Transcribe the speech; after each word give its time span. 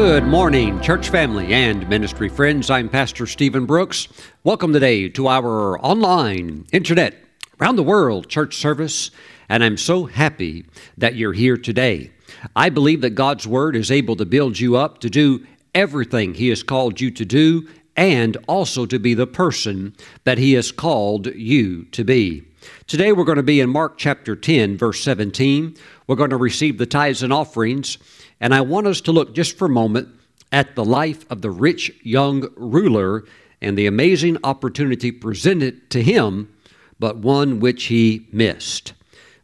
Good 0.00 0.24
morning, 0.24 0.80
church 0.80 1.10
family 1.10 1.52
and 1.52 1.86
ministry 1.86 2.30
friends. 2.30 2.70
I'm 2.70 2.88
Pastor 2.88 3.26
Stephen 3.26 3.66
Brooks. 3.66 4.08
Welcome 4.44 4.72
today 4.72 5.10
to 5.10 5.28
our 5.28 5.78
online, 5.78 6.64
internet, 6.72 7.22
around 7.60 7.76
the 7.76 7.82
world 7.82 8.26
church 8.26 8.56
service, 8.56 9.10
and 9.50 9.62
I'm 9.62 9.76
so 9.76 10.06
happy 10.06 10.64
that 10.96 11.16
you're 11.16 11.34
here 11.34 11.58
today. 11.58 12.12
I 12.56 12.70
believe 12.70 13.02
that 13.02 13.10
God's 13.10 13.46
Word 13.46 13.76
is 13.76 13.90
able 13.90 14.16
to 14.16 14.24
build 14.24 14.58
you 14.58 14.74
up 14.74 15.00
to 15.00 15.10
do 15.10 15.46
everything 15.74 16.32
He 16.32 16.48
has 16.48 16.62
called 16.62 16.98
you 16.98 17.10
to 17.10 17.26
do 17.26 17.68
and 17.94 18.38
also 18.48 18.86
to 18.86 18.98
be 18.98 19.12
the 19.12 19.26
person 19.26 19.94
that 20.24 20.38
He 20.38 20.54
has 20.54 20.72
called 20.72 21.26
you 21.26 21.84
to 21.92 22.04
be. 22.04 22.42
Today 22.86 23.12
we're 23.12 23.24
going 23.24 23.36
to 23.36 23.42
be 23.42 23.60
in 23.60 23.68
Mark 23.68 23.98
chapter 23.98 24.34
10, 24.34 24.78
verse 24.78 25.04
17. 25.04 25.76
We're 26.06 26.16
going 26.16 26.30
to 26.30 26.38
receive 26.38 26.78
the 26.78 26.86
tithes 26.86 27.22
and 27.22 27.34
offerings. 27.34 27.98
And 28.40 28.54
I 28.54 28.62
want 28.62 28.86
us 28.86 29.00
to 29.02 29.12
look 29.12 29.34
just 29.34 29.58
for 29.58 29.66
a 29.66 29.70
moment 29.70 30.08
at 30.50 30.74
the 30.74 30.84
life 30.84 31.30
of 31.30 31.42
the 31.42 31.50
rich 31.50 31.92
young 32.02 32.48
ruler 32.56 33.24
and 33.60 33.76
the 33.76 33.86
amazing 33.86 34.38
opportunity 34.42 35.12
presented 35.12 35.90
to 35.90 36.02
him, 36.02 36.52
but 36.98 37.18
one 37.18 37.60
which 37.60 37.84
he 37.84 38.26
missed. 38.32 38.94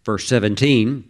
Verse 0.05 0.27
17 0.27 1.05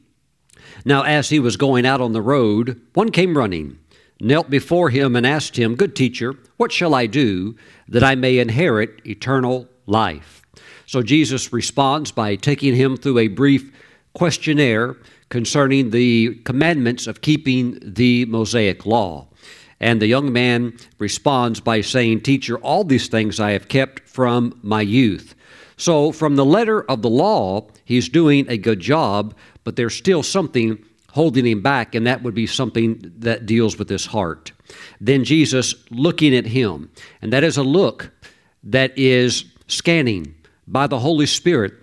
Now, 0.85 1.03
as 1.03 1.29
he 1.29 1.39
was 1.39 1.57
going 1.57 1.87
out 1.87 2.01
on 2.01 2.13
the 2.13 2.23
road, 2.23 2.81
one 2.95 3.11
came 3.11 3.39
running, 3.39 3.79
knelt 4.21 4.51
before 4.51 4.91
him, 4.91 5.15
and 5.15 5.27
asked 5.27 5.57
him, 5.57 5.77
Good 5.77 5.95
teacher, 5.95 6.35
what 6.57 6.73
shall 6.73 6.95
I 6.95 7.07
do 7.07 7.57
that 7.89 8.03
I 8.03 8.15
may 8.17 8.39
inherit 8.39 9.07
eternal 9.07 9.69
life? 9.87 10.43
So 10.87 11.03
Jesus 11.03 11.53
responds 11.53 12.13
by 12.13 12.37
taking 12.37 12.75
him 12.75 12.97
through 12.97 13.19
a 13.19 13.29
brief 13.29 13.73
questionnaire 14.15 14.97
concerning 15.29 15.91
the 15.91 16.35
commandments 16.45 17.07
of 17.07 17.21
keeping 17.21 17.79
the 17.83 18.25
Mosaic 18.27 18.87
law. 18.87 19.27
And 19.81 20.01
the 20.01 20.07
young 20.07 20.33
man 20.33 20.77
responds 20.99 21.61
by 21.61 21.81
saying, 21.83 22.23
Teacher, 22.23 22.59
all 22.59 22.85
these 22.85 23.09
things 23.09 23.39
I 23.39 23.51
have 23.51 23.69
kept 23.69 24.09
from 24.09 24.59
my 24.63 24.81
youth. 24.81 25.35
So, 25.77 26.11
from 26.13 26.37
the 26.37 26.45
letter 26.45 26.83
of 26.91 27.03
the 27.03 27.11
law, 27.11 27.69
he's 27.85 28.09
doing 28.09 28.47
a 28.49 28.57
good 28.57 28.81
job, 28.81 29.35
but 29.65 29.77
there's 29.77 29.95
still 29.95 30.23
something 30.23 30.83
holding 31.11 31.47
him 31.47 31.61
back, 31.63 31.95
and 31.95 32.07
that 32.07 32.23
would 32.23 32.35
be 32.35 32.47
something 32.47 33.01
that 33.19 33.47
deals 33.47 33.79
with 33.79 33.89
his 33.89 34.07
heart. 34.07 34.53
Then 35.01 35.25
Jesus 35.25 35.75
looking 35.91 36.35
at 36.35 36.47
him, 36.47 36.91
and 37.21 37.33
that 37.33 37.45
is 37.45 37.57
a 37.57 37.63
look 37.63 38.11
that 38.63 38.97
is 38.99 39.45
scanning 39.67 40.35
by 40.67 40.87
the 40.87 40.99
Holy 40.99 41.27
Spirit 41.27 41.75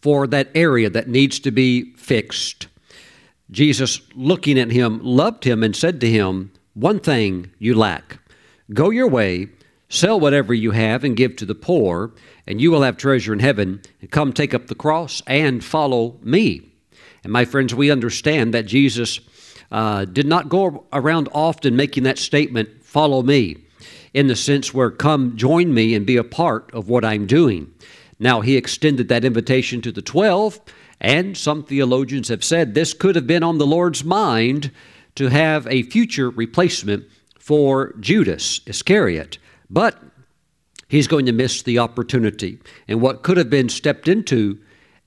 for 0.00 0.26
that 0.26 0.50
area 0.54 0.88
that 0.90 1.08
needs 1.08 1.38
to 1.40 1.50
be 1.50 1.92
fixed. 1.94 2.68
Jesus, 3.50 4.00
looking 4.14 4.58
at 4.58 4.70
him, 4.70 5.00
loved 5.02 5.44
him 5.44 5.62
and 5.62 5.74
said 5.74 6.00
to 6.00 6.10
him, 6.10 6.52
One 6.74 7.00
thing 7.00 7.50
you 7.58 7.74
lack. 7.74 8.18
Go 8.72 8.90
your 8.90 9.08
way, 9.08 9.48
sell 9.88 10.20
whatever 10.20 10.52
you 10.52 10.72
have, 10.72 11.02
and 11.02 11.16
give 11.16 11.36
to 11.36 11.46
the 11.46 11.54
poor, 11.54 12.12
and 12.46 12.60
you 12.60 12.70
will 12.70 12.82
have 12.82 12.96
treasure 12.96 13.32
in 13.32 13.38
heaven. 13.38 13.80
And 14.00 14.10
come 14.10 14.32
take 14.32 14.52
up 14.52 14.66
the 14.66 14.74
cross 14.74 15.22
and 15.26 15.64
follow 15.64 16.18
me. 16.22 16.70
And 17.24 17.32
my 17.32 17.44
friends, 17.44 17.74
we 17.74 17.90
understand 17.90 18.52
that 18.54 18.66
Jesus 18.66 19.20
uh, 19.72 20.04
did 20.04 20.26
not 20.26 20.48
go 20.48 20.86
around 20.92 21.28
often 21.32 21.76
making 21.76 22.04
that 22.04 22.18
statement, 22.18 22.68
Follow 22.82 23.22
me, 23.22 23.56
in 24.14 24.28
the 24.28 24.36
sense 24.36 24.72
where, 24.72 24.90
Come 24.90 25.36
join 25.36 25.72
me 25.72 25.94
and 25.94 26.06
be 26.06 26.16
a 26.16 26.24
part 26.24 26.72
of 26.74 26.88
what 26.88 27.04
I'm 27.04 27.26
doing. 27.26 27.72
Now, 28.18 28.40
he 28.40 28.56
extended 28.56 29.08
that 29.08 29.24
invitation 29.24 29.80
to 29.82 29.92
the 29.92 30.02
12, 30.02 30.60
and 31.00 31.36
some 31.36 31.62
theologians 31.62 32.28
have 32.28 32.42
said 32.42 32.74
this 32.74 32.92
could 32.92 33.14
have 33.14 33.26
been 33.26 33.44
on 33.44 33.58
the 33.58 33.66
Lord's 33.66 34.04
mind 34.04 34.72
to 35.14 35.28
have 35.28 35.66
a 35.68 35.82
future 35.84 36.30
replacement 36.30 37.04
for 37.38 37.94
Judas 38.00 38.60
Iscariot. 38.66 39.38
But 39.70 40.00
he's 40.88 41.06
going 41.06 41.26
to 41.26 41.32
miss 41.32 41.62
the 41.62 41.78
opportunity. 41.78 42.58
And 42.88 43.00
what 43.00 43.22
could 43.22 43.36
have 43.36 43.50
been 43.50 43.68
stepped 43.68 44.08
into 44.08 44.58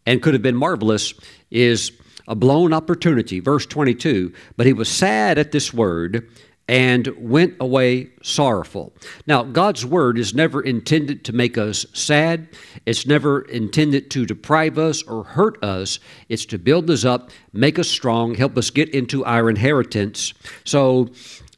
and 0.06 0.22
could 0.22 0.34
have 0.34 0.44
been 0.44 0.56
marvelous 0.56 1.14
is 1.50 1.92
a 2.28 2.36
blown 2.36 2.74
opportunity. 2.74 3.40
Verse 3.40 3.66
22 3.66 4.34
But 4.56 4.66
he 4.66 4.74
was 4.74 4.90
sad 4.90 5.38
at 5.38 5.52
this 5.52 5.74
word 5.74 6.30
and 6.72 7.10
went 7.18 7.54
away 7.60 8.08
sorrowful. 8.24 8.94
Now, 9.28 9.44
God's 9.44 9.86
word 9.86 10.18
is 10.18 10.34
never 10.34 10.62
intended 10.62 11.26
to 11.26 11.34
make 11.34 11.58
us 11.58 11.86
sad. 11.92 12.48
It's 12.86 13.06
never 13.06 13.42
intended 13.42 14.10
to 14.12 14.26
deprive 14.26 14.78
us 14.78 15.04
or 15.04 15.26
hurt 15.26 15.62
us. 15.62 16.00
It's 16.30 16.46
to 16.46 16.58
build 16.58 16.90
us 16.90 17.04
up, 17.04 17.30
make 17.52 17.78
us 17.78 17.90
strong, 17.90 18.36
help 18.36 18.58
us 18.58 18.70
get 18.70 18.88
into 18.96 19.26
our 19.26 19.50
inheritance. 19.50 20.34
So, 20.64 21.10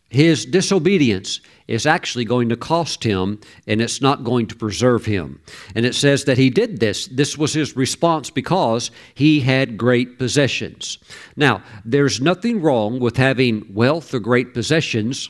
his 0.09 0.47
disobedience 0.47 1.41
is 1.67 1.85
actually 1.85 2.25
going 2.25 2.49
to 2.49 2.57
cost 2.57 3.03
him 3.03 3.39
and 3.67 3.81
it's 3.81 4.01
not 4.01 4.23
going 4.23 4.47
to 4.47 4.55
preserve 4.55 5.05
him. 5.05 5.41
And 5.75 5.85
it 5.85 5.95
says 5.95 6.25
that 6.25 6.37
he 6.37 6.49
did 6.49 6.79
this. 6.79 7.07
This 7.07 7.37
was 7.37 7.53
his 7.53 7.75
response 7.75 8.29
because 8.29 8.91
he 9.13 9.39
had 9.39 9.77
great 9.77 10.17
possessions. 10.17 10.97
Now, 11.35 11.63
there's 11.85 12.21
nothing 12.21 12.61
wrong 12.61 12.99
with 12.99 13.17
having 13.17 13.65
wealth 13.73 14.13
or 14.13 14.19
great 14.19 14.53
possessions. 14.53 15.29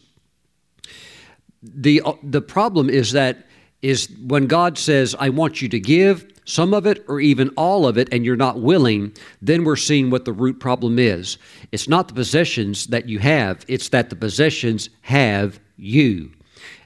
The, 1.61 2.01
uh, 2.01 2.13
the 2.23 2.41
problem 2.41 2.89
is 2.89 3.11
that 3.13 3.47
is 3.81 4.09
when 4.25 4.47
God 4.47 4.77
says, 4.77 5.13
I 5.19 5.29
want 5.29 5.61
you 5.61 5.67
to 5.69 5.79
give, 5.79 6.33
some 6.45 6.73
of 6.73 6.85
it 6.85 7.03
or 7.07 7.19
even 7.19 7.49
all 7.55 7.87
of 7.87 7.97
it, 7.97 8.09
and 8.11 8.25
you're 8.25 8.35
not 8.35 8.59
willing, 8.59 9.13
then 9.41 9.63
we're 9.63 9.75
seeing 9.75 10.09
what 10.09 10.25
the 10.25 10.33
root 10.33 10.59
problem 10.59 10.99
is. 10.99 11.37
It's 11.71 11.87
not 11.87 12.07
the 12.07 12.13
possessions 12.13 12.87
that 12.87 13.07
you 13.07 13.19
have, 13.19 13.65
it's 13.67 13.89
that 13.89 14.09
the 14.09 14.15
possessions 14.15 14.89
have 15.01 15.59
you. 15.77 16.31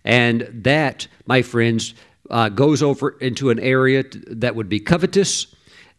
And 0.03 0.49
that, 0.63 1.07
my 1.25 1.41
friends, 1.41 1.93
uh, 2.29 2.49
goes 2.49 2.83
over 2.83 3.11
into 3.19 3.49
an 3.49 3.59
area 3.59 4.03
that 4.27 4.55
would 4.55 4.69
be 4.69 4.79
covetous. 4.79 5.47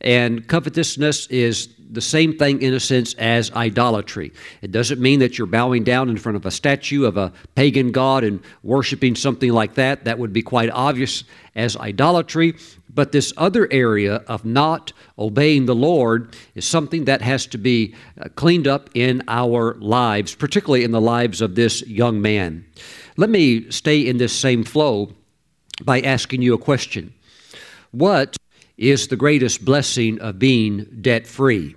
And 0.01 0.47
covetousness 0.47 1.27
is 1.27 1.69
the 1.91 2.01
same 2.01 2.37
thing 2.37 2.63
in 2.63 2.75
a 2.75 2.81
sense 2.81 3.15
as 3.15 3.51
idolatry. 3.53 4.33
It 4.63 4.71
doesn't 4.71 5.01
mean 5.01 5.21
that 5.21 5.39
you're 5.39 5.47
bowing 5.47 5.85
down 5.85 6.09
in 6.09 6.17
front 6.17 6.37
of 6.37 6.47
a 6.47 6.51
statue 6.51 7.05
of 7.05 7.17
a 7.17 7.33
pagan 7.55 7.93
god 7.93 8.25
and 8.25 8.41
worshiping 8.63 9.17
something 9.17 9.53
like 9.53 9.75
that. 9.75 10.05
That 10.05 10.19
would 10.19 10.33
be 10.33 10.43
quite 10.43 10.71
obvious 10.71 11.25
as 11.57 11.77
idolatry. 11.77 12.55
But 12.99 13.13
this 13.13 13.33
other 13.37 13.69
area 13.71 14.25
of 14.27 14.45
not 14.45 14.93
obeying 15.17 15.67
the 15.67 15.75
Lord 15.77 16.35
is 16.57 16.67
something 16.67 17.05
that 17.05 17.23
has 17.23 17.47
to 17.47 17.57
be 17.57 17.95
uh, 18.21 18.29
cleaned 18.35 18.67
up 18.67 18.91
in 18.93 19.23
our 19.29 19.75
lives, 19.75 20.35
particularly 20.35 20.83
in 20.83 20.91
the 20.91 21.01
lives 21.01 21.41
of 21.41 21.55
this 21.55 21.87
young 21.87 22.21
man. 22.21 22.67
Let 23.17 23.31
me 23.31 23.71
stay 23.71 24.01
in 24.01 24.17
this 24.17 24.33
same 24.33 24.65
flow 24.65 25.13
by 25.85 26.01
asking 26.01 26.43
you 26.43 26.55
a 26.55 26.59
question. 26.59 27.15
What 27.93 28.37
is 28.77 29.07
the 29.07 29.15
greatest 29.15 29.65
blessing 29.65 30.21
of 30.21 30.41
being 30.41 30.85
debt 31.01 31.29
free? 31.29 31.77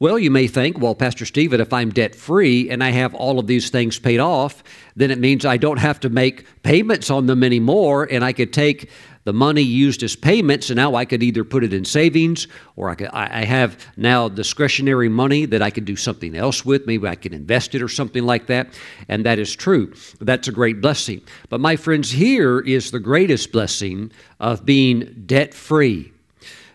Well, 0.00 0.18
you 0.18 0.30
may 0.30 0.46
think, 0.46 0.78
well, 0.78 0.94
Pastor 0.94 1.26
Stephen, 1.26 1.60
if 1.60 1.74
I'm 1.74 1.90
debt 1.90 2.14
free 2.14 2.70
and 2.70 2.82
I 2.82 2.88
have 2.88 3.14
all 3.14 3.38
of 3.38 3.46
these 3.46 3.68
things 3.68 3.98
paid 3.98 4.18
off, 4.18 4.64
then 4.96 5.10
it 5.10 5.18
means 5.18 5.44
I 5.44 5.58
don't 5.58 5.78
have 5.78 6.00
to 6.00 6.08
make 6.08 6.46
payments 6.62 7.10
on 7.10 7.26
them 7.26 7.44
anymore, 7.44 8.08
and 8.10 8.24
I 8.24 8.32
could 8.32 8.50
take 8.50 8.88
the 9.30 9.34
money 9.34 9.62
used 9.62 10.02
as 10.02 10.16
payments, 10.16 10.70
and 10.70 10.76
now 10.76 10.96
I 10.96 11.04
could 11.04 11.22
either 11.22 11.44
put 11.44 11.62
it 11.62 11.72
in 11.72 11.84
savings 11.84 12.48
or 12.74 12.90
I, 12.90 12.96
could, 12.96 13.10
I 13.12 13.44
have 13.44 13.78
now 13.96 14.28
discretionary 14.28 15.08
money 15.08 15.46
that 15.46 15.62
I 15.62 15.70
could 15.70 15.84
do 15.84 15.94
something 15.94 16.34
else 16.34 16.64
with. 16.64 16.84
Maybe 16.84 17.06
I 17.06 17.14
can 17.14 17.32
invest 17.32 17.76
it 17.76 17.80
or 17.80 17.86
something 17.86 18.24
like 18.24 18.48
that. 18.48 18.76
And 19.06 19.24
that 19.24 19.38
is 19.38 19.54
true. 19.54 19.94
That's 20.20 20.48
a 20.48 20.52
great 20.52 20.80
blessing. 20.80 21.20
But 21.48 21.60
my 21.60 21.76
friends, 21.76 22.10
here 22.10 22.58
is 22.58 22.90
the 22.90 22.98
greatest 22.98 23.52
blessing 23.52 24.10
of 24.40 24.66
being 24.66 25.22
debt 25.26 25.54
free. 25.54 26.12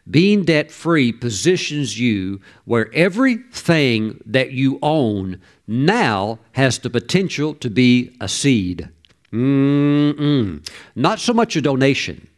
Being 0.10 0.46
debt 0.46 0.72
free 0.72 1.12
positions 1.12 2.00
you 2.00 2.40
where 2.64 2.90
everything 2.94 4.22
that 4.28 4.54
you 4.54 4.80
own 4.82 5.42
now 5.68 6.40
has 6.54 6.80
the 6.80 6.90
potential 6.90 7.54
to 7.56 7.70
be 7.70 8.16
a 8.22 8.30
seed. 8.30 8.88
Mm-mm. 9.34 10.66
Not 10.96 11.20
so 11.20 11.34
much 11.34 11.58
a 11.58 11.62
donation 11.62 12.30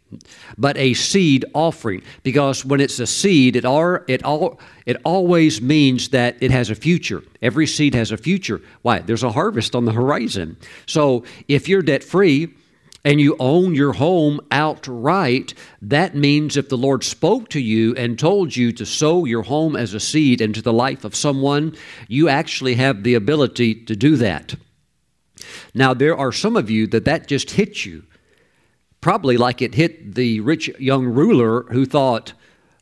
but 0.57 0.77
a 0.77 0.93
seed 0.93 1.45
offering. 1.53 2.01
Because 2.23 2.65
when 2.65 2.79
it's 2.79 2.99
a 2.99 3.07
seed 3.07 3.55
it 3.55 3.65
all 3.65 3.99
it 4.07 4.23
all 4.23 4.59
it 4.85 4.97
always 5.03 5.61
means 5.61 6.09
that 6.09 6.37
it 6.41 6.51
has 6.51 6.69
a 6.69 6.75
future. 6.75 7.23
Every 7.41 7.67
seed 7.67 7.93
has 7.95 8.11
a 8.11 8.17
future. 8.17 8.61
Why? 8.81 8.99
There's 8.99 9.23
a 9.23 9.31
harvest 9.31 9.75
on 9.75 9.85
the 9.85 9.91
horizon. 9.91 10.57
So 10.85 11.23
if 11.47 11.67
you're 11.67 11.81
debt 11.81 12.03
free 12.03 12.53
and 13.03 13.21
you 13.21 13.35
own 13.39 13.73
your 13.73 13.93
home 13.93 14.41
outright, 14.51 15.53
that 15.81 16.15
means 16.15 16.57
if 16.57 16.67
the 16.67 16.77
Lord 16.77 17.03
spoke 17.03 17.49
to 17.49 17.59
you 17.59 17.95
and 17.95 18.19
told 18.19 18.55
you 18.55 18.71
to 18.73 18.85
sow 18.85 19.25
your 19.25 19.43
home 19.43 19.75
as 19.75 19.93
a 19.93 19.99
seed 19.99 20.41
into 20.41 20.61
the 20.61 20.73
life 20.73 21.05
of 21.05 21.15
someone, 21.15 21.75
you 22.07 22.27
actually 22.27 22.75
have 22.75 23.03
the 23.03 23.13
ability 23.13 23.75
to 23.85 23.95
do 23.95 24.17
that. 24.17 24.55
Now, 25.73 25.93
there 25.93 26.17
are 26.17 26.31
some 26.31 26.57
of 26.57 26.69
you 26.69 26.87
that 26.87 27.05
that 27.05 27.27
just 27.27 27.51
hits 27.51 27.85
you 27.85 28.03
probably 29.07 29.37
like 29.37 29.61
it 29.61 29.73
hit 29.73 30.15
the 30.15 30.41
rich 30.41 30.67
young 30.79 31.05
ruler 31.05 31.63
who 31.71 31.85
thought, 31.85 32.33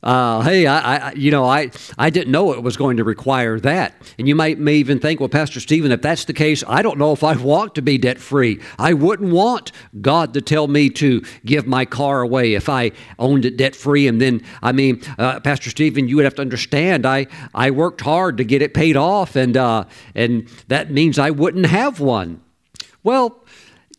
Uh, 0.02 0.42
hey, 0.42 0.66
I, 0.66 1.10
I, 1.10 1.12
you 1.14 1.30
know, 1.30 1.46
I, 1.46 1.70
I 2.00 2.10
didn't 2.10 2.32
know 2.32 2.52
it 2.52 2.64
was 2.64 2.78
going 2.78 2.98
to 2.98 3.04
require 3.04 3.60
that. 3.60 3.94
And 4.18 4.28
you 4.28 4.34
might 4.34 4.58
may 4.58 4.74
even 4.78 4.98
think, 4.98 5.20
well, 5.20 5.30
Pastor 5.30 5.60
Stephen, 5.60 5.92
if 5.92 6.02
that's 6.02 6.26
the 6.26 6.34
case, 6.34 6.64
I 6.68 6.82
don't 6.82 6.98
know 6.98 7.12
if 7.12 7.24
I 7.24 7.36
want 7.54 7.76
to 7.76 7.84
be 7.84 8.00
debt 8.00 8.18
free. 8.18 8.60
I 8.80 8.94
wouldn't 8.94 9.32
want 9.32 9.72
God 10.02 10.34
to 10.34 10.42
tell 10.42 10.68
me 10.68 10.90
to 11.02 11.22
give 11.46 11.68
my 11.68 11.86
car 11.86 12.22
away 12.22 12.56
if 12.56 12.70
I 12.70 12.92
owned 13.20 13.46
it 13.46 13.56
debt 13.56 13.76
free. 13.76 14.08
And 14.08 14.20
then, 14.20 14.42
I 14.64 14.72
mean, 14.72 15.04
uh, 15.20 15.42
Pastor 15.42 15.70
Stephen, 15.70 16.08
you 16.08 16.16
would 16.16 16.26
have 16.26 16.36
to 16.36 16.42
understand, 16.42 17.06
I, 17.06 17.28
I 17.54 17.70
worked 17.70 18.02
hard 18.02 18.38
to 18.38 18.44
get 18.44 18.64
it 18.64 18.74
paid 18.74 18.98
off, 18.98 19.36
and 19.36 19.56
uh, 19.56 19.86
and 20.16 20.48
that 20.70 20.90
means 20.90 21.20
I 21.20 21.30
wouldn't 21.30 21.68
have 21.68 22.00
one. 22.00 22.42
Well, 23.06 23.45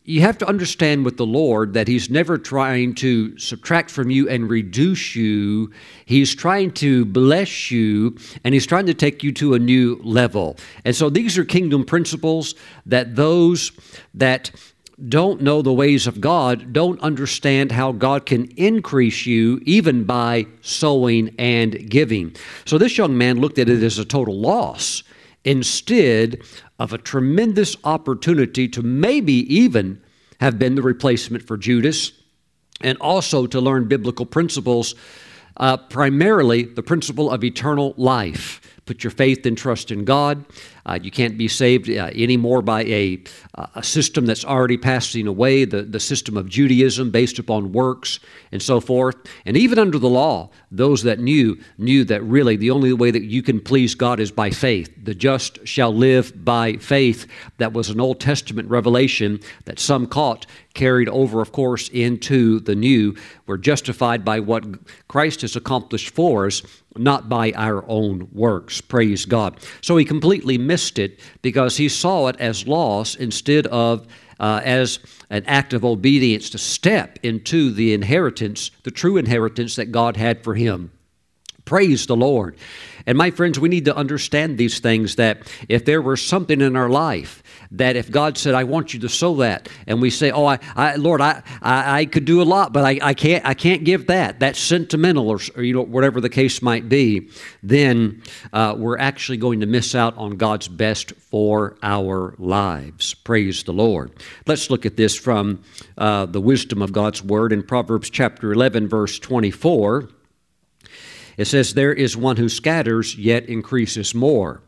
you 0.07 0.21
have 0.21 0.37
to 0.37 0.47
understand 0.47 1.03
with 1.03 1.17
the 1.17 1.25
Lord 1.25 1.73
that 1.73 1.89
He's 1.89 2.09
never 2.09 2.37
trying 2.37 2.95
to 2.95 3.37
subtract 3.37 3.91
from 3.91 4.09
you 4.09 4.29
and 4.29 4.49
reduce 4.49 5.17
you. 5.17 5.69
He's 6.05 6.33
trying 6.33 6.71
to 6.75 7.03
bless 7.03 7.69
you 7.69 8.17
and 8.45 8.53
He's 8.53 8.65
trying 8.65 8.85
to 8.85 8.93
take 8.93 9.21
you 9.21 9.33
to 9.33 9.53
a 9.53 9.59
new 9.59 9.99
level. 10.01 10.55
And 10.85 10.95
so 10.95 11.09
these 11.09 11.37
are 11.37 11.43
kingdom 11.43 11.83
principles 11.83 12.55
that 12.85 13.17
those 13.17 13.73
that 14.13 14.49
don't 15.09 15.41
know 15.41 15.61
the 15.61 15.73
ways 15.73 16.07
of 16.07 16.21
God 16.21 16.71
don't 16.71 16.99
understand 17.01 17.73
how 17.73 17.91
God 17.91 18.25
can 18.25 18.45
increase 18.55 19.25
you 19.25 19.61
even 19.65 20.05
by 20.05 20.47
sowing 20.61 21.35
and 21.37 21.89
giving. 21.89 22.33
So 22.63 22.77
this 22.77 22.97
young 22.97 23.17
man 23.17 23.41
looked 23.41 23.59
at 23.59 23.67
it 23.67 23.83
as 23.83 23.99
a 23.99 24.05
total 24.05 24.39
loss 24.39 25.03
instead 25.47 26.41
of 26.77 26.91
a 26.91 26.97
tremendous 26.97 27.77
opportunity 27.85 28.67
to 28.67 28.83
maybe 28.83 29.33
even 29.33 30.01
have 30.41 30.59
been 30.59 30.75
the 30.75 30.81
replacement 30.81 31.41
for 31.41 31.55
Judas 31.55 32.11
and 32.81 32.97
also 32.99 33.47
to 33.47 33.61
learn 33.61 33.87
biblical 33.87 34.25
principles, 34.25 34.93
uh, 35.55 35.77
primarily 35.77 36.63
the 36.63 36.83
principle 36.83 37.31
of 37.31 37.45
eternal 37.45 37.93
life. 37.95 38.76
Put 38.87 39.03
your 39.03 39.11
faith 39.11 39.45
and 39.45 39.57
trust 39.57 39.91
in 39.91 40.05
God. 40.05 40.45
Uh, 40.85 40.97
you 41.01 41.11
can't 41.11 41.37
be 41.37 41.49
saved 41.49 41.89
uh, 41.89 42.09
anymore 42.15 42.61
by 42.61 42.83
a, 42.85 43.21
a 43.75 43.83
system 43.83 44.25
that's 44.25 44.45
already 44.45 44.77
passing 44.77 45.27
away, 45.27 45.65
the, 45.65 45.81
the 45.83 45.99
system 45.99 46.37
of 46.37 46.47
Judaism 46.47 47.11
based 47.11 47.37
upon 47.37 47.73
works 47.73 48.21
and 48.53 48.61
so 48.61 48.79
forth. 48.79 49.17
And 49.45 49.57
even 49.57 49.77
under 49.77 49.99
the 49.99 50.09
law, 50.09 50.49
those 50.71 51.03
that 51.03 51.19
knew 51.19 51.59
knew 51.77 52.05
that 52.05 52.23
really 52.23 52.55
the 52.55 52.71
only 52.71 52.93
way 52.93 53.11
that 53.11 53.23
you 53.23 53.43
can 53.43 53.59
please 53.59 53.95
God 53.95 54.21
is 54.21 54.31
by 54.31 54.49
faith. 54.49 54.89
The 55.03 55.13
just 55.13 55.67
shall 55.67 55.93
live 55.93 56.45
by 56.45 56.77
faith. 56.77 57.27
That 57.57 57.73
was 57.73 57.89
an 57.89 57.99
Old 57.99 58.21
Testament 58.21 58.69
revelation 58.69 59.41
that 59.65 59.79
some 59.79 60.07
caught, 60.07 60.45
carried 60.77 61.09
over, 61.09 61.41
of 61.41 61.51
course, 61.51 61.89
into 61.89 62.61
the 62.61 62.75
new. 62.75 63.15
We're 63.45 63.57
justified 63.57 64.23
by 64.23 64.39
what 64.39 64.65
Christ 65.09 65.41
has 65.41 65.57
accomplished 65.57 66.11
for 66.11 66.45
us, 66.45 66.61
not 66.95 67.27
by 67.27 67.51
our 67.51 67.83
own 67.89 68.29
works. 68.31 68.79
Praise 68.79 69.25
God. 69.25 69.59
So 69.81 69.97
he 69.97 70.05
completely 70.05 70.57
missed 70.57 70.99
it 70.99 71.19
because 71.41 71.75
he 71.75 71.89
saw 71.89 72.27
it 72.27 72.37
as 72.39 72.67
loss 72.67 73.15
instead 73.15 73.67
of 73.67 74.07
uh, 74.39 74.61
as 74.63 74.99
an 75.29 75.43
act 75.47 75.73
of 75.73 75.83
obedience 75.83 76.49
to 76.51 76.57
step 76.57 77.19
into 77.23 77.71
the 77.71 77.93
inheritance, 77.93 78.71
the 78.83 78.91
true 78.91 79.17
inheritance 79.17 79.75
that 79.75 79.91
God 79.91 80.15
had 80.15 80.43
for 80.43 80.55
him. 80.55 80.91
Praise 81.65 82.05
the 82.05 82.15
Lord. 82.15 82.55
And 83.05 83.17
my 83.17 83.31
friends, 83.31 83.59
we 83.59 83.67
need 83.67 83.85
to 83.85 83.95
understand 83.95 84.57
these 84.57 84.79
things 84.79 85.15
that 85.15 85.51
if 85.67 85.83
there 85.83 86.01
were 86.01 86.15
something 86.15 86.61
in 86.61 86.75
our 86.75 86.89
life 86.89 87.43
that 87.71 87.95
if 87.95 88.09
God 88.09 88.37
said, 88.37 88.55
I 88.55 88.63
want 88.63 88.93
you 88.93 88.99
to 89.01 89.09
sow 89.09 89.35
that, 89.37 89.69
and 89.85 90.01
we 90.01 90.09
say, 90.09 90.31
Oh, 90.31 90.45
I, 90.45 90.59
I 90.75 90.95
Lord, 90.95 91.21
I, 91.21 91.41
I, 91.61 92.01
I, 92.01 92.05
could 92.05 92.25
do 92.25 92.41
a 92.41 92.43
lot, 92.43 92.73
but 92.73 92.83
I, 92.85 92.99
I 93.01 93.13
can't 93.13 93.45
I 93.45 93.53
can't 93.53 93.83
give 93.83 94.07
that. 94.07 94.39
That's 94.39 94.59
sentimental 94.59 95.29
or, 95.29 95.39
or 95.55 95.63
you 95.63 95.73
know, 95.73 95.81
whatever 95.81 96.21
the 96.21 96.29
case 96.29 96.61
might 96.61 96.89
be, 96.89 97.29
then 97.63 98.21
uh, 98.53 98.75
we're 98.77 98.97
actually 98.97 99.37
going 99.37 99.59
to 99.61 99.65
miss 99.65 99.95
out 99.95 100.17
on 100.17 100.37
God's 100.37 100.67
best 100.67 101.11
for 101.13 101.77
our 101.83 102.35
lives. 102.37 103.13
Praise 103.13 103.63
the 103.63 103.73
Lord. 103.73 104.11
Let's 104.45 104.69
look 104.69 104.85
at 104.85 104.97
this 104.97 105.15
from 105.15 105.63
uh, 105.97 106.25
the 106.25 106.41
wisdom 106.41 106.81
of 106.81 106.91
God's 106.91 107.23
word 107.23 107.51
in 107.51 107.63
Proverbs 107.63 108.09
chapter 108.09 108.51
11, 108.51 108.87
verse 108.87 109.19
24. 109.19 110.09
It 111.37 111.45
says, 111.45 111.73
There 111.73 111.93
is 111.93 112.17
one 112.17 112.37
who 112.37 112.49
scatters, 112.49 113.15
yet 113.15 113.45
increases 113.45 114.15
more. 114.15 114.61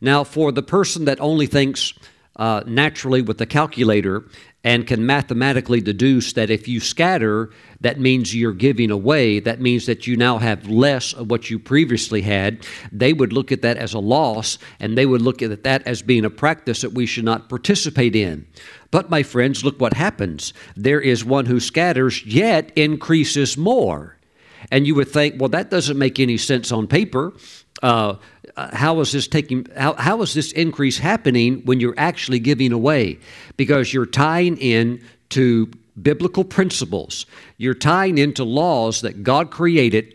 Now, 0.00 0.24
for 0.24 0.52
the 0.52 0.62
person 0.62 1.06
that 1.06 1.20
only 1.20 1.46
thinks 1.46 1.94
uh, 2.36 2.62
naturally 2.66 3.22
with 3.22 3.38
the 3.38 3.46
calculator 3.46 4.24
and 4.64 4.86
can 4.86 5.04
mathematically 5.04 5.80
deduce 5.80 6.32
that 6.32 6.48
if 6.48 6.66
you 6.66 6.80
scatter, 6.80 7.50
that 7.82 8.00
means 8.00 8.34
you're 8.34 8.52
giving 8.52 8.90
away, 8.90 9.38
that 9.38 9.60
means 9.60 9.84
that 9.84 10.06
you 10.06 10.16
now 10.16 10.38
have 10.38 10.66
less 10.66 11.12
of 11.12 11.30
what 11.30 11.50
you 11.50 11.58
previously 11.58 12.22
had, 12.22 12.66
they 12.90 13.12
would 13.12 13.32
look 13.32 13.52
at 13.52 13.60
that 13.60 13.76
as 13.76 13.92
a 13.92 13.98
loss 13.98 14.58
and 14.80 14.96
they 14.96 15.04
would 15.04 15.20
look 15.20 15.42
at 15.42 15.62
that 15.64 15.86
as 15.86 16.00
being 16.00 16.24
a 16.24 16.30
practice 16.30 16.80
that 16.80 16.94
we 16.94 17.04
should 17.04 17.24
not 17.24 17.50
participate 17.50 18.16
in. 18.16 18.46
But, 18.90 19.10
my 19.10 19.22
friends, 19.22 19.64
look 19.64 19.78
what 19.80 19.92
happens. 19.92 20.54
There 20.74 21.00
is 21.00 21.24
one 21.24 21.46
who 21.46 21.60
scatters, 21.60 22.24
yet 22.24 22.72
increases 22.74 23.58
more. 23.58 24.16
And 24.70 24.86
you 24.86 24.94
would 24.94 25.08
think, 25.08 25.38
well, 25.38 25.50
that 25.50 25.70
doesn't 25.70 25.98
make 25.98 26.18
any 26.18 26.38
sense 26.38 26.72
on 26.72 26.86
paper. 26.86 27.34
Uh, 27.82 28.16
Uh, 28.56 28.74
how 28.74 29.00
is 29.00 29.12
this 29.12 29.26
taking? 29.26 29.66
How, 29.76 29.94
how 29.94 30.22
is 30.22 30.34
this 30.34 30.52
increase 30.52 30.98
happening 30.98 31.62
when 31.64 31.80
you're 31.80 31.98
actually 31.98 32.38
giving 32.38 32.72
away? 32.72 33.18
Because 33.56 33.92
you're 33.92 34.06
tying 34.06 34.56
in 34.58 35.02
to 35.30 35.70
biblical 36.00 36.44
principles. 36.44 37.26
You're 37.56 37.74
tying 37.74 38.18
into 38.18 38.44
laws 38.44 39.00
that 39.00 39.22
God 39.22 39.50
created 39.50 40.14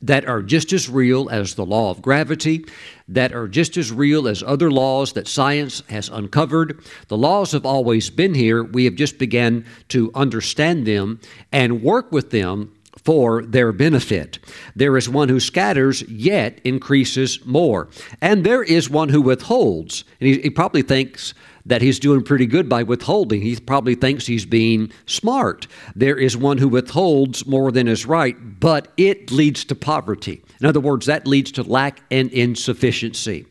that 0.00 0.26
are 0.26 0.42
just 0.42 0.72
as 0.72 0.88
real 0.88 1.28
as 1.30 1.54
the 1.54 1.64
law 1.64 1.90
of 1.90 2.02
gravity, 2.02 2.64
that 3.08 3.32
are 3.32 3.46
just 3.46 3.76
as 3.76 3.92
real 3.92 4.26
as 4.26 4.42
other 4.42 4.70
laws 4.70 5.12
that 5.12 5.28
science 5.28 5.82
has 5.88 6.08
uncovered. 6.08 6.82
The 7.08 7.16
laws 7.16 7.52
have 7.52 7.64
always 7.64 8.10
been 8.10 8.34
here. 8.34 8.64
We 8.64 8.84
have 8.86 8.96
just 8.96 9.18
begun 9.18 9.64
to 9.88 10.10
understand 10.14 10.86
them 10.86 11.20
and 11.52 11.82
work 11.82 12.10
with 12.10 12.30
them 12.30 12.72
for 13.04 13.42
their 13.42 13.72
benefit. 13.72 14.38
There 14.76 14.96
is 14.96 15.08
one 15.08 15.28
who 15.28 15.40
scatters, 15.40 16.02
yet 16.02 16.60
increases 16.64 17.44
more. 17.44 17.88
And 18.20 18.44
there 18.44 18.62
is 18.62 18.88
one 18.88 19.08
who 19.08 19.20
withholds. 19.20 20.04
And 20.20 20.28
he, 20.28 20.40
he, 20.40 20.50
probably 20.50 20.82
thinks 20.82 21.34
that 21.66 21.82
he's 21.82 21.98
doing 21.98 22.22
pretty 22.22 22.46
good 22.46 22.68
by 22.68 22.82
withholding. 22.82 23.42
He 23.42 23.56
probably 23.56 23.94
thinks 23.94 24.26
he's 24.26 24.46
being 24.46 24.92
smart. 25.06 25.66
There 25.94 26.16
is 26.16 26.36
one 26.36 26.58
who 26.58 26.68
withholds 26.68 27.46
more 27.46 27.70
than 27.70 27.88
is 27.88 28.06
right, 28.06 28.36
but 28.60 28.88
it 28.96 29.30
leads 29.30 29.64
to 29.66 29.74
poverty. 29.74 30.42
In 30.60 30.66
other 30.66 30.80
words, 30.80 31.06
that 31.06 31.26
leads 31.26 31.52
to 31.52 31.62
lack 31.62 32.02
and 32.10 32.30
insufficiency. 32.32 33.46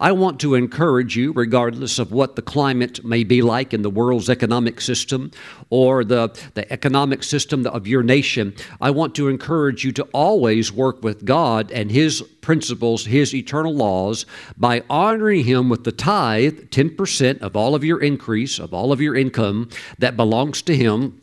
I 0.00 0.12
want 0.12 0.40
to 0.40 0.54
encourage 0.54 1.16
you, 1.16 1.32
regardless 1.32 1.98
of 1.98 2.12
what 2.12 2.36
the 2.36 2.42
climate 2.42 3.04
may 3.04 3.24
be 3.24 3.42
like 3.42 3.74
in 3.74 3.82
the 3.82 3.90
world's 3.90 4.30
economic 4.30 4.80
system 4.80 5.30
or 5.70 6.04
the, 6.04 6.36
the 6.54 6.70
economic 6.72 7.22
system 7.22 7.66
of 7.66 7.86
your 7.86 8.02
nation, 8.02 8.54
I 8.80 8.90
want 8.90 9.14
to 9.16 9.28
encourage 9.28 9.84
you 9.84 9.92
to 9.92 10.04
always 10.12 10.72
work 10.72 11.02
with 11.02 11.24
God 11.24 11.70
and 11.70 11.90
His 11.90 12.22
principles, 12.44 13.06
His 13.06 13.34
eternal 13.34 13.74
laws, 13.74 14.26
by 14.56 14.84
honoring 14.88 15.44
Him 15.44 15.68
with 15.68 15.82
the 15.84 15.92
tithe, 15.92 16.68
10% 16.70 17.40
of 17.40 17.56
all 17.56 17.74
of 17.74 17.82
your 17.82 18.00
increase, 18.00 18.60
of 18.60 18.72
all 18.72 18.92
of 18.92 19.00
your 19.00 19.16
income 19.16 19.68
that 19.98 20.16
belongs 20.16 20.62
to 20.62 20.76
Him 20.76 21.20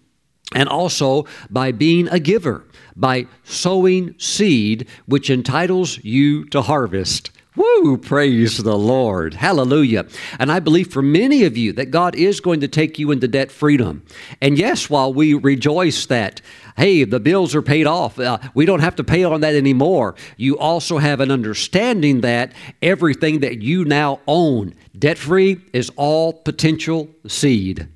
and 0.54 0.68
also 0.68 1.26
by 1.50 1.72
being 1.72 2.10
a 2.10 2.20
giver, 2.20 2.66
by 2.96 3.28
sowing 3.44 4.16
seed, 4.18 4.88
which 5.06 5.30
entitles 5.30 6.04
you 6.04 6.44
to 6.46 6.62
harvest. 6.62 7.32
Woo! 7.56 7.98
Praise 7.98 8.60
the 8.60 8.78
Lord. 8.78 9.34
Hallelujah. 9.34 10.06
And 10.40 10.50
I 10.50 10.62
believe 10.62 10.88
for 10.88 11.02
many 11.02 11.44
of 11.44 11.58
you 11.58 11.74
that 11.74 11.92
God 11.92 12.16
is 12.16 12.40
going 12.40 12.62
to 12.62 12.68
take 12.68 12.98
you 12.98 13.12
into 13.12 13.28
debt 13.28 13.52
freedom. 13.52 14.04
And 14.42 14.58
yes, 14.58 14.90
while 14.90 15.14
we 15.14 15.34
rejoice 15.34 16.06
that, 16.06 16.40
hey, 16.78 17.04
the 17.04 17.20
bills 17.20 17.54
are 17.54 17.62
paid 17.62 17.88
off, 17.88 18.18
uh, 18.18 18.38
we 18.54 18.66
don't 18.66 18.80
have 18.80 18.96
to 18.96 19.04
pay 19.04 19.26
on 19.26 19.42
that 19.42 19.54
anymore, 19.54 20.16
you 20.38 20.58
also 20.58 20.98
have 20.98 21.20
an 21.20 21.30
understanding 21.30 22.22
that 22.22 22.54
everything 22.82 23.42
that 23.42 23.62
you 23.62 23.84
now 23.84 24.22
own, 24.28 24.74
debt 24.98 25.18
free, 25.18 25.60
is 25.74 25.92
all 25.98 26.32
potential 26.32 27.10
seed. 27.28 27.90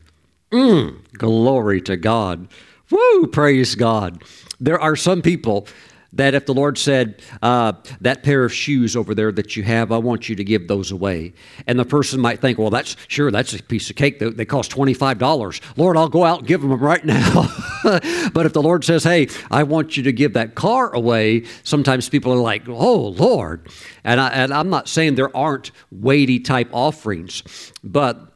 Mm, 0.52 0.98
glory 1.14 1.80
to 1.82 1.96
God. 1.96 2.50
Woo, 2.92 3.28
praise 3.28 3.76
God. 3.76 4.22
There 4.60 4.80
are 4.80 4.98
some 4.98 5.22
people 5.22 5.68
that 6.16 6.34
if 6.34 6.46
the 6.46 6.54
Lord 6.54 6.78
said, 6.78 7.22
uh, 7.42 7.74
that 8.02 8.24
pair 8.24 8.44
of 8.44 8.54
shoes 8.54 8.96
over 8.96 9.14
there 9.14 9.32
that 9.34 9.56
you 9.56 9.64
have, 9.64 9.92
I 9.92 9.98
want 9.98 10.30
you 10.30 10.36
to 10.36 10.44
give 10.44 10.68
those 10.68 10.92
away. 10.92 11.34
And 11.68 11.78
the 11.78 11.86
person 11.86 12.20
might 12.20 12.40
think, 12.40 12.58
well, 12.58 12.70
that's 12.70 12.96
sure, 13.08 13.32
that's 13.32 13.54
a 13.54 13.62
piece 13.62 13.90
of 13.90 13.96
cake. 13.96 14.20
They, 14.20 14.30
they 14.30 14.46
cost 14.46 14.72
$25. 14.72 15.78
Lord, 15.78 15.98
I'll 15.98 16.10
go 16.10 16.24
out 16.24 16.40
and 16.40 16.48
give 16.48 16.62
them 16.62 16.74
right 16.74 17.04
now. 17.06 17.48
but 17.84 18.46
if 18.46 18.54
the 18.54 18.62
Lord 18.62 18.84
says, 18.84 19.04
hey, 19.04 19.28
I 19.52 19.64
want 19.64 19.98
you 19.98 20.04
to 20.04 20.14
give 20.14 20.34
that 20.34 20.56
car 20.56 20.94
away, 20.94 21.44
sometimes 21.64 22.10
people 22.10 22.34
are 22.34 22.38
like, 22.38 22.68
oh, 22.68 23.10
Lord. 23.10 23.68
And, 24.04 24.20
I, 24.20 24.30
and 24.30 24.54
I'm 24.54 24.70
not 24.70 24.88
saying 24.88 25.16
there 25.16 25.36
aren't 25.36 25.72
weighty 25.92 26.40
type 26.40 26.70
offerings, 26.72 27.72
but 27.84 28.32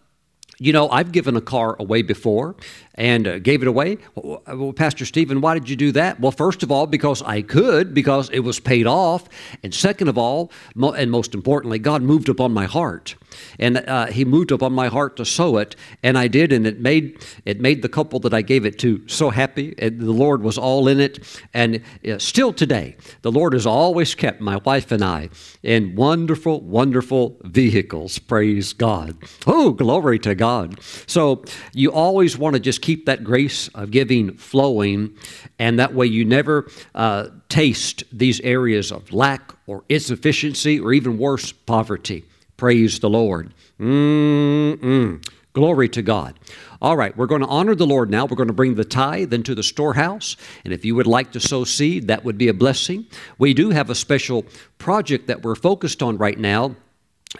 you 0.60 0.74
know, 0.74 0.90
I've 0.90 1.14
given 1.14 1.38
a 1.38 1.42
car 1.42 1.78
away 1.80 2.02
before, 2.02 2.58
and 3.00 3.26
uh, 3.28 3.40
gave 3.40 3.62
it 3.62 3.68
away. 3.68 3.98
Well, 4.14 4.74
Pastor 4.74 5.06
Stephen, 5.06 5.40
why 5.40 5.54
did 5.54 5.70
you 5.70 5.78
do 5.78 5.94
that? 5.94 6.20
Well, 6.20 6.34
first 6.34 6.62
of 6.62 6.72
all, 6.72 6.86
because 6.86 7.22
I 7.24 7.42
could, 7.42 7.94
because 7.94 8.30
it 8.30 8.42
was 8.42 8.60
paid 8.60 8.86
off. 8.86 9.28
And 9.64 9.74
second 9.74 10.10
of 10.10 10.18
all, 10.18 10.52
and 10.76 11.10
most 11.10 11.34
importantly, 11.34 11.80
God 11.80 12.04
moved 12.04 12.28
upon 12.28 12.54
my 12.54 12.66
heart 12.66 13.16
and 13.58 13.78
uh, 13.78 14.08
he 14.08 14.26
moved 14.26 14.52
upon 14.52 14.74
my 14.74 14.88
heart 14.88 15.18
to 15.18 15.26
sow 15.26 15.58
it, 15.58 15.76
and 16.04 16.18
I 16.18 16.28
did, 16.28 16.52
and 16.52 16.66
it 16.66 16.80
made 16.80 17.26
it 17.46 17.60
made 17.60 17.82
the 17.82 17.90
couple 17.90 18.20
that 18.22 18.34
I 18.34 18.42
gave 18.42 18.66
it 18.66 18.80
to 18.80 19.08
so 19.08 19.30
happy. 19.30 19.76
And 19.78 20.00
the 20.00 20.12
Lord 20.12 20.42
was 20.42 20.58
all 20.58 20.88
in 20.88 21.00
it, 21.00 21.20
and 21.54 21.82
uh, 22.08 22.18
still 22.18 22.54
today, 22.54 22.96
the 23.22 23.32
Lord 23.32 23.54
has 23.54 23.66
always 23.66 24.16
kept 24.16 24.42
my 24.42 24.58
wife 24.58 24.92
and 24.92 25.04
I 25.04 25.30
in 25.64 25.96
wonderful, 25.96 26.62
wonderful 26.62 27.38
vehicles. 27.44 28.20
Praise 28.20 28.74
God! 28.74 29.18
Oh, 29.46 29.72
glory 29.72 30.20
to 30.20 30.36
God! 30.36 30.80
So 31.08 31.44
you 31.74 31.92
always 31.92 32.38
want 32.38 32.56
to 32.56 32.60
just 32.60 32.82
keep 32.82 32.89
that 32.96 33.24
grace 33.24 33.68
of 33.70 33.92
giving 33.92 34.36
flowing, 34.38 35.16
and 35.58 35.80
that 35.80 35.94
way 35.94 36.06
you 36.06 36.26
never 36.26 36.70
uh, 36.96 37.28
taste 37.48 38.04
these 38.12 38.40
areas 38.42 38.92
of 38.92 39.12
lack 39.12 39.54
or 39.68 39.84
insufficiency 39.90 40.80
or 40.80 40.94
even 40.94 41.18
worse, 41.18 41.52
poverty. 41.52 42.26
Praise 42.58 43.00
the 43.00 43.10
Lord. 43.10 43.54
Mm-mm. 43.80 45.26
Glory 45.54 45.90
to 45.90 46.02
God. 46.02 46.40
All 46.82 46.96
right, 46.96 47.16
we're 47.18 47.26
going 47.26 47.42
to 47.42 47.48
honor 47.48 47.76
the 47.76 47.88
Lord 47.88 48.10
now. 48.10 48.26
We're 48.26 48.38
going 48.38 48.48
to 48.48 48.54
bring 48.54 48.76
the 48.76 48.86
tithe 48.86 49.34
into 49.34 49.56
the 49.56 49.64
storehouse. 49.64 50.38
And 50.64 50.74
if 50.74 50.86
you 50.86 50.96
would 50.96 51.08
like 51.08 51.32
to 51.34 51.40
sow 51.40 51.64
seed, 51.64 52.08
that 52.08 52.24
would 52.24 52.38
be 52.38 52.48
a 52.48 52.54
blessing. 52.54 53.08
We 53.38 53.54
do 53.54 53.72
have 53.72 53.90
a 53.90 53.96
special 53.96 54.46
project 54.78 55.28
that 55.28 55.42
we're 55.44 55.56
focused 55.56 56.02
on 56.02 56.18
right 56.18 56.38
now. 56.38 56.76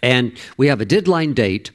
And 0.04 0.38
we 0.58 0.68
have 0.68 0.82
a 0.82 0.86
deadline 0.86 1.34
date 1.34 1.72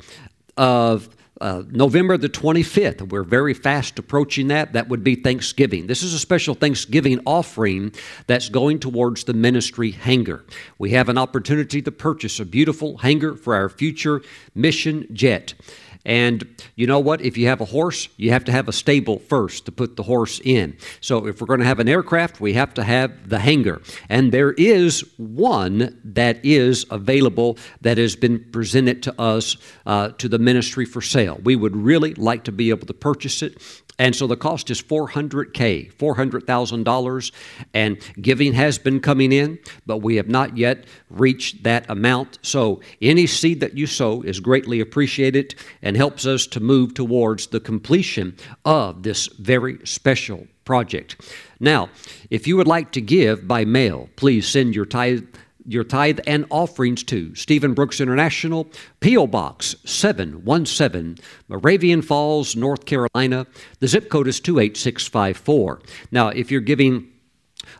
of 0.56 1.08
uh, 1.40 1.62
November 1.70 2.16
the 2.16 2.28
25th. 2.28 3.08
We're 3.10 3.24
very 3.24 3.54
fast 3.54 3.98
approaching 3.98 4.48
that. 4.48 4.72
That 4.72 4.88
would 4.88 5.02
be 5.02 5.16
Thanksgiving. 5.16 5.86
This 5.86 6.02
is 6.02 6.14
a 6.14 6.18
special 6.18 6.54
Thanksgiving 6.54 7.20
offering 7.26 7.92
that's 8.26 8.48
going 8.48 8.78
towards 8.78 9.24
the 9.24 9.34
ministry 9.34 9.90
hangar. 9.90 10.44
We 10.78 10.90
have 10.90 11.08
an 11.08 11.18
opportunity 11.18 11.82
to 11.82 11.92
purchase 11.92 12.38
a 12.38 12.44
beautiful 12.44 12.98
hangar 12.98 13.34
for 13.34 13.54
our 13.54 13.68
future 13.68 14.22
mission 14.54 15.06
jet. 15.12 15.54
And 16.04 16.62
you 16.76 16.86
know 16.86 16.98
what? 16.98 17.20
If 17.22 17.36
you 17.36 17.46
have 17.46 17.60
a 17.60 17.64
horse, 17.64 18.08
you 18.16 18.30
have 18.30 18.44
to 18.44 18.52
have 18.52 18.68
a 18.68 18.72
stable 18.72 19.18
first 19.18 19.64
to 19.66 19.72
put 19.72 19.96
the 19.96 20.02
horse 20.02 20.40
in. 20.44 20.76
So 21.00 21.26
if 21.26 21.40
we're 21.40 21.46
going 21.46 21.60
to 21.60 21.66
have 21.66 21.80
an 21.80 21.88
aircraft, 21.88 22.40
we 22.40 22.52
have 22.54 22.74
to 22.74 22.84
have 22.84 23.28
the 23.28 23.38
hangar. 23.38 23.80
And 24.08 24.30
there 24.32 24.52
is 24.52 25.04
one 25.16 26.00
that 26.04 26.44
is 26.44 26.84
available 26.90 27.56
that 27.80 27.98
has 27.98 28.16
been 28.16 28.44
presented 28.52 29.02
to 29.04 29.20
us 29.20 29.56
uh, 29.86 30.10
to 30.18 30.28
the 30.28 30.38
ministry 30.38 30.84
for 30.84 31.00
sale. 31.00 31.40
We 31.42 31.56
would 31.56 31.76
really 31.76 32.14
like 32.14 32.44
to 32.44 32.52
be 32.52 32.70
able 32.70 32.86
to 32.86 32.94
purchase 32.94 33.42
it. 33.42 33.60
And 33.98 34.14
so 34.16 34.26
the 34.26 34.36
cost 34.36 34.70
is 34.70 34.82
400K, 34.82 35.94
$400,000. 35.94 37.32
And 37.72 37.98
giving 38.20 38.52
has 38.54 38.78
been 38.78 39.00
coming 39.00 39.32
in, 39.32 39.58
but 39.86 39.98
we 39.98 40.16
have 40.16 40.28
not 40.28 40.56
yet 40.56 40.84
reached 41.10 41.62
that 41.62 41.88
amount. 41.88 42.38
So 42.42 42.80
any 43.00 43.26
seed 43.26 43.60
that 43.60 43.76
you 43.76 43.86
sow 43.86 44.22
is 44.22 44.40
greatly 44.40 44.80
appreciated 44.80 45.54
and 45.80 45.93
helps 45.96 46.26
us 46.26 46.46
to 46.48 46.60
move 46.60 46.94
towards 46.94 47.48
the 47.48 47.60
completion 47.60 48.36
of 48.64 49.02
this 49.02 49.26
very 49.26 49.78
special 49.84 50.46
project. 50.64 51.20
Now, 51.60 51.90
if 52.30 52.46
you 52.46 52.56
would 52.56 52.66
like 52.66 52.92
to 52.92 53.00
give 53.00 53.46
by 53.46 53.64
mail, 53.64 54.08
please 54.16 54.48
send 54.48 54.74
your 54.74 54.86
tithe 54.86 55.24
your 55.66 55.84
tithe 55.84 56.20
and 56.26 56.44
offerings 56.50 57.02
to 57.04 57.34
Stephen 57.34 57.72
Brooks 57.72 58.00
International, 58.00 58.68
P.O. 59.00 59.26
Box 59.28 59.76
717, 59.84 61.16
Moravian 61.48 62.02
Falls, 62.02 62.54
North 62.54 62.84
Carolina. 62.84 63.46
The 63.80 63.88
zip 63.88 64.10
code 64.10 64.28
is 64.28 64.40
28654. 64.40 65.80
Now, 66.10 66.28
if 66.28 66.50
you're 66.50 66.60
giving 66.60 67.10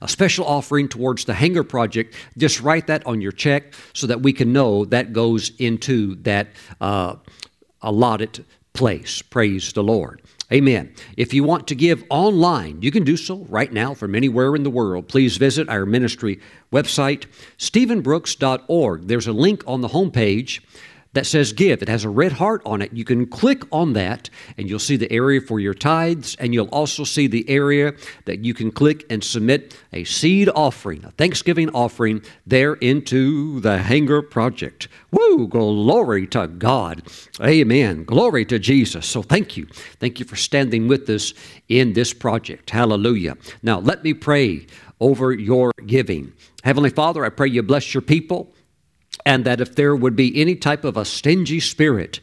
a 0.01 0.09
special 0.09 0.47
offering 0.47 0.89
towards 0.89 1.27
the 1.27 1.35
hangar 1.35 1.63
project, 1.63 2.15
just 2.39 2.61
write 2.61 2.87
that 2.87 3.07
on 3.07 3.21
your 3.21 3.33
check 3.33 3.75
so 3.93 4.07
that 4.07 4.23
we 4.23 4.33
can 4.33 4.53
know 4.53 4.87
that 4.87 5.13
goes 5.13 5.51
into 5.59 6.15
that 6.23 6.49
uh, 6.81 7.17
allotted 7.85 8.45
place. 8.73 9.23
Praise 9.23 9.73
the 9.73 9.85
Lord. 9.85 10.21
Amen. 10.53 10.93
If 11.17 11.33
you 11.33 11.43
want 11.45 11.69
to 11.69 11.75
give 11.75 12.05
online, 12.11 12.83
you 12.83 12.91
can 12.91 13.05
do 13.05 13.17
so 13.17 13.47
right 13.49 13.73
now 13.73 13.95
from 13.95 14.15
anywhere 14.15 14.55
in 14.55 14.63
the 14.63 14.71
world. 14.71 15.09
Please 15.09 15.37
visit 15.37 15.69
our 15.69 15.87
ministry 15.87 16.41
website, 16.73 17.27
stephenbrooks.org. 17.57 19.07
There's 19.07 19.27
a 19.27 19.33
link 19.33 19.63
on 19.67 19.81
the 19.81 19.89
homepage 19.89 20.61
that 21.15 21.27
says 21.27 21.53
give. 21.53 21.81
It 21.81 21.89
has 21.89 22.05
a 22.05 22.09
red 22.09 22.33
heart 22.33 22.63
on 22.67 22.83
it. 22.83 22.93
You 22.93 23.05
can 23.05 23.27
click 23.27 23.63
on 23.73 23.95
that 23.95 24.29
and 24.59 24.69
you'll 24.69 24.79
see 24.79 24.97
the 24.97 25.11
area 25.11 25.41
for 25.41 25.59
your 25.59 25.75
tithes, 25.75 26.37
and 26.39 26.53
you'll 26.53 26.69
also 26.69 27.05
see 27.05 27.27
the 27.27 27.49
area 27.49 27.95
that 28.27 28.45
you 28.45 28.53
can 28.53 28.71
click 28.71 29.05
and 29.09 29.25
submit 29.25 29.77
a 29.93 30.05
seed 30.05 30.49
offering, 30.55 31.05
a 31.05 31.11
Thanksgiving 31.13 31.71
offering 31.71 32.23
there 32.47 32.75
into 32.75 33.61
the 33.61 33.79
Hangar 33.79 34.23
Project. 34.23 34.89
Woo! 35.11 35.47
Glory 35.47 36.27
to 36.29 36.49
God. 36.49 37.03
Amen. 37.41 38.05
Glory 38.05 38.45
to 38.47 38.59
Jesus. 38.59 39.07
So 39.07 39.23
thank 39.23 39.57
you. 39.57 39.67
Thank 40.01 40.19
you 40.19 40.27
for 40.27 40.37
standing 40.37 40.89
with 40.89 41.09
us 41.09 41.33
in 41.69 41.93
this 41.93 42.13
project. 42.13 42.71
Hallelujah. 42.71 43.37
Now, 43.63 43.79
let 43.79 44.03
me 44.03 44.15
pray 44.15 44.67
over 45.01 45.33
your 45.33 45.73
giving. 45.87 46.33
Heavenly 46.63 46.91
Father, 46.91 47.25
I 47.25 47.29
pray 47.29 47.49
you 47.49 47.63
bless 47.63 47.95
your 47.95 48.01
people 48.01 48.54
and 49.25 49.45
that 49.45 49.61
if 49.61 49.75
there 49.75 49.95
would 49.95 50.17
be 50.17 50.41
any 50.41 50.55
type 50.55 50.85
of 50.85 50.97
a 50.97 51.05
stingy 51.05 51.61
spirit, 51.61 52.21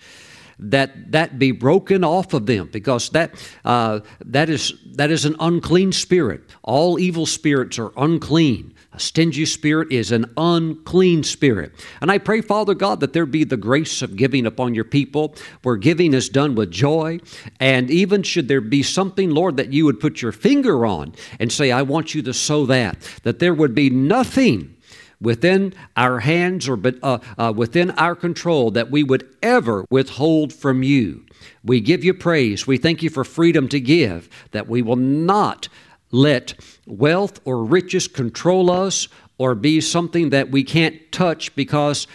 that 0.62 1.12
that 1.12 1.40
be 1.40 1.52
broken 1.52 2.04
off 2.04 2.34
of 2.34 2.46
them 2.46 2.70
because 2.72 3.10
that 3.10 3.34
uh, 3.66 4.00
that 4.24 4.50
is 4.50 4.74
that 4.94 5.10
is 5.10 5.26
an 5.26 5.36
unclean 5.40 5.92
spirit. 5.92 6.42
All 6.62 7.00
evil 7.00 7.26
spirits 7.26 7.80
are 7.80 7.92
unclean. 7.98 8.76
A 8.94 9.00
stingy 9.00 9.46
spirit 9.46 9.90
is 9.90 10.12
an 10.12 10.26
unclean 10.36 11.24
spirit. 11.24 11.72
And 12.02 12.12
I 12.12 12.18
pray, 12.18 12.42
Father 12.42 12.74
God, 12.74 13.00
that 13.00 13.14
there 13.14 13.26
be 13.26 13.46
the 13.46 13.56
grace 13.56 14.02
of 14.02 14.18
giving 14.18 14.46
upon 14.46 14.76
your 14.76 14.84
people, 14.84 15.34
where 15.64 15.78
giving 15.78 16.14
is 16.14 16.28
done 16.28 16.56
with 16.56 16.72
joy. 16.72 17.20
And 17.62 17.90
even 17.90 18.22
should 18.22 18.50
there 18.50 18.60
be 18.60 18.84
something, 18.84 19.30
Lord, 19.30 19.56
that 19.56 19.72
you 19.72 19.86
would 19.86 20.02
put 20.02 20.22
your 20.22 20.34
finger 20.34 20.86
on 20.86 21.14
and 21.40 21.54
say, 21.54 21.72
I 21.72 21.84
want 21.84 22.14
you 22.14 22.22
to 22.24 22.34
sow 22.34 22.66
that, 22.66 22.98
that 23.24 23.40
there 23.40 23.54
would 23.54 23.74
be 23.74 23.90
nothing 23.90 24.76
within 25.22 25.74
our 25.96 26.20
hands 26.20 26.68
or 26.68 26.80
uh, 27.04 27.20
uh, 27.38 27.54
within 27.56 27.92
our 27.92 28.16
control 28.16 28.72
that 28.72 28.92
we 28.92 29.04
would 29.04 29.28
ever 29.42 29.86
withhold 29.90 30.52
from 30.52 30.84
you. 30.84 31.24
We 31.64 31.80
give 31.80 32.04
you 32.04 32.14
praise. 32.14 32.68
We 32.68 32.78
thank 32.78 33.04
you 33.04 33.10
for 33.10 33.24
freedom 33.24 33.68
to 33.70 33.80
give, 33.80 34.30
that 34.52 34.68
we 34.68 34.82
will 34.82 34.96
not 34.96 35.68
let 36.12 36.56
wealth 36.86 37.40
or 37.46 37.64
riches 37.64 38.08
control 38.08 38.70
us 38.70 39.08
or 39.38 39.56
be 39.56 39.80
something 39.80 40.30
that 40.32 40.52
we 40.52 40.64
can't 40.64 41.12
touch 41.12 41.56
because 41.56 42.08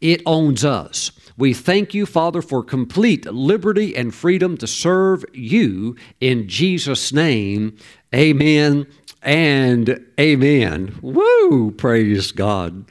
it 0.00 0.22
owns 0.26 0.64
us. 0.64 1.12
We 1.36 1.54
thank 1.54 1.94
you, 1.94 2.04
Father, 2.04 2.42
for 2.42 2.62
complete 2.62 3.24
liberty 3.26 3.96
and 3.96 4.14
freedom 4.14 4.56
to 4.58 4.66
serve 4.66 5.24
you 5.32 5.96
in 6.20 6.48
Jesus' 6.48 7.12
name. 7.12 7.76
Amen 8.14 8.86
and 9.22 10.04
amen. 10.18 10.98
Woo! 11.00 11.70
Praise 11.72 12.32
God. 12.32 12.84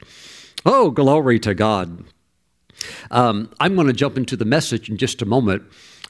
Oh, 0.64 0.90
glory 0.90 1.38
to 1.40 1.54
God. 1.54 2.04
Um, 3.10 3.50
I'm 3.60 3.74
going 3.74 3.86
to 3.86 3.92
jump 3.92 4.16
into 4.16 4.36
the 4.36 4.44
message 4.44 4.88
in 4.88 4.96
just 4.96 5.22
a 5.22 5.26
moment. 5.26 5.62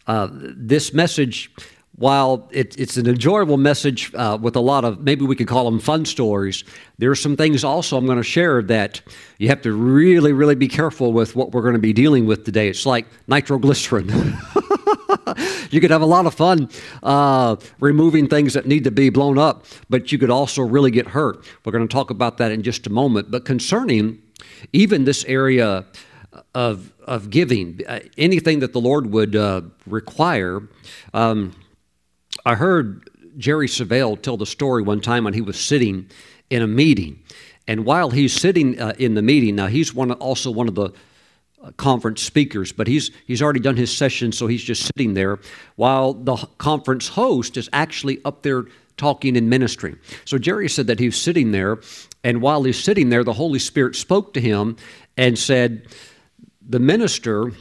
Uh, 0.06 0.28
this 0.32 0.92
message, 0.92 1.50
while 1.96 2.48
it, 2.52 2.78
it's 2.78 2.96
an 2.96 3.06
enjoyable 3.06 3.56
message 3.56 4.12
uh, 4.14 4.38
with 4.40 4.56
a 4.56 4.60
lot 4.60 4.84
of, 4.84 5.00
maybe 5.00 5.24
we 5.24 5.36
could 5.36 5.48
call 5.48 5.64
them 5.64 5.78
fun 5.78 6.04
stories, 6.04 6.64
there 6.98 7.10
are 7.10 7.16
some 7.16 7.36
things 7.36 7.64
also 7.64 7.96
I'm 7.96 8.06
going 8.06 8.18
to 8.18 8.24
share 8.24 8.62
that 8.62 9.00
you 9.38 9.48
have 9.48 9.62
to 9.62 9.72
really, 9.72 10.32
really 10.32 10.54
be 10.54 10.68
careful 10.68 11.12
with 11.12 11.36
what 11.36 11.52
we're 11.52 11.62
going 11.62 11.74
to 11.74 11.80
be 11.80 11.92
dealing 11.92 12.26
with 12.26 12.44
today. 12.44 12.68
It's 12.68 12.86
like 12.86 13.06
nitroglycerin. 13.26 14.10
you 15.70 15.80
could 15.80 15.90
have 15.90 16.02
a 16.02 16.06
lot 16.06 16.26
of 16.26 16.34
fun 16.34 16.68
uh, 17.02 17.56
removing 17.80 18.28
things 18.28 18.54
that 18.54 18.66
need 18.66 18.84
to 18.84 18.90
be 18.90 19.10
blown 19.10 19.38
up, 19.38 19.66
but 19.88 20.12
you 20.12 20.18
could 20.18 20.30
also 20.30 20.62
really 20.62 20.90
get 20.90 21.08
hurt. 21.08 21.44
We're 21.64 21.72
going 21.72 21.86
to 21.86 21.92
talk 21.92 22.10
about 22.10 22.38
that 22.38 22.52
in 22.52 22.62
just 22.62 22.86
a 22.86 22.90
moment. 22.90 23.30
But 23.30 23.44
concerning 23.44 24.22
even 24.72 25.04
this 25.04 25.24
area 25.24 25.84
of, 26.54 26.92
of 27.04 27.30
giving, 27.30 27.80
uh, 27.86 28.00
anything 28.16 28.60
that 28.60 28.72
the 28.72 28.80
Lord 28.80 29.12
would 29.12 29.36
uh, 29.36 29.62
require, 29.86 30.68
um, 31.14 31.54
I 32.44 32.54
heard 32.54 33.08
Jerry 33.36 33.66
Savelle 33.66 34.20
tell 34.20 34.36
the 34.36 34.46
story 34.46 34.82
one 34.82 35.00
time 35.00 35.24
when 35.24 35.34
he 35.34 35.40
was 35.40 35.58
sitting 35.58 36.08
in 36.50 36.62
a 36.62 36.66
meeting. 36.66 37.20
And 37.68 37.84
while 37.84 38.10
he's 38.10 38.32
sitting 38.32 38.80
uh, 38.80 38.94
in 38.98 39.14
the 39.14 39.22
meeting, 39.22 39.56
now 39.56 39.68
he's 39.68 39.94
one 39.94 40.10
also 40.12 40.50
one 40.50 40.68
of 40.68 40.74
the 40.74 40.90
conference 41.76 42.22
speakers, 42.22 42.72
but 42.72 42.86
he's 42.86 43.10
he's 43.26 43.42
already 43.42 43.60
done 43.60 43.76
his 43.76 43.94
session, 43.94 44.32
so 44.32 44.46
he's 44.46 44.62
just 44.62 44.84
sitting 44.84 45.14
there 45.14 45.38
while 45.76 46.14
the 46.14 46.36
conference 46.58 47.08
host 47.08 47.56
is 47.56 47.68
actually 47.72 48.20
up 48.24 48.42
there 48.42 48.64
talking 48.96 49.36
and 49.36 49.48
ministering. 49.48 49.98
So 50.24 50.38
Jerry 50.38 50.68
said 50.68 50.86
that 50.88 50.98
he 50.98 51.06
was 51.06 51.20
sitting 51.20 51.52
there, 51.52 51.78
and 52.24 52.42
while 52.42 52.62
he's 52.62 52.82
sitting 52.82 53.08
there, 53.10 53.24
the 53.24 53.32
Holy 53.32 53.58
Spirit 53.58 53.96
spoke 53.96 54.34
to 54.34 54.40
him 54.40 54.76
and 55.16 55.38
said, 55.38 55.86
"The 56.68 56.80
minister 56.80 57.52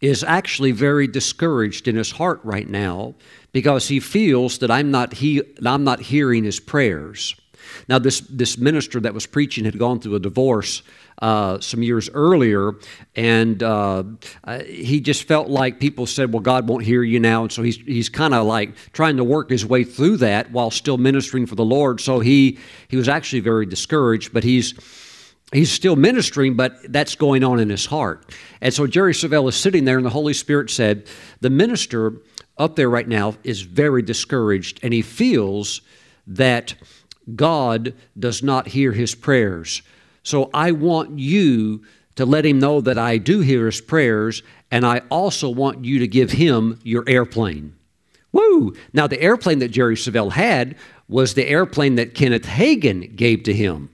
is 0.00 0.22
actually 0.22 0.72
very 0.72 1.06
discouraged 1.06 1.88
in 1.88 1.96
his 1.96 2.12
heart 2.12 2.40
right 2.44 2.68
now 2.68 3.14
because 3.52 3.88
he 3.88 4.00
feels 4.00 4.58
that 4.58 4.70
I'm 4.70 4.90
not, 4.90 5.14
he, 5.14 5.42
I'm 5.64 5.84
not 5.84 6.00
hearing 6.00 6.44
his 6.44 6.60
prayers. 6.60 7.34
Now, 7.88 7.98
this, 7.98 8.20
this 8.20 8.58
minister 8.58 9.00
that 9.00 9.14
was 9.14 9.26
preaching 9.26 9.64
had 9.64 9.78
gone 9.78 10.00
through 10.00 10.16
a 10.16 10.20
divorce 10.20 10.82
uh, 11.22 11.58
some 11.60 11.82
years 11.82 12.10
earlier, 12.12 12.72
and 13.14 13.62
uh, 13.62 14.04
uh, 14.44 14.62
he 14.64 15.00
just 15.00 15.24
felt 15.24 15.48
like 15.48 15.80
people 15.80 16.06
said, 16.06 16.32
Well, 16.32 16.42
God 16.42 16.68
won't 16.68 16.84
hear 16.84 17.02
you 17.02 17.20
now. 17.20 17.42
And 17.42 17.52
so 17.52 17.62
he's, 17.62 17.76
he's 17.78 18.08
kind 18.08 18.34
of 18.34 18.46
like 18.46 18.74
trying 18.92 19.16
to 19.16 19.24
work 19.24 19.48
his 19.48 19.64
way 19.64 19.84
through 19.84 20.18
that 20.18 20.50
while 20.50 20.70
still 20.70 20.98
ministering 20.98 21.46
for 21.46 21.54
the 21.54 21.64
Lord. 21.64 22.00
So 22.00 22.20
he, 22.20 22.58
he 22.88 22.96
was 22.96 23.08
actually 23.08 23.40
very 23.40 23.66
discouraged, 23.66 24.32
but 24.32 24.44
he's 24.44 24.74
he's 25.52 25.70
still 25.70 25.96
ministering, 25.96 26.54
but 26.54 26.92
that's 26.92 27.14
going 27.14 27.44
on 27.44 27.60
in 27.60 27.70
his 27.70 27.86
heart. 27.86 28.34
And 28.60 28.72
so 28.72 28.86
Jerry 28.86 29.12
Savelle 29.12 29.48
is 29.48 29.56
sitting 29.56 29.84
there, 29.84 29.96
and 29.96 30.06
the 30.06 30.10
Holy 30.10 30.34
Spirit 30.34 30.70
said, 30.70 31.06
The 31.40 31.50
minister 31.50 32.20
up 32.58 32.76
there 32.76 32.90
right 32.90 33.06
now 33.08 33.34
is 33.44 33.62
very 33.62 34.02
discouraged, 34.02 34.80
and 34.82 34.92
he 34.92 35.02
feels 35.02 35.82
that 36.26 36.74
God 37.34 37.94
does 38.18 38.42
not 38.42 38.68
hear 38.68 38.92
his 38.92 39.14
prayers. 39.14 39.82
So 40.22 40.50
I 40.54 40.72
want 40.72 41.18
you 41.18 41.84
to 42.16 42.26
let 42.26 42.46
him 42.46 42.58
know 42.58 42.80
that 42.80 42.98
I 42.98 43.18
do 43.18 43.40
hear 43.40 43.66
his 43.66 43.80
prayers, 43.80 44.42
and 44.70 44.86
I 44.86 45.02
also 45.10 45.48
want 45.48 45.84
you 45.84 45.98
to 46.00 46.08
give 46.08 46.32
him 46.32 46.80
your 46.82 47.04
airplane. 47.06 47.76
Woo! 48.32 48.74
Now, 48.92 49.06
the 49.06 49.20
airplane 49.20 49.60
that 49.60 49.70
Jerry 49.70 49.96
Savelle 49.96 50.32
had 50.32 50.76
was 51.08 51.34
the 51.34 51.46
airplane 51.46 51.94
that 51.96 52.14
Kenneth 52.14 52.44
Hagin 52.44 53.14
gave 53.14 53.44
to 53.44 53.52
him. 53.52 53.90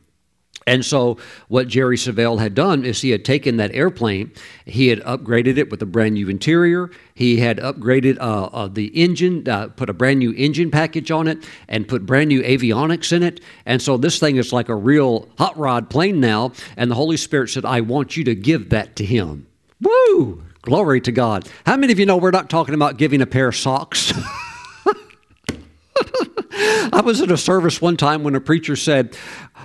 And 0.67 0.85
so, 0.85 1.19
what 1.49 1.69
Jerry 1.69 1.97
Savelle 1.97 2.39
had 2.39 2.55
done 2.55 2.85
is 2.85 3.01
he 3.01 3.11
had 3.11 3.25
taken 3.25 3.57
that 3.57 3.75
airplane, 3.75 4.33
he 4.65 4.89
had 4.89 5.01
upgraded 5.01 5.59
it 5.59 5.71
with 5.71 5.83
a 5.83 5.87
brand 5.87 6.15
new 6.15 6.29
interior, 6.29 6.91
he 7.15 7.39
had 7.39 7.59
upgraded 7.59 8.19
uh, 8.19 8.45
uh, 8.45 8.69
the 8.69 8.87
engine, 8.89 9.49
uh, 9.49 9.69
put 9.69 9.91
a 9.91 9.93
brand 9.93 10.21
new 10.21 10.33
engine 10.35 10.71
package 10.71 11.11
on 11.11 11.27
it, 11.27 11.45
and 11.69 11.89
put 11.89 12.07
brand 12.07 12.29
new 12.29 12.43
avionics 12.43 13.13
in 13.13 13.23
it. 13.23 13.41
And 13.67 13.83
so, 13.83 13.97
this 13.97 14.19
thing 14.19 14.37
is 14.37 14.53
like 14.53 14.69
a 14.69 14.77
real 14.77 15.29
hot 15.39 15.57
rod 15.59 15.91
plane 15.91 16.21
now. 16.21 16.53
And 16.77 16.91
the 16.91 16.95
Holy 16.95 17.17
Spirit 17.17 17.49
said, 17.49 17.65
I 17.65 17.81
want 17.81 18.17
you 18.17 18.25
to 18.25 18.35
give 18.35 18.71
that 18.71 18.97
to 18.97 19.05
him. 19.05 19.47
Woo! 19.81 20.43
Glory 20.63 21.01
to 21.01 21.11
God. 21.11 21.49
How 21.67 21.77
many 21.77 21.93
of 21.93 21.99
you 21.99 22.07
know 22.07 22.17
we're 22.17 22.31
not 22.31 22.49
talking 22.49 22.75
about 22.75 22.97
giving 22.97 23.21
a 23.21 23.27
pair 23.27 23.49
of 23.49 23.57
socks? 23.57 24.13
I 26.93 27.01
was 27.03 27.21
at 27.21 27.31
a 27.31 27.37
service 27.37 27.81
one 27.81 27.97
time 27.97 28.23
when 28.23 28.35
a 28.35 28.41
preacher 28.41 28.77
said, 28.77 29.17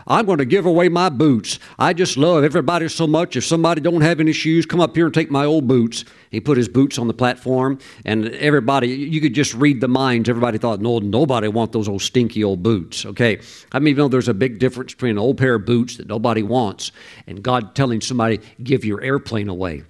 I'm 0.05 0.25
going 0.25 0.37
to 0.37 0.45
give 0.45 0.65
away 0.65 0.89
my 0.89 1.09
boots. 1.09 1.59
I 1.77 1.93
just 1.93 2.17
love 2.17 2.43
everybody 2.43 2.87
so 2.87 3.07
much. 3.07 3.35
If 3.35 3.45
somebody 3.45 3.81
don't 3.81 4.01
have 4.01 4.19
any 4.19 4.31
shoes, 4.31 4.65
come 4.65 4.79
up 4.79 4.95
here 4.95 5.05
and 5.05 5.13
take 5.13 5.29
my 5.29 5.43
old 5.45 5.67
boots. 5.67 6.05
He 6.31 6.39
put 6.39 6.57
his 6.57 6.69
boots 6.69 6.97
on 6.97 7.07
the 7.07 7.13
platform, 7.13 7.79
and 8.05 8.29
everybody, 8.35 8.89
you 8.89 9.19
could 9.21 9.33
just 9.33 9.53
read 9.53 9.81
the 9.81 9.87
minds. 9.87 10.29
Everybody 10.29 10.57
thought, 10.57 10.81
no, 10.81 10.99
nobody 10.99 11.47
want 11.47 11.71
those 11.71 11.87
old 11.87 12.01
stinky 12.01 12.43
old 12.43 12.63
boots. 12.63 13.05
Okay, 13.05 13.39
I 13.71 13.79
mean, 13.79 13.95
you 13.95 13.97
know, 13.97 14.07
there's 14.07 14.27
a 14.27 14.33
big 14.33 14.59
difference 14.59 14.93
between 14.93 15.11
an 15.11 15.19
old 15.19 15.37
pair 15.37 15.55
of 15.55 15.65
boots 15.65 15.97
that 15.97 16.07
nobody 16.07 16.43
wants 16.43 16.91
and 17.27 17.43
God 17.43 17.75
telling 17.75 18.01
somebody, 18.01 18.39
give 18.63 18.85
your 18.85 19.01
airplane 19.01 19.49
away. 19.49 19.83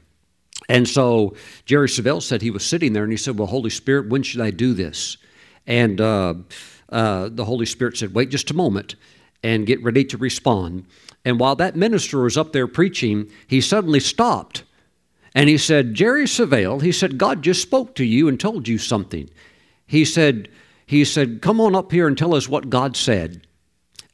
And 0.70 0.88
so 0.88 1.36
Jerry 1.66 1.88
Savelle 1.88 2.22
said 2.22 2.42
he 2.42 2.52
was 2.52 2.66
sitting 2.66 2.94
there 2.94 3.04
and 3.04 3.12
he 3.12 3.18
said, 3.18 3.38
Well, 3.38 3.48
Holy 3.48 3.70
Spirit, 3.70 4.10
when 4.10 4.24
should 4.24 4.42
I 4.42 4.52
do 4.52 4.74
this? 4.74 5.18
And 5.68 6.02
uh, 6.02 6.36
uh, 6.90 7.30
the 7.30 7.46
Holy 7.46 7.66
Spirit 7.66 7.98
said, 7.98 8.16
Wait 8.16 8.30
just 8.30 8.50
a 8.50 8.56
moment 8.56 8.96
and 9.44 9.68
get 9.68 9.84
ready 9.84 10.04
to 10.06 10.18
respond. 10.18 10.86
And 11.24 11.40
while 11.40 11.56
that 11.58 11.76
minister 11.76 12.22
was 12.22 12.38
up 12.38 12.54
there 12.54 12.68
preaching, 12.68 13.30
he 13.46 13.62
suddenly 13.62 14.00
stopped 14.00 14.64
and 15.38 15.50
he 15.50 15.58
said, 15.58 15.94
Jerry 15.94 16.26
Savelle, 16.26 16.82
he 16.82 16.92
said, 16.92 17.18
God 17.18 17.44
just 17.44 17.62
spoke 17.62 17.94
to 17.96 18.04
you 18.04 18.28
and 18.28 18.40
told 18.40 18.68
you 18.68 18.78
something. 18.78 19.30
He 19.86 20.04
said, 20.04 20.50
he 20.86 21.06
said, 21.06 21.42
Come 21.42 21.62
on 21.62 21.76
up 21.76 21.92
here 21.92 22.08
and 22.08 22.18
tell 22.18 22.34
us 22.34 22.50
what 22.50 22.70
God 22.70 22.96
said. 22.96 23.46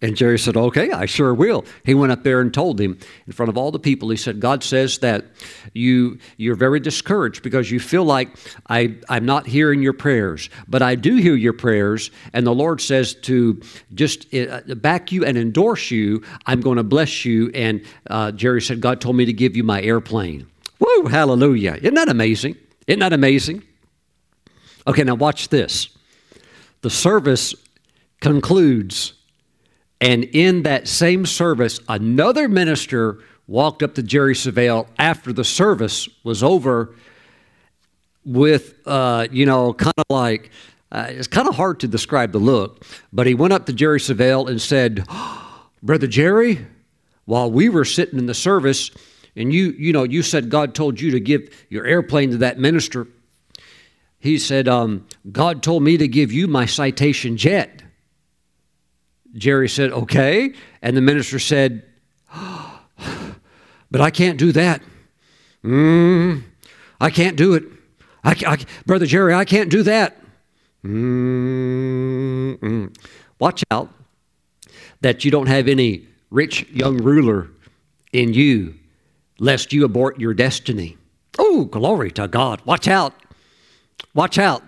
And 0.03 0.17
Jerry 0.17 0.37
said, 0.37 0.57
Okay, 0.57 0.91
I 0.91 1.05
sure 1.05 1.33
will. 1.33 1.63
He 1.85 1.93
went 1.93 2.11
up 2.11 2.23
there 2.23 2.41
and 2.41 2.53
told 2.53 2.79
him 2.79 2.99
in 3.25 3.31
front 3.31 3.47
of 3.47 3.57
all 3.57 3.71
the 3.71 3.79
people, 3.79 4.09
he 4.09 4.17
said, 4.17 4.41
God 4.41 4.61
says 4.61 4.97
that 4.97 5.23
you, 5.71 6.19
you're 6.35 6.57
very 6.57 6.81
discouraged 6.81 7.41
because 7.41 7.71
you 7.71 7.79
feel 7.79 8.03
like 8.03 8.27
I, 8.67 8.97
I'm 9.07 9.25
not 9.25 9.47
hearing 9.47 9.81
your 9.81 9.93
prayers, 9.93 10.49
but 10.67 10.81
I 10.81 10.95
do 10.95 11.15
hear 11.15 11.35
your 11.35 11.53
prayers. 11.53 12.11
And 12.33 12.45
the 12.45 12.53
Lord 12.53 12.81
says 12.81 13.15
to 13.21 13.61
just 13.93 14.31
uh, 14.35 14.59
back 14.75 15.13
you 15.13 15.23
and 15.23 15.37
endorse 15.37 15.89
you, 15.89 16.21
I'm 16.45 16.59
going 16.59 16.77
to 16.77 16.83
bless 16.83 17.23
you. 17.23 17.49
And 17.53 17.81
uh, 18.09 18.33
Jerry 18.33 18.61
said, 18.61 18.81
God 18.81 18.99
told 18.99 19.15
me 19.15 19.23
to 19.23 19.33
give 19.33 19.55
you 19.55 19.63
my 19.63 19.81
airplane. 19.81 20.45
Woo, 20.79 21.05
hallelujah. 21.05 21.75
Isn't 21.75 21.95
that 21.95 22.09
amazing? 22.09 22.57
Isn't 22.87 22.99
that 22.99 23.13
amazing? 23.13 23.63
Okay, 24.85 25.05
now 25.05 25.15
watch 25.15 25.47
this. 25.47 25.87
The 26.81 26.89
service 26.89 27.55
concludes 28.19 29.13
and 30.03 30.25
in 30.25 30.63
that 30.63 30.89
same 30.89 31.25
service, 31.25 31.79
another 31.87 32.49
minister 32.49 33.19
walked 33.47 33.81
up 33.81 33.95
to 33.95 34.03
Jerry 34.03 34.33
Savelle 34.33 34.85
after 34.99 35.31
the 35.31 35.45
service 35.45 36.09
was 36.25 36.43
over 36.43 36.93
with, 38.25 38.75
uh, 38.85 39.29
you 39.31 39.45
know, 39.45 39.73
kind 39.73 39.93
of 39.97 40.03
like, 40.09 40.51
uh, 40.91 41.05
it's 41.07 41.27
kind 41.27 41.47
of 41.47 41.55
hard 41.55 41.79
to 41.79 41.87
describe 41.87 42.33
the 42.33 42.37
look, 42.37 42.83
but 43.13 43.27
he 43.27 43.33
went 43.33 43.53
up 43.53 43.65
to 43.67 43.71
Jerry 43.71 43.99
Savelle 43.99 44.49
and 44.49 44.61
said, 44.61 45.07
Brother 45.83 46.07
Jerry, 46.07 46.67
while 47.23 47.49
we 47.49 47.69
were 47.69 47.85
sitting 47.85 48.19
in 48.19 48.25
the 48.25 48.33
service, 48.33 48.91
and 49.37 49.53
you, 49.53 49.71
you 49.71 49.93
know, 49.93 50.03
you 50.03 50.21
said 50.21 50.49
God 50.49 50.75
told 50.75 50.99
you 50.99 51.11
to 51.11 51.19
give 51.21 51.65
your 51.69 51.85
airplane 51.85 52.31
to 52.31 52.37
that 52.39 52.59
minister. 52.59 53.07
He 54.19 54.37
said, 54.37 54.67
um, 54.67 55.07
God 55.31 55.63
told 55.63 55.81
me 55.81 55.95
to 55.95 56.09
give 56.09 56.33
you 56.33 56.47
my 56.49 56.65
citation 56.65 57.37
jet. 57.37 57.82
Jerry 59.35 59.69
said, 59.69 59.91
Okay. 59.91 60.53
And 60.81 60.95
the 60.95 61.01
minister 61.01 61.39
said, 61.39 61.83
But 62.33 64.01
I 64.01 64.09
can't 64.09 64.37
do 64.37 64.51
that. 64.53 64.81
Mm, 65.63 66.43
I 66.99 67.09
can't 67.09 67.37
do 67.37 67.53
it. 67.53 67.63
I, 68.23 68.35
I, 68.45 68.57
Brother 68.85 69.05
Jerry, 69.05 69.33
I 69.33 69.45
can't 69.45 69.69
do 69.69 69.83
that. 69.83 70.17
Mm-mm. 70.83 72.95
Watch 73.39 73.63
out 73.71 73.89
that 75.01 75.23
you 75.23 75.31
don't 75.31 75.47
have 75.47 75.67
any 75.67 76.07
rich 76.31 76.67
young 76.69 76.97
ruler 76.97 77.49
in 78.11 78.33
you, 78.33 78.75
lest 79.39 79.73
you 79.73 79.85
abort 79.85 80.19
your 80.19 80.33
destiny. 80.33 80.97
Oh, 81.39 81.65
glory 81.65 82.11
to 82.11 82.27
God. 82.27 82.61
Watch 82.65 82.87
out. 82.87 83.13
Watch 84.13 84.37
out. 84.37 84.63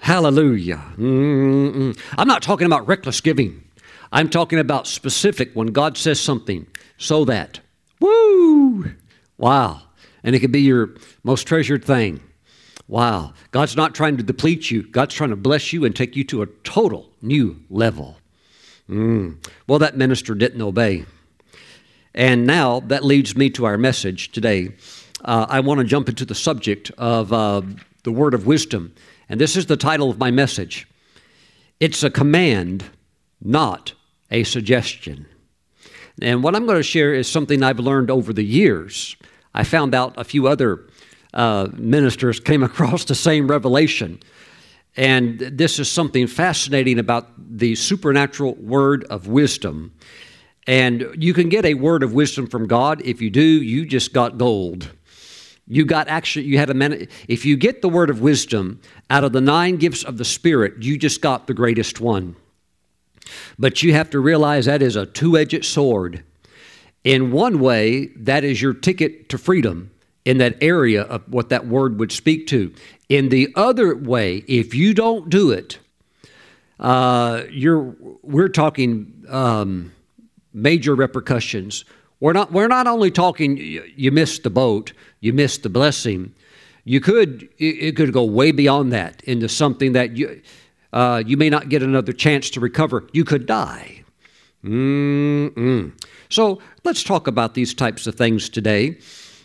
Hallelujah. 0.00 0.82
Mm-mm. 0.96 1.98
I'm 2.16 2.28
not 2.28 2.42
talking 2.42 2.66
about 2.66 2.86
reckless 2.86 3.20
giving. 3.20 3.64
I'm 4.10 4.28
talking 4.28 4.58
about 4.58 4.86
specific 4.86 5.50
when 5.54 5.68
God 5.68 5.96
says 5.96 6.20
something 6.20 6.66
so 6.96 7.24
that. 7.26 7.60
Woo! 8.00 8.92
Wow. 9.36 9.82
And 10.22 10.34
it 10.34 10.40
could 10.40 10.52
be 10.52 10.62
your 10.62 10.94
most 11.24 11.44
treasured 11.46 11.84
thing. 11.84 12.20
Wow. 12.86 13.34
God's 13.50 13.76
not 13.76 13.94
trying 13.94 14.16
to 14.16 14.22
deplete 14.22 14.70
you, 14.70 14.82
God's 14.82 15.14
trying 15.14 15.30
to 15.30 15.36
bless 15.36 15.72
you 15.72 15.84
and 15.84 15.94
take 15.94 16.16
you 16.16 16.24
to 16.24 16.42
a 16.42 16.46
total 16.64 17.10
new 17.20 17.60
level. 17.68 18.16
Mm. 18.88 19.36
Well, 19.66 19.78
that 19.80 19.96
minister 19.96 20.34
didn't 20.34 20.62
obey. 20.62 21.04
And 22.14 22.46
now 22.46 22.80
that 22.80 23.04
leads 23.04 23.36
me 23.36 23.50
to 23.50 23.66
our 23.66 23.76
message 23.76 24.32
today. 24.32 24.70
Uh, 25.24 25.46
I 25.48 25.60
want 25.60 25.78
to 25.80 25.84
jump 25.84 26.08
into 26.08 26.24
the 26.24 26.34
subject 26.34 26.90
of 26.96 27.32
uh, 27.32 27.62
the 28.04 28.12
word 28.12 28.32
of 28.32 28.46
wisdom. 28.46 28.94
And 29.28 29.40
this 29.40 29.56
is 29.56 29.66
the 29.66 29.76
title 29.76 30.10
of 30.10 30.18
my 30.18 30.30
message 30.30 30.86
It's 31.80 32.02
a 32.02 32.10
command, 32.10 32.84
not 33.40 33.94
a 34.30 34.44
suggestion. 34.44 35.26
And 36.20 36.42
what 36.42 36.56
I'm 36.56 36.66
going 36.66 36.78
to 36.78 36.82
share 36.82 37.14
is 37.14 37.30
something 37.30 37.62
I've 37.62 37.78
learned 37.78 38.10
over 38.10 38.32
the 38.32 38.42
years. 38.42 39.16
I 39.54 39.64
found 39.64 39.94
out 39.94 40.14
a 40.16 40.24
few 40.24 40.48
other 40.48 40.86
uh, 41.32 41.68
ministers 41.74 42.40
came 42.40 42.62
across 42.70 43.04
the 43.04 43.14
same 43.14 43.48
revelation. 43.48 44.20
And 44.96 45.38
this 45.38 45.78
is 45.78 45.88
something 45.88 46.26
fascinating 46.26 46.98
about 46.98 47.28
the 47.38 47.76
supernatural 47.76 48.54
word 48.54 49.04
of 49.04 49.28
wisdom. 49.28 49.94
And 50.66 51.14
you 51.16 51.32
can 51.34 51.48
get 51.48 51.64
a 51.64 51.74
word 51.74 52.02
of 52.02 52.12
wisdom 52.12 52.48
from 52.48 52.66
God. 52.66 53.00
If 53.04 53.22
you 53.22 53.30
do, 53.30 53.42
you 53.42 53.86
just 53.86 54.12
got 54.12 54.38
gold. 54.38 54.90
You 55.68 55.84
got 55.84 56.08
actually, 56.08 56.46
you 56.46 56.58
had 56.58 56.70
a 56.70 56.74
minute. 56.74 57.10
If 57.28 57.44
you 57.44 57.56
get 57.56 57.82
the 57.82 57.88
word 57.88 58.08
of 58.08 58.20
wisdom 58.20 58.80
out 59.10 59.22
of 59.22 59.32
the 59.32 59.40
nine 59.40 59.76
gifts 59.76 60.02
of 60.02 60.16
the 60.16 60.24
Spirit, 60.24 60.82
you 60.82 60.96
just 60.96 61.20
got 61.20 61.46
the 61.46 61.54
greatest 61.54 62.00
one. 62.00 62.36
But 63.58 63.82
you 63.82 63.92
have 63.92 64.08
to 64.10 64.20
realize 64.20 64.64
that 64.64 64.80
is 64.80 64.96
a 64.96 65.04
two 65.04 65.36
edged 65.36 65.64
sword. 65.64 66.24
In 67.04 67.30
one 67.30 67.60
way, 67.60 68.06
that 68.16 68.44
is 68.44 68.60
your 68.62 68.72
ticket 68.72 69.28
to 69.28 69.38
freedom 69.38 69.90
in 70.24 70.38
that 70.38 70.56
area 70.62 71.02
of 71.02 71.22
what 71.32 71.50
that 71.50 71.66
word 71.66 71.98
would 71.98 72.12
speak 72.12 72.46
to. 72.48 72.72
In 73.08 73.28
the 73.28 73.52
other 73.54 73.94
way, 73.94 74.38
if 74.48 74.74
you 74.74 74.94
don't 74.94 75.28
do 75.28 75.50
it, 75.50 75.78
uh, 76.80 77.44
you're, 77.50 77.94
we're 78.22 78.48
talking 78.48 79.24
um, 79.28 79.92
major 80.52 80.94
repercussions 80.94 81.84
We're 82.20 82.32
not, 82.32 82.52
we're 82.52 82.68
not 82.68 82.86
only 82.86 83.10
talking 83.10 83.56
you 83.56 84.10
missed 84.10 84.42
the 84.42 84.50
boat, 84.50 84.92
you 85.20 85.32
missed 85.32 85.62
the 85.62 85.68
blessing. 85.68 86.34
You 86.84 87.00
could, 87.00 87.48
it 87.58 87.96
could 87.96 88.12
go 88.12 88.24
way 88.24 88.50
beyond 88.50 88.92
that 88.92 89.22
into 89.24 89.48
something 89.48 89.92
that 89.92 90.16
you, 90.16 90.40
uh, 90.92 91.22
you 91.26 91.36
may 91.36 91.50
not 91.50 91.68
get 91.68 91.82
another 91.82 92.12
chance 92.12 92.50
to 92.50 92.60
recover. 92.60 93.06
You 93.12 93.24
could 93.24 93.46
die. 93.46 94.04
Mm-mm. 94.64 95.92
So 96.28 96.60
let's 96.84 97.02
talk 97.02 97.26
about 97.26 97.54
these 97.54 97.74
types 97.74 98.06
of 98.06 98.14
things 98.16 98.48
today. 98.48 98.98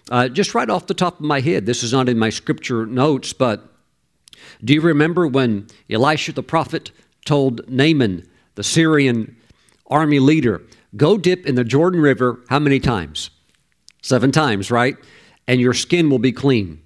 Uh, 0.10 0.28
just 0.28 0.56
right 0.56 0.70
off 0.70 0.88
the 0.88 0.94
top 0.94 1.20
of 1.20 1.26
my 1.26 1.40
head, 1.40 1.66
this 1.66 1.84
is 1.84 1.94
not 1.94 2.10
in 2.10 2.18
my 2.18 2.30
scripture 2.30 2.86
notes, 2.86 3.34
but 3.34 3.70
do 4.64 4.74
you 4.74 4.82
remember 4.82 5.28
when 5.28 5.68
Elisha 5.90 6.34
the 6.34 6.44
prophet 6.44 6.92
told 7.26 7.70
Naaman, 7.70 8.28
the 8.56 8.64
Syrian 8.64 9.36
army 9.88 10.20
leader, 10.20 10.62
go 10.96 11.18
dip 11.18 11.46
in 11.46 11.56
the 11.56 11.64
Jordan 11.64 12.02
River 12.02 12.42
how 12.50 12.60
many 12.60 12.80
times? 12.80 13.30
Seven 14.02 14.32
times, 14.32 14.70
right? 14.70 14.98
And 15.48 15.62
your 15.62 15.74
skin 15.74 16.10
will 16.10 16.20
be 16.20 16.32
clean. 16.32 16.82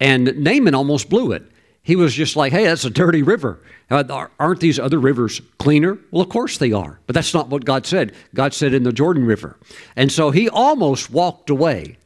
And 0.00 0.42
Naaman 0.42 0.74
almost 0.74 1.08
blew 1.08 1.32
it. 1.32 1.44
He 1.82 1.96
was 1.96 2.14
just 2.14 2.34
like, 2.34 2.52
hey, 2.52 2.64
that's 2.64 2.84
a 2.84 2.90
dirty 2.90 3.22
river. 3.22 3.60
Uh, 3.90 4.26
aren't 4.40 4.60
these 4.60 4.78
other 4.78 4.98
rivers 4.98 5.42
cleaner? 5.58 5.98
Well, 6.10 6.22
of 6.22 6.30
course 6.30 6.56
they 6.56 6.72
are. 6.72 6.98
But 7.06 7.14
that's 7.14 7.34
not 7.34 7.48
what 7.48 7.66
God 7.66 7.84
said. 7.84 8.14
God 8.34 8.54
said 8.54 8.72
in 8.72 8.84
the 8.84 8.92
Jordan 8.92 9.26
River. 9.26 9.58
And 9.94 10.10
so 10.10 10.30
he 10.30 10.48
almost 10.48 11.10
walked 11.10 11.50
away. 11.50 11.98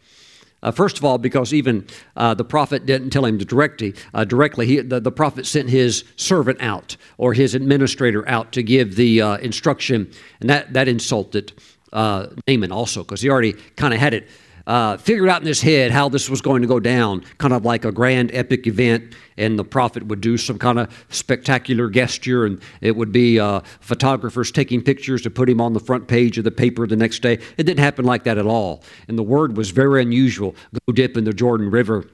Uh, 0.63 0.71
first 0.73 0.99
of 0.99 1.05
all, 1.05 1.19
because 1.19 1.55
even 1.55 1.87
uh, 2.17 2.35
the 2.35 2.45
prophet 2.45 2.85
didn't 2.85 3.11
tell 3.11 3.25
him 3.25 3.39
to 3.39 3.45
directly. 3.45 3.95
Uh, 4.13 4.25
directly, 4.25 4.67
he, 4.67 4.81
the, 4.81 4.99
the, 4.99 5.13
prophet 5.13 5.47
sent 5.47 5.71
his 5.71 6.05
servant 6.17 6.61
out 6.61 6.97
or 7.17 7.33
his 7.33 7.55
administrator 7.55 8.29
out 8.29 8.51
to 8.53 8.63
give 8.63 8.97
the 8.97 9.23
uh, 9.23 9.37
instruction, 9.37 10.11
and 10.41 10.51
that 10.51 10.73
that 10.73 10.89
insulted 10.89 11.53
uh, 11.93 12.27
Naaman 12.49 12.73
also 12.73 13.03
because 13.03 13.21
he 13.21 13.31
already 13.31 13.53
kind 13.77 13.95
of 13.95 14.01
had 14.01 14.15
it 14.15 14.29
uh, 14.69 14.99
figured 14.99 15.31
out 15.31 15.41
in 15.41 15.47
his 15.47 15.63
head 15.63 15.91
how 15.91 16.11
this 16.11 16.29
was 16.29 16.43
going 16.43 16.61
to 16.61 16.69
go 16.69 16.79
down, 16.79 17.25
kind 17.39 17.55
of 17.55 17.65
like 17.65 17.87
a 17.87 17.91
grand 17.91 18.31
epic 18.35 18.67
event, 18.67 19.15
and 19.39 19.59
the 19.59 19.65
prophet 19.65 20.07
would 20.07 20.21
do 20.21 20.37
some 20.37 20.59
kind 20.59 20.79
of 20.79 21.07
spectacular 21.09 21.89
gesture, 21.89 22.45
and 22.45 22.61
it 22.83 22.95
would 22.95 23.11
be 23.11 23.41
uh, 23.41 23.61
photographers 23.81 24.53
taking 24.53 24.83
pictures 24.83 25.23
to 25.23 25.31
put 25.31 25.49
him 25.49 25.59
on 25.59 25.73
the 25.73 25.81
front 25.81 26.07
page 26.07 26.37
of 26.37 26.45
the 26.45 26.51
paper 26.51 26.87
the 26.87 26.97
next 26.97 27.23
day. 27.23 27.39
It 27.57 27.65
didn't 27.65 27.79
happen 27.79 28.05
like 28.05 28.25
that 28.25 28.37
at 28.37 28.47
all. 28.47 28.85
And 29.09 29.19
the 29.19 29.23
word 29.23 29.57
was 29.57 29.71
very 29.71 30.03
unusual 30.03 30.55
go 30.87 30.93
dip 30.93 31.17
in 31.17 31.25
the 31.25 31.33
Jordan 31.33 31.71
River 31.71 32.05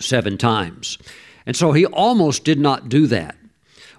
seven 0.00 0.36
times. 0.36 0.98
And 1.46 1.56
so 1.56 1.70
he 1.70 1.86
almost 1.86 2.44
did 2.44 2.58
not 2.58 2.88
do 2.88 3.06
that. 3.06 3.36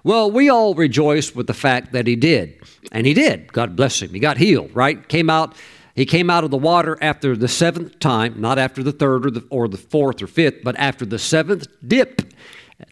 Well, 0.04 0.30
we 0.30 0.50
all 0.50 0.74
rejoice 0.74 1.34
with 1.34 1.46
the 1.46 1.54
fact 1.54 1.92
that 1.92 2.06
he 2.06 2.16
did. 2.16 2.60
And 2.90 3.06
he 3.06 3.14
did. 3.14 3.52
God 3.52 3.76
bless 3.76 4.02
him. 4.02 4.10
He 4.10 4.18
got 4.18 4.36
healed, 4.36 4.74
right? 4.74 5.08
Came 5.08 5.30
out 5.30 5.54
he 5.94 6.06
came 6.06 6.30
out 6.30 6.44
of 6.44 6.50
the 6.50 6.56
water 6.56 6.96
after 7.00 7.36
the 7.36 7.48
seventh 7.48 7.98
time, 7.98 8.40
not 8.40 8.58
after 8.58 8.82
the 8.82 8.92
third 8.92 9.26
or 9.26 9.30
the, 9.30 9.46
or 9.50 9.68
the 9.68 9.76
fourth 9.76 10.22
or 10.22 10.26
fifth, 10.26 10.62
but 10.62 10.76
after 10.78 11.04
the 11.04 11.18
seventh 11.18 11.66
dip, 11.86 12.22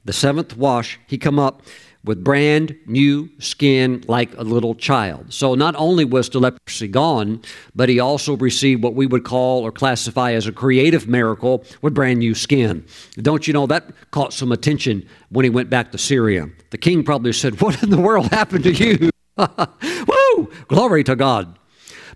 the 0.04 0.12
seventh 0.12 0.56
wash, 0.56 0.98
he 1.06 1.18
come 1.18 1.38
up 1.38 1.62
with 2.04 2.24
brand 2.24 2.74
new 2.86 3.28
skin 3.38 4.02
like 4.08 4.34
a 4.38 4.42
little 4.42 4.74
child. 4.74 5.32
So 5.32 5.54
not 5.54 5.74
only 5.76 6.04
was 6.04 6.30
the 6.30 6.40
leprosy 6.40 6.88
gone, 6.88 7.42
but 7.74 7.88
he 7.88 8.00
also 8.00 8.36
received 8.36 8.82
what 8.82 8.94
we 8.94 9.06
would 9.06 9.24
call 9.24 9.62
or 9.62 9.72
classify 9.72 10.32
as 10.32 10.46
a 10.46 10.52
creative 10.52 11.06
miracle 11.08 11.64
with 11.82 11.94
brand 11.94 12.20
new 12.20 12.34
skin. 12.34 12.84
Don't 13.16 13.46
you 13.46 13.52
know 13.52 13.66
that 13.66 13.90
caught 14.12 14.32
some 14.32 14.50
attention 14.50 15.06
when 15.28 15.44
he 15.44 15.50
went 15.50 15.68
back 15.68 15.92
to 15.92 15.98
Syria? 15.98 16.48
The 16.70 16.78
king 16.78 17.04
probably 17.04 17.32
said, 17.34 17.60
What 17.60 17.82
in 17.82 17.90
the 17.90 18.00
world 18.00 18.28
happened 18.28 18.64
to 18.64 18.72
you? 18.72 19.10
Woo! 19.36 20.50
Glory 20.68 21.04
to 21.04 21.16
God. 21.16 21.58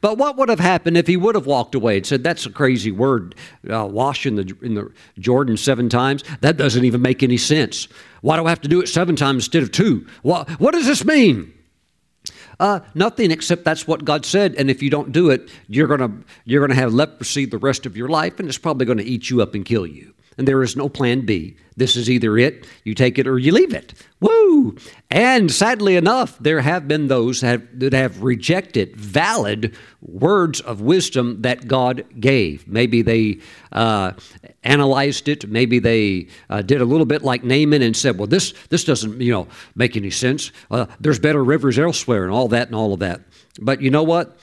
But 0.05 0.19
what 0.19 0.37
would 0.37 0.51
have 0.51 0.61
happened 0.61 0.99
if 0.99 1.07
he 1.07 1.17
would 1.17 1.35
have 1.35 1.47
walked 1.47 1.75
away 1.75 1.97
and 1.97 2.05
said, 2.05 2.23
That's 2.23 2.45
a 2.45 2.51
crazy 2.51 2.91
word, 2.91 3.35
uh, 3.71 3.87
wash 3.87 4.27
in 4.27 4.35
the, 4.35 4.55
in 4.61 4.75
the 4.75 4.93
Jordan 5.19 5.57
seven 5.57 5.89
times? 5.89 6.23
That 6.43 6.59
doesn't 6.59 6.85
even 6.85 7.01
make 7.01 7.23
any 7.23 7.39
sense. 7.39 7.89
Why 8.21 8.37
do 8.37 8.45
I 8.45 8.51
have 8.51 8.61
to 8.61 8.69
do 8.69 8.83
it 8.83 8.89
seven 8.91 9.17
times 9.17 9.45
instead 9.45 9.63
of 9.63 9.73
two? 9.73 10.07
What, 10.21 10.51
what 10.61 10.75
does 10.75 10.87
this 10.87 11.07
mean? 11.07 11.55
Uh, 12.61 12.81
nothing 12.95 13.31
except 13.31 13.65
that's 13.65 13.89
what 13.89 14.05
God 14.05 14.27
said, 14.27 14.55
and 14.57 14.71
if 14.71 14.83
you 14.83 14.91
don't 14.91 15.11
do 15.11 15.31
it, 15.31 15.49
you're 15.69 15.89
gonna 15.89 16.13
you're 16.45 16.61
gonna 16.61 16.79
have 16.79 16.93
leprosy 16.93 17.47
the 17.47 17.57
rest 17.57 17.87
of 17.87 17.97
your 17.97 18.09
life, 18.09 18.39
and 18.39 18.47
it's 18.47 18.59
probably 18.59 18.85
going 18.85 18.99
to 18.99 19.05
eat 19.05 19.31
you 19.31 19.41
up 19.41 19.55
and 19.55 19.65
kill 19.65 19.87
you 19.87 20.14
and 20.37 20.49
there 20.49 20.63
is 20.63 20.77
no 20.77 20.89
plan 20.89 21.23
B. 21.23 21.57
This 21.77 21.97
is 21.97 22.09
either 22.09 22.39
it, 22.39 22.67
you 22.85 22.95
take 22.95 23.19
it 23.19 23.27
or 23.27 23.37
you 23.39 23.51
leave 23.51 23.75
it. 23.75 23.95
Woo! 24.21 24.77
And 25.11 25.51
sadly 25.51 25.97
enough, 25.97 26.39
there 26.39 26.61
have 26.61 26.87
been 26.87 27.09
those 27.09 27.41
that 27.41 27.47
have, 27.49 27.81
that 27.81 27.93
have 27.93 28.23
rejected 28.23 28.97
valid 28.97 29.75
words 30.01 30.61
of 30.61 30.81
wisdom 30.81 31.43
that 31.43 31.67
God 31.67 32.05
gave. 32.21 32.69
Maybe 32.69 33.03
they 33.03 33.41
uh, 33.73 34.13
analyzed 34.63 35.29
it. 35.29 35.49
Maybe 35.49 35.81
they 35.81 36.29
uh, 36.49 36.63
did 36.63 36.81
a 36.81 36.85
little 36.85 37.07
bit 37.07 37.23
like 37.23 37.43
Naaman 37.43 37.83
and 37.83 37.97
said, 37.97 38.19
"Well, 38.19 38.29
this 38.29 38.55
this 38.69 38.85
doesn't 38.85 39.21
you 39.21 39.33
know 39.33 39.49
make 39.75 39.97
any 39.97 40.11
sense. 40.11 40.53
Uh, 40.71 40.87
there's 41.01 41.19
better 41.19 41.43
rivers 41.43 41.79
elsewhere, 41.79 42.23
and 42.23 42.33
all 42.33 42.49
that 42.49 42.69
and 42.69 42.77
all 42.77 42.93
of 42.93 43.01
that." 43.01 43.21
But 43.61 43.83
you 43.83 43.91
know 43.91 44.05
what? 44.05 44.39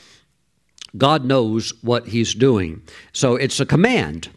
God 0.97 1.23
knows 1.23 1.73
what 1.81 2.07
He's 2.07 2.35
doing. 2.35 2.81
So 3.13 3.35
it's 3.35 3.59
a 3.59 3.65
command. 3.65 4.29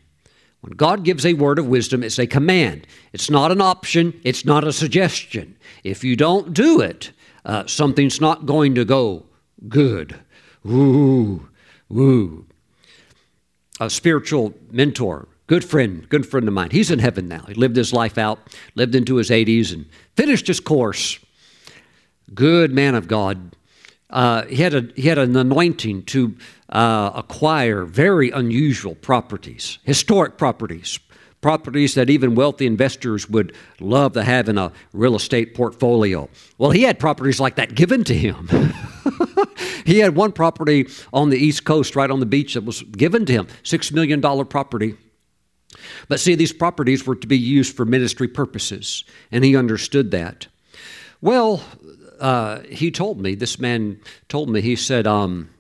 When 0.65 0.73
God 0.73 1.05
gives 1.05 1.27
a 1.27 1.35
word 1.35 1.59
of 1.59 1.67
wisdom, 1.67 2.03
it's 2.03 2.19
a 2.19 2.27
command. 2.27 2.87
It's 3.13 3.29
not 3.29 3.53
an 3.53 3.61
option, 3.61 4.19
it's 4.25 4.47
not 4.47 4.67
a 4.67 4.73
suggestion. 4.73 5.59
If 5.85 6.03
you 6.03 6.17
don't 6.17 6.55
do 6.55 6.81
it, 6.81 7.13
uh, 7.45 7.67
something's 7.67 8.19
not 8.19 8.47
going 8.47 8.75
to 8.77 8.87
go 8.87 9.27
good. 9.69 10.19
Woo, 10.65 11.51
woo. 11.91 12.47
A 13.79 13.91
spiritual 13.91 14.55
mentor, 14.71 15.29
good 15.49 15.67
friend, 15.67 16.09
good 16.09 16.27
friend 16.27 16.49
of 16.49 16.55
mine. 16.55 16.71
He's 16.71 16.91
in 16.91 16.99
heaven 16.99 17.29
now. 17.29 17.45
He 17.47 17.53
lived 17.53 17.77
his 17.77 17.93
life 17.93 18.17
out, 18.17 18.39
lived 18.75 18.95
into 18.95 19.17
his 19.17 19.29
80s, 19.29 19.71
and 19.71 19.85
finished 20.17 20.47
his 20.47 20.61
course. 20.61 21.19
Good 22.33 22.73
man 22.73 22.95
of 22.95 23.07
God. 23.07 23.55
Uh, 24.09 24.47
he 24.47 24.63
had 24.63 24.73
a 24.73 24.89
he 24.97 25.09
had 25.09 25.19
an 25.19 25.37
anointing 25.37 26.05
to 26.05 26.37
uh, 26.71 27.13
acquire 27.15 27.85
very 27.85 28.31
unusual 28.31 28.95
properties, 28.95 29.79
historic 29.85 30.39
properties, 30.39 30.99
properties 31.41 31.95
that 31.95 32.09
even 32.09 32.35
wealthy 32.35 32.67
investors 32.67 33.29
would 33.29 33.55
love 33.79 34.15
to 34.15 34.23
have 34.23 34.49
in 34.49 34.57
a 34.57 34.73
real 34.95 35.15
estate 35.15 35.55
portfolio. 35.55 36.29
Well, 36.57 36.71
he 36.71 36.83
had 36.85 36.99
properties 36.99 37.39
like 37.39 37.57
that 37.57 37.75
given 37.75 38.03
to 38.05 38.15
him. 38.15 38.49
he 39.85 39.99
had 39.99 40.17
one 40.17 40.33
property 40.33 40.89
on 41.13 41.29
the 41.29 41.37
East 41.37 41.65
Coast, 41.65 41.97
right 41.97 42.11
on 42.11 42.21
the 42.21 42.27
beach, 42.27 42.55
that 42.55 42.65
was 42.65 42.83
given 42.83 43.27
to 43.27 43.33
him, 43.33 43.47
$6 43.63 43.93
million 43.93 44.23
property. 44.47 44.97
But 46.09 46.19
see, 46.19 46.35
these 46.35 46.53
properties 46.53 47.07
were 47.07 47.17
to 47.17 47.27
be 47.27 47.39
used 47.39 47.77
for 47.77 47.85
ministry 47.85 48.29
purposes, 48.29 49.05
and 49.31 49.45
he 49.45 49.55
understood 49.55 50.13
that. 50.13 50.47
Well, 51.21 51.63
uh, 52.21 52.61
he 52.61 52.91
told 52.91 53.21
me, 53.21 53.35
this 53.35 53.59
man 53.59 54.01
told 54.29 54.49
me, 54.49 54.61
he 54.61 54.77
said, 54.77 55.07
um, 55.07 55.51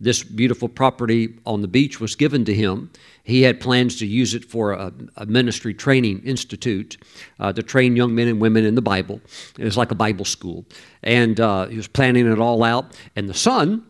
this 0.00 0.22
beautiful 0.22 0.68
property 0.68 1.34
on 1.44 1.60
the 1.60 1.68
beach 1.68 2.00
was 2.00 2.14
given 2.14 2.44
to 2.44 2.54
him. 2.54 2.90
He 3.24 3.42
had 3.42 3.60
plans 3.60 3.98
to 3.98 4.06
use 4.06 4.34
it 4.34 4.44
for 4.44 4.72
a, 4.72 4.92
a 5.16 5.26
ministry 5.26 5.74
training 5.74 6.22
institute 6.24 6.96
uh, 7.40 7.52
to 7.52 7.62
train 7.62 7.96
young 7.96 8.14
men 8.14 8.28
and 8.28 8.40
women 8.40 8.64
in 8.64 8.74
the 8.74 8.82
Bible. 8.82 9.20
It 9.58 9.64
was 9.64 9.76
like 9.76 9.90
a 9.90 9.96
Bible 9.96 10.24
school. 10.24 10.64
And 11.02 11.40
uh, 11.40 11.66
he 11.66 11.76
was 11.76 11.88
planning 11.88 12.30
it 12.30 12.38
all 12.38 12.62
out. 12.62 12.96
And 13.16 13.28
the 13.28 13.34
son, 13.34 13.84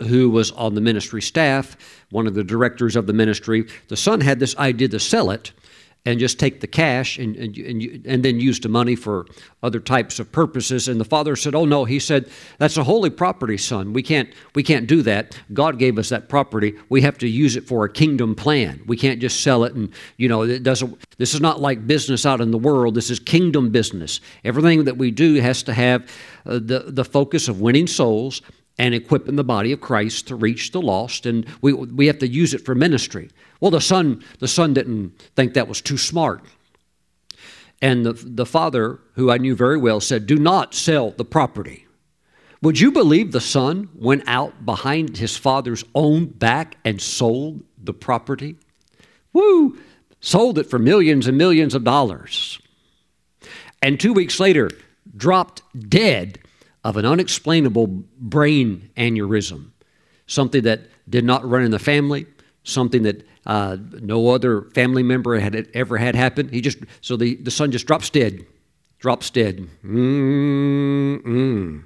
who 0.00 0.28
was 0.28 0.50
on 0.52 0.74
the 0.74 0.80
ministry 0.82 1.22
staff, 1.22 1.76
one 2.10 2.26
of 2.26 2.34
the 2.34 2.44
directors 2.44 2.94
of 2.96 3.06
the 3.06 3.14
ministry, 3.14 3.66
the 3.88 3.96
son 3.96 4.20
had 4.20 4.38
this 4.38 4.56
idea 4.58 4.88
to 4.88 5.00
sell 5.00 5.30
it 5.30 5.52
and 6.06 6.20
just 6.20 6.38
take 6.38 6.60
the 6.60 6.66
cash 6.68 7.18
and, 7.18 7.34
and, 7.36 7.58
and, 7.58 8.06
and, 8.06 8.24
then 8.24 8.38
use 8.38 8.60
the 8.60 8.68
money 8.68 8.94
for 8.94 9.26
other 9.64 9.80
types 9.80 10.20
of 10.20 10.30
purposes. 10.30 10.86
And 10.86 11.00
the 11.00 11.04
father 11.04 11.34
said, 11.34 11.54
Oh, 11.54 11.64
no. 11.64 11.84
He 11.84 11.98
said, 11.98 12.30
That's 12.58 12.76
a 12.76 12.84
holy 12.84 13.10
property, 13.10 13.58
son. 13.58 13.92
We 13.92 14.02
can't, 14.02 14.32
we 14.54 14.62
can't 14.62 14.86
do 14.86 15.02
that. 15.02 15.36
God 15.52 15.78
gave 15.78 15.98
us 15.98 16.08
that 16.10 16.28
property. 16.28 16.74
We 16.88 17.02
have 17.02 17.18
to 17.18 17.28
use 17.28 17.56
it 17.56 17.66
for 17.66 17.84
a 17.84 17.92
kingdom 17.92 18.36
plan. 18.36 18.82
We 18.86 18.96
can't 18.96 19.20
just 19.20 19.42
sell 19.42 19.64
it 19.64 19.74
and, 19.74 19.92
you 20.16 20.28
know, 20.28 20.42
it 20.42 20.62
doesn't, 20.62 20.96
this 21.18 21.34
is 21.34 21.40
not 21.40 21.60
like 21.60 21.86
business 21.86 22.24
out 22.24 22.40
in 22.40 22.52
the 22.52 22.58
world. 22.58 22.94
This 22.94 23.10
is 23.10 23.18
kingdom 23.18 23.70
business. 23.70 24.20
Everything 24.44 24.84
that 24.84 24.96
we 24.96 25.10
do 25.10 25.34
has 25.34 25.64
to 25.64 25.74
have 25.74 26.08
uh, 26.46 26.54
the, 26.54 26.84
the 26.86 27.04
focus 27.04 27.48
of 27.48 27.60
winning 27.60 27.88
souls 27.88 28.42
and 28.78 28.94
equipping 28.94 29.36
the 29.36 29.44
body 29.44 29.72
of 29.72 29.80
Christ 29.80 30.28
to 30.28 30.36
reach 30.36 30.72
the 30.72 30.82
lost, 30.82 31.26
and 31.26 31.46
we, 31.62 31.72
we 31.72 32.06
have 32.06 32.18
to 32.18 32.28
use 32.28 32.52
it 32.52 32.64
for 32.64 32.74
ministry. 32.74 33.30
Well, 33.60 33.70
the 33.70 33.80
son, 33.80 34.22
the 34.38 34.48
son 34.48 34.74
didn't 34.74 35.18
think 35.34 35.54
that 35.54 35.68
was 35.68 35.80
too 35.80 35.96
smart. 35.96 36.44
And 37.80 38.04
the, 38.04 38.12
the 38.12 38.46
father, 38.46 39.00
who 39.14 39.30
I 39.30 39.38
knew 39.38 39.54
very 39.54 39.78
well, 39.78 40.00
said, 40.00 40.26
Do 40.26 40.36
not 40.36 40.74
sell 40.74 41.10
the 41.10 41.24
property. 41.24 41.86
Would 42.62 42.80
you 42.80 42.90
believe 42.90 43.32
the 43.32 43.40
son 43.40 43.88
went 43.94 44.24
out 44.26 44.64
behind 44.64 45.18
his 45.18 45.36
father's 45.36 45.84
own 45.94 46.26
back 46.26 46.76
and 46.84 47.00
sold 47.00 47.62
the 47.82 47.92
property? 47.92 48.56
Woo! 49.32 49.78
Sold 50.20 50.58
it 50.58 50.64
for 50.64 50.78
millions 50.78 51.26
and 51.26 51.36
millions 51.36 51.74
of 51.74 51.84
dollars. 51.84 52.58
And 53.82 54.00
two 54.00 54.14
weeks 54.14 54.40
later, 54.40 54.70
dropped 55.16 55.62
dead 55.88 56.38
of 56.86 56.96
an 56.96 57.04
unexplainable 57.04 57.88
brain 58.16 58.88
aneurysm, 58.96 59.72
something 60.28 60.62
that 60.62 60.82
did 61.08 61.24
not 61.24 61.44
run 61.44 61.64
in 61.64 61.72
the 61.72 61.80
family, 61.80 62.26
something 62.62 63.02
that 63.02 63.26
uh, 63.44 63.76
no 64.00 64.28
other 64.28 64.62
family 64.72 65.02
member 65.02 65.36
had 65.40 65.68
ever 65.74 65.96
had 65.96 66.14
happen. 66.14 66.48
He 66.48 66.60
just 66.60 66.78
so 67.00 67.16
the, 67.16 67.34
the 67.34 67.50
son 67.50 67.72
just 67.72 67.88
drops 67.88 68.08
dead, 68.08 68.46
drops 69.00 69.30
dead. 69.30 69.66
Mm-mm. 69.84 71.82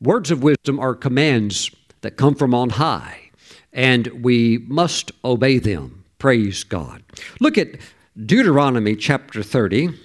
Words 0.00 0.32
of 0.32 0.42
wisdom 0.42 0.80
are 0.80 0.96
commands 0.96 1.70
that 2.00 2.16
come 2.16 2.34
from 2.34 2.52
on 2.52 2.70
high, 2.70 3.30
and 3.72 4.24
we 4.24 4.58
must 4.66 5.12
obey 5.24 5.60
them. 5.60 6.04
Praise 6.18 6.64
God. 6.64 7.04
Look 7.38 7.56
at 7.56 7.76
Deuteronomy 8.16 8.96
chapter 8.96 9.44
30. 9.44 10.00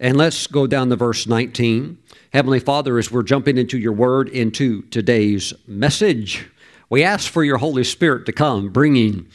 And 0.00 0.16
let's 0.16 0.46
go 0.46 0.66
down 0.66 0.90
to 0.90 0.96
verse 0.96 1.26
19. 1.26 1.98
Heavenly 2.30 2.60
Father, 2.60 2.98
as 2.98 3.10
we're 3.10 3.22
jumping 3.22 3.56
into 3.56 3.78
your 3.78 3.94
word, 3.94 4.28
into 4.28 4.82
today's 4.82 5.54
message, 5.66 6.46
we 6.90 7.02
ask 7.02 7.30
for 7.30 7.42
your 7.42 7.56
Holy 7.56 7.84
Spirit 7.84 8.26
to 8.26 8.32
come, 8.32 8.68
bringing 8.68 9.28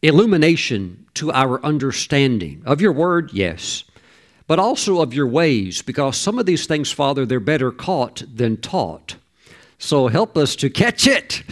illumination 0.00 1.04
to 1.12 1.30
our 1.30 1.62
understanding 1.62 2.62
of 2.64 2.80
your 2.80 2.92
word, 2.92 3.34
yes, 3.34 3.84
but 4.46 4.58
also 4.58 5.02
of 5.02 5.12
your 5.12 5.26
ways, 5.26 5.82
because 5.82 6.16
some 6.16 6.38
of 6.38 6.46
these 6.46 6.64
things, 6.64 6.90
Father, 6.90 7.26
they're 7.26 7.38
better 7.38 7.70
caught 7.70 8.22
than 8.34 8.56
taught. 8.56 9.16
So 9.76 10.08
help 10.08 10.38
us 10.38 10.56
to 10.56 10.70
catch 10.70 11.06
it 11.06 11.42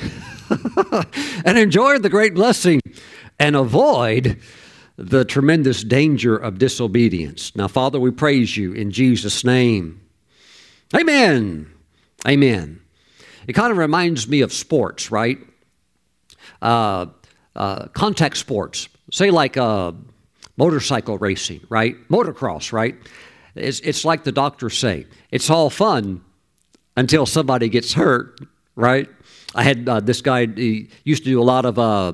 and 1.44 1.58
enjoy 1.58 1.98
the 1.98 2.08
great 2.08 2.32
blessing 2.32 2.80
and 3.38 3.54
avoid 3.54 4.40
the 5.00 5.24
tremendous 5.24 5.82
danger 5.82 6.36
of 6.36 6.58
disobedience. 6.58 7.56
Now, 7.56 7.68
Father, 7.68 7.98
we 7.98 8.10
praise 8.10 8.54
you 8.56 8.72
in 8.74 8.90
Jesus' 8.90 9.44
name. 9.44 10.02
Amen. 10.94 11.72
Amen. 12.28 12.80
It 13.46 13.54
kind 13.54 13.72
of 13.72 13.78
reminds 13.78 14.28
me 14.28 14.42
of 14.42 14.52
sports, 14.52 15.10
right? 15.10 15.38
Uh, 16.60 17.06
uh, 17.56 17.86
contact 17.88 18.36
sports, 18.36 18.88
say 19.10 19.30
like 19.30 19.56
uh, 19.56 19.92
motorcycle 20.58 21.16
racing, 21.16 21.62
right? 21.70 21.96
Motocross, 22.10 22.70
right? 22.70 22.94
It's, 23.54 23.80
it's 23.80 24.04
like 24.04 24.24
the 24.24 24.32
doctors 24.32 24.76
say 24.76 25.06
it's 25.30 25.48
all 25.48 25.70
fun 25.70 26.20
until 26.96 27.24
somebody 27.24 27.70
gets 27.70 27.94
hurt, 27.94 28.38
right? 28.76 29.08
I 29.54 29.62
had 29.62 29.88
uh, 29.88 30.00
this 30.00 30.20
guy, 30.20 30.46
he 30.46 30.90
used 31.04 31.24
to 31.24 31.30
do 31.30 31.40
a 31.40 31.42
lot 31.42 31.64
of 31.64 31.78
uh, 31.78 32.12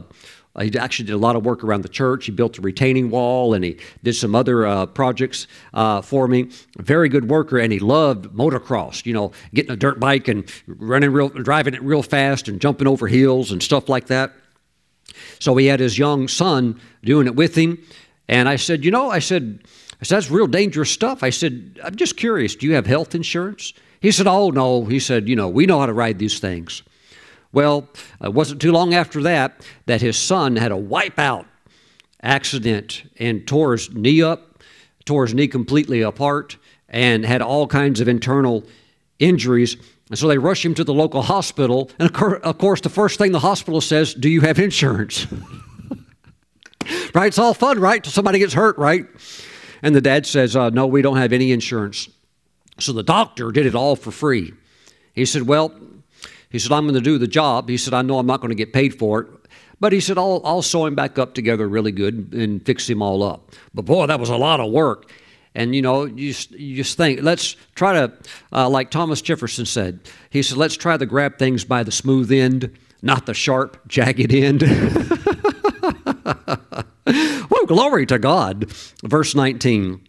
he 0.61 0.77
actually 0.79 1.07
did 1.07 1.13
a 1.13 1.19
lot 1.19 1.37
of 1.37 1.45
work 1.45 1.63
around 1.63 1.83
the 1.83 1.89
church. 1.89 2.27
He 2.27 2.33
built 2.33 2.59
a 2.59 2.61
retaining 2.61 3.11
wall 3.11 3.55
and 3.55 3.65
he 3.65 3.79
did 4.03 4.15
some 4.15 4.35
other 4.35 4.67
uh, 4.67 4.87
projects 4.87 5.47
uh, 5.75 6.01
for 6.03 6.29
me. 6.29 6.51
Very 6.79 7.09
good 7.09 7.29
worker, 7.29 7.59
and 7.59 7.73
he 7.73 7.79
loved 7.79 8.27
motocross. 8.27 9.05
You 9.05 9.13
know, 9.13 9.33
getting 9.53 9.73
a 9.73 9.77
dirt 9.77 10.01
bike 10.01 10.29
and 10.29 10.51
running 10.67 11.13
real, 11.13 11.29
driving 11.29 11.75
it 11.75 11.83
real 11.83 12.03
fast 12.03 12.49
and 12.49 12.61
jumping 12.61 12.87
over 12.87 13.07
hills 13.07 13.51
and 13.53 13.63
stuff 13.63 13.89
like 13.89 14.07
that. 14.07 14.33
So 15.39 15.57
he 15.57 15.67
had 15.67 15.81
his 15.81 15.99
young 15.99 16.29
son 16.29 16.81
doing 17.05 17.27
it 17.27 17.37
with 17.37 17.55
him, 17.55 17.79
and 18.29 18.49
I 18.49 18.57
said, 18.57 18.85
you 18.85 18.91
know, 18.91 19.11
I 19.11 19.19
said, 19.19 19.61
I 20.01 20.05
said 20.05 20.17
that's 20.17 20.31
real 20.31 20.47
dangerous 20.47 20.91
stuff. 20.91 21.23
I 21.23 21.31
said, 21.31 21.79
I'm 21.83 21.97
just 21.97 22.17
curious. 22.17 22.55
Do 22.55 22.67
you 22.67 22.75
have 22.75 22.87
health 22.87 23.15
insurance? 23.15 23.73
He 24.01 24.11
said, 24.11 24.27
oh 24.27 24.51
no. 24.51 24.85
He 24.85 25.01
said, 25.01 25.29
you 25.29 25.37
know, 25.37 25.49
we 25.49 25.67
know 25.67 25.81
how 25.81 25.87
to 25.87 25.93
ride 25.93 26.19
these 26.19 26.39
things. 26.39 26.83
Well, 27.53 27.89
it 28.23 28.35
wasn't 28.35 28.61
too 28.61 28.73
long 28.73 28.95
after 28.95 29.23
that 29.23 29.67
that 29.87 30.01
his 30.01 30.17
son 30.17 30.57
had 30.57 30.73
a 30.73 30.77
wipeout 30.77 31.47
accident 32.23 33.05
and 33.19 33.47
tore 33.47 33.73
his 33.73 33.93
knee 33.93 34.23
up, 34.23 34.63
tore 35.05 35.27
his 35.27 35.35
knee 35.35 35.49
completely 35.49 36.03
apart, 36.03 36.57
and 36.89 37.25
had 37.25 37.43
all 37.43 37.67
kinds 37.67 38.01
of 38.01 38.09
internal 38.09 38.65
injuries. 39.19 39.77
And 40.09 40.19
so 40.19 40.29
they 40.29 40.39
rush 40.39 40.65
him 40.65 40.75
to 40.75 40.85
the 40.85 40.95
local 40.95 41.23
hospital. 41.23 41.91
And 41.99 42.15
of 42.15 42.59
course, 42.59 42.81
the 42.81 42.89
first 42.89 43.19
thing 43.19 43.33
the 43.33 43.41
hospital 43.41 43.81
says, 43.81 44.15
Do 44.15 44.29
you 44.29 44.43
have 44.43 44.59
insurance? 44.59 45.27
right? 47.15 47.27
It's 47.27 47.39
all 47.39 47.55
fun, 47.55 47.81
right? 47.81 48.03
Till 48.03 48.13
somebody 48.13 48.39
gets 48.39 48.55
hurt, 48.55 48.79
right? 48.79 49.07
And 49.83 49.95
the 49.95 50.01
dad 50.01 50.27
says, 50.27 50.55
uh, 50.55 50.71
No, 50.71 50.87
we 50.87 51.03
don't 51.03 51.17
have 51.17 51.33
any 51.33 51.53
insurance. 51.53 52.09
So 52.79 52.93
the 52.93 53.03
doctor 53.03 53.51
did 53.51 53.67
it 53.67 53.75
all 53.75 53.97
for 53.97 54.11
free. 54.11 54.53
He 55.13 55.25
said, 55.25 55.43
Well, 55.43 55.73
he 56.51 56.59
said, 56.59 56.73
I'm 56.73 56.85
going 56.85 56.95
to 56.95 57.01
do 57.01 57.19
the 57.19 57.27
job. 57.27 57.69
He 57.69 57.77
said, 57.77 57.95
I 57.95 58.03
know 58.03 58.19
I'm 58.19 58.27
not 58.27 58.41
going 58.41 58.51
to 58.51 58.57
get 58.57 58.73
paid 58.73 58.99
for 58.99 59.21
it. 59.21 59.29
But 59.79 59.93
he 59.93 60.01
said, 60.01 60.17
I'll, 60.17 60.41
I'll 60.45 60.63
sew 60.63 60.87
him 60.87 60.95
back 60.95 61.19
up 61.19 61.35
together 61.35 61.69
really 61.69 61.93
good 61.93 62.33
and 62.33 62.65
fix 62.65 62.89
him 62.89 63.03
all 63.03 63.23
up. 63.23 63.53
But 63.75 63.85
boy, 63.85 64.07
that 64.07 64.19
was 64.19 64.31
a 64.31 64.37
lot 64.37 64.61
of 64.61 64.73
work. 64.73 65.13
And 65.55 65.75
you 65.75 65.83
know, 65.83 66.05
you 66.05 66.33
just, 66.33 66.51
you 66.53 66.77
just 66.77 66.97
think, 66.97 67.23
let's 67.23 67.57
try 67.75 67.95
to, 67.95 68.13
uh, 68.53 68.69
like 68.69 68.91
Thomas 68.91 69.23
Jefferson 69.23 69.67
said, 69.67 70.01
he 70.31 70.43
said, 70.43 70.59
let's 70.59 70.77
try 70.77 70.97
to 70.97 71.07
grab 71.07 71.39
things 71.39 71.65
by 71.65 71.83
the 71.83 71.93
smooth 71.93 72.31
end, 72.31 72.77
not 73.03 73.27
the 73.27 73.35
sharp, 73.35 73.89
jagged 73.89 74.33
end. 74.33 74.63
well, 77.51 77.67
glory 77.67 78.07
to 78.07 78.19
God. 78.19 78.71
Verse 79.03 79.35
19 79.35 80.07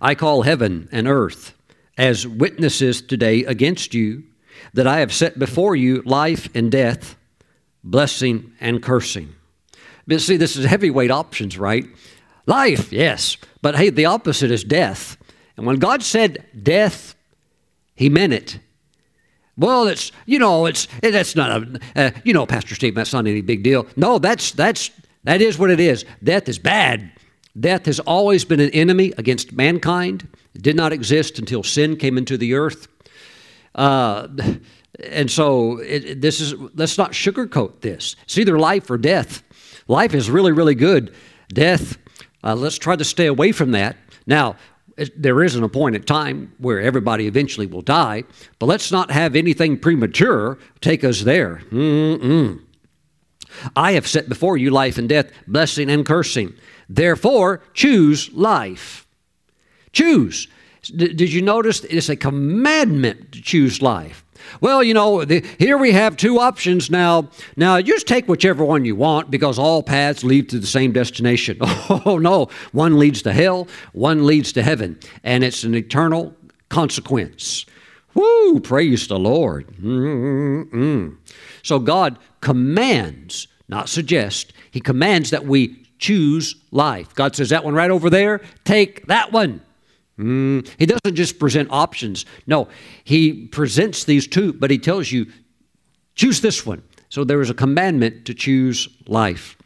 I 0.00 0.14
call 0.14 0.42
heaven 0.42 0.88
and 0.92 1.08
earth 1.08 1.54
as 1.96 2.26
witnesses 2.26 3.00
today 3.00 3.44
against 3.44 3.94
you 3.94 4.24
that 4.74 4.86
I 4.86 5.00
have 5.00 5.12
set 5.12 5.38
before 5.38 5.74
you 5.74 6.02
life 6.02 6.48
and 6.54 6.70
death, 6.70 7.16
blessing 7.82 8.52
and 8.60 8.82
cursing. 8.82 9.34
But 10.06 10.20
see, 10.20 10.36
this 10.36 10.56
is 10.56 10.66
heavyweight 10.66 11.10
options, 11.10 11.58
right? 11.58 11.86
Life, 12.46 12.92
yes. 12.92 13.36
But 13.62 13.76
hey, 13.76 13.90
the 13.90 14.04
opposite 14.04 14.50
is 14.50 14.64
death. 14.64 15.16
And 15.56 15.66
when 15.66 15.76
God 15.76 16.02
said 16.02 16.44
death, 16.62 17.14
He 17.94 18.08
meant 18.08 18.32
it. 18.32 18.58
Well, 19.56 19.86
it's 19.86 20.10
you 20.26 20.38
know, 20.38 20.66
it's 20.66 20.88
that's 21.00 21.36
not 21.36 21.62
a 21.62 21.80
uh, 21.96 22.10
you 22.24 22.34
know, 22.34 22.44
Pastor 22.44 22.74
Steve. 22.74 22.94
That's 22.94 23.12
not 23.12 23.26
any 23.26 23.40
big 23.40 23.62
deal. 23.62 23.86
No, 23.96 24.18
that's 24.18 24.50
that's 24.50 24.90
that 25.22 25.40
is 25.40 25.58
what 25.58 25.70
it 25.70 25.80
is. 25.80 26.04
Death 26.22 26.48
is 26.48 26.58
bad. 26.58 27.12
Death 27.58 27.86
has 27.86 28.00
always 28.00 28.44
been 28.44 28.58
an 28.58 28.70
enemy 28.70 29.12
against 29.16 29.52
mankind. 29.52 30.26
It 30.54 30.62
did 30.62 30.74
not 30.74 30.92
exist 30.92 31.38
until 31.38 31.62
sin 31.62 31.96
came 31.96 32.18
into 32.18 32.36
the 32.36 32.54
earth. 32.54 32.88
Uh, 33.74 34.28
and 35.10 35.30
so 35.30 35.78
it, 35.78 36.20
this 36.20 36.40
is 36.40 36.54
let's 36.74 36.98
not 36.98 37.12
sugarcoat 37.12 37.80
this. 37.80 38.16
It's 38.24 38.38
either 38.38 38.58
life 38.58 38.90
or 38.90 38.98
death. 38.98 39.42
Life 39.88 40.14
is 40.14 40.30
really, 40.30 40.52
really 40.52 40.74
good. 40.74 41.14
Death, 41.48 41.98
uh, 42.42 42.54
let's 42.54 42.78
try 42.78 42.96
to 42.96 43.04
stay 43.04 43.26
away 43.26 43.52
from 43.52 43.72
that. 43.72 43.96
Now, 44.26 44.56
there 45.16 45.42
is 45.42 45.56
an 45.56 45.64
appointed 45.64 46.06
time 46.06 46.52
where 46.58 46.80
everybody 46.80 47.26
eventually 47.26 47.66
will 47.66 47.82
die, 47.82 48.24
but 48.58 48.66
let's 48.66 48.92
not 48.92 49.10
have 49.10 49.34
anything 49.34 49.78
premature 49.78 50.58
take 50.80 51.04
us 51.04 51.22
there. 51.22 51.62
Mm-mm. 51.70 52.60
I 53.76 53.92
have 53.92 54.06
set 54.06 54.28
before 54.28 54.56
you 54.56 54.70
life 54.70 54.98
and 54.98 55.08
death, 55.08 55.30
blessing 55.46 55.90
and 55.90 56.06
cursing. 56.06 56.54
Therefore, 56.88 57.62
choose 57.72 58.32
life. 58.32 59.06
Choose. 59.92 60.48
Did 60.84 61.32
you 61.32 61.42
notice 61.42 61.84
it's 61.84 62.08
a 62.08 62.16
commandment 62.16 63.32
to 63.32 63.42
choose 63.42 63.82
life? 63.82 64.24
Well, 64.60 64.82
you 64.82 64.94
know, 64.94 65.24
the, 65.24 65.44
here 65.58 65.78
we 65.78 65.92
have 65.92 66.16
two 66.16 66.38
options 66.38 66.90
now. 66.90 67.30
Now, 67.56 67.80
just 67.80 68.06
take 68.06 68.28
whichever 68.28 68.64
one 68.64 68.84
you 68.84 68.96
want 68.96 69.30
because 69.30 69.58
all 69.58 69.82
paths 69.82 70.24
lead 70.24 70.48
to 70.50 70.58
the 70.58 70.66
same 70.66 70.92
destination. 70.92 71.58
Oh, 72.06 72.18
no. 72.18 72.48
One 72.72 72.98
leads 72.98 73.22
to 73.22 73.32
hell, 73.32 73.68
one 73.92 74.26
leads 74.26 74.52
to 74.54 74.62
heaven, 74.62 74.98
and 75.22 75.44
it's 75.44 75.64
an 75.64 75.74
eternal 75.74 76.34
consequence. 76.68 77.66
Woo! 78.14 78.60
Praise 78.60 79.06
the 79.06 79.18
Lord. 79.18 79.68
Mm-mm. 79.76 81.16
So 81.62 81.78
God 81.78 82.18
commands, 82.40 83.48
not 83.68 83.88
suggests, 83.88 84.52
He 84.70 84.80
commands 84.80 85.30
that 85.30 85.46
we 85.46 85.84
choose 85.98 86.56
life. 86.70 87.14
God 87.14 87.36
says, 87.36 87.50
That 87.50 87.64
one 87.64 87.74
right 87.74 87.90
over 87.90 88.08
there, 88.08 88.40
take 88.64 89.06
that 89.06 89.32
one. 89.32 89.60
Mm, 90.18 90.68
he 90.78 90.86
doesn't 90.86 91.16
just 91.16 91.38
present 91.38 91.68
options. 91.70 92.24
No, 92.46 92.68
he 93.02 93.46
presents 93.46 94.04
these 94.04 94.26
two, 94.26 94.52
but 94.52 94.70
he 94.70 94.78
tells 94.78 95.10
you, 95.10 95.26
choose 96.14 96.40
this 96.40 96.64
one. 96.64 96.82
So 97.08 97.24
there 97.24 97.40
is 97.40 97.50
a 97.50 97.54
commandment 97.54 98.24
to 98.26 98.34
choose 98.34 98.88
life, 99.06 99.56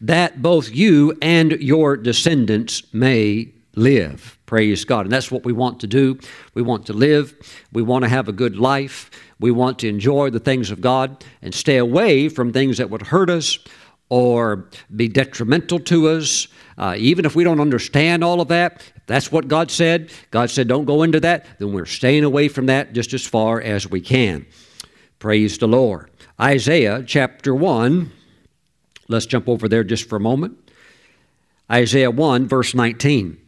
that 0.00 0.42
both 0.42 0.74
you 0.74 1.16
and 1.22 1.52
your 1.52 1.96
descendants 1.96 2.82
may 2.92 3.52
live. 3.74 4.38
Praise 4.46 4.84
God. 4.84 5.06
And 5.06 5.12
that's 5.12 5.30
what 5.30 5.44
we 5.44 5.52
want 5.52 5.80
to 5.80 5.86
do. 5.86 6.18
We 6.54 6.62
want 6.62 6.86
to 6.86 6.92
live. 6.92 7.34
We 7.72 7.82
want 7.82 8.04
to 8.04 8.08
have 8.08 8.28
a 8.28 8.32
good 8.32 8.56
life. 8.56 9.10
We 9.40 9.50
want 9.50 9.78
to 9.78 9.88
enjoy 9.88 10.30
the 10.30 10.40
things 10.40 10.70
of 10.70 10.80
God 10.80 11.24
and 11.40 11.54
stay 11.54 11.78
away 11.78 12.28
from 12.28 12.52
things 12.52 12.78
that 12.78 12.90
would 12.90 13.02
hurt 13.02 13.30
us 13.30 13.58
or 14.10 14.68
be 14.94 15.08
detrimental 15.08 15.78
to 15.80 16.08
us. 16.08 16.48
Uh, 16.78 16.94
even 16.98 17.24
if 17.24 17.36
we 17.36 17.44
don't 17.44 17.60
understand 17.60 18.24
all 18.24 18.40
of 18.40 18.48
that, 18.48 18.82
if 18.96 19.06
that's 19.06 19.30
what 19.30 19.48
God 19.48 19.70
said, 19.70 20.10
God 20.30 20.50
said, 20.50 20.68
don't 20.68 20.84
go 20.84 21.02
into 21.02 21.20
that, 21.20 21.46
then 21.58 21.72
we're 21.72 21.86
staying 21.86 22.24
away 22.24 22.48
from 22.48 22.66
that 22.66 22.92
just 22.92 23.12
as 23.12 23.26
far 23.26 23.60
as 23.60 23.88
we 23.88 24.00
can. 24.00 24.46
Praise 25.18 25.58
the 25.58 25.68
Lord. 25.68 26.10
Isaiah 26.40 27.04
chapter 27.06 27.54
1, 27.54 28.10
let's 29.08 29.26
jump 29.26 29.48
over 29.48 29.68
there 29.68 29.84
just 29.84 30.08
for 30.08 30.16
a 30.16 30.20
moment. 30.20 30.58
Isaiah 31.70 32.10
1, 32.10 32.48
verse 32.48 32.74
19. 32.74 33.38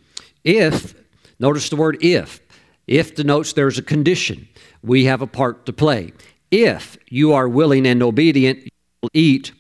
If, 0.44 0.94
notice 1.38 1.68
the 1.70 1.76
word 1.76 1.98
if, 2.00 2.40
if 2.86 3.14
denotes 3.14 3.54
there's 3.54 3.78
a 3.78 3.82
condition, 3.82 4.48
we 4.82 5.06
have 5.06 5.22
a 5.22 5.26
part 5.26 5.66
to 5.66 5.72
play. 5.72 6.12
if 6.50 6.96
you 7.08 7.32
are 7.32 7.48
willing 7.48 7.86
and 7.86 8.02
obedient, 8.02 8.62
you 8.62 9.08
eat, 9.12 9.52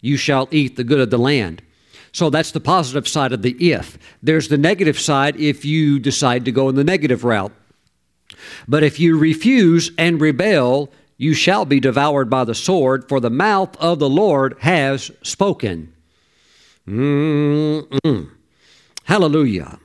you 0.00 0.16
shall 0.16 0.48
eat 0.50 0.76
the 0.76 0.84
good 0.84 1.00
of 1.00 1.10
the 1.10 1.18
land. 1.18 1.62
So 2.12 2.28
that's 2.28 2.50
the 2.52 2.60
positive 2.60 3.08
side 3.08 3.32
of 3.32 3.42
the 3.42 3.56
if. 3.72 3.98
There's 4.22 4.48
the 4.48 4.58
negative 4.58 4.98
side 4.98 5.36
if 5.36 5.64
you 5.64 5.98
decide 5.98 6.44
to 6.44 6.52
go 6.52 6.68
in 6.68 6.74
the 6.74 6.84
negative 6.84 7.24
route. 7.24 7.52
But 8.68 8.82
if 8.82 9.00
you 9.00 9.18
refuse 9.18 9.90
and 9.96 10.20
rebel, 10.20 10.92
you 11.16 11.34
shall 11.34 11.64
be 11.64 11.80
devoured 11.80 12.28
by 12.28 12.44
the 12.44 12.54
sword, 12.54 13.08
for 13.08 13.20
the 13.20 13.30
mouth 13.30 13.76
of 13.76 13.98
the 13.98 14.10
Lord 14.10 14.56
has 14.60 15.10
spoken. 15.22 15.92
Mm-mm. 16.86 18.30
Hallelujah. 19.04 19.78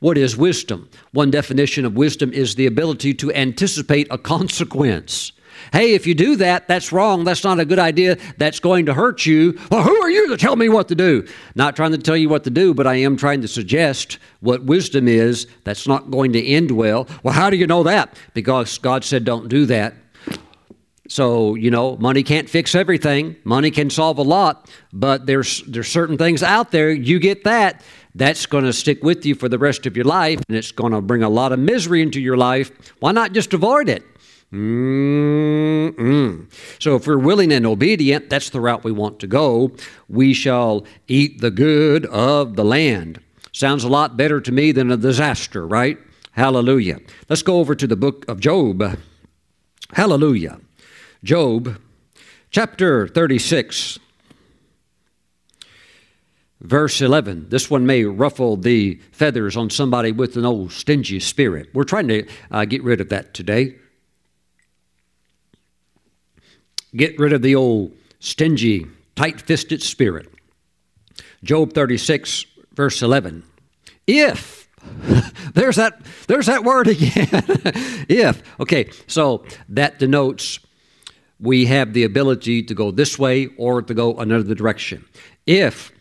What 0.00 0.18
is 0.18 0.36
wisdom? 0.36 0.90
One 1.12 1.30
definition 1.30 1.84
of 1.84 1.96
wisdom 1.96 2.32
is 2.32 2.54
the 2.54 2.66
ability 2.66 3.14
to 3.14 3.32
anticipate 3.32 4.06
a 4.10 4.18
consequence. 4.18 5.32
Hey, 5.72 5.94
if 5.94 6.06
you 6.06 6.14
do 6.14 6.36
that, 6.36 6.68
that's 6.68 6.92
wrong. 6.92 7.24
That's 7.24 7.44
not 7.44 7.60
a 7.60 7.64
good 7.64 7.78
idea. 7.78 8.16
That's 8.38 8.60
going 8.60 8.86
to 8.86 8.94
hurt 8.94 9.26
you. 9.26 9.58
Well, 9.70 9.82
who 9.82 9.96
are 10.02 10.10
you 10.10 10.28
to 10.28 10.36
tell 10.36 10.56
me 10.56 10.68
what 10.68 10.88
to 10.88 10.94
do? 10.94 11.26
Not 11.54 11.76
trying 11.76 11.92
to 11.92 11.98
tell 11.98 12.16
you 12.16 12.28
what 12.28 12.44
to 12.44 12.50
do, 12.50 12.74
but 12.74 12.86
I 12.86 12.96
am 12.96 13.16
trying 13.16 13.42
to 13.42 13.48
suggest 13.48 14.18
what 14.40 14.64
wisdom 14.64 15.08
is 15.08 15.46
that's 15.64 15.86
not 15.86 16.10
going 16.10 16.32
to 16.32 16.46
end 16.46 16.70
well. 16.70 17.08
Well, 17.22 17.34
how 17.34 17.50
do 17.50 17.56
you 17.56 17.66
know 17.66 17.82
that? 17.82 18.16
Because 18.34 18.78
God 18.78 19.04
said 19.04 19.24
don't 19.24 19.48
do 19.48 19.66
that. 19.66 19.94
So, 21.08 21.54
you 21.54 21.70
know, 21.70 21.96
money 21.98 22.22
can't 22.22 22.50
fix 22.50 22.74
everything. 22.74 23.36
Money 23.44 23.70
can 23.70 23.90
solve 23.90 24.18
a 24.18 24.22
lot, 24.22 24.68
but 24.92 25.26
there's 25.26 25.62
there's 25.62 25.88
certain 25.88 26.18
things 26.18 26.42
out 26.42 26.72
there. 26.72 26.90
You 26.90 27.20
get 27.20 27.44
that, 27.44 27.82
that's 28.16 28.46
going 28.46 28.64
to 28.64 28.72
stick 28.72 29.04
with 29.04 29.24
you 29.24 29.34
for 29.34 29.48
the 29.48 29.58
rest 29.58 29.86
of 29.86 29.94
your 29.94 30.06
life 30.06 30.40
and 30.48 30.56
it's 30.56 30.72
going 30.72 30.92
to 30.92 31.00
bring 31.00 31.22
a 31.22 31.28
lot 31.28 31.52
of 31.52 31.58
misery 31.58 32.02
into 32.02 32.20
your 32.20 32.36
life. 32.36 32.72
Why 32.98 33.12
not 33.12 33.32
just 33.32 33.52
avoid 33.52 33.88
it? 33.88 34.02
Mm-mm. 34.52 36.46
So, 36.78 36.96
if 36.96 37.06
we're 37.06 37.18
willing 37.18 37.52
and 37.52 37.66
obedient, 37.66 38.30
that's 38.30 38.50
the 38.50 38.60
route 38.60 38.84
we 38.84 38.92
want 38.92 39.18
to 39.20 39.26
go. 39.26 39.72
We 40.08 40.34
shall 40.34 40.86
eat 41.08 41.40
the 41.40 41.50
good 41.50 42.06
of 42.06 42.54
the 42.54 42.64
land. 42.64 43.20
Sounds 43.52 43.84
a 43.84 43.88
lot 43.88 44.16
better 44.16 44.40
to 44.40 44.52
me 44.52 44.70
than 44.70 44.90
a 44.90 44.96
disaster, 44.96 45.66
right? 45.66 45.98
Hallelujah. 46.32 47.00
Let's 47.28 47.42
go 47.42 47.58
over 47.58 47.74
to 47.74 47.86
the 47.86 47.96
book 47.96 48.24
of 48.28 48.38
Job. 48.38 48.98
Hallelujah. 49.94 50.60
Job 51.24 51.80
chapter 52.50 53.08
36, 53.08 53.98
verse 56.60 57.00
11. 57.00 57.48
This 57.48 57.70
one 57.70 57.86
may 57.86 58.04
ruffle 58.04 58.56
the 58.56 59.00
feathers 59.10 59.56
on 59.56 59.70
somebody 59.70 60.12
with 60.12 60.36
an 60.36 60.44
old 60.44 60.72
stingy 60.72 61.18
spirit. 61.18 61.70
We're 61.72 61.84
trying 61.84 62.08
to 62.08 62.28
uh, 62.50 62.64
get 62.66 62.84
rid 62.84 63.00
of 63.00 63.08
that 63.08 63.32
today. 63.32 63.76
Get 66.96 67.18
rid 67.18 67.32
of 67.32 67.42
the 67.42 67.54
old 67.54 67.92
stingy, 68.18 68.86
tight 69.14 69.40
fisted 69.40 69.82
spirit. 69.82 70.32
Job 71.44 71.74
36, 71.74 72.46
verse 72.72 73.02
11. 73.02 73.42
If, 74.06 74.68
there's 75.54 75.76
that, 75.76 76.00
there's 76.26 76.46
that 76.46 76.64
word 76.64 76.88
again. 76.88 77.28
if, 78.08 78.42
okay, 78.60 78.90
so 79.06 79.44
that 79.68 79.98
denotes 79.98 80.58
we 81.38 81.66
have 81.66 81.92
the 81.92 82.04
ability 82.04 82.62
to 82.62 82.74
go 82.74 82.90
this 82.90 83.18
way 83.18 83.48
or 83.58 83.82
to 83.82 83.94
go 83.94 84.14
another 84.14 84.54
direction. 84.54 85.04
If 85.46 85.92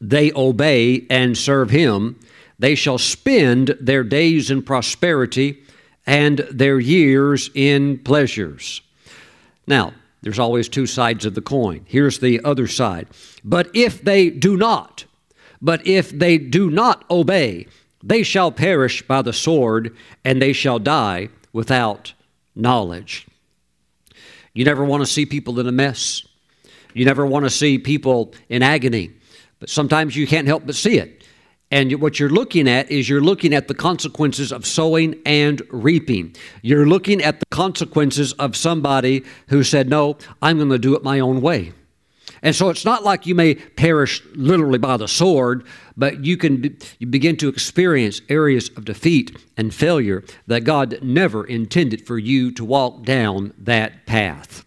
they 0.00 0.32
obey 0.32 1.06
and 1.08 1.36
serve 1.36 1.70
him, 1.70 2.20
they 2.58 2.74
shall 2.74 2.98
spend 2.98 3.76
their 3.80 4.04
days 4.04 4.50
in 4.50 4.62
prosperity 4.62 5.62
and 6.06 6.38
their 6.50 6.78
years 6.78 7.50
in 7.54 7.98
pleasures. 7.98 8.82
Now, 9.66 9.92
there's 10.22 10.38
always 10.38 10.68
two 10.68 10.86
sides 10.86 11.24
of 11.24 11.34
the 11.34 11.40
coin. 11.40 11.84
Here's 11.86 12.18
the 12.18 12.40
other 12.44 12.66
side. 12.66 13.08
But 13.44 13.70
if 13.74 14.02
they 14.02 14.30
do 14.30 14.56
not, 14.56 15.04
but 15.62 15.86
if 15.86 16.10
they 16.10 16.38
do 16.38 16.70
not 16.70 17.04
obey, 17.10 17.66
they 18.02 18.22
shall 18.22 18.50
perish 18.50 19.02
by 19.02 19.22
the 19.22 19.32
sword 19.32 19.96
and 20.24 20.40
they 20.40 20.52
shall 20.52 20.78
die 20.78 21.28
without 21.52 22.12
knowledge. 22.54 23.26
You 24.54 24.64
never 24.64 24.84
want 24.84 25.02
to 25.02 25.06
see 25.06 25.26
people 25.26 25.60
in 25.60 25.68
a 25.68 25.72
mess. 25.72 26.26
You 26.94 27.04
never 27.04 27.24
want 27.24 27.44
to 27.44 27.50
see 27.50 27.78
people 27.78 28.32
in 28.48 28.62
agony. 28.62 29.12
But 29.60 29.70
sometimes 29.70 30.16
you 30.16 30.26
can't 30.26 30.46
help 30.46 30.66
but 30.66 30.74
see 30.74 30.98
it. 30.98 31.17
And 31.70 32.00
what 32.00 32.18
you're 32.18 32.30
looking 32.30 32.66
at 32.66 32.90
is 32.90 33.08
you're 33.08 33.20
looking 33.20 33.52
at 33.52 33.68
the 33.68 33.74
consequences 33.74 34.52
of 34.52 34.64
sowing 34.64 35.20
and 35.26 35.60
reaping. 35.70 36.34
You're 36.62 36.86
looking 36.86 37.22
at 37.22 37.40
the 37.40 37.46
consequences 37.46 38.32
of 38.34 38.56
somebody 38.56 39.24
who 39.48 39.62
said, 39.62 39.88
No, 39.88 40.16
I'm 40.40 40.56
going 40.56 40.70
to 40.70 40.78
do 40.78 40.96
it 40.96 41.04
my 41.04 41.20
own 41.20 41.42
way. 41.42 41.72
And 42.42 42.54
so 42.54 42.68
it's 42.70 42.84
not 42.84 43.04
like 43.04 43.26
you 43.26 43.34
may 43.34 43.54
perish 43.54 44.22
literally 44.34 44.78
by 44.78 44.96
the 44.96 45.08
sword, 45.08 45.66
but 45.96 46.24
you 46.24 46.36
can 46.36 46.60
be, 46.60 46.76
you 46.98 47.06
begin 47.06 47.36
to 47.38 47.48
experience 47.48 48.20
areas 48.28 48.70
of 48.76 48.84
defeat 48.84 49.36
and 49.56 49.74
failure 49.74 50.22
that 50.46 50.60
God 50.60 50.98
never 51.02 51.44
intended 51.44 52.06
for 52.06 52.18
you 52.18 52.52
to 52.52 52.64
walk 52.64 53.02
down 53.02 53.52
that 53.58 54.06
path. 54.06 54.64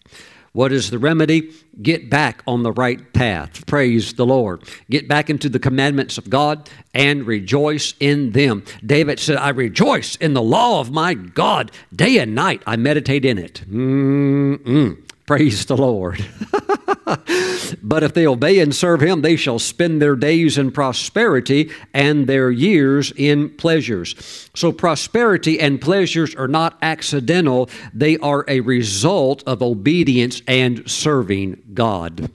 What 0.54 0.74
is 0.74 0.90
the 0.90 1.00
remedy? 1.00 1.54
Get 1.82 2.10
back 2.10 2.44
on 2.46 2.64
the 2.64 2.74
right 2.74 3.14
path. 3.14 3.66
Praise 3.68 4.14
the 4.14 4.26
Lord. 4.26 4.64
Get 4.90 5.08
back 5.08 5.30
into 5.30 5.48
the 5.48 5.60
commandments 5.60 6.18
of 6.18 6.30
God 6.30 6.70
and 6.94 7.26
rejoice 7.26 7.94
in 8.02 8.32
them. 8.32 8.64
David 8.86 9.20
said, 9.20 9.38
I 9.38 9.50
rejoice 9.50 10.18
in 10.18 10.34
the 10.34 10.42
law 10.42 10.82
of 10.82 10.92
my 10.92 11.14
God. 11.14 11.72
Day 11.96 12.18
and 12.18 12.36
night 12.36 12.62
I 12.68 12.76
meditate 12.76 13.24
in 13.24 13.38
it. 13.38 13.64
Mm-mm. 13.70 15.02
Praise 15.32 15.66
the 15.66 15.78
Lord. 15.78 16.26
but 17.82 18.04
if 18.04 18.14
they 18.14 18.28
obey 18.28 18.60
and 18.60 18.76
serve 18.76 19.02
him, 19.02 19.22
they 19.22 19.38
shall 19.38 19.60
spend 19.60 20.02
their 20.02 20.18
days 20.18 20.58
in 20.58 20.74
prosperity 20.74 21.72
and 21.94 22.28
their 22.28 22.52
years 22.52 23.14
in 23.16 23.50
pleasures. 23.52 24.50
So, 24.54 24.74
prosperity 24.74 25.58
and 25.58 25.80
pleasures 25.80 26.36
are 26.36 26.50
not 26.50 26.78
accidental, 26.82 27.70
they 27.94 28.18
are 28.18 28.44
a 28.50 28.60
result 28.60 29.42
of 29.48 29.62
obedience 29.62 30.42
and 30.50 30.84
serving 30.92 31.62
God. 31.74 32.30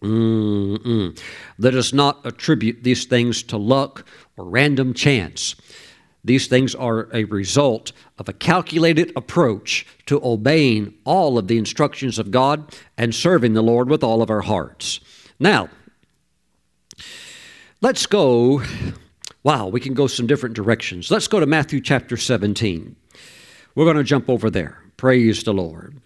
Mm-mm. 0.00 1.20
Let 1.58 1.74
us 1.74 1.92
not 1.92 2.24
attribute 2.24 2.84
these 2.84 3.04
things 3.04 3.42
to 3.44 3.56
luck 3.56 4.06
or 4.36 4.44
random 4.44 4.94
chance. 4.94 5.56
These 6.24 6.46
things 6.46 6.74
are 6.74 7.08
a 7.12 7.24
result 7.24 7.92
of 8.18 8.28
a 8.28 8.32
calculated 8.32 9.12
approach 9.16 9.86
to 10.06 10.20
obeying 10.24 10.94
all 11.04 11.36
of 11.36 11.48
the 11.48 11.58
instructions 11.58 12.18
of 12.18 12.30
God 12.30 12.74
and 12.96 13.14
serving 13.14 13.54
the 13.54 13.62
Lord 13.62 13.88
with 13.88 14.04
all 14.04 14.22
of 14.22 14.30
our 14.30 14.42
hearts. 14.42 15.00
Now, 15.40 15.68
let's 17.80 18.06
go. 18.06 18.62
Wow, 19.42 19.66
we 19.66 19.80
can 19.80 19.94
go 19.94 20.06
some 20.06 20.28
different 20.28 20.54
directions. 20.54 21.10
Let's 21.10 21.26
go 21.26 21.40
to 21.40 21.46
Matthew 21.46 21.80
chapter 21.80 22.16
17. 22.16 22.94
We're 23.74 23.84
going 23.84 23.96
to 23.96 24.04
jump 24.04 24.30
over 24.30 24.48
there. 24.48 24.78
Praise 24.96 25.42
the 25.42 25.52
Lord. 25.52 26.00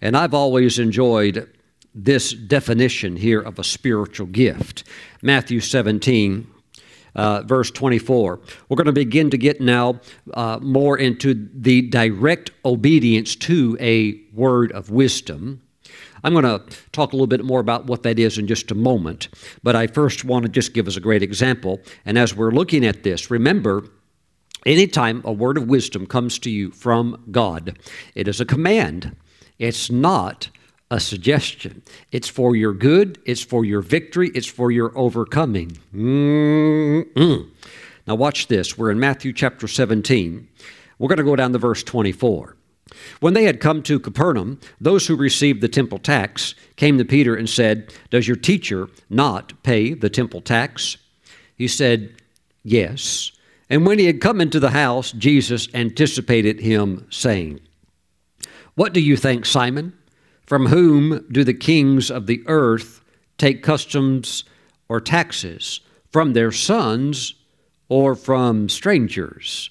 And 0.00 0.16
I've 0.16 0.34
always 0.34 0.80
enjoyed 0.80 1.48
this 1.94 2.32
definition 2.32 3.16
here 3.16 3.40
of 3.40 3.58
a 3.58 3.64
spiritual 3.64 4.26
gift. 4.26 4.84
Matthew 5.22 5.60
17, 5.60 6.46
uh, 7.14 7.42
verse 7.42 7.70
24. 7.70 8.40
We're 8.68 8.76
going 8.76 8.86
to 8.86 8.92
begin 8.92 9.30
to 9.30 9.38
get 9.38 9.60
now 9.60 10.00
uh, 10.34 10.58
more 10.60 10.98
into 10.98 11.48
the 11.54 11.82
direct 11.82 12.50
obedience 12.64 13.36
to 13.36 13.76
a 13.80 14.20
word 14.32 14.72
of 14.72 14.90
wisdom. 14.90 15.62
I'm 16.22 16.32
going 16.34 16.44
to 16.44 16.62
talk 16.92 17.12
a 17.12 17.16
little 17.16 17.26
bit 17.26 17.44
more 17.44 17.60
about 17.60 17.86
what 17.86 18.02
that 18.02 18.18
is 18.18 18.38
in 18.38 18.46
just 18.46 18.70
a 18.70 18.74
moment, 18.74 19.28
but 19.62 19.74
I 19.74 19.86
first 19.86 20.24
want 20.24 20.44
to 20.44 20.50
just 20.50 20.74
give 20.74 20.86
us 20.86 20.96
a 20.96 21.00
great 21.00 21.22
example. 21.22 21.80
And 22.04 22.18
as 22.18 22.34
we're 22.34 22.50
looking 22.50 22.84
at 22.84 23.02
this, 23.02 23.30
remember, 23.30 23.88
anytime 24.66 25.22
a 25.24 25.32
word 25.32 25.56
of 25.56 25.68
wisdom 25.68 26.06
comes 26.06 26.38
to 26.40 26.50
you 26.50 26.70
from 26.72 27.24
God, 27.30 27.78
it 28.14 28.28
is 28.28 28.40
a 28.40 28.44
command. 28.44 29.16
It's 29.58 29.90
not 29.90 30.50
a 30.90 30.98
suggestion. 30.98 31.82
It's 32.10 32.28
for 32.28 32.56
your 32.56 32.72
good, 32.72 33.18
it's 33.24 33.42
for 33.42 33.64
your 33.64 33.80
victory, 33.80 34.30
it's 34.34 34.46
for 34.46 34.70
your 34.70 34.96
overcoming. 34.98 35.78
Mm-mm. 35.94 37.48
Now, 38.06 38.14
watch 38.16 38.48
this. 38.48 38.76
We're 38.76 38.90
in 38.90 38.98
Matthew 38.98 39.32
chapter 39.32 39.68
17. 39.68 40.48
We're 40.98 41.08
going 41.08 41.18
to 41.18 41.24
go 41.24 41.36
down 41.36 41.52
to 41.52 41.58
verse 41.58 41.82
24. 41.84 42.56
When 43.20 43.34
they 43.34 43.44
had 43.44 43.60
come 43.60 43.82
to 43.84 44.00
Capernaum, 44.00 44.58
those 44.80 45.06
who 45.06 45.14
received 45.14 45.60
the 45.60 45.68
temple 45.68 45.98
tax 45.98 46.56
came 46.74 46.98
to 46.98 47.04
Peter 47.04 47.36
and 47.36 47.48
said, 47.48 47.94
Does 48.10 48.26
your 48.26 48.36
teacher 48.36 48.88
not 49.08 49.62
pay 49.62 49.94
the 49.94 50.10
temple 50.10 50.40
tax? 50.40 50.96
He 51.56 51.68
said, 51.68 52.14
Yes. 52.64 53.30
And 53.68 53.86
when 53.86 54.00
he 54.00 54.06
had 54.06 54.20
come 54.20 54.40
into 54.40 54.58
the 54.58 54.70
house, 54.70 55.12
Jesus 55.12 55.68
anticipated 55.72 56.58
him, 56.58 57.06
saying, 57.10 57.60
What 58.74 58.92
do 58.92 59.00
you 59.00 59.16
think, 59.16 59.46
Simon? 59.46 59.92
From 60.50 60.66
whom 60.66 61.24
do 61.30 61.44
the 61.44 61.54
kings 61.54 62.10
of 62.10 62.26
the 62.26 62.42
earth 62.46 63.02
take 63.38 63.62
customs 63.62 64.42
or 64.88 65.00
taxes? 65.00 65.78
From 66.10 66.32
their 66.32 66.50
sons 66.50 67.36
or 67.88 68.16
from 68.16 68.68
strangers? 68.68 69.70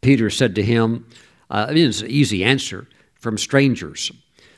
Peter 0.00 0.28
said 0.28 0.56
to 0.56 0.64
him, 0.64 1.06
uh, 1.48 1.68
it's 1.70 2.00
an 2.00 2.10
easy 2.10 2.42
answer 2.42 2.88
from 3.14 3.38
strangers. 3.38 4.10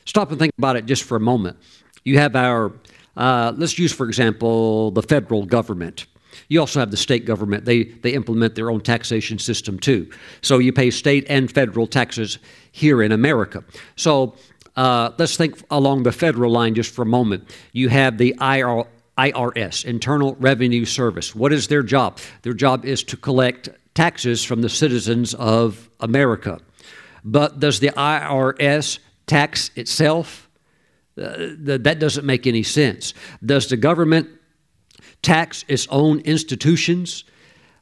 Stop 0.07 0.31
and 0.31 0.39
think 0.39 0.55
about 0.57 0.77
it 0.77 0.87
just 0.87 1.05
for 1.05 1.16
a 1.16 1.21
moment. 1.21 1.59
You 2.03 2.16
have 2.16 2.35
our, 2.35 2.73
uh, 3.19 3.53
let's 3.55 3.79
use, 3.79 3.93
for 3.93 4.09
example, 4.09 4.91
the 4.93 5.03
federal 5.03 5.45
government. 5.45 6.07
You 6.49 6.61
also 6.61 6.81
have 6.81 6.91
the 6.91 6.97
state 6.97 7.27
government. 7.27 7.66
They, 7.66 7.85
they 7.85 8.14
implement 8.14 8.55
their 8.55 8.71
own 8.71 8.81
taxation 8.81 9.39
system 9.39 9.79
too. 9.79 10.09
So 10.41 10.61
you 10.61 10.73
pay 10.73 10.91
state 10.91 11.27
and 11.29 11.53
federal 11.53 11.87
taxes 11.87 12.39
here 12.73 13.03
in 13.03 13.12
America. 13.12 13.64
So 13.97 14.35
uh, 14.79 15.12
let's 15.18 15.37
think 15.37 15.61
along 15.72 16.05
the 16.05 16.12
federal 16.12 16.53
line 16.53 16.72
just 16.72 16.95
for 16.95 17.03
a 17.03 17.07
moment. 17.07 17.51
You 17.72 17.89
have 17.89 18.16
the 18.16 18.37
IR, 18.41 18.85
IRS, 19.18 19.85
Internal 19.85 20.37
Revenue 20.37 20.85
Service. 20.85 21.35
What 21.35 21.53
is 21.53 21.66
their 21.66 21.83
job? 21.83 22.20
Their 22.43 22.55
job 22.55 22.85
is 22.85 23.03
to 23.05 23.16
collect 23.16 23.70
taxes 23.95 24.45
from 24.45 24.62
the 24.62 24.68
citizens 24.68 25.35
of 25.35 25.91
America. 25.99 26.61
But 27.24 27.59
does 27.59 27.81
the 27.81 27.89
IRS 27.89 29.01
tax 29.26 29.72
itself? 29.74 30.49
Uh, 31.20 31.49
that 31.59 31.99
doesn't 31.99 32.24
make 32.24 32.47
any 32.47 32.62
sense. 32.62 33.14
Does 33.45 33.66
the 33.66 33.76
government 33.76 34.29
tax 35.22 35.64
its 35.66 35.89
own 35.91 36.20
institutions? 36.20 37.24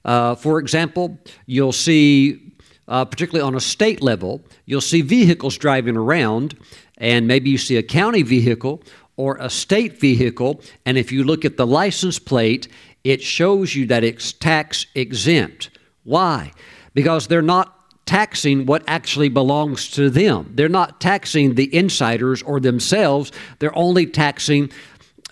Uh, 0.07 0.34
for 0.34 0.59
example, 0.59 1.18
you'll 1.44 1.72
see, 1.72 2.55
uh, 2.88 3.05
particularly 3.05 3.47
on 3.47 3.55
a 3.55 3.61
state 3.61 4.01
level, 4.01 4.42
you'll 4.64 4.80
see 4.80 5.03
vehicles 5.03 5.59
driving 5.59 5.99
around, 5.99 6.57
and 6.99 7.26
maybe 7.26 7.51
you 7.51 7.59
see 7.59 7.76
a 7.76 7.82
county 7.82 8.22
vehicle 8.22 8.82
or 9.16 9.36
a 9.40 9.49
state 9.49 9.99
vehicle, 9.99 10.61
and 10.84 10.99
if 10.99 11.11
you 11.11 11.24
look 11.24 11.44
at 11.44 11.57
the 11.57 11.66
license 11.66 12.18
plate, 12.18 12.68
it 13.05 13.22
shows 13.22 13.74
you 13.74 13.86
that 13.86 14.05
it's 14.05 14.32
tax 14.32 14.86
exempt. 14.94 15.70
Why? 16.05 16.53
Because 16.94 17.26
they're 17.26 17.42
not 17.42 17.72
taxing 18.07 18.66
what 18.66 18.84
actually 18.86 19.28
belongs 19.28 19.90
to 19.90 20.11
them. 20.11 20.53
They're 20.55 20.68
not 20.68 21.01
taxing 21.01 21.55
the 21.55 21.74
insiders 21.74 22.42
or 22.42 22.61
themselves, 22.61 23.32
they're 23.59 23.76
only 23.76 24.07
taxing 24.07 24.70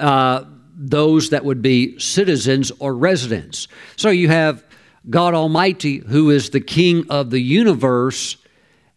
uh, 0.01 0.45
those 0.77 1.31
that 1.31 1.45
would 1.45 1.63
be 1.63 1.99
citizens 1.99 2.73
or 2.81 2.97
residents. 2.97 3.69
So 3.97 4.11
you 4.11 4.29
have 4.29 4.65
God 5.09 5.35
Almighty, 5.35 5.99
who 5.99 6.31
is 6.31 6.51
the 6.51 6.61
King 6.61 7.07
of 7.11 7.31
the 7.31 7.41
universe, 7.41 8.37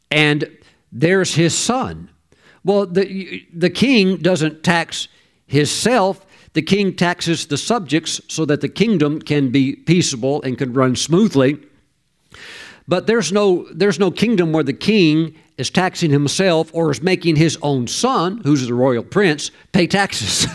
and 0.09 0.57
there's 0.91 1.35
his 1.35 1.55
Son. 1.55 2.09
Well, 2.67 2.85
the, 2.85 3.47
the 3.53 3.69
king 3.69 4.17
doesn't 4.17 4.61
tax 4.61 5.07
himself, 5.45 6.25
the 6.51 6.61
king 6.61 6.93
taxes 6.93 7.47
the 7.47 7.57
subjects 7.57 8.19
so 8.27 8.43
that 8.43 8.59
the 8.59 8.67
kingdom 8.67 9.21
can 9.21 9.51
be 9.51 9.73
peaceable 9.73 10.41
and 10.41 10.57
can 10.57 10.73
run 10.73 10.97
smoothly. 10.97 11.59
But 12.85 13.07
there's 13.07 13.31
no, 13.31 13.65
there's 13.71 13.99
no 13.99 14.11
kingdom 14.11 14.51
where 14.51 14.65
the 14.65 14.73
king 14.73 15.33
is 15.57 15.69
taxing 15.69 16.11
himself 16.11 16.69
or 16.73 16.91
is 16.91 17.01
making 17.01 17.37
his 17.37 17.57
own 17.61 17.87
son, 17.87 18.41
who's 18.43 18.67
the 18.67 18.73
royal 18.73 19.03
prince, 19.03 19.49
pay 19.71 19.87
taxes. 19.87 20.45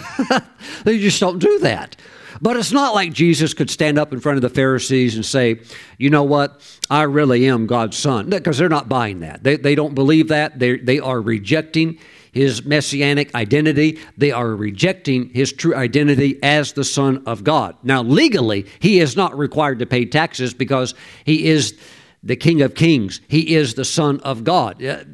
they 0.85 0.99
just 0.99 1.19
don't 1.19 1.39
do 1.39 1.61
that. 1.61 1.97
But 2.43 2.57
it's 2.57 2.73
not 2.73 2.93
like 2.93 3.13
Jesus 3.13 3.55
could 3.55 3.71
stand 3.71 3.99
up 3.99 4.13
in 4.13 4.19
front 4.19 4.37
of 4.37 4.43
the 4.43 4.51
Pharisees 4.51 5.15
and 5.15 5.25
say, 5.25 5.61
you 5.97 6.11
know 6.11 6.25
what, 6.25 6.61
I 6.91 7.03
really 7.05 7.47
am 7.47 7.69
God's 7.69 7.97
son. 7.97 8.29
Because 8.29 8.59
they're 8.59 8.69
not 8.69 8.89
buying 8.89 9.21
that. 9.21 9.45
They, 9.45 9.57
they 9.57 9.77
don't 9.77 9.95
believe 9.95 10.29
that. 10.29 10.59
They, 10.59 10.77
they 10.79 10.99
are 10.99 11.21
rejecting 11.21 12.01
his 12.33 12.65
messianic 12.65 13.33
identity. 13.37 14.01
They 14.19 14.33
are 14.33 14.49
rejecting 14.49 15.29
his 15.29 15.53
true 15.53 15.77
identity 15.77 16.43
as 16.43 16.73
the 16.73 16.83
Son 16.83 17.23
of 17.27 17.45
God. 17.45 17.77
Now, 17.85 18.03
legally, 18.03 18.67
he 18.81 18.99
is 18.99 19.17
not 19.17 19.39
required 19.39 19.79
to 19.79 19.87
pay 19.87 20.05
taxes 20.05 20.53
because 20.53 20.95
he 21.25 21.47
is 21.47 21.79
the 22.25 22.35
King 22.37 22.63
of 22.63 22.75
Kings. 22.75 23.21
He 23.29 23.55
is 23.55 23.75
the 23.75 23.85
Son 23.85 24.19
of 24.21 24.43
God. 24.43 24.83
Uh, 24.83 25.05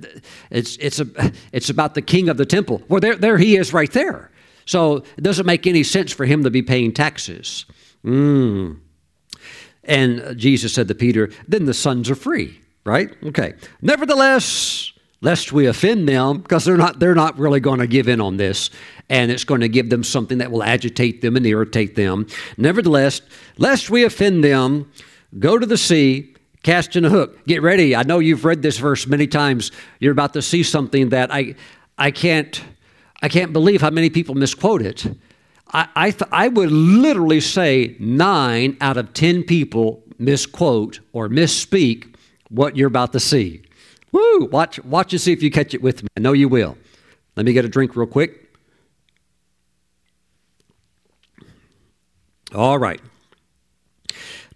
it's, 0.50 0.76
it's, 0.76 0.98
a, 0.98 1.06
it's 1.52 1.68
about 1.68 1.94
the 1.94 2.02
King 2.02 2.30
of 2.30 2.38
the 2.38 2.46
temple. 2.46 2.82
Well, 2.88 3.00
there, 3.00 3.16
there 3.16 3.36
he 3.36 3.56
is 3.56 3.74
right 3.74 3.92
there. 3.92 4.30
So 4.68 4.96
it 5.16 5.22
doesn't 5.22 5.46
make 5.46 5.66
any 5.66 5.82
sense 5.82 6.12
for 6.12 6.26
him 6.26 6.44
to 6.44 6.50
be 6.50 6.60
paying 6.60 6.92
taxes. 6.92 7.64
Mm. 8.04 8.78
And 9.82 10.38
Jesus 10.38 10.74
said 10.74 10.88
to 10.88 10.94
Peter, 10.94 11.30
Then 11.48 11.64
the 11.64 11.72
sons 11.72 12.10
are 12.10 12.14
free, 12.14 12.60
right? 12.84 13.10
Okay. 13.24 13.54
Nevertheless, 13.80 14.92
lest 15.22 15.52
we 15.52 15.64
offend 15.64 16.06
them, 16.06 16.42
because 16.42 16.66
they're 16.66 16.76
not, 16.76 17.00
they're 17.00 17.14
not 17.14 17.38
really 17.38 17.60
going 17.60 17.78
to 17.78 17.86
give 17.86 18.08
in 18.08 18.20
on 18.20 18.36
this, 18.36 18.68
and 19.08 19.30
it's 19.30 19.44
going 19.44 19.62
to 19.62 19.70
give 19.70 19.88
them 19.88 20.04
something 20.04 20.36
that 20.36 20.50
will 20.50 20.62
agitate 20.62 21.22
them 21.22 21.34
and 21.34 21.46
irritate 21.46 21.94
them. 21.94 22.26
Nevertheless, 22.58 23.22
lest 23.56 23.88
we 23.88 24.04
offend 24.04 24.44
them, 24.44 24.92
go 25.38 25.56
to 25.56 25.64
the 25.64 25.78
sea 25.78 26.34
cast 26.62 26.94
in 26.94 27.06
a 27.06 27.08
hook. 27.08 27.46
Get 27.46 27.62
ready. 27.62 27.96
I 27.96 28.02
know 28.02 28.18
you've 28.18 28.44
read 28.44 28.60
this 28.60 28.76
verse 28.76 29.06
many 29.06 29.26
times. 29.26 29.72
You're 29.98 30.12
about 30.12 30.34
to 30.34 30.42
see 30.42 30.62
something 30.62 31.08
that 31.08 31.32
I, 31.32 31.54
I 31.96 32.10
can't, 32.10 32.62
I 33.22 33.28
can't 33.28 33.52
believe 33.52 33.80
how 33.80 33.90
many 33.90 34.10
people 34.10 34.34
misquote 34.34 34.82
it. 34.82 35.06
I, 35.72 35.88
I, 35.94 36.10
th- 36.10 36.30
I 36.32 36.48
would 36.48 36.70
literally 36.70 37.40
say 37.40 37.96
nine 37.98 38.76
out 38.80 38.96
of 38.96 39.12
ten 39.12 39.42
people 39.42 40.02
misquote 40.18 41.00
or 41.12 41.28
misspeak 41.28 42.14
what 42.48 42.76
you're 42.76 42.88
about 42.88 43.12
to 43.12 43.20
see. 43.20 43.62
Woo! 44.12 44.46
Watch, 44.46 44.82
watch 44.84 45.12
and 45.12 45.20
see 45.20 45.32
if 45.32 45.42
you 45.42 45.50
catch 45.50 45.74
it 45.74 45.82
with 45.82 46.02
me. 46.02 46.08
I 46.16 46.20
know 46.20 46.32
you 46.32 46.48
will. 46.48 46.78
Let 47.36 47.44
me 47.44 47.52
get 47.52 47.64
a 47.64 47.68
drink 47.68 47.94
real 47.94 48.06
quick. 48.06 48.48
All 52.54 52.78
right. 52.78 53.00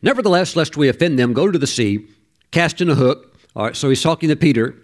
Nevertheless, 0.00 0.56
lest 0.56 0.76
we 0.76 0.88
offend 0.88 1.18
them, 1.18 1.32
go 1.32 1.50
to 1.50 1.58
the 1.58 1.66
sea, 1.66 2.06
cast 2.50 2.80
in 2.80 2.88
a 2.88 2.94
hook. 2.94 3.36
All 3.54 3.66
right, 3.66 3.76
so 3.76 3.88
he's 3.88 4.02
talking 4.02 4.30
to 4.30 4.36
Peter, 4.36 4.74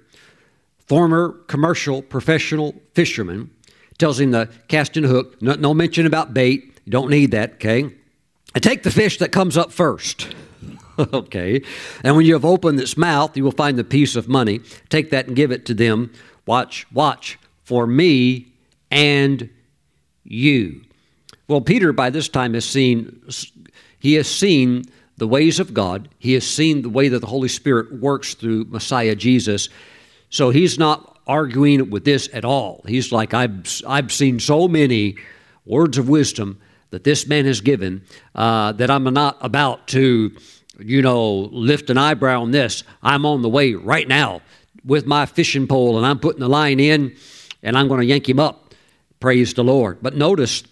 former 0.87 1.31
commercial 1.49 2.03
professional 2.03 2.75
fisherman, 2.95 3.51
tells 3.99 4.21
him 4.21 4.33
to 4.33 4.49
cast 4.69 4.97
in 4.97 5.05
a 5.05 5.09
hook. 5.09 5.41
No, 5.43 5.55
no 5.55 5.75
mention 5.75 6.07
about 6.07 6.33
bait. 6.33 6.81
You 6.85 6.93
don't 6.93 7.11
need 7.11 7.33
that, 7.33 7.55
okay? 7.55 7.91
And 8.55 8.63
take 8.63 8.83
the 8.83 8.91
fish 8.91 9.19
that 9.19 9.33
comes 9.33 9.57
up 9.57 9.73
first. 9.73 10.35
okay. 10.99 11.63
And 12.03 12.17
when 12.17 12.25
you 12.25 12.33
have 12.33 12.45
opened 12.45 12.81
its 12.81 12.97
mouth, 12.97 13.37
you 13.37 13.45
will 13.45 13.53
find 13.53 13.79
the 13.79 13.85
piece 13.85 14.17
of 14.17 14.29
money. 14.29 14.61
Take 14.89 15.11
that 15.11 15.27
and 15.27 15.37
give 15.37 15.51
it 15.51 15.67
to 15.67 15.75
them. 15.75 16.13
Watch, 16.47 16.87
watch 16.93 17.39
for 17.65 17.87
me 17.87 18.49
and 18.91 19.51
you. 20.25 20.83
Well, 21.47 21.61
Peter 21.61 21.93
by 21.93 22.11
this 22.11 22.29
time 22.29 22.55
has 22.55 22.65
seen 22.65 23.23
he 23.99 24.15
has 24.15 24.29
seen 24.29 24.85
the 25.17 25.27
ways 25.27 25.59
of 25.59 25.75
God. 25.75 26.09
He 26.19 26.35
has 26.35 26.47
seen 26.47 26.83
the 26.83 26.89
way 26.89 27.09
that 27.09 27.19
the 27.19 27.27
Holy 27.27 27.49
Spirit 27.49 28.01
works 28.01 28.35
through 28.35 28.67
Messiah 28.67 29.15
Jesus. 29.15 29.69
So 30.31 30.51
he's 30.51 30.79
not 30.79 31.18
arguing 31.29 31.91
with 31.91 32.05
this 32.05 32.29
at 32.33 32.45
all. 32.45 32.83
He's 32.89 33.13
like, 33.13 33.35
I've, 33.35 33.83
I've 33.87 34.11
seen 34.11 34.41
so 34.41 34.67
many 34.67 35.17
words 35.67 35.99
of 35.99 36.09
wisdom 36.09 36.61
that 36.91 37.05
this 37.05 37.27
man 37.27 37.45
has 37.45 37.61
given 37.61 38.03
uh, 38.35 38.73
that 38.73 38.91
I'm 38.91 39.05
not 39.05 39.37
about 39.41 39.87
to, 39.89 40.35
you 40.79 41.03
know, 41.03 41.51
lift 41.53 41.91
an 41.91 41.99
eyebrow 41.99 42.41
on 42.43 42.51
this. 42.51 42.83
I'm 43.03 43.27
on 43.27 43.43
the 43.43 43.49
way 43.49 43.75
right 43.75 44.09
now 44.09 44.41
with 44.85 45.07
my 45.07 45.27
fishing 45.27 45.67
pole 45.67 45.99
and 45.99 46.07
I'm 46.07 46.19
putting 46.19 46.41
the 46.41 46.49
line 46.49 46.81
in 46.81 47.15
and 47.63 47.77
I'm 47.77 47.89
going 47.89 48.01
to 48.01 48.07
yank 48.07 48.29
him 48.29 48.41
up. 48.41 48.75
Praise 49.21 49.53
the 49.53 49.65
Lord. 49.65 49.99
But 50.01 50.17
notice 50.17 50.63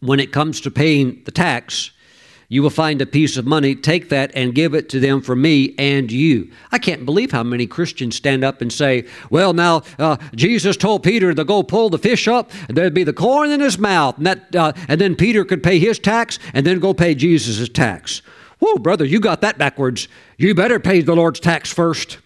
when 0.00 0.20
it 0.20 0.32
comes 0.32 0.60
to 0.62 0.70
paying 0.70 1.22
the 1.24 1.32
tax, 1.32 1.90
you 2.48 2.62
will 2.62 2.70
find 2.70 3.02
a 3.02 3.06
piece 3.06 3.36
of 3.36 3.46
money, 3.46 3.74
take 3.74 4.08
that 4.10 4.30
and 4.34 4.54
give 4.54 4.74
it 4.74 4.88
to 4.90 5.00
them 5.00 5.20
for 5.20 5.34
me 5.34 5.74
and 5.78 6.12
you. 6.12 6.50
I 6.70 6.78
can't 6.78 7.04
believe 7.04 7.32
how 7.32 7.42
many 7.42 7.66
Christians 7.66 8.14
stand 8.14 8.44
up 8.44 8.60
and 8.60 8.72
say, 8.72 9.04
Well, 9.30 9.52
now, 9.52 9.82
uh, 9.98 10.16
Jesus 10.34 10.76
told 10.76 11.02
Peter 11.02 11.34
to 11.34 11.44
go 11.44 11.62
pull 11.64 11.90
the 11.90 11.98
fish 11.98 12.28
up, 12.28 12.52
and 12.68 12.76
there'd 12.76 12.94
be 12.94 13.04
the 13.04 13.12
corn 13.12 13.50
in 13.50 13.60
his 13.60 13.78
mouth, 13.78 14.16
and, 14.18 14.26
that, 14.26 14.54
uh, 14.54 14.72
and 14.88 15.00
then 15.00 15.16
Peter 15.16 15.44
could 15.44 15.62
pay 15.62 15.78
his 15.78 15.98
tax 15.98 16.38
and 16.54 16.64
then 16.64 16.78
go 16.78 16.94
pay 16.94 17.14
Jesus' 17.14 17.68
tax. 17.68 18.22
Whoa, 18.60 18.76
brother, 18.76 19.04
you 19.04 19.20
got 19.20 19.40
that 19.40 19.58
backwards. 19.58 20.08
You 20.38 20.54
better 20.54 20.78
pay 20.78 21.02
the 21.02 21.16
Lord's 21.16 21.40
tax 21.40 21.72
first. 21.72 22.18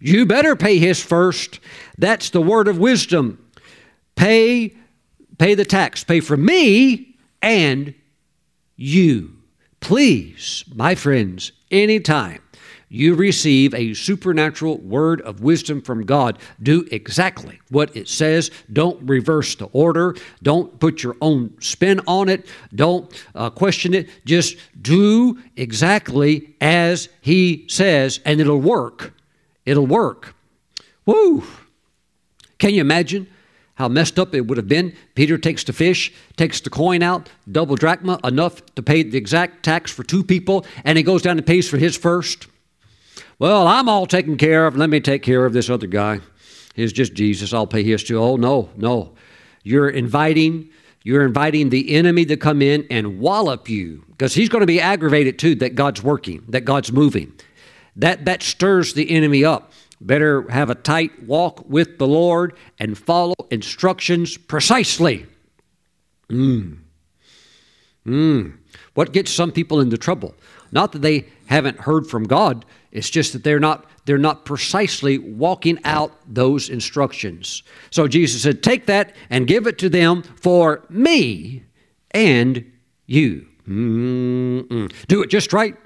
You 0.00 0.26
better 0.26 0.56
pay 0.56 0.78
his 0.78 1.02
first. 1.02 1.60
That's 1.98 2.30
the 2.30 2.40
word 2.40 2.68
of 2.68 2.78
wisdom. 2.78 3.44
Pay, 4.16 4.74
pay 5.38 5.54
the 5.54 5.64
tax. 5.64 6.04
Pay 6.04 6.20
for 6.20 6.36
me 6.36 7.16
and 7.42 7.94
you. 8.76 9.37
Please, 9.80 10.64
my 10.74 10.94
friends, 10.94 11.52
anytime 11.70 12.42
you 12.88 13.14
receive 13.14 13.74
a 13.74 13.94
supernatural 13.94 14.78
word 14.78 15.20
of 15.22 15.42
wisdom 15.42 15.82
from 15.82 16.06
God, 16.06 16.38
do 16.62 16.86
exactly 16.90 17.60
what 17.70 17.94
it 17.94 18.08
says. 18.08 18.50
Don't 18.72 19.00
reverse 19.02 19.54
the 19.54 19.66
order. 19.66 20.16
Don't 20.42 20.78
put 20.80 21.02
your 21.02 21.16
own 21.20 21.60
spin 21.60 22.00
on 22.06 22.28
it. 22.28 22.46
Don't 22.74 23.12
uh, 23.34 23.50
question 23.50 23.94
it. 23.94 24.08
Just 24.24 24.56
do 24.80 25.38
exactly 25.56 26.54
as 26.60 27.08
He 27.20 27.66
says, 27.68 28.20
and 28.24 28.40
it'll 28.40 28.60
work. 28.60 29.12
It'll 29.66 29.86
work. 29.86 30.34
Woo! 31.04 31.44
Can 32.58 32.74
you 32.74 32.80
imagine 32.80 33.28
how 33.78 33.86
messed 33.86 34.18
up 34.18 34.34
it 34.34 34.48
would 34.48 34.58
have 34.58 34.66
been. 34.66 34.92
Peter 35.14 35.38
takes 35.38 35.62
the 35.62 35.72
fish, 35.72 36.12
takes 36.36 36.60
the 36.60 36.68
coin 36.68 37.00
out, 37.00 37.30
double 37.50 37.76
drachma, 37.76 38.18
enough 38.24 38.64
to 38.74 38.82
pay 38.82 39.04
the 39.04 39.16
exact 39.16 39.62
tax 39.62 39.92
for 39.92 40.02
two 40.02 40.24
people, 40.24 40.66
and 40.84 40.98
he 40.98 41.04
goes 41.04 41.22
down 41.22 41.38
and 41.38 41.46
pays 41.46 41.68
for 41.68 41.78
his 41.78 41.96
first. 41.96 42.48
Well, 43.38 43.68
I'm 43.68 43.88
all 43.88 44.06
taken 44.06 44.36
care 44.36 44.66
of. 44.66 44.76
Let 44.76 44.90
me 44.90 44.98
take 44.98 45.22
care 45.22 45.46
of 45.46 45.52
this 45.52 45.70
other 45.70 45.86
guy. 45.86 46.18
He's 46.74 46.92
just 46.92 47.14
Jesus. 47.14 47.54
I'll 47.54 47.68
pay 47.68 47.84
his 47.84 48.02
too. 48.02 48.20
Oh, 48.20 48.34
no, 48.34 48.68
no. 48.76 49.14
You're 49.62 49.88
inviting. 49.88 50.70
You're 51.04 51.24
inviting 51.24 51.68
the 51.68 51.94
enemy 51.94 52.24
to 52.26 52.36
come 52.36 52.60
in 52.60 52.84
and 52.90 53.20
wallop 53.20 53.68
you 53.68 54.04
because 54.08 54.34
he's 54.34 54.48
going 54.48 54.60
to 54.60 54.66
be 54.66 54.80
aggravated 54.80 55.38
too 55.38 55.54
that 55.56 55.76
God's 55.76 56.02
working, 56.02 56.44
that 56.48 56.64
God's 56.64 56.90
moving. 56.90 57.32
That, 57.94 58.24
that 58.24 58.42
stirs 58.42 58.94
the 58.94 59.08
enemy 59.08 59.44
up. 59.44 59.72
Better 60.00 60.48
have 60.50 60.70
a 60.70 60.74
tight 60.74 61.24
walk 61.24 61.68
with 61.68 61.98
the 61.98 62.06
Lord 62.06 62.56
and 62.78 62.96
follow 62.96 63.34
instructions 63.50 64.36
precisely. 64.36 65.26
Mm. 66.30 66.78
Mm. 68.06 68.58
What 68.94 69.12
gets 69.12 69.30
some 69.32 69.50
people 69.52 69.80
into 69.80 69.98
trouble? 69.98 70.34
Not 70.70 70.92
that 70.92 71.02
they 71.02 71.26
haven't 71.46 71.80
heard 71.80 72.06
from 72.06 72.24
God, 72.24 72.64
it's 72.92 73.10
just 73.10 73.32
that 73.32 73.44
they're 73.44 73.60
not 73.60 73.84
they're 74.04 74.16
not 74.16 74.46
precisely 74.46 75.18
walking 75.18 75.78
out 75.84 76.12
those 76.26 76.70
instructions. 76.70 77.62
So 77.90 78.08
Jesus 78.08 78.42
said, 78.42 78.62
"Take 78.62 78.86
that 78.86 79.14
and 79.28 79.46
give 79.46 79.66
it 79.66 79.78
to 79.78 79.90
them 79.90 80.22
for 80.22 80.84
me 80.88 81.64
and 82.12 82.64
you. 83.06 83.46
Mm-mm. 83.68 84.92
Do 85.08 85.22
it 85.22 85.30
just 85.30 85.52
right. 85.52 85.76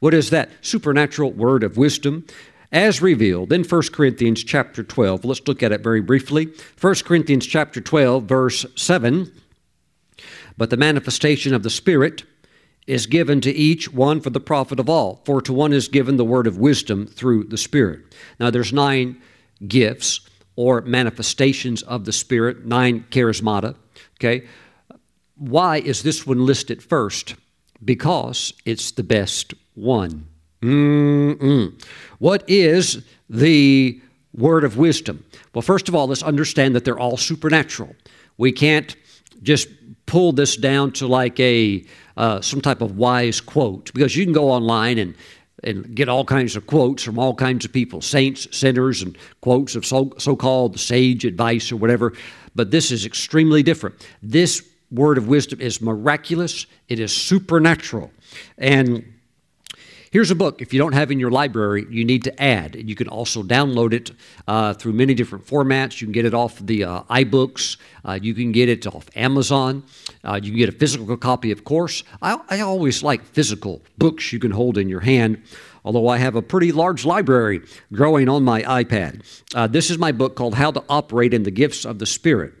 What 0.00 0.14
is 0.14 0.30
that 0.30 0.50
supernatural 0.60 1.32
word 1.32 1.62
of 1.62 1.76
wisdom? 1.76 2.26
As 2.74 3.00
revealed 3.00 3.52
in 3.52 3.62
1 3.62 3.82
Corinthians 3.92 4.42
chapter 4.42 4.82
12. 4.82 5.24
Let's 5.24 5.46
look 5.46 5.62
at 5.62 5.70
it 5.70 5.80
very 5.80 6.00
briefly. 6.00 6.48
1 6.80 6.94
Corinthians 7.04 7.46
chapter 7.46 7.80
12 7.80 8.24
verse 8.24 8.66
7. 8.74 9.32
But 10.58 10.70
the 10.70 10.76
manifestation 10.76 11.54
of 11.54 11.62
the 11.62 11.70
Spirit 11.70 12.24
is 12.88 13.06
given 13.06 13.40
to 13.40 13.52
each 13.52 13.92
one 13.92 14.20
for 14.20 14.30
the 14.30 14.40
profit 14.40 14.80
of 14.80 14.90
all. 14.90 15.22
For 15.24 15.40
to 15.40 15.52
one 15.52 15.72
is 15.72 15.88
given 15.88 16.16
the 16.16 16.24
word 16.24 16.48
of 16.48 16.58
wisdom 16.58 17.06
through 17.06 17.44
the 17.44 17.56
Spirit. 17.56 18.00
Now 18.40 18.50
there's 18.50 18.72
nine 18.72 19.22
gifts 19.66 20.20
or 20.56 20.80
manifestations 20.80 21.82
of 21.82 22.04
the 22.04 22.12
Spirit, 22.12 22.66
nine 22.66 23.06
charismata. 23.10 23.76
Okay. 24.18 24.46
Why 25.36 25.78
is 25.78 26.02
this 26.02 26.26
one 26.26 26.44
listed 26.44 26.82
first? 26.82 27.36
Because 27.84 28.52
it's 28.64 28.90
the 28.90 29.02
best 29.04 29.54
one. 29.74 30.26
Mm-mm. 30.64 31.74
What 32.24 32.42
is 32.48 33.04
the 33.28 34.00
word 34.32 34.64
of 34.64 34.78
wisdom? 34.78 35.26
Well, 35.52 35.60
first 35.60 35.90
of 35.90 35.94
all, 35.94 36.06
let's 36.06 36.22
understand 36.22 36.74
that 36.74 36.82
they're 36.82 36.98
all 36.98 37.18
supernatural. 37.18 37.94
We 38.38 38.50
can't 38.50 38.96
just 39.42 39.68
pull 40.06 40.32
this 40.32 40.56
down 40.56 40.92
to 40.92 41.06
like 41.06 41.38
a 41.38 41.84
uh, 42.16 42.40
some 42.40 42.62
type 42.62 42.80
of 42.80 42.96
wise 42.96 43.42
quote 43.42 43.92
because 43.92 44.16
you 44.16 44.24
can 44.24 44.32
go 44.32 44.50
online 44.50 44.96
and 44.96 45.14
and 45.64 45.94
get 45.94 46.08
all 46.08 46.24
kinds 46.24 46.56
of 46.56 46.66
quotes 46.66 47.02
from 47.02 47.18
all 47.18 47.34
kinds 47.34 47.66
of 47.66 47.74
people, 47.74 48.00
saints, 48.00 48.48
sinners, 48.56 49.02
and 49.02 49.18
quotes 49.42 49.74
of 49.74 49.84
so, 49.84 50.10
so-called 50.16 50.80
sage 50.80 51.26
advice 51.26 51.70
or 51.70 51.76
whatever. 51.76 52.14
But 52.54 52.70
this 52.70 52.90
is 52.90 53.04
extremely 53.04 53.62
different. 53.62 53.96
This 54.22 54.66
word 54.90 55.18
of 55.18 55.28
wisdom 55.28 55.60
is 55.60 55.82
miraculous. 55.82 56.64
It 56.88 57.00
is 57.00 57.14
supernatural, 57.14 58.10
and 58.56 59.13
Here's 60.14 60.30
a 60.30 60.36
book. 60.36 60.62
If 60.62 60.72
you 60.72 60.78
don't 60.78 60.92
have 60.92 61.10
in 61.10 61.18
your 61.18 61.32
library, 61.32 61.86
you 61.90 62.04
need 62.04 62.22
to 62.22 62.40
add. 62.40 62.76
You 62.76 62.94
can 62.94 63.08
also 63.08 63.42
download 63.42 63.92
it 63.92 64.12
uh, 64.46 64.72
through 64.72 64.92
many 64.92 65.12
different 65.12 65.44
formats. 65.44 66.00
You 66.00 66.06
can 66.06 66.12
get 66.12 66.24
it 66.24 66.32
off 66.32 66.60
the 66.60 66.84
uh, 66.84 67.02
iBooks. 67.10 67.78
Uh, 68.04 68.20
you 68.22 68.32
can 68.32 68.52
get 68.52 68.68
it 68.68 68.86
off 68.86 69.08
Amazon. 69.16 69.82
Uh, 70.22 70.38
you 70.40 70.52
can 70.52 70.58
get 70.58 70.68
a 70.68 70.78
physical 70.78 71.16
copy, 71.16 71.50
of 71.50 71.64
course. 71.64 72.04
I, 72.22 72.38
I 72.48 72.60
always 72.60 73.02
like 73.02 73.24
physical 73.24 73.82
books 73.98 74.32
you 74.32 74.38
can 74.38 74.52
hold 74.52 74.78
in 74.78 74.88
your 74.88 75.00
hand 75.00 75.42
although 75.86 76.08
I 76.08 76.16
have 76.16 76.34
a 76.34 76.40
pretty 76.40 76.72
large 76.72 77.04
library 77.04 77.60
growing 77.92 78.26
on 78.26 78.42
my 78.42 78.62
iPad. 78.62 79.22
Uh, 79.54 79.66
this 79.66 79.90
is 79.90 79.98
my 79.98 80.12
book 80.12 80.34
called 80.34 80.54
How 80.54 80.70
to 80.70 80.82
Operate 80.88 81.34
in 81.34 81.42
the 81.42 81.50
Gifts 81.50 81.84
of 81.84 81.98
the 81.98 82.06
Spirit. 82.06 82.54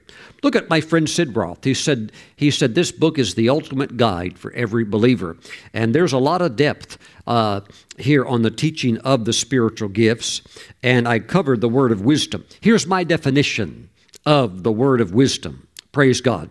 Look 0.44 0.54
at 0.54 0.68
my 0.68 0.82
friend 0.82 1.08
Sid 1.08 1.34
Roth. 1.34 1.64
He 1.64 1.72
said, 1.72 2.12
he 2.36 2.50
said 2.50 2.74
this 2.74 2.92
book 2.92 3.18
is 3.18 3.34
the 3.34 3.48
ultimate 3.48 3.96
guide 3.96 4.38
for 4.38 4.52
every 4.52 4.84
believer. 4.84 5.38
And 5.72 5.94
there's 5.94 6.12
a 6.12 6.18
lot 6.18 6.42
of 6.42 6.54
depth 6.54 6.98
uh, 7.26 7.62
here 7.98 8.26
on 8.26 8.42
the 8.42 8.50
teaching 8.50 8.98
of 8.98 9.24
the 9.24 9.32
spiritual 9.32 9.88
gifts. 9.88 10.42
And 10.82 11.08
I 11.08 11.20
covered 11.20 11.62
the 11.62 11.68
word 11.68 11.92
of 11.92 12.02
wisdom. 12.02 12.44
Here's 12.60 12.86
my 12.86 13.04
definition 13.04 13.88
of 14.26 14.64
the 14.64 14.70
word 14.70 15.00
of 15.00 15.14
wisdom. 15.14 15.66
Praise 15.92 16.20
God. 16.20 16.50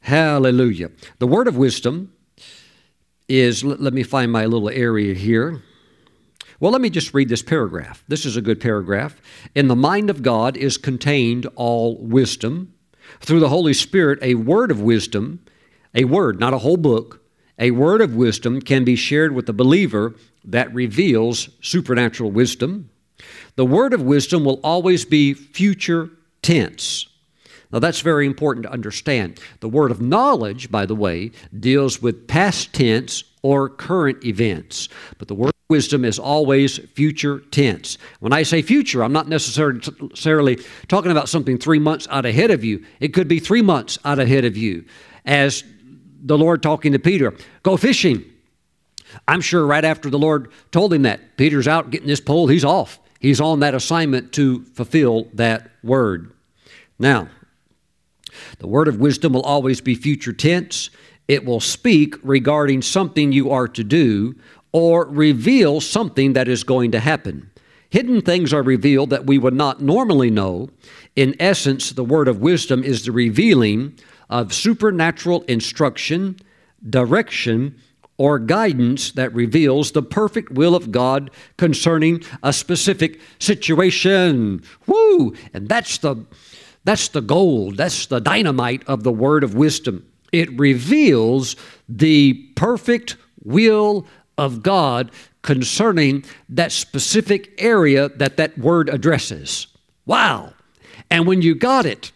Hallelujah. 0.00 0.90
The 1.18 1.26
word 1.26 1.48
of 1.48 1.56
wisdom 1.56 2.12
is, 3.30 3.64
let 3.64 3.94
me 3.94 4.02
find 4.02 4.30
my 4.30 4.44
little 4.44 4.68
area 4.68 5.14
here. 5.14 5.62
Well, 6.58 6.72
let 6.72 6.80
me 6.80 6.88
just 6.88 7.12
read 7.12 7.28
this 7.28 7.42
paragraph. 7.42 8.02
This 8.08 8.24
is 8.24 8.36
a 8.36 8.42
good 8.42 8.60
paragraph. 8.60 9.20
In 9.54 9.68
the 9.68 9.76
mind 9.76 10.08
of 10.08 10.22
God 10.22 10.56
is 10.56 10.78
contained 10.78 11.46
all 11.54 11.98
wisdom. 11.98 12.72
Through 13.20 13.40
the 13.40 13.50
Holy 13.50 13.74
Spirit, 13.74 14.18
a 14.22 14.36
word 14.36 14.70
of 14.70 14.80
wisdom, 14.80 15.40
a 15.94 16.04
word, 16.04 16.40
not 16.40 16.54
a 16.54 16.58
whole 16.58 16.78
book, 16.78 17.22
a 17.58 17.72
word 17.72 18.00
of 18.00 18.16
wisdom 18.16 18.60
can 18.60 18.84
be 18.84 18.96
shared 18.96 19.32
with 19.32 19.46
the 19.46 19.52
believer 19.52 20.14
that 20.44 20.72
reveals 20.72 21.50
supernatural 21.60 22.30
wisdom. 22.30 22.88
The 23.56 23.66
word 23.66 23.92
of 23.92 24.02
wisdom 24.02 24.44
will 24.44 24.60
always 24.64 25.04
be 25.04 25.34
future 25.34 26.10
tense. 26.42 27.06
Now, 27.70 27.80
that's 27.80 28.00
very 28.00 28.26
important 28.26 28.64
to 28.64 28.72
understand. 28.72 29.40
The 29.60 29.68
word 29.68 29.90
of 29.90 30.00
knowledge, 30.00 30.70
by 30.70 30.86
the 30.86 30.94
way, 30.94 31.32
deals 31.58 32.00
with 32.00 32.28
past 32.28 32.72
tense 32.72 33.24
or 33.42 33.68
current 33.68 34.24
events. 34.24 34.88
But 35.18 35.28
the 35.28 35.34
word 35.34 35.52
wisdom 35.68 36.04
is 36.04 36.18
always 36.18 36.78
future 36.94 37.40
tense. 37.50 37.98
When 38.20 38.32
I 38.32 38.44
say 38.44 38.62
future, 38.62 39.02
I'm 39.02 39.12
not 39.12 39.28
necessarily 39.28 40.58
talking 40.88 41.10
about 41.10 41.28
something 41.28 41.58
three 41.58 41.80
months 41.80 42.06
out 42.10 42.24
ahead 42.24 42.50
of 42.50 42.62
you. 42.62 42.84
It 43.00 43.08
could 43.08 43.26
be 43.26 43.40
three 43.40 43.62
months 43.62 43.98
out 44.04 44.18
ahead 44.18 44.44
of 44.44 44.56
you. 44.56 44.84
As 45.24 45.64
the 46.22 46.38
Lord 46.38 46.62
talking 46.62 46.92
to 46.92 46.98
Peter, 46.98 47.34
go 47.62 47.76
fishing. 47.76 48.24
I'm 49.26 49.40
sure 49.40 49.66
right 49.66 49.84
after 49.84 50.10
the 50.10 50.18
Lord 50.18 50.52
told 50.70 50.92
him 50.92 51.02
that, 51.02 51.36
Peter's 51.36 51.66
out 51.68 51.90
getting 51.90 52.08
this 52.08 52.20
pole, 52.20 52.46
he's 52.46 52.64
off. 52.64 53.00
He's 53.18 53.40
on 53.40 53.60
that 53.60 53.74
assignment 53.74 54.32
to 54.32 54.62
fulfill 54.66 55.28
that 55.34 55.70
word. 55.82 56.32
Now, 56.98 57.28
the 58.58 58.66
word 58.66 58.88
of 58.88 59.00
wisdom 59.00 59.32
will 59.32 59.42
always 59.42 59.80
be 59.80 59.94
future 59.94 60.32
tense. 60.32 60.90
It 61.26 61.44
will 61.44 61.60
speak 61.60 62.14
regarding 62.22 62.82
something 62.82 63.32
you 63.32 63.50
are 63.50 63.66
to 63.68 63.82
do 63.82 64.36
or 64.72 65.06
reveal 65.06 65.80
something 65.80 66.34
that 66.34 66.48
is 66.48 66.64
going 66.64 66.92
to 66.92 67.00
happen. 67.00 67.50
Hidden 67.90 68.22
things 68.22 68.52
are 68.52 68.62
revealed 68.62 69.10
that 69.10 69.26
we 69.26 69.38
would 69.38 69.54
not 69.54 69.80
normally 69.80 70.30
know. 70.30 70.68
In 71.14 71.34
essence, 71.40 71.92
the 71.92 72.04
word 72.04 72.28
of 72.28 72.40
wisdom 72.40 72.82
is 72.82 73.04
the 73.04 73.12
revealing 73.12 73.98
of 74.28 74.52
supernatural 74.52 75.42
instruction, 75.42 76.36
direction, 76.88 77.76
or 78.18 78.38
guidance 78.38 79.12
that 79.12 79.32
reveals 79.34 79.92
the 79.92 80.02
perfect 80.02 80.50
will 80.52 80.74
of 80.74 80.90
God 80.90 81.30
concerning 81.58 82.22
a 82.42 82.52
specific 82.52 83.20
situation. 83.38 84.62
Woo! 84.86 85.34
And 85.52 85.68
that's 85.68 85.98
the 85.98 86.24
that's 86.84 87.08
the 87.08 87.20
gold, 87.20 87.76
that's 87.76 88.06
the 88.06 88.20
dynamite 88.20 88.84
of 88.86 89.02
the 89.02 89.12
word 89.12 89.42
of 89.42 89.56
wisdom. 89.56 90.06
It 90.32 90.56
reveals 90.58 91.56
the 91.88 92.34
perfect 92.54 93.16
will 93.42 94.06
of 94.38 94.62
God 94.62 95.10
concerning 95.42 96.24
that 96.48 96.72
specific 96.72 97.54
area 97.58 98.08
that 98.08 98.36
that 98.36 98.58
word 98.58 98.88
addresses. 98.88 99.68
Wow. 100.04 100.52
And 101.10 101.26
when 101.26 101.42
you 101.42 101.54
got 101.54 101.86
it, 101.86 102.12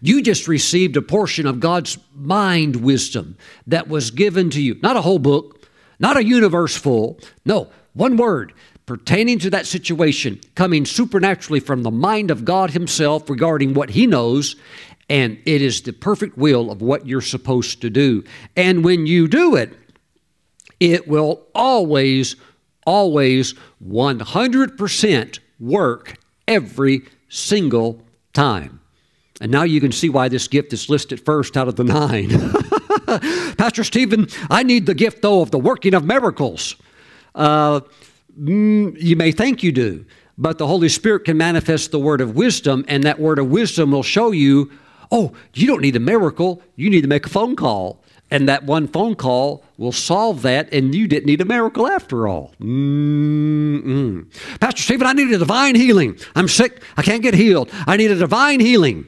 you 0.00 0.22
just 0.22 0.46
received 0.46 0.96
a 0.96 1.02
portion 1.02 1.46
of 1.46 1.60
God's 1.60 1.98
mind 2.14 2.76
wisdom 2.76 3.36
that 3.66 3.88
was 3.88 4.10
given 4.10 4.50
to 4.50 4.62
you. 4.62 4.78
Not 4.82 4.96
a 4.96 5.00
whole 5.00 5.18
book, 5.18 5.68
not 5.98 6.16
a 6.16 6.24
universe 6.24 6.76
full. 6.76 7.18
No, 7.44 7.68
one 7.94 8.16
word 8.16 8.52
pertaining 8.88 9.38
to 9.38 9.50
that 9.50 9.66
situation, 9.66 10.40
coming 10.54 10.86
supernaturally 10.86 11.60
from 11.60 11.82
the 11.82 11.90
mind 11.90 12.30
of 12.30 12.46
God 12.46 12.70
Himself 12.70 13.28
regarding 13.28 13.74
what 13.74 13.90
He 13.90 14.06
knows, 14.06 14.56
and 15.10 15.38
it 15.44 15.60
is 15.60 15.82
the 15.82 15.92
perfect 15.92 16.38
will 16.38 16.70
of 16.70 16.80
what 16.80 17.06
you're 17.06 17.20
supposed 17.20 17.82
to 17.82 17.90
do. 17.90 18.24
And 18.56 18.82
when 18.82 19.06
you 19.06 19.28
do 19.28 19.56
it, 19.56 19.77
it 20.80 21.08
will 21.08 21.46
always, 21.54 22.36
always 22.86 23.54
100% 23.86 25.38
work 25.60 26.18
every 26.46 27.02
single 27.28 28.02
time. 28.32 28.80
And 29.40 29.52
now 29.52 29.62
you 29.62 29.80
can 29.80 29.92
see 29.92 30.08
why 30.08 30.28
this 30.28 30.48
gift 30.48 30.72
is 30.72 30.88
listed 30.88 31.24
first 31.24 31.56
out 31.56 31.68
of 31.68 31.76
the 31.76 31.84
nine. 31.84 32.30
Pastor 33.56 33.84
Stephen, 33.84 34.28
I 34.50 34.62
need 34.62 34.86
the 34.86 34.94
gift, 34.94 35.22
though, 35.22 35.42
of 35.42 35.50
the 35.50 35.58
working 35.58 35.94
of 35.94 36.04
miracles. 36.04 36.74
Uh, 37.34 37.80
Mm, 38.38 38.96
you 39.00 39.16
may 39.16 39.32
think 39.32 39.62
you 39.62 39.72
do, 39.72 40.04
but 40.36 40.58
the 40.58 40.66
Holy 40.66 40.88
Spirit 40.88 41.24
can 41.24 41.36
manifest 41.36 41.90
the 41.90 41.98
word 41.98 42.20
of 42.20 42.36
wisdom, 42.36 42.84
and 42.86 43.02
that 43.02 43.18
word 43.18 43.38
of 43.38 43.50
wisdom 43.50 43.90
will 43.90 44.02
show 44.02 44.30
you 44.30 44.70
oh, 45.10 45.32
you 45.54 45.66
don't 45.66 45.80
need 45.80 45.96
a 45.96 46.00
miracle. 46.00 46.62
You 46.76 46.90
need 46.90 47.00
to 47.00 47.08
make 47.08 47.24
a 47.24 47.30
phone 47.30 47.56
call. 47.56 48.04
And 48.30 48.48
that 48.48 48.64
one 48.64 48.86
phone 48.86 49.14
call 49.14 49.64
will 49.78 49.92
solve 49.92 50.42
that, 50.42 50.72
and 50.72 50.94
you 50.94 51.08
didn't 51.08 51.26
need 51.26 51.40
a 51.40 51.46
miracle 51.46 51.86
after 51.86 52.28
all. 52.28 52.52
Mm-mm. 52.60 54.30
Pastor 54.60 54.82
Stephen, 54.82 55.06
I 55.06 55.14
need 55.14 55.32
a 55.32 55.38
divine 55.38 55.74
healing. 55.74 56.18
I'm 56.34 56.48
sick. 56.48 56.82
I 56.96 57.02
can't 57.02 57.22
get 57.22 57.32
healed. 57.32 57.70
I 57.86 57.96
need 57.96 58.10
a 58.10 58.16
divine 58.16 58.60
healing. 58.60 59.06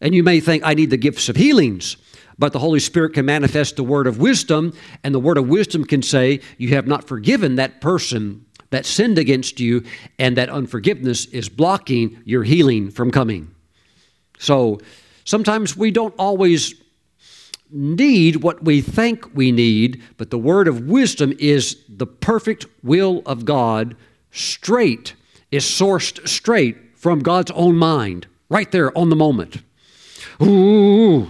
And 0.00 0.14
you 0.14 0.22
may 0.22 0.38
think, 0.38 0.62
I 0.64 0.74
need 0.74 0.90
the 0.90 0.96
gifts 0.96 1.28
of 1.28 1.36
healings. 1.36 1.96
But 2.38 2.52
the 2.52 2.58
Holy 2.58 2.80
Spirit 2.80 3.14
can 3.14 3.26
manifest 3.26 3.76
the 3.76 3.84
word 3.84 4.06
of 4.06 4.18
wisdom, 4.18 4.72
and 5.04 5.14
the 5.14 5.20
word 5.20 5.38
of 5.38 5.48
wisdom 5.48 5.84
can 5.84 6.02
say, 6.02 6.40
You 6.58 6.68
have 6.70 6.86
not 6.86 7.06
forgiven 7.06 7.56
that 7.56 7.80
person 7.80 8.46
that 8.70 8.86
sinned 8.86 9.18
against 9.18 9.60
you, 9.60 9.84
and 10.18 10.36
that 10.36 10.48
unforgiveness 10.48 11.26
is 11.26 11.48
blocking 11.48 12.20
your 12.24 12.42
healing 12.42 12.90
from 12.90 13.10
coming. 13.10 13.54
So 14.38 14.80
sometimes 15.24 15.76
we 15.76 15.90
don't 15.90 16.14
always 16.18 16.81
need 17.72 18.36
what 18.36 18.64
we 18.64 18.80
think 18.80 19.34
we 19.34 19.50
need, 19.50 20.02
but 20.16 20.30
the 20.30 20.38
word 20.38 20.68
of 20.68 20.82
wisdom 20.82 21.32
is 21.38 21.76
the 21.88 22.06
perfect 22.06 22.66
will 22.82 23.22
of 23.26 23.44
God, 23.44 23.96
straight, 24.30 25.14
is 25.50 25.64
sourced 25.64 26.26
straight 26.28 26.76
from 26.94 27.20
God's 27.20 27.50
own 27.52 27.76
mind, 27.76 28.26
right 28.48 28.70
there 28.70 28.96
on 28.96 29.10
the 29.10 29.16
moment. 29.16 29.62
Ooh, 30.42 31.28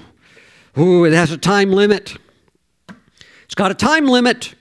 ooh, 0.79 1.05
it 1.05 1.13
has 1.13 1.31
a 1.31 1.39
time 1.39 1.71
limit. 1.71 2.17
It's 3.45 3.55
got 3.55 3.71
a 3.71 3.75
time 3.75 4.07
limit, 4.07 4.55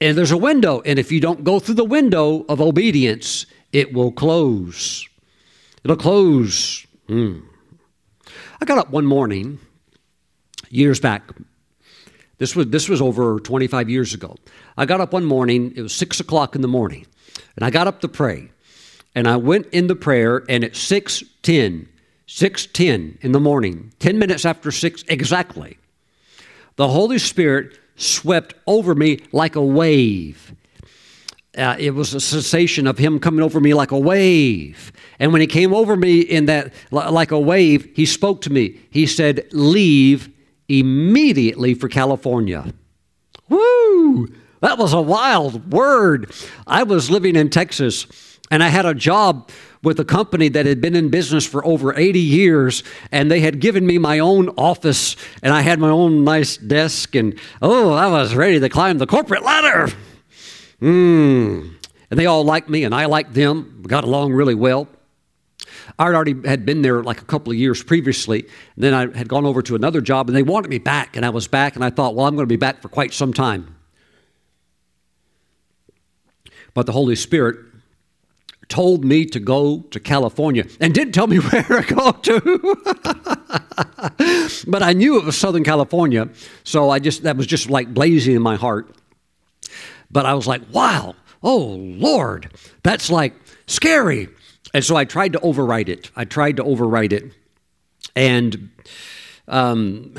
and 0.00 0.16
there's 0.16 0.32
a 0.32 0.36
window, 0.36 0.82
and 0.84 0.98
if 0.98 1.12
you 1.12 1.20
don't 1.20 1.44
go 1.44 1.58
through 1.58 1.76
the 1.76 1.84
window 1.84 2.44
of 2.48 2.60
obedience, 2.60 3.46
it 3.72 3.92
will 3.92 4.12
close. 4.12 5.08
It'll 5.84 5.96
close. 5.96 6.86
Mm. 7.08 7.42
I 8.60 8.64
got 8.64 8.78
up 8.78 8.90
one 8.90 9.06
morning 9.06 9.60
years 10.70 11.00
back. 11.00 11.22
This 12.38 12.54
was, 12.54 12.68
this 12.68 12.88
was 12.88 13.02
over 13.02 13.40
25 13.40 13.90
years 13.90 14.14
ago. 14.14 14.36
I 14.76 14.86
got 14.86 15.00
up 15.00 15.12
one 15.12 15.24
morning, 15.24 15.72
it 15.76 15.82
was 15.82 15.92
6 15.94 16.20
o'clock 16.20 16.54
in 16.54 16.62
the 16.62 16.68
morning, 16.68 17.06
and 17.56 17.64
I 17.64 17.70
got 17.70 17.86
up 17.86 18.00
to 18.02 18.08
pray. 18.08 18.50
And 19.14 19.26
I 19.26 19.36
went 19.36 19.66
in 19.72 19.88
the 19.88 19.96
prayer, 19.96 20.44
and 20.48 20.62
at 20.62 20.72
6.10, 20.74 21.88
6.10 22.28 23.24
in 23.24 23.32
the 23.32 23.40
morning, 23.40 23.92
10 23.98 24.18
minutes 24.18 24.44
after 24.44 24.70
6 24.70 25.04
exactly, 25.08 25.78
the 26.76 26.88
Holy 26.88 27.18
Spirit 27.18 27.76
swept 27.96 28.54
over 28.68 28.94
me 28.94 29.18
like 29.32 29.56
a 29.56 29.62
wave. 29.62 30.54
Uh, 31.56 31.74
it 31.76 31.90
was 31.90 32.14
a 32.14 32.20
sensation 32.20 32.86
of 32.86 32.98
him 32.98 33.18
coming 33.18 33.42
over 33.42 33.58
me 33.58 33.74
like 33.74 33.90
a 33.90 33.98
wave. 33.98 34.92
And 35.18 35.32
when 35.32 35.40
he 35.40 35.48
came 35.48 35.74
over 35.74 35.96
me 35.96 36.20
in 36.20 36.46
that 36.46 36.72
like 36.92 37.32
a 37.32 37.40
wave, 37.40 37.90
he 37.96 38.06
spoke 38.06 38.42
to 38.42 38.50
me. 38.50 38.78
He 38.90 39.06
said, 39.06 39.48
"Leave 39.50 40.28
immediately 40.68 41.74
for 41.74 41.88
California. 41.88 42.72
Woo! 43.48 44.28
That 44.60 44.78
was 44.78 44.92
a 44.92 45.00
wild 45.00 45.72
word. 45.72 46.32
I 46.66 46.82
was 46.82 47.10
living 47.10 47.36
in 47.36 47.50
Texas 47.50 48.06
and 48.50 48.62
I 48.62 48.68
had 48.68 48.86
a 48.86 48.94
job 48.94 49.50
with 49.82 50.00
a 50.00 50.04
company 50.04 50.48
that 50.48 50.66
had 50.66 50.80
been 50.80 50.96
in 50.96 51.08
business 51.10 51.46
for 51.46 51.64
over 51.64 51.96
80 51.96 52.18
years 52.18 52.82
and 53.12 53.30
they 53.30 53.40
had 53.40 53.60
given 53.60 53.86
me 53.86 53.98
my 53.98 54.18
own 54.18 54.48
office 54.50 55.16
and 55.42 55.54
I 55.54 55.60
had 55.60 55.78
my 55.78 55.90
own 55.90 56.24
nice 56.24 56.56
desk 56.56 57.14
and 57.14 57.38
oh, 57.62 57.92
I 57.92 58.08
was 58.08 58.34
ready 58.34 58.58
to 58.58 58.68
climb 58.68 58.98
the 58.98 59.06
corporate 59.06 59.44
ladder. 59.44 59.92
Hmm. 60.80 61.68
And 62.10 62.18
they 62.18 62.26
all 62.26 62.44
liked 62.44 62.68
me 62.68 62.84
and 62.84 62.94
I 62.94 63.04
liked 63.04 63.34
them. 63.34 63.80
We 63.82 63.88
got 63.88 64.04
along 64.04 64.32
really 64.32 64.54
well. 64.54 64.88
I 65.98 66.06
had 66.06 66.14
already 66.14 66.36
had 66.46 66.64
been 66.64 66.82
there 66.82 67.02
like 67.02 67.20
a 67.20 67.24
couple 67.24 67.52
of 67.52 67.58
years 67.58 67.82
previously. 67.82 68.40
And 68.40 68.84
then 68.84 68.94
I 68.94 69.16
had 69.16 69.28
gone 69.28 69.44
over 69.44 69.62
to 69.62 69.74
another 69.74 70.00
job 70.00 70.28
and 70.28 70.36
they 70.36 70.42
wanted 70.42 70.68
me 70.68 70.78
back. 70.78 71.16
And 71.16 71.24
I 71.24 71.30
was 71.30 71.48
back 71.48 71.76
and 71.76 71.84
I 71.84 71.90
thought, 71.90 72.14
well, 72.14 72.26
I'm 72.26 72.34
going 72.34 72.44
to 72.44 72.52
be 72.52 72.56
back 72.56 72.82
for 72.82 72.88
quite 72.88 73.12
some 73.12 73.32
time. 73.32 73.74
But 76.74 76.86
the 76.86 76.92
Holy 76.92 77.16
Spirit 77.16 77.56
told 78.68 79.04
me 79.04 79.24
to 79.24 79.40
go 79.40 79.80
to 79.90 79.98
California 79.98 80.64
and 80.80 80.94
didn't 80.94 81.12
tell 81.12 81.26
me 81.26 81.38
where 81.40 81.62
to 81.62 81.94
go 81.94 82.12
to. 82.12 82.76
but 84.66 84.82
I 84.82 84.92
knew 84.92 85.18
it 85.18 85.24
was 85.24 85.36
Southern 85.36 85.64
California. 85.64 86.28
So 86.64 86.90
I 86.90 86.98
just, 86.98 87.22
that 87.22 87.36
was 87.36 87.46
just 87.46 87.70
like 87.70 87.92
blazing 87.92 88.36
in 88.36 88.42
my 88.42 88.56
heart. 88.56 88.94
But 90.10 90.26
I 90.26 90.34
was 90.34 90.46
like, 90.46 90.62
wow, 90.72 91.16
oh 91.42 91.58
Lord, 91.58 92.50
that's 92.82 93.10
like 93.10 93.34
scary. 93.66 94.28
And 94.74 94.84
so 94.84 94.96
I 94.96 95.04
tried 95.04 95.32
to 95.32 95.38
overwrite 95.40 95.88
it. 95.88 96.10
I 96.14 96.24
tried 96.24 96.56
to 96.56 96.64
overwrite 96.64 97.12
it. 97.12 97.32
And, 98.14 98.70
um, 99.46 100.14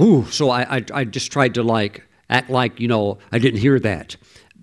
ooh, 0.00 0.24
so 0.26 0.50
I, 0.50 0.76
I, 0.76 0.84
I 0.92 1.04
just 1.04 1.30
tried 1.30 1.54
to 1.54 1.62
like 1.62 2.04
act 2.28 2.50
like, 2.50 2.80
you 2.80 2.88
know, 2.88 3.18
I 3.32 3.38
didn't 3.38 3.60
hear 3.60 3.78
that. 3.80 4.16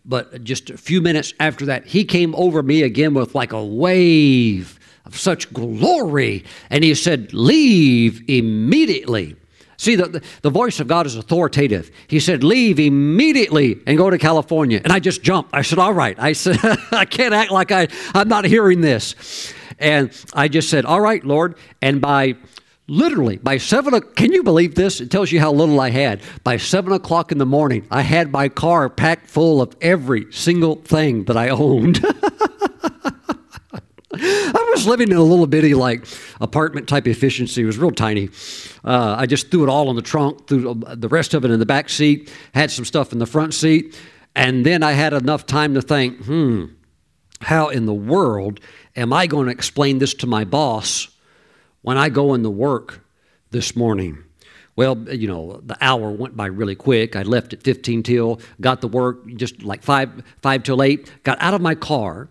But 0.06 0.44
just 0.44 0.70
a 0.70 0.78
few 0.78 1.02
minutes 1.02 1.34
after 1.40 1.66
that, 1.68 1.86
he 1.86 2.04
came 2.04 2.36
over 2.36 2.62
me 2.62 2.84
again 2.84 3.14
with 3.14 3.36
like 3.36 3.54
a 3.54 3.64
wave 3.64 4.80
of 5.06 5.18
such 5.18 5.52
glory. 5.54 6.44
And 6.70 6.84
he 6.84 6.94
said, 6.94 7.34
Leave 7.34 8.22
immediately. 8.28 9.38
See, 9.84 9.96
the, 9.98 10.24
the, 10.42 10.50
voice 10.50 10.80
of 10.80 10.88
God 10.88 11.06
is 11.06 11.18
authoritative. 11.18 11.92
He 12.08 12.22
said, 12.22 12.42
Leave 12.42 12.80
immediately 12.80 13.82
and 13.86 13.98
go 13.98 14.10
to 14.10 14.18
California. 14.18 14.80
And 14.82 14.94
I 14.94 15.02
just 15.02 15.24
jumped. 15.24 15.50
I 15.52 15.62
said, 15.62 15.78
All 15.78 15.92
right. 15.92 16.18
I 16.18 16.32
said, 16.32 16.58
I 16.94 17.04
can't 17.04 17.34
act 17.34 17.52
like 17.52 17.74
I, 17.74 17.90
I'm 18.14 18.30
not 18.30 18.46
hearing 18.46 18.80
this. 18.80 19.54
And 19.80 20.10
I 20.34 20.48
just 20.48 20.70
said, 20.70 20.86
All 20.86 21.02
right, 21.02 21.22
Lord. 21.26 21.56
And 21.82 22.00
by 22.00 22.38
literally, 22.88 23.36
by 23.36 23.58
seven, 23.58 23.94
o'clock 23.94 24.16
can 24.16 24.32
you 24.32 24.42
believe 24.42 24.76
this? 24.76 25.02
It 25.02 25.12
tells 25.12 25.34
you 25.34 25.42
how 25.42 25.52
little 25.52 25.82
I 25.82 25.90
had. 25.90 26.22
By 26.46 26.56
seven 26.56 26.94
o'clock 26.94 27.34
in 27.34 27.38
the 27.38 27.46
morning, 27.46 27.86
I 27.92 28.04
had 28.04 28.32
my 28.32 28.48
car 28.48 28.90
packed 28.90 29.28
full 29.28 29.62
of 29.62 29.76
every 29.82 30.32
single 30.32 30.76
thing 30.78 31.26
that 31.26 31.36
I 31.36 31.50
owned. 31.50 32.02
I 34.16 34.70
was 34.72 34.86
living 34.86 35.10
in 35.10 35.18
a 35.18 35.24
little 35.24 35.48
bitty 35.48 35.74
like 35.74 36.06
apartment 36.40 36.88
type 36.88 37.08
efficiency. 37.08 37.64
It 37.64 37.66
was 37.66 37.80
real 37.80 37.90
tiny. 37.90 38.30
Uh, 38.84 39.16
I 39.18 39.26
just 39.26 39.50
threw 39.50 39.64
it 39.64 39.70
all 39.70 39.90
in 39.90 39.96
the 39.96 40.04
trunk, 40.04 40.48
threw 40.48 40.76
the 40.76 41.08
rest 41.08 41.34
of 41.34 41.44
it 41.46 41.50
in 41.52 41.60
the 41.60 41.66
back 41.66 41.90
seat, 41.90 42.32
had 42.54 42.70
some 42.70 42.86
stuff 42.86 43.12
in 43.12 43.18
the 43.18 43.26
front 43.26 43.56
seat, 43.56 44.00
and 44.36 44.64
then 44.66 44.84
I 44.84 44.92
had 44.92 45.14
enough 45.14 45.48
time 45.48 45.74
to 45.74 45.82
think, 45.82 46.26
hmm, 46.26 46.66
how 47.42 47.70
in 47.70 47.88
the 47.88 47.94
world 47.94 48.60
am 48.96 49.14
I 49.14 49.26
going 49.26 49.48
to 49.48 49.52
explain 49.52 49.98
this 49.98 50.14
to 50.16 50.28
my 50.28 50.44
boss 50.44 51.08
when 51.82 51.98
I 51.98 52.10
go 52.10 52.36
into 52.36 52.52
work 52.52 53.04
this 53.50 53.76
morning? 53.76 54.24
Well, 54.76 54.98
you 55.10 55.28
know, 55.28 55.60
the 55.64 55.78
hour 55.82 56.12
went 56.12 56.38
by 56.38 56.48
really 56.48 56.76
quick. 56.76 57.16
I 57.16 57.24
left 57.24 57.54
at 57.54 57.64
15 57.64 58.04
till, 58.04 58.40
got 58.62 58.82
to 58.82 58.88
work 58.88 59.26
just 59.36 59.64
like 59.64 59.82
5 59.82 60.24
5 60.42 60.64
till 60.64 60.84
8, 60.84 61.24
got 61.24 61.42
out 61.42 61.56
of 61.56 61.62
my 61.62 61.74
car 61.74 62.30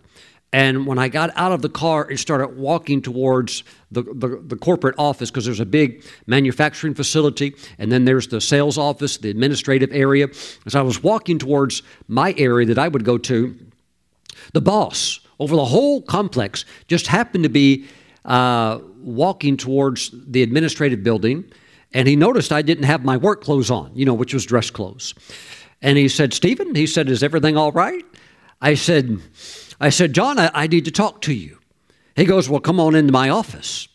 and 0.53 0.85
when 0.85 0.99
I 0.99 1.09
got 1.09 1.31
out 1.35 1.51
of 1.51 1.63
the 1.63 1.69
car 1.69 2.07
and 2.07 2.19
started 2.19 2.55
walking 2.55 3.01
towards 3.01 3.63
the, 3.91 4.03
the, 4.03 4.39
the 4.45 4.55
corporate 4.55 4.93
office, 4.99 5.31
because 5.31 5.45
there's 5.45 5.59
a 5.59 5.65
big 5.65 6.05
manufacturing 6.27 6.93
facility, 6.93 7.55
and 7.79 7.91
then 7.91 8.05
there's 8.05 8.27
the 8.27 8.39
sales 8.39 8.77
office, 8.77 9.17
the 9.17 9.31
administrative 9.31 9.89
area. 9.91 10.27
As 10.67 10.75
I 10.75 10.81
was 10.83 11.01
walking 11.01 11.39
towards 11.39 11.81
my 12.07 12.35
area 12.37 12.67
that 12.67 12.77
I 12.77 12.87
would 12.87 13.03
go 13.03 13.17
to, 13.17 13.57
the 14.53 14.61
boss 14.61 15.19
over 15.39 15.55
the 15.55 15.65
whole 15.65 16.03
complex 16.03 16.65
just 16.87 17.07
happened 17.07 17.43
to 17.45 17.49
be 17.49 17.87
uh, 18.23 18.79
walking 18.99 19.57
towards 19.57 20.11
the 20.13 20.43
administrative 20.43 21.03
building, 21.03 21.45
and 21.93 22.07
he 22.07 22.15
noticed 22.15 22.51
I 22.51 22.61
didn't 22.61 22.85
have 22.85 23.03
my 23.03 23.17
work 23.17 23.43
clothes 23.43 23.71
on, 23.71 23.91
you 23.95 24.05
know, 24.05 24.13
which 24.13 24.35
was 24.35 24.45
dress 24.45 24.69
clothes. 24.69 25.15
And 25.81 25.97
he 25.97 26.07
said, 26.07 26.31
Stephen, 26.31 26.75
he 26.75 26.85
said, 26.85 27.09
is 27.09 27.23
everything 27.23 27.57
all 27.57 27.71
right? 27.71 28.05
I 28.61 28.75
said, 28.75 29.19
I 29.83 29.89
said, 29.89 30.13
John, 30.13 30.39
I, 30.39 30.49
I 30.53 30.67
need 30.67 30.85
to 30.85 30.91
talk 30.91 31.21
to 31.23 31.33
you. 31.33 31.59
He 32.15 32.23
goes, 32.23 32.47
Well, 32.47 32.61
come 32.61 32.79
on 32.79 32.95
into 32.95 33.11
my 33.11 33.29
office. 33.29 33.89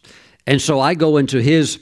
And 0.46 0.60
so 0.60 0.80
I 0.80 0.94
go 0.94 1.16
into 1.16 1.40
his 1.40 1.78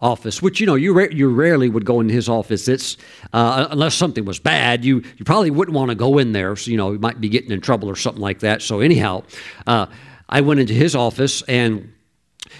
office, 0.00 0.40
which 0.40 0.60
you 0.60 0.66
know 0.66 0.76
you 0.76 0.94
ra- 0.94 1.10
you 1.10 1.28
rarely 1.28 1.68
would 1.68 1.84
go 1.84 2.00
in 2.00 2.08
his 2.08 2.26
office. 2.26 2.68
It's 2.68 2.96
uh, 3.34 3.68
unless 3.70 3.94
something 3.94 4.24
was 4.24 4.38
bad, 4.38 4.82
you 4.82 5.02
you 5.18 5.24
probably 5.26 5.50
wouldn't 5.50 5.74
want 5.74 5.90
to 5.90 5.94
go 5.94 6.16
in 6.16 6.32
there. 6.32 6.56
So 6.56 6.70
you 6.70 6.78
know 6.78 6.92
you 6.92 6.98
might 6.98 7.20
be 7.20 7.28
getting 7.28 7.50
in 7.50 7.60
trouble 7.60 7.90
or 7.90 7.96
something 7.96 8.22
like 8.22 8.40
that. 8.40 8.62
So 8.62 8.80
anyhow, 8.80 9.24
uh, 9.66 9.86
I 10.28 10.40
went 10.40 10.60
into 10.60 10.72
his 10.72 10.96
office, 10.96 11.42
and 11.42 11.92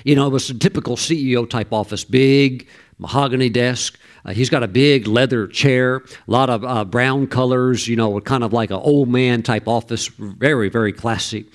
you 0.05 0.15
know 0.15 0.27
it 0.27 0.33
was 0.33 0.51
a 0.51 0.55
typical 0.55 0.97
CEO 0.97 1.49
type 1.49 1.73
office, 1.73 2.05
big 2.05 2.69
mahogany 2.99 3.49
desk. 3.49 3.99
Uh, 4.25 4.33
he's 4.33 4.51
got 4.51 4.63
a 4.63 4.69
big 4.69 5.07
leather 5.07 5.47
chair, 5.47 5.97
a 5.97 6.31
lot 6.31 6.51
of 6.51 6.65
uh, 6.65 6.85
brown 6.85 7.27
colors, 7.27 7.89
you 7.89 7.97
know, 7.97 8.21
kind 8.21 8.45
of 8.45 8.53
like 8.53 8.71
an 8.71 8.77
old 8.77 9.09
man 9.09 9.43
type 9.43 9.67
office, 9.67 10.09
very, 10.09 10.69
very 10.69 10.93
classy. 10.93 11.47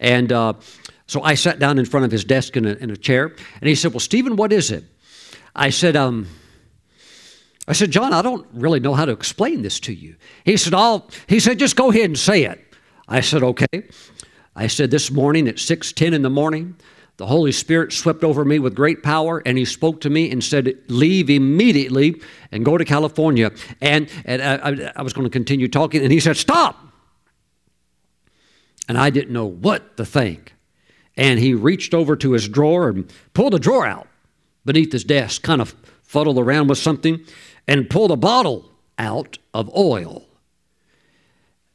And 0.00 0.32
uh, 0.32 0.54
so 1.06 1.22
I 1.22 1.34
sat 1.34 1.58
down 1.58 1.78
in 1.78 1.84
front 1.84 2.06
of 2.06 2.12
his 2.12 2.24
desk 2.24 2.56
in 2.56 2.66
a, 2.66 2.74
in 2.74 2.90
a, 2.90 2.96
chair, 2.96 3.34
and 3.60 3.68
he 3.68 3.74
said, 3.74 3.92
Well, 3.92 4.00
Stephen, 4.00 4.36
what 4.36 4.52
is 4.52 4.70
it? 4.70 4.84
I 5.54 5.70
said, 5.70 5.96
um, 5.96 6.26
I 7.68 7.72
said, 7.72 7.90
John, 7.90 8.12
I 8.12 8.22
don't 8.22 8.46
really 8.52 8.80
know 8.80 8.94
how 8.94 9.04
to 9.04 9.12
explain 9.12 9.62
this 9.62 9.80
to 9.80 9.92
you. 9.92 10.16
He 10.44 10.56
said, 10.56 10.74
I'll, 10.74 11.08
he 11.26 11.40
said, 11.40 11.58
just 11.58 11.76
go 11.76 11.90
ahead 11.90 12.04
and 12.04 12.18
say 12.18 12.44
it. 12.44 12.62
I 13.08 13.20
said, 13.20 13.42
okay. 13.42 13.84
I 14.54 14.68
said, 14.68 14.90
this 14.90 15.10
morning 15.10 15.48
at 15.48 15.56
6.10 15.56 16.12
in 16.12 16.22
the 16.22 16.30
morning, 16.30 16.76
the 17.16 17.26
Holy 17.26 17.52
Spirit 17.52 17.92
swept 17.92 18.22
over 18.22 18.44
me 18.44 18.58
with 18.58 18.74
great 18.74 19.02
power, 19.02 19.42
and 19.46 19.56
He 19.56 19.64
spoke 19.64 20.00
to 20.02 20.10
me 20.10 20.30
and 20.30 20.44
said, 20.44 20.76
Leave 20.88 21.30
immediately 21.30 22.20
and 22.52 22.64
go 22.64 22.76
to 22.76 22.84
California. 22.84 23.52
And, 23.80 24.10
and 24.24 24.42
I, 24.42 24.92
I 24.96 25.02
was 25.02 25.12
going 25.12 25.24
to 25.26 25.30
continue 25.30 25.68
talking, 25.68 26.02
and 26.02 26.12
He 26.12 26.20
said, 26.20 26.36
Stop! 26.36 26.78
And 28.88 28.98
I 28.98 29.10
didn't 29.10 29.32
know 29.32 29.46
what 29.46 29.96
to 29.96 30.04
think. 30.04 30.54
And 31.16 31.40
He 31.40 31.54
reached 31.54 31.94
over 31.94 32.16
to 32.16 32.32
his 32.32 32.48
drawer 32.48 32.88
and 32.88 33.10
pulled 33.32 33.54
a 33.54 33.58
drawer 33.58 33.86
out 33.86 34.08
beneath 34.66 34.92
his 34.92 35.04
desk, 35.04 35.42
kind 35.42 35.62
of 35.62 35.74
fuddled 36.02 36.38
around 36.38 36.68
with 36.68 36.78
something, 36.78 37.24
and 37.66 37.88
pulled 37.88 38.10
a 38.10 38.16
bottle 38.16 38.70
out 38.98 39.38
of 39.54 39.74
oil. 39.74 40.24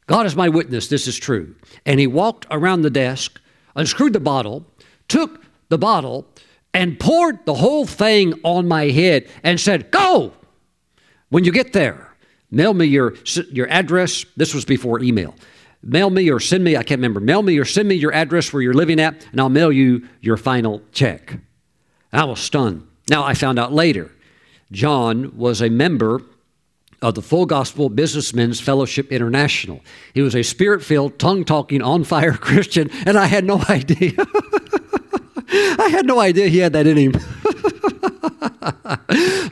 God 0.05 0.25
is 0.25 0.35
my 0.35 0.49
witness, 0.49 0.87
this 0.87 1.07
is 1.07 1.17
true. 1.17 1.55
And 1.85 1.99
he 1.99 2.05
walked 2.05 2.45
around 2.51 2.81
the 2.81 2.89
desk, 2.89 3.39
unscrewed 3.75 4.13
the 4.13 4.19
bottle, 4.19 4.65
took 5.11 5.43
the 5.69 5.77
bottle, 5.77 6.25
and 6.73 6.99
poured 6.99 7.45
the 7.45 7.53
whole 7.53 7.85
thing 7.85 8.33
on 8.43 8.67
my 8.67 8.85
head 8.85 9.27
and 9.43 9.59
said, 9.59 9.91
Go! 9.91 10.33
When 11.29 11.43
you 11.43 11.51
get 11.51 11.73
there, 11.73 12.13
mail 12.49 12.73
me 12.73 12.85
your, 12.85 13.15
your 13.51 13.69
address. 13.69 14.25
This 14.35 14.53
was 14.53 14.65
before 14.65 15.01
email. 15.01 15.35
Mail 15.83 16.09
me 16.09 16.29
or 16.29 16.39
send 16.39 16.63
me, 16.63 16.77
I 16.77 16.83
can't 16.83 16.99
remember, 16.99 17.19
mail 17.19 17.41
me 17.41 17.57
or 17.57 17.65
send 17.65 17.87
me 17.87 17.95
your 17.95 18.13
address 18.13 18.53
where 18.53 18.61
you're 18.61 18.73
living 18.73 18.99
at, 18.99 19.25
and 19.31 19.41
I'll 19.41 19.49
mail 19.49 19.71
you 19.71 20.07
your 20.21 20.37
final 20.37 20.81
check. 20.91 21.39
I 22.13 22.25
was 22.25 22.39
stunned. 22.39 22.87
Now, 23.09 23.23
I 23.23 23.33
found 23.33 23.57
out 23.57 23.73
later, 23.73 24.11
John 24.71 25.35
was 25.37 25.61
a 25.61 25.69
member 25.69 26.21
of 27.01 27.15
the 27.15 27.21
Full 27.21 27.47
Gospel 27.47 27.89
Businessmen's 27.89 28.59
Fellowship 28.59 29.11
International. 29.11 29.81
He 30.13 30.21
was 30.21 30.35
a 30.35 30.43
spirit 30.43 30.83
filled, 30.83 31.17
tongue 31.17 31.45
talking, 31.45 31.81
on 31.81 32.03
fire 32.03 32.33
Christian, 32.37 32.91
and 33.05 33.17
I 33.17 33.25
had 33.25 33.43
no 33.43 33.63
idea. 33.69 34.13
I 35.51 35.89
had 35.91 36.05
no 36.05 36.19
idea 36.19 36.47
he 36.47 36.59
had 36.59 36.73
that 36.73 36.87
in 36.87 36.97
him. 36.97 37.13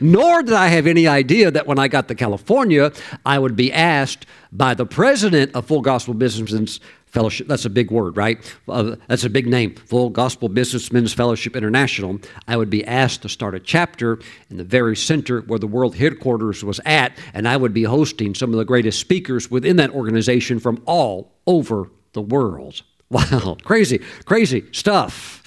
Nor 0.00 0.42
did 0.42 0.54
I 0.54 0.68
have 0.68 0.86
any 0.86 1.06
idea 1.06 1.50
that 1.50 1.66
when 1.66 1.78
I 1.78 1.88
got 1.88 2.08
to 2.08 2.14
California, 2.14 2.92
I 3.24 3.38
would 3.38 3.56
be 3.56 3.72
asked 3.72 4.26
by 4.52 4.74
the 4.74 4.86
president 4.86 5.54
of 5.54 5.66
Full 5.66 5.82
Gospel 5.82 6.14
Businessmen's 6.14 6.80
Fellowship. 7.06 7.48
That's 7.48 7.64
a 7.64 7.70
big 7.70 7.90
word, 7.90 8.16
right? 8.16 8.38
Uh, 8.68 8.94
that's 9.08 9.24
a 9.24 9.30
big 9.30 9.48
name. 9.48 9.74
Full 9.74 10.10
Gospel 10.10 10.48
Businessmen's 10.48 11.12
Fellowship 11.12 11.56
International. 11.56 12.20
I 12.46 12.56
would 12.56 12.70
be 12.70 12.84
asked 12.84 13.22
to 13.22 13.28
start 13.28 13.54
a 13.56 13.60
chapter 13.60 14.20
in 14.48 14.58
the 14.58 14.64
very 14.64 14.94
center 14.96 15.40
where 15.40 15.58
the 15.58 15.66
world 15.66 15.96
headquarters 15.96 16.62
was 16.62 16.80
at, 16.86 17.18
and 17.34 17.48
I 17.48 17.56
would 17.56 17.74
be 17.74 17.82
hosting 17.82 18.34
some 18.34 18.50
of 18.52 18.58
the 18.58 18.64
greatest 18.64 19.00
speakers 19.00 19.50
within 19.50 19.76
that 19.76 19.90
organization 19.90 20.60
from 20.60 20.80
all 20.86 21.32
over 21.46 21.90
the 22.12 22.22
world. 22.22 22.82
Wow, 23.12 23.56
crazy, 23.64 23.98
crazy 24.24 24.66
stuff. 24.70 25.39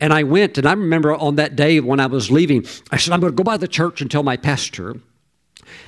And 0.00 0.12
I 0.12 0.22
went, 0.22 0.58
and 0.58 0.66
I 0.66 0.72
remember 0.72 1.14
on 1.14 1.36
that 1.36 1.56
day 1.56 1.80
when 1.80 2.00
I 2.00 2.06
was 2.06 2.30
leaving, 2.30 2.66
I 2.90 2.96
said, 2.96 3.12
I'm 3.12 3.20
going 3.20 3.32
to 3.32 3.36
go 3.36 3.44
by 3.44 3.56
the 3.56 3.68
church 3.68 4.00
and 4.00 4.10
tell 4.10 4.22
my 4.22 4.36
pastor. 4.36 4.96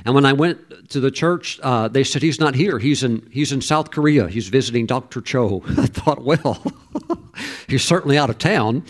And 0.04 0.14
when 0.14 0.24
I 0.24 0.32
went 0.32 0.90
to 0.90 1.00
the 1.00 1.11
church, 1.11 1.59
uh, 1.62 1.88
they 1.88 2.04
said 2.04 2.22
he's 2.22 2.40
not 2.40 2.54
here. 2.54 2.78
He's 2.78 3.02
in 3.02 3.28
he's 3.30 3.52
in 3.52 3.61
South 3.61 3.90
Korea. 3.90 4.28
He's 4.28 4.48
visiting 4.48 4.86
Dr. 4.86 5.20
Cho. 5.20 5.62
I 5.76 5.86
thought, 5.86 6.22
well, 6.22 6.62
he's 7.68 7.84
certainly 7.84 8.16
out 8.16 8.30
of 8.30 8.38
town. 8.38 8.84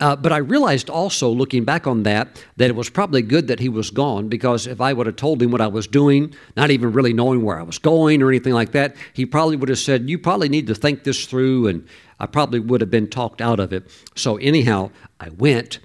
Uh, 0.00 0.16
but 0.16 0.32
I 0.32 0.38
realized 0.38 0.90
also, 0.90 1.28
looking 1.28 1.64
back 1.64 1.86
on 1.86 2.02
that, 2.04 2.42
that 2.56 2.70
it 2.70 2.76
was 2.76 2.90
probably 2.90 3.22
good 3.22 3.48
that 3.48 3.60
he 3.60 3.68
was 3.68 3.90
gone 3.90 4.28
because 4.28 4.66
if 4.66 4.80
I 4.80 4.92
would 4.92 5.06
have 5.06 5.16
told 5.16 5.42
him 5.42 5.50
what 5.50 5.60
I 5.60 5.66
was 5.66 5.86
doing, 5.86 6.34
not 6.56 6.70
even 6.70 6.92
really 6.92 7.12
knowing 7.12 7.42
where 7.42 7.58
I 7.58 7.62
was 7.62 7.78
going 7.78 8.22
or 8.22 8.28
anything 8.28 8.52
like 8.52 8.72
that, 8.72 8.96
he 9.12 9.26
probably 9.26 9.56
would 9.56 9.68
have 9.68 9.78
said, 9.78 10.08
You 10.08 10.18
probably 10.18 10.48
need 10.48 10.66
to 10.68 10.74
think 10.74 11.04
this 11.04 11.26
through, 11.26 11.68
and 11.68 11.86
I 12.18 12.26
probably 12.26 12.60
would 12.60 12.80
have 12.80 12.90
been 12.90 13.08
talked 13.08 13.40
out 13.40 13.60
of 13.60 13.72
it. 13.72 13.90
So, 14.14 14.36
anyhow, 14.36 14.90
I 15.20 15.30
went, 15.30 15.78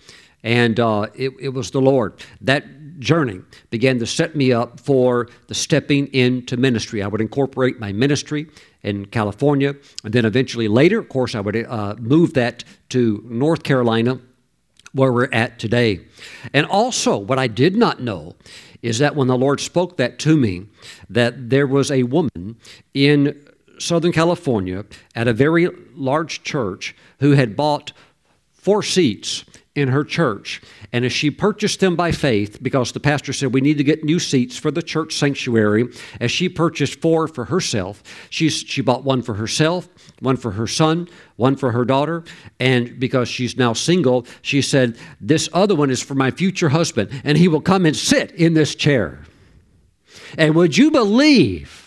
and 0.43 0.80
uh, 0.80 1.08
it, 1.16 1.34
it 1.39 1.50
was 1.50 1.72
the 1.72 1.82
Lord. 1.82 2.14
That 2.41 2.66
journey 3.00 3.41
began 3.70 3.97
to 4.00 4.06
set 4.06 4.36
me 4.36 4.52
up 4.52 4.80
for 4.80 5.30
the 5.47 5.56
stepping 5.56 6.08
into 6.14 6.58
ministry. 6.58 7.02
I 7.02 7.08
would 7.08 7.22
incorporate 7.22 7.80
my 7.80 7.91
ministry 7.91 8.47
in 8.84 9.06
California, 9.08 9.76
and 10.04 10.14
then 10.14 10.26
eventually 10.26 10.68
later, 10.68 11.00
of 11.00 11.10
course, 11.10 11.36
I 11.36 11.39
would 11.39 11.56
uh, 11.56 11.95
move 11.97 12.34
that 12.36 12.64
to 12.89 13.24
North 13.26 13.64
Carolina, 13.64 14.20
where 14.93 15.12
we're 15.12 15.30
at 15.32 15.60
today. 15.60 16.02
And 16.54 16.66
also, 16.66 17.18
what 17.18 17.39
I 17.39 17.47
did 17.47 17.76
not 17.76 18.02
know 18.02 18.36
is 18.82 19.00
that 19.00 19.16
when 19.16 19.28
the 19.28 19.38
Lord 19.38 19.60
spoke 19.60 19.97
that 19.97 20.20
to 20.20 20.38
me, 20.38 20.66
that 21.10 21.50
there 21.50 21.68
was 21.68 21.91
a 21.91 22.04
woman 22.04 22.56
in 22.93 23.45
Southern 23.78 24.12
California 24.12 24.86
at 25.16 25.28
a 25.28 25.34
very 25.34 25.70
large 25.93 26.43
church 26.43 26.95
who 27.20 27.32
had 27.32 27.56
bought 27.56 27.91
four 28.52 28.84
seats 28.84 29.45
in 29.80 29.89
her 29.89 30.03
church. 30.03 30.61
And 30.91 31.05
as 31.05 31.11
she 31.11 31.32
purchased 31.32 31.80
them 31.80 31.95
by 31.95 32.11
faith, 32.11 32.61
because 32.61 32.91
the 32.91 32.99
pastor 32.99 33.34
said 33.34 33.53
we 33.53 33.61
need 33.61 33.77
to 33.77 33.84
get 33.84 34.03
new 34.03 34.19
seats 34.19 34.57
for 34.57 34.71
the 34.71 34.82
church 34.82 35.15
sanctuary, 35.15 35.88
as 36.19 36.32
she 36.32 36.49
purchased 36.49 37.01
four 37.01 37.27
for 37.27 37.45
herself, 37.45 38.03
she, 38.30 38.49
she 38.49 38.82
bought 38.82 39.03
one 39.03 39.21
for 39.21 39.36
herself, 39.36 39.88
one 40.19 40.38
for 40.38 40.51
her 40.51 40.67
son, 40.67 41.07
one 41.36 41.55
for 41.55 41.71
her 41.71 41.86
daughter. 41.86 42.23
And 42.59 42.99
because 42.99 43.30
she's 43.30 43.57
now 43.57 43.73
single, 43.73 44.25
she 44.41 44.61
said, 44.61 44.97
This 45.21 45.47
other 45.53 45.75
one 45.75 45.89
is 45.89 46.01
for 46.01 46.15
my 46.15 46.32
future 46.32 46.69
husband, 46.69 47.09
and 47.23 47.38
he 47.38 47.47
will 47.47 47.61
come 47.61 47.86
and 47.86 47.95
sit 47.95 48.32
in 48.32 48.53
this 48.53 48.75
chair. 48.75 49.19
And 50.38 50.55
would 50.55 50.77
you 50.77 50.91
believe 50.91 51.78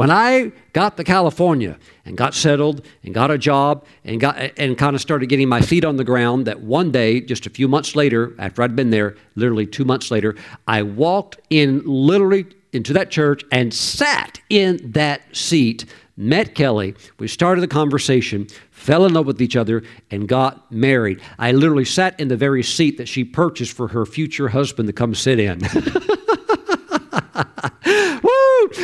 when 0.00 0.10
I 0.10 0.50
got 0.72 0.96
to 0.96 1.04
California 1.04 1.78
and 2.06 2.16
got 2.16 2.32
settled 2.32 2.86
and 3.04 3.12
got 3.12 3.30
a 3.30 3.36
job 3.36 3.84
and 4.02 4.18
got 4.18 4.58
and 4.58 4.78
kind 4.78 4.96
of 4.96 5.02
started 5.02 5.26
getting 5.26 5.46
my 5.46 5.60
feet 5.60 5.84
on 5.84 5.96
the 5.96 6.04
ground, 6.04 6.46
that 6.46 6.62
one 6.62 6.90
day, 6.90 7.20
just 7.20 7.44
a 7.44 7.50
few 7.50 7.68
months 7.68 7.94
later, 7.94 8.34
after 8.38 8.62
I'd 8.62 8.74
been 8.74 8.88
there, 8.88 9.14
literally 9.34 9.66
two 9.66 9.84
months 9.84 10.10
later, 10.10 10.36
I 10.66 10.80
walked 10.84 11.38
in 11.50 11.82
literally 11.84 12.46
into 12.72 12.94
that 12.94 13.10
church 13.10 13.44
and 13.52 13.74
sat 13.74 14.40
in 14.48 14.80
that 14.92 15.20
seat, 15.36 15.84
met 16.16 16.54
Kelly. 16.54 16.94
We 17.18 17.28
started 17.28 17.60
the 17.60 17.68
conversation, 17.68 18.46
fell 18.70 19.04
in 19.04 19.12
love 19.12 19.26
with 19.26 19.42
each 19.42 19.54
other, 19.54 19.82
and 20.10 20.26
got 20.26 20.72
married. 20.72 21.20
I 21.38 21.52
literally 21.52 21.84
sat 21.84 22.18
in 22.18 22.28
the 22.28 22.38
very 22.38 22.62
seat 22.62 22.96
that 22.96 23.06
she 23.06 23.22
purchased 23.22 23.76
for 23.76 23.88
her 23.88 24.06
future 24.06 24.48
husband 24.48 24.86
to 24.86 24.94
come 24.94 25.14
sit 25.14 25.38
in. 25.38 25.60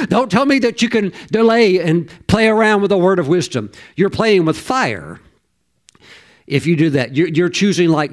Don't 0.09 0.31
tell 0.31 0.47
me 0.47 0.59
that 0.61 0.83
you 0.83 0.89
can 0.89 1.13
delay 1.31 1.81
and 1.81 2.09
play 2.27 2.49
around 2.49 2.83
with 2.83 2.91
the 2.91 2.99
word 2.99 3.19
of 3.19 3.29
wisdom. 3.29 3.71
You're 3.95 4.11
playing 4.11 4.45
with 4.45 4.59
fire 4.59 5.21
if 6.47 6.67
you 6.67 6.77
do 6.77 6.91
that. 6.91 7.17
You're, 7.17 7.29
you're, 7.29 7.49
choosing 7.49 7.89
like 7.89 8.13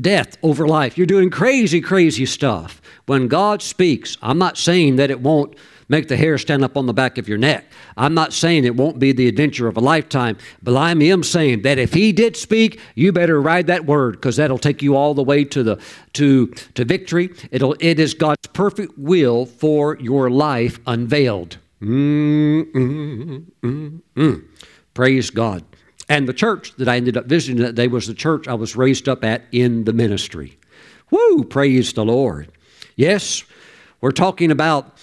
death 0.00 0.36
over 0.42 0.66
life. 0.66 0.96
You're 0.96 1.06
doing 1.06 1.30
crazy, 1.30 1.80
crazy 1.80 2.26
stuff. 2.26 2.80
When 3.06 3.28
God 3.28 3.62
speaks, 3.62 4.16
I'm 4.22 4.38
not 4.38 4.56
saying 4.56 4.96
that 4.96 5.10
it 5.10 5.20
won't 5.20 5.56
make 5.88 6.08
the 6.08 6.16
hair 6.16 6.38
stand 6.38 6.64
up 6.64 6.76
on 6.76 6.86
the 6.86 6.92
back 6.92 7.18
of 7.18 7.28
your 7.28 7.38
neck. 7.38 7.64
I'm 7.96 8.14
not 8.14 8.32
saying 8.32 8.64
it 8.64 8.76
won't 8.76 8.98
be 8.98 9.12
the 9.12 9.28
adventure 9.28 9.68
of 9.68 9.76
a 9.76 9.80
lifetime, 9.80 10.36
but 10.62 10.76
I 10.76 10.90
am 10.90 11.22
saying 11.22 11.62
that 11.62 11.78
if 11.78 11.92
He 11.92 12.12
did 12.12 12.36
speak, 12.36 12.80
you 12.94 13.12
better 13.12 13.40
ride 13.40 13.66
that 13.68 13.86
word 13.86 14.12
because 14.12 14.36
that'll 14.36 14.58
take 14.58 14.82
you 14.82 14.96
all 14.96 15.14
the 15.14 15.22
way 15.22 15.44
to 15.44 15.62
the 15.62 15.80
to 16.14 16.48
to 16.74 16.84
victory. 16.84 17.30
It'll 17.50 17.76
it 17.80 17.98
is 17.98 18.14
God's 18.14 18.46
perfect 18.52 18.98
will 18.98 19.46
for 19.46 19.96
your 19.98 20.30
life 20.30 20.78
unveiled. 20.86 21.58
Mm, 21.80 22.72
mm, 22.72 24.00
mm. 24.16 24.44
Praise 24.94 25.30
God. 25.30 25.62
And 26.08 26.28
the 26.28 26.32
church 26.32 26.74
that 26.76 26.88
I 26.88 26.96
ended 26.96 27.16
up 27.16 27.26
visiting 27.26 27.62
that 27.62 27.74
day 27.74 27.88
was 27.88 28.06
the 28.06 28.14
church 28.14 28.46
I 28.48 28.54
was 28.54 28.76
raised 28.76 29.08
up 29.08 29.24
at 29.24 29.42
in 29.52 29.84
the 29.84 29.92
ministry. 29.92 30.58
Woo! 31.10 31.44
Praise 31.44 31.92
the 31.92 32.04
Lord. 32.04 32.50
Yes, 32.96 33.44
we're 34.00 34.12
talking 34.12 34.50
about 34.50 34.95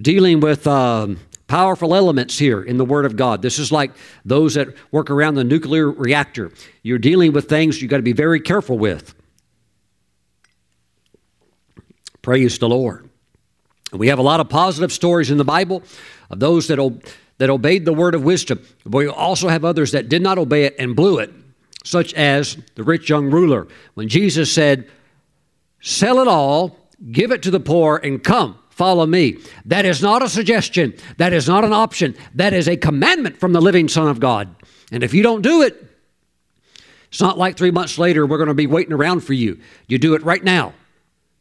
dealing 0.00 0.40
with 0.40 0.66
um, 0.66 1.18
powerful 1.46 1.94
elements 1.94 2.38
here 2.38 2.62
in 2.62 2.76
the 2.76 2.84
Word 2.84 3.04
of 3.04 3.16
God. 3.16 3.42
This 3.42 3.58
is 3.58 3.72
like 3.72 3.92
those 4.24 4.54
that 4.54 4.68
work 4.92 5.10
around 5.10 5.34
the 5.34 5.44
nuclear 5.44 5.90
reactor. 5.90 6.52
You're 6.82 6.98
dealing 6.98 7.32
with 7.32 7.48
things 7.48 7.80
you've 7.80 7.90
got 7.90 7.96
to 7.96 8.02
be 8.02 8.12
very 8.12 8.40
careful 8.40 8.78
with. 8.78 9.14
Praise 12.22 12.58
the 12.58 12.68
Lord. 12.68 13.08
We 13.92 14.08
have 14.08 14.18
a 14.18 14.22
lot 14.22 14.40
of 14.40 14.48
positive 14.48 14.92
stories 14.92 15.30
in 15.30 15.38
the 15.38 15.44
Bible 15.44 15.82
of 16.30 16.40
those 16.40 16.68
that, 16.68 16.78
that 17.38 17.48
obeyed 17.48 17.86
the 17.86 17.92
word 17.92 18.14
of 18.14 18.22
wisdom. 18.22 18.62
But 18.84 18.98
we 18.98 19.08
also 19.08 19.48
have 19.48 19.64
others 19.64 19.92
that 19.92 20.10
did 20.10 20.20
not 20.20 20.36
obey 20.36 20.64
it 20.64 20.76
and 20.78 20.94
blew 20.94 21.18
it, 21.18 21.32
such 21.84 22.12
as 22.12 22.58
the 22.74 22.84
rich 22.84 23.08
young 23.08 23.30
ruler. 23.30 23.66
When 23.94 24.08
Jesus 24.08 24.52
said, 24.52 24.88
Sell 25.80 26.18
it 26.18 26.28
all, 26.28 26.76
give 27.12 27.30
it 27.30 27.42
to 27.44 27.50
the 27.50 27.60
poor, 27.60 27.96
and 27.96 28.22
come, 28.22 28.58
follow 28.78 29.04
me. 29.04 29.36
That 29.66 29.84
is 29.84 30.00
not 30.00 30.22
a 30.22 30.28
suggestion. 30.28 30.94
That 31.18 31.32
is 31.32 31.48
not 31.48 31.64
an 31.64 31.72
option. 31.72 32.16
That 32.36 32.52
is 32.52 32.68
a 32.68 32.76
commandment 32.76 33.38
from 33.38 33.52
the 33.52 33.60
living 33.60 33.88
Son 33.88 34.06
of 34.06 34.20
God. 34.20 34.54
And 34.92 35.02
if 35.02 35.12
you 35.12 35.22
don't 35.22 35.42
do 35.42 35.62
it, 35.62 35.84
it's 37.08 37.20
not 37.20 37.36
like 37.36 37.56
three 37.56 37.72
months 37.72 37.98
later 37.98 38.24
we're 38.24 38.38
going 38.38 38.48
to 38.48 38.54
be 38.54 38.68
waiting 38.68 38.92
around 38.92 39.20
for 39.20 39.32
you. 39.32 39.58
You 39.88 39.98
do 39.98 40.14
it 40.14 40.22
right 40.22 40.42
now. 40.42 40.74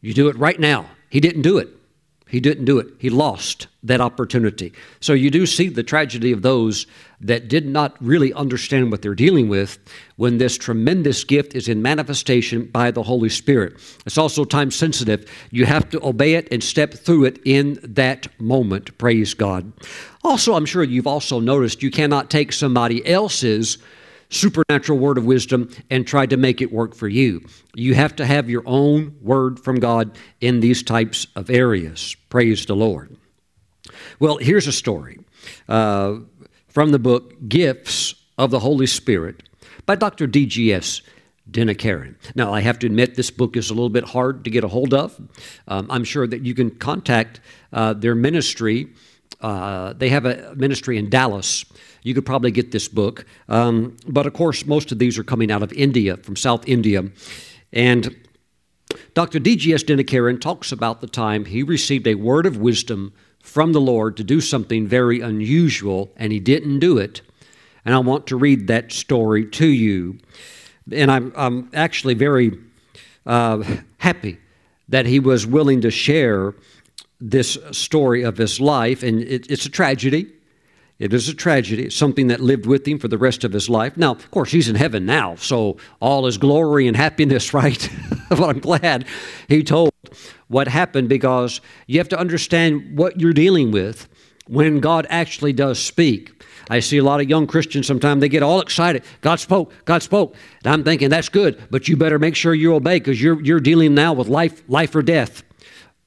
You 0.01 0.15
do 0.15 0.29
it 0.29 0.35
right 0.37 0.59
now. 0.59 0.87
He 1.09 1.19
didn't 1.19 1.43
do 1.43 1.59
it. 1.59 1.69
He 2.27 2.39
didn't 2.39 2.65
do 2.65 2.79
it. 2.79 2.87
He 2.99 3.09
lost 3.09 3.67
that 3.83 4.01
opportunity. 4.01 4.73
So 4.99 5.13
you 5.13 5.31
do 5.31 5.45
see 5.45 5.69
the 5.69 5.83
tragedy 5.83 6.31
of 6.31 6.41
those 6.41 6.85
that 7.21 7.47
did 7.47 7.65
not 7.65 7.95
really 8.03 8.33
understand 8.33 8.91
what 8.91 9.01
they're 9.01 9.15
dealing 9.15 9.49
with 9.49 9.79
when 10.17 10.37
this 10.37 10.57
tremendous 10.57 11.23
gift 11.23 11.55
is 11.55 11.67
in 11.67 11.81
manifestation 11.81 12.65
by 12.65 12.91
the 12.91 13.03
Holy 13.03 13.29
Spirit. 13.29 13.73
It's 14.05 14.17
also 14.17 14.45
time 14.45 14.71
sensitive. 14.71 15.29
You 15.51 15.65
have 15.65 15.89
to 15.89 16.05
obey 16.05 16.33
it 16.35 16.47
and 16.51 16.63
step 16.63 16.93
through 16.93 17.25
it 17.25 17.39
in 17.45 17.79
that 17.81 18.27
moment. 18.39 18.97
Praise 18.97 19.33
God. 19.33 19.71
Also, 20.23 20.53
I'm 20.53 20.65
sure 20.65 20.83
you've 20.83 21.07
also 21.07 21.39
noticed 21.39 21.81
you 21.81 21.91
cannot 21.91 22.29
take 22.29 22.51
somebody 22.51 23.05
else's 23.07 23.77
supernatural 24.29 24.99
word 24.99 25.17
of 25.17 25.25
wisdom 25.25 25.69
and 25.89 26.05
tried 26.05 26.29
to 26.29 26.37
make 26.37 26.61
it 26.61 26.71
work 26.71 26.95
for 26.95 27.07
you. 27.07 27.45
You 27.75 27.95
have 27.95 28.15
to 28.17 28.25
have 28.25 28.49
your 28.49 28.63
own 28.65 29.15
word 29.21 29.59
from 29.59 29.79
God 29.79 30.17
in 30.41 30.59
these 30.59 30.83
types 30.83 31.27
of 31.35 31.49
areas. 31.49 32.15
Praise 32.29 32.65
the 32.65 32.75
Lord. 32.75 33.15
Well, 34.19 34.37
here's 34.37 34.67
a 34.67 34.71
story 34.71 35.19
uh, 35.69 36.17
from 36.67 36.91
the 36.91 36.99
book 36.99 37.33
Gifts 37.47 38.15
of 38.37 38.51
the 38.51 38.59
Holy 38.59 38.87
Spirit 38.87 39.43
by 39.85 39.95
Dr. 39.95 40.27
D.G.S. 40.27 41.01
Dinakaran. 41.49 42.15
Now, 42.35 42.53
I 42.53 42.59
have 42.61 42.77
to 42.79 42.87
admit, 42.87 43.15
this 43.15 43.31
book 43.31 43.55
is 43.55 43.69
a 43.69 43.73
little 43.73 43.89
bit 43.89 44.03
hard 44.03 44.43
to 44.43 44.49
get 44.49 44.63
a 44.63 44.67
hold 44.67 44.93
of. 44.93 45.19
Um, 45.67 45.87
I'm 45.89 46.03
sure 46.03 46.27
that 46.27 46.45
you 46.45 46.53
can 46.53 46.71
contact 46.71 47.39
uh, 47.71 47.93
their 47.93 48.15
ministry. 48.15 48.89
Uh, 49.39 49.93
they 49.93 50.09
have 50.09 50.25
a 50.25 50.53
ministry 50.55 50.97
in 50.97 51.09
Dallas 51.09 51.63
you 52.03 52.13
could 52.13 52.25
probably 52.25 52.51
get 52.51 52.71
this 52.71 52.87
book. 52.87 53.25
Um, 53.49 53.97
but 54.07 54.25
of 54.25 54.33
course, 54.33 54.65
most 54.65 54.91
of 54.91 54.99
these 54.99 55.17
are 55.17 55.23
coming 55.23 55.51
out 55.51 55.63
of 55.63 55.73
India, 55.73 56.17
from 56.17 56.35
South 56.35 56.67
India. 56.67 57.03
And 57.73 58.15
Dr. 59.13 59.39
D.G.S. 59.39 59.83
Dinakaran 59.83 60.39
talks 60.39 60.71
about 60.71 61.01
the 61.01 61.07
time 61.07 61.45
he 61.45 61.63
received 61.63 62.07
a 62.07 62.15
word 62.15 62.45
of 62.45 62.57
wisdom 62.57 63.13
from 63.41 63.73
the 63.73 63.81
Lord 63.81 64.17
to 64.17 64.23
do 64.23 64.41
something 64.41 64.87
very 64.87 65.21
unusual, 65.21 66.11
and 66.17 66.31
he 66.31 66.39
didn't 66.39 66.79
do 66.79 66.97
it. 66.97 67.21
And 67.85 67.95
I 67.95 67.99
want 67.99 68.27
to 68.27 68.35
read 68.35 68.67
that 68.67 68.91
story 68.91 69.45
to 69.51 69.67
you. 69.67 70.19
And 70.91 71.09
I'm, 71.09 71.33
I'm 71.35 71.69
actually 71.73 72.13
very 72.13 72.57
uh, 73.25 73.63
happy 73.97 74.37
that 74.89 75.05
he 75.05 75.19
was 75.19 75.45
willing 75.45 75.81
to 75.81 75.91
share 75.91 76.53
this 77.19 77.57
story 77.71 78.23
of 78.23 78.37
his 78.37 78.59
life. 78.59 79.03
And 79.03 79.21
it, 79.21 79.49
it's 79.49 79.65
a 79.65 79.69
tragedy. 79.69 80.27
It 80.99 81.13
is 81.13 81.29
a 81.29 81.33
tragedy. 81.33 81.83
It's 81.83 81.95
something 81.95 82.27
that 82.27 82.39
lived 82.39 82.65
with 82.65 82.87
him 82.87 82.97
for 82.97 83.07
the 83.07 83.17
rest 83.17 83.43
of 83.43 83.53
his 83.53 83.69
life. 83.69 83.97
Now, 83.97 84.13
of 84.13 84.31
course, 84.31 84.51
he's 84.51 84.67
in 84.67 84.75
heaven 84.75 85.05
now, 85.05 85.35
so 85.35 85.77
all 85.99 86.25
is 86.25 86.37
glory 86.37 86.87
and 86.87 86.97
happiness, 86.97 87.53
right? 87.53 87.89
but 88.29 88.41
I'm 88.41 88.59
glad 88.59 89.05
he 89.47 89.63
told 89.63 89.91
what 90.47 90.67
happened 90.67 91.09
because 91.09 91.61
you 91.85 91.99
have 91.99 92.09
to 92.09 92.19
understand 92.19 92.97
what 92.97 93.19
you're 93.19 93.33
dealing 93.33 93.71
with 93.71 94.07
when 94.47 94.79
God 94.79 95.05
actually 95.09 95.53
does 95.53 95.79
speak. 95.79 96.31
I 96.69 96.79
see 96.79 96.97
a 96.97 97.03
lot 97.03 97.21
of 97.21 97.29
young 97.29 97.47
Christians 97.47 97.87
sometimes 97.87 98.21
they 98.21 98.29
get 98.29 98.43
all 98.43 98.59
excited. 98.59 99.03
God 99.21 99.39
spoke, 99.39 99.73
God 99.85 100.03
spoke. 100.03 100.35
And 100.63 100.73
I'm 100.73 100.83
thinking 100.83 101.09
that's 101.09 101.29
good, 101.29 101.61
but 101.69 101.87
you 101.87 101.95
better 101.95 102.19
make 102.19 102.35
sure 102.35 102.53
you 102.53 102.73
obey 102.73 102.99
because 102.99 103.21
you're 103.21 103.41
you're 103.41 103.59
dealing 103.59 103.93
now 103.93 104.13
with 104.13 104.27
life, 104.27 104.63
life 104.67 104.95
or 104.95 105.01
death. 105.01 105.43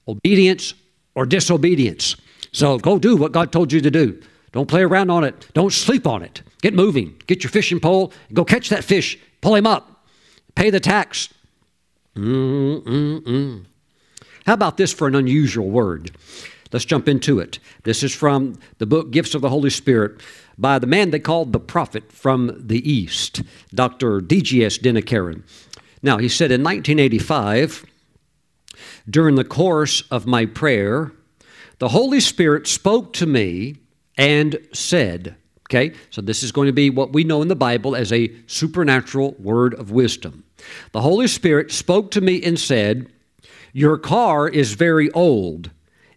Obedience 0.07 0.75
or 1.15 1.25
disobedience. 1.25 2.17
So 2.53 2.79
go 2.79 2.99
do 2.99 3.17
what 3.17 3.33
God 3.33 3.53
told 3.53 3.73
you 3.73 3.81
to 3.81 3.91
do. 3.91 4.21
Don't 4.53 4.69
play 4.69 4.83
around 4.83 5.11
on 5.11 5.25
it. 5.25 5.49
Don't 5.55 5.73
sleep 5.73 6.07
on 6.07 6.23
it. 6.23 6.43
Get 6.63 6.75
moving. 6.75 7.21
Get 7.27 7.43
your 7.43 7.51
fishing 7.51 7.81
pole. 7.81 8.13
Go 8.33 8.45
catch 8.45 8.69
that 8.69 8.85
fish. 8.85 9.19
Pull 9.41 9.55
him 9.55 9.67
up. 9.67 10.05
Pay 10.55 10.71
the 10.71 10.81
tax. 10.81 11.33
Mm-mm-mm. 12.17 13.65
How 14.47 14.55
about 14.55 14.77
this 14.77 14.93
for 14.93 15.07
an 15.07 15.15
unusual 15.15 15.71
word? 15.71 16.11
Let's 16.73 16.85
jump 16.85 17.09
into 17.09 17.39
it. 17.41 17.59
This 17.83 18.03
is 18.03 18.15
from 18.15 18.59
the 18.79 18.87
book 18.87 19.11
Gifts 19.11 19.35
of 19.35 19.43
the 19.43 19.49
Holy 19.49 19.71
Spirit 19.71 20.21
by 20.57 20.79
the 20.79 20.87
man 20.87 21.11
they 21.11 21.19
called 21.19 21.53
the 21.53 21.61
prophet 21.61 22.13
from 22.13 22.53
the 22.57 22.89
East, 22.91 23.43
Dr. 23.75 24.21
D.G.S. 24.21 24.79
Dinakaran. 24.79 25.43
Now, 26.03 26.19
he 26.19 26.29
said 26.29 26.51
in 26.51 26.63
1985, 26.63 27.85
during 29.09 29.35
the 29.35 29.45
course 29.45 30.03
of 30.11 30.27
my 30.27 30.47
prayer, 30.47 31.13
the 31.79 31.89
Holy 31.89 32.21
Spirit 32.21 32.67
spoke 32.67 33.13
to 33.15 33.27
me 33.27 33.77
and 34.21 34.59
said. 34.75 35.35
Okay, 35.69 35.95
so 36.11 36.21
this 36.21 36.43
is 36.43 36.53
going 36.53 36.67
to 36.67 36.73
be 36.73 36.91
what 36.91 37.13
we 37.13 37.25
know 37.25 37.43
in 37.43 37.49
the 37.49 37.57
Bible 37.57 37.97
as 37.97 38.13
a 38.13 38.31
supernatural 38.47 39.35
word 39.39 39.73
of 39.75 39.93
wisdom. 39.93 40.45
The 40.93 41.01
Holy 41.01 41.27
Spirit 41.27 41.73
spoke 41.73 42.11
to 42.11 42.21
me 42.21 42.43
and 42.43 42.59
said, 42.61 43.11
Your 43.73 43.97
car 43.97 44.47
is 44.49 44.75
very 44.75 45.11
old. 45.13 45.71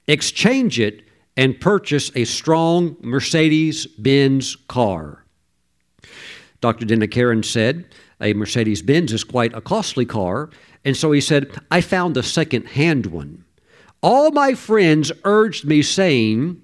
Exchange 0.08 0.80
it 0.80 1.04
and 1.38 1.60
purchase 1.62 2.12
a 2.16 2.26
strong 2.26 2.98
Mercedes 3.00 3.86
Benz 3.86 4.56
car. 4.68 5.24
Dr. 6.60 6.86
Dinakaran 6.86 7.46
said, 7.46 7.86
A 8.20 8.34
Mercedes 8.34 8.82
Benz 8.82 9.14
is 9.14 9.24
quite 9.24 9.54
a 9.54 9.62
costly 9.62 10.06
car, 10.06 10.50
and 10.84 10.98
so 10.98 11.12
he 11.12 11.22
said, 11.22 11.58
I 11.72 11.80
found 11.80 12.18
a 12.18 12.24
second 12.24 12.66
hand 12.70 13.06
one. 13.06 13.46
All 14.02 14.32
my 14.32 14.56
friends 14.56 15.12
urged 15.24 15.64
me, 15.64 15.82
saying, 15.82 16.63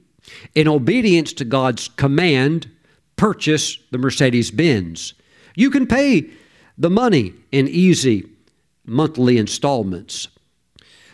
in 0.56 0.68
obedience 0.68 1.34
to 1.34 1.46
God's 1.46 1.88
command, 1.88 2.70
purchase 3.16 3.78
the 3.92 3.98
Mercedes 3.98 4.52
Benz. 4.52 5.14
You 5.56 5.70
can 5.70 5.88
pay 5.88 6.30
the 6.78 6.90
money 6.90 7.34
in 7.52 7.68
easy 7.68 8.26
monthly 8.86 9.38
installments. 9.38 10.28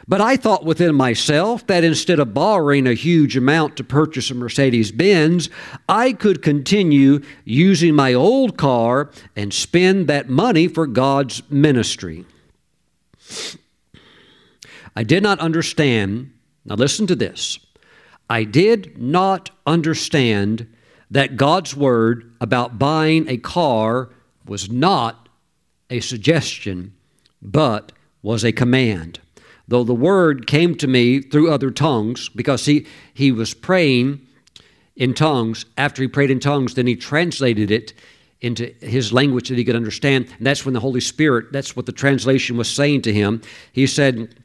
But 0.07 0.21
I 0.21 0.37
thought 0.37 0.63
within 0.63 0.93
myself 0.93 1.65
that 1.65 1.83
instead 1.83 2.19
of 2.19 2.33
borrowing 2.33 2.85
a 2.85 2.93
huge 2.93 3.35
amount 3.35 3.75
to 3.77 3.83
purchase 3.83 4.29
a 4.29 4.35
Mercedes 4.35 4.91
Benz, 4.91 5.49
I 5.89 6.13
could 6.13 6.43
continue 6.43 7.21
using 7.43 7.95
my 7.95 8.13
old 8.13 8.55
car 8.55 9.09
and 9.35 9.51
spend 9.51 10.07
that 10.07 10.29
money 10.29 10.67
for 10.67 10.85
God's 10.85 11.41
ministry. 11.49 12.25
I 14.95 15.03
did 15.03 15.23
not 15.23 15.39
understand. 15.39 16.31
Now, 16.65 16.75
listen 16.75 17.07
to 17.07 17.15
this. 17.15 17.57
I 18.29 18.43
did 18.43 18.97
not 18.97 19.51
understand 19.65 20.67
that 21.11 21.37
God's 21.37 21.75
word 21.75 22.33
about 22.41 22.79
buying 22.79 23.27
a 23.27 23.37
car 23.37 24.09
was 24.45 24.69
not 24.69 25.29
a 25.89 25.99
suggestion, 25.99 26.93
but 27.41 27.91
was 28.21 28.43
a 28.43 28.51
command. 28.51 29.19
Though 29.67 29.83
the 29.83 29.93
word 29.93 30.47
came 30.47 30.75
to 30.75 30.87
me 30.87 31.21
through 31.21 31.51
other 31.51 31.71
tongues, 31.71 32.29
because 32.29 32.65
he, 32.65 32.85
he 33.13 33.31
was 33.31 33.53
praying 33.53 34.25
in 34.95 35.13
tongues. 35.13 35.65
After 35.77 36.01
he 36.01 36.07
prayed 36.07 36.31
in 36.31 36.39
tongues, 36.39 36.75
then 36.75 36.87
he 36.87 36.95
translated 36.95 37.71
it 37.71 37.93
into 38.41 38.73
his 38.81 39.11
language 39.11 39.49
that 39.49 39.57
he 39.57 39.63
could 39.63 39.75
understand. 39.75 40.27
And 40.37 40.45
that's 40.45 40.65
when 40.65 40.73
the 40.73 40.79
Holy 40.79 41.01
Spirit, 41.01 41.51
that's 41.51 41.75
what 41.75 41.85
the 41.85 41.91
translation 41.91 42.57
was 42.57 42.69
saying 42.69 43.01
to 43.03 43.13
him. 43.13 43.41
He 43.71 43.87
said, 43.87 44.35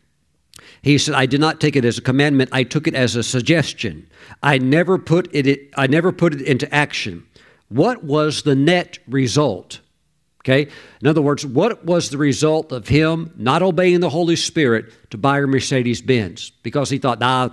he 0.82 0.98
said, 0.98 1.14
I 1.14 1.26
did 1.26 1.40
not 1.40 1.60
take 1.60 1.76
it 1.76 1.84
as 1.84 1.98
a 1.98 2.02
commandment, 2.02 2.50
I 2.52 2.62
took 2.62 2.86
it 2.86 2.94
as 2.94 3.16
a 3.16 3.22
suggestion. 3.22 4.08
I 4.42 4.58
never 4.58 4.98
put 4.98 5.28
it, 5.34 5.70
I 5.76 5.86
never 5.86 6.12
put 6.12 6.34
it 6.34 6.42
into 6.42 6.72
action. 6.74 7.26
What 7.68 8.02
was 8.02 8.42
the 8.42 8.54
net 8.54 8.98
result? 9.06 9.80
Okay? 10.40 10.70
In 11.02 11.06
other 11.06 11.20
words, 11.20 11.44
what 11.44 11.84
was 11.84 12.08
the 12.08 12.16
result 12.16 12.72
of 12.72 12.88
him 12.88 13.32
not 13.36 13.62
obeying 13.62 14.00
the 14.00 14.08
Holy 14.08 14.36
Spirit 14.36 14.90
to 15.10 15.18
buy 15.18 15.38
a 15.38 15.46
Mercedes 15.46 16.00
Benz? 16.00 16.50
Because 16.62 16.88
he 16.88 16.96
thought, 16.96 17.20
nah, 17.20 17.50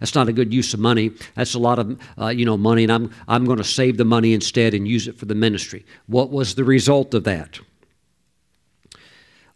that's 0.00 0.16
not 0.16 0.28
a 0.28 0.32
good 0.32 0.52
use 0.52 0.74
of 0.74 0.80
money. 0.80 1.12
That's 1.36 1.54
a 1.54 1.60
lot 1.60 1.78
of 1.78 2.00
uh, 2.20 2.28
you 2.28 2.44
know 2.44 2.56
money, 2.56 2.82
and 2.82 2.92
I'm 2.92 3.10
I'm 3.28 3.44
going 3.44 3.58
to 3.58 3.64
save 3.64 3.98
the 3.98 4.04
money 4.04 4.32
instead 4.32 4.74
and 4.74 4.86
use 4.86 5.06
it 5.06 5.16
for 5.16 5.26
the 5.26 5.34
ministry. 5.34 5.84
What 6.06 6.30
was 6.30 6.56
the 6.56 6.64
result 6.64 7.14
of 7.14 7.22
that? 7.24 7.60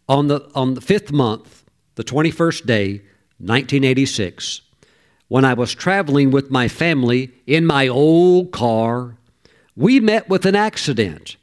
On 0.07 0.27
the 0.27 0.49
on 0.55 0.73
the 0.73 0.81
fifth 0.81 1.11
month, 1.11 1.65
the 1.95 2.03
twenty 2.03 2.31
first 2.31 2.65
day, 2.65 3.01
1986, 3.39 4.61
when 5.27 5.45
I 5.45 5.53
was 5.53 5.73
traveling 5.73 6.31
with 6.31 6.51
my 6.51 6.67
family 6.67 7.31
in 7.47 7.65
my 7.65 7.87
old 7.87 8.51
car, 8.51 9.15
we 9.75 9.99
met 9.99 10.29
with 10.29 10.45
an 10.45 10.55
accident 10.55 11.37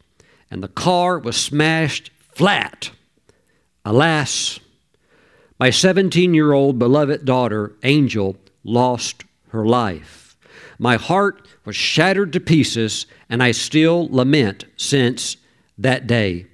and 0.51 0.63
the 0.63 0.69
car 0.69 1.19
was 1.19 1.37
smashed 1.37 2.11
flat. 2.33 2.91
Alas, 3.85 4.61
my 5.59 5.71
17 5.71 6.35
year 6.35 6.53
old 6.53 6.79
beloved 6.79 7.25
daughter, 7.25 7.75
Angel, 7.83 8.37
lost 8.65 9.25
her 9.49 9.67
life. 9.67 10.37
My 10.79 10.97
heart 10.97 11.47
was 11.65 11.77
shattered 11.77 12.33
to 12.35 12.41
pieces, 12.41 13.07
and 13.31 13.43
I 13.43 13.53
still 13.53 14.09
lament 14.11 14.67
since 14.77 15.37
that 15.79 16.07
day. 16.07 16.47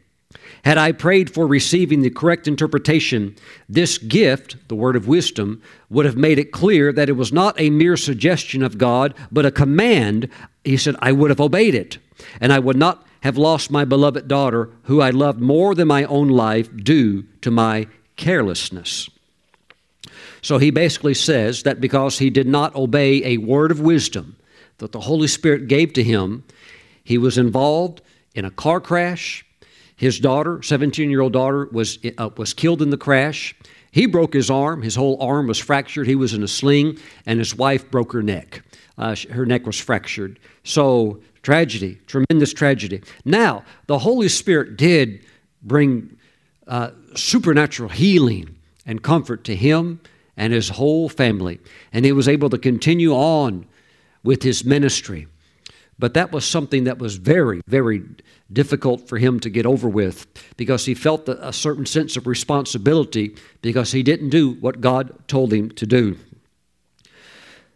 Had 0.65 0.79
I 0.79 0.93
prayed 0.93 1.33
for 1.33 1.47
receiving 1.47 2.03
the 2.03 2.11
correct 2.11 2.47
interpretation, 2.47 3.35
this 3.69 3.99
gift, 3.99 4.57
the 4.69 4.77
word 4.77 4.95
of 4.95 5.09
wisdom, 5.09 5.61
would 5.91 6.07
have 6.07 6.17
made 6.17 6.39
it 6.39 6.53
clear 6.53 6.93
that 6.93 7.09
it 7.09 7.13
was 7.13 7.33
not 7.33 7.61
a 7.61 7.71
mere 7.71 7.97
suggestion 7.97 8.63
of 8.63 8.79
God, 8.79 9.15
but 9.33 9.45
a 9.45 9.51
command. 9.51 10.29
He 10.65 10.77
said, 10.77 10.95
I 11.01 11.11
would 11.11 11.31
have 11.31 11.41
obeyed 11.41 11.75
it, 11.75 11.99
and 12.41 12.53
I 12.53 12.61
would 12.61 12.77
not 12.77 13.05
have 13.23 13.37
lost 13.37 13.71
my 13.71 13.85
beloved 13.85 14.29
daughter, 14.29 14.71
who 14.85 15.01
I 15.01 15.11
loved 15.11 15.41
more 15.41 15.75
than 15.75 15.89
my 15.89 16.05
own 16.05 16.29
life, 16.29 16.69
due 16.77 17.25
to 17.41 17.51
my 17.51 17.89
carelessness. 18.17 19.11
So 20.43 20.59
he 20.59 20.71
basically 20.71 21.15
says 21.15 21.63
that 21.63 21.81
because 21.81 22.19
he 22.19 22.31
did 22.31 22.47
not 22.47 22.75
obey 22.75 23.25
a 23.25 23.39
word 23.39 23.71
of 23.71 23.81
wisdom 23.81 24.37
that 24.79 24.93
the 24.93 25.01
Holy 25.01 25.29
Spirit 25.29 25.69
gave 25.69 25.93
to 25.93 26.03
him, 26.03 26.45
he 27.05 27.17
was 27.19 27.39
involved 27.39 28.01
in 28.35 28.45
a 28.45 28.51
car 28.51 28.81
crash. 28.81 29.45
His 30.03 30.19
daughter, 30.19 30.61
17 30.65 31.11
year 31.11 31.21
old 31.21 31.33
daughter, 31.33 31.69
was, 31.71 32.01
uh, 32.19 32.31
was 32.37 32.53
killed 32.55 32.83
in 32.83 32.91
the 32.91 32.97
crash. 32.97 33.55
He 33.93 34.07
broke 34.07 34.35
his 34.35 34.51
arm. 34.51 34.83
His 34.83 34.97
whole 34.97 35.17
arm 35.23 35.47
was 35.47 35.61
fractured. 35.61 36.09
He 36.09 36.17
was 36.17 36.35
in 36.35 36.43
a 36.43 36.49
sling, 36.49 36.99
and 37.25 37.39
his 37.39 37.55
wife 37.55 37.89
broke 37.89 38.13
her 38.13 38.21
neck. 38.21 38.65
Uh, 38.99 39.15
her 39.31 39.47
neck 39.47 39.65
was 39.65 39.79
fractured. 39.79 40.41
So, 40.65 41.21
tragedy, 41.45 42.01
tremendous 42.09 42.53
tragedy. 42.53 43.01
Now, 43.25 43.63
the 43.87 44.01
Holy 44.01 44.29
Spirit 44.29 44.77
did 44.77 45.25
bring 45.63 46.17
uh, 46.67 46.91
supernatural 47.15 47.91
healing 47.91 48.57
and 48.85 49.05
comfort 49.05 49.45
to 49.45 49.55
him 49.55 50.01
and 50.37 50.53
his 50.53 50.71
whole 50.71 51.09
family. 51.11 51.61
And 51.93 52.05
he 52.05 52.11
was 52.11 52.27
able 52.27 52.51
to 52.51 52.59
continue 52.59 53.13
on 53.13 53.67
with 54.25 54.43
his 54.43 54.65
ministry. 54.65 55.29
But 55.99 56.15
that 56.15 56.33
was 56.33 56.45
something 56.45 56.85
that 56.85 56.99
was 56.99 57.17
very, 57.17 57.61
very 57.67 58.03
difficult 58.53 59.09
for 59.09 59.19
him 59.19 59.41
to 59.41 59.51
get 59.51 59.67
over 59.67 59.89
with 59.89 60.27
because 60.57 60.85
he 60.87 60.95
felt 60.95 61.29
a 61.29 61.53
certain 61.53 61.87
sense 61.87 62.17
of 62.17 62.27
responsibility 62.27 63.37
because 63.61 63.93
he 63.93 64.03
didn't 64.03 64.31
do 64.31 64.53
what 64.55 64.81
God 64.81 65.13
told 65.29 65.53
him 65.53 65.71
to 65.73 65.87
do. 65.87 66.19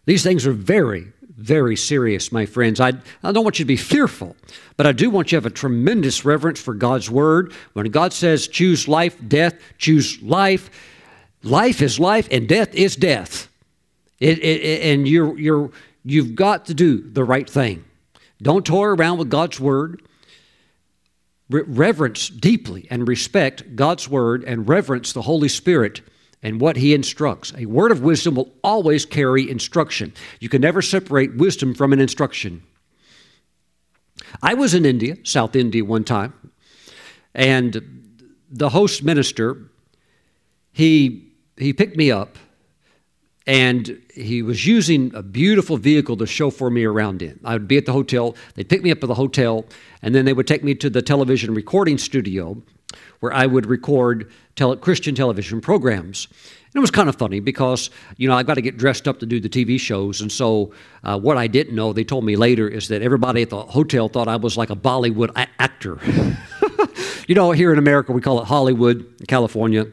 These 0.06 0.22
things 0.22 0.46
are 0.46 0.52
very, 0.52 1.12
very 1.36 1.76
serious, 1.76 2.32
my 2.32 2.46
friends. 2.46 2.80
I, 2.80 2.92
I 3.22 3.32
don't 3.32 3.44
want 3.44 3.58
you 3.58 3.64
to 3.64 3.68
be 3.68 3.76
fearful, 3.76 4.36
but 4.76 4.86
I 4.86 4.92
do 4.92 5.10
want 5.10 5.30
you 5.30 5.38
to 5.38 5.44
have 5.44 5.52
a 5.52 5.54
tremendous 5.54 6.24
reverence 6.24 6.60
for 6.60 6.74
God's 6.74 7.10
word. 7.10 7.52
When 7.74 7.90
God 7.90 8.12
says 8.12 8.48
choose 8.48 8.88
life, 8.88 9.16
death, 9.28 9.54
choose 9.78 10.22
life, 10.22 10.70
life 11.42 11.82
is 11.82 12.00
life 12.00 12.28
and 12.30 12.48
death 12.48 12.74
is 12.74 12.96
death. 12.96 13.48
It, 14.18 14.38
it, 14.38 14.82
and 14.82 15.06
you're, 15.06 15.38
you're, 15.38 15.70
you've 16.04 16.34
got 16.34 16.66
to 16.66 16.74
do 16.74 16.98
the 17.00 17.24
right 17.24 17.48
thing. 17.48 17.84
Don't 18.40 18.66
toy 18.66 18.84
around 18.84 19.18
with 19.18 19.30
God's 19.30 19.58
word. 19.58 20.02
Re- 21.48 21.62
reverence 21.66 22.28
deeply 22.28 22.86
and 22.90 23.06
respect 23.06 23.76
God's 23.76 24.08
word 24.08 24.44
and 24.44 24.68
reverence 24.68 25.12
the 25.12 25.22
Holy 25.22 25.48
Spirit 25.48 26.02
and 26.42 26.60
what 26.60 26.76
he 26.76 26.94
instructs. 26.94 27.52
A 27.56 27.66
word 27.66 27.92
of 27.92 28.02
wisdom 28.02 28.34
will 28.34 28.52
always 28.62 29.06
carry 29.06 29.48
instruction. 29.48 30.12
You 30.40 30.48
can 30.48 30.60
never 30.60 30.82
separate 30.82 31.36
wisdom 31.36 31.74
from 31.74 31.92
an 31.92 32.00
instruction. 32.00 32.62
I 34.42 34.54
was 34.54 34.74
in 34.74 34.84
India, 34.84 35.16
South 35.22 35.56
India, 35.56 35.84
one 35.84 36.04
time, 36.04 36.34
and 37.34 38.06
the 38.50 38.70
host 38.70 39.02
minister, 39.02 39.70
he, 40.72 41.32
he 41.56 41.72
picked 41.72 41.96
me 41.96 42.10
up 42.10 42.38
and 43.46 44.00
he 44.12 44.42
was 44.42 44.66
using 44.66 45.14
a 45.14 45.22
beautiful 45.22 45.76
vehicle 45.76 46.16
to 46.16 46.26
chauffeur 46.26 46.70
me 46.70 46.84
around 46.84 47.22
in. 47.22 47.38
I 47.44 47.52
would 47.52 47.68
be 47.68 47.76
at 47.76 47.86
the 47.86 47.92
hotel, 47.92 48.34
they'd 48.54 48.68
pick 48.68 48.82
me 48.82 48.90
up 48.90 49.02
at 49.02 49.06
the 49.06 49.14
hotel, 49.14 49.64
and 50.02 50.14
then 50.14 50.24
they 50.24 50.32
would 50.32 50.46
take 50.46 50.64
me 50.64 50.74
to 50.76 50.90
the 50.90 51.02
television 51.02 51.54
recording 51.54 51.98
studio 51.98 52.60
where 53.20 53.32
I 53.32 53.46
would 53.46 53.66
record 53.66 54.30
tele- 54.56 54.76
Christian 54.76 55.14
television 55.14 55.60
programs. 55.60 56.28
And 56.66 56.76
it 56.76 56.80
was 56.80 56.90
kind 56.90 57.08
of 57.08 57.16
funny 57.16 57.40
because, 57.40 57.90
you 58.16 58.28
know, 58.28 58.34
I've 58.34 58.46
got 58.46 58.54
to 58.54 58.60
get 58.60 58.76
dressed 58.76 59.08
up 59.08 59.20
to 59.20 59.26
do 59.26 59.40
the 59.40 59.48
TV 59.48 59.80
shows. 59.80 60.20
And 60.20 60.30
so, 60.30 60.72
uh, 61.04 61.18
what 61.18 61.38
I 61.38 61.46
didn't 61.46 61.74
know, 61.74 61.92
they 61.92 62.04
told 62.04 62.24
me 62.24 62.36
later, 62.36 62.68
is 62.68 62.88
that 62.88 63.00
everybody 63.00 63.42
at 63.42 63.50
the 63.50 63.62
hotel 63.62 64.08
thought 64.08 64.28
I 64.28 64.36
was 64.36 64.56
like 64.56 64.70
a 64.70 64.76
Bollywood 64.76 65.30
a- 65.36 65.48
actor. 65.58 65.98
you 67.28 67.34
know, 67.34 67.52
here 67.52 67.72
in 67.72 67.78
America, 67.78 68.12
we 68.12 68.20
call 68.20 68.40
it 68.42 68.44
Hollywood, 68.46 69.24
California. 69.26 69.86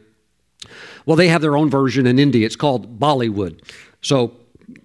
Well, 1.05 1.15
they 1.15 1.27
have 1.27 1.41
their 1.41 1.57
own 1.57 1.69
version 1.69 2.07
in 2.07 2.19
India. 2.19 2.45
It's 2.45 2.55
called 2.55 2.99
Bollywood. 2.99 3.61
So, 4.01 4.37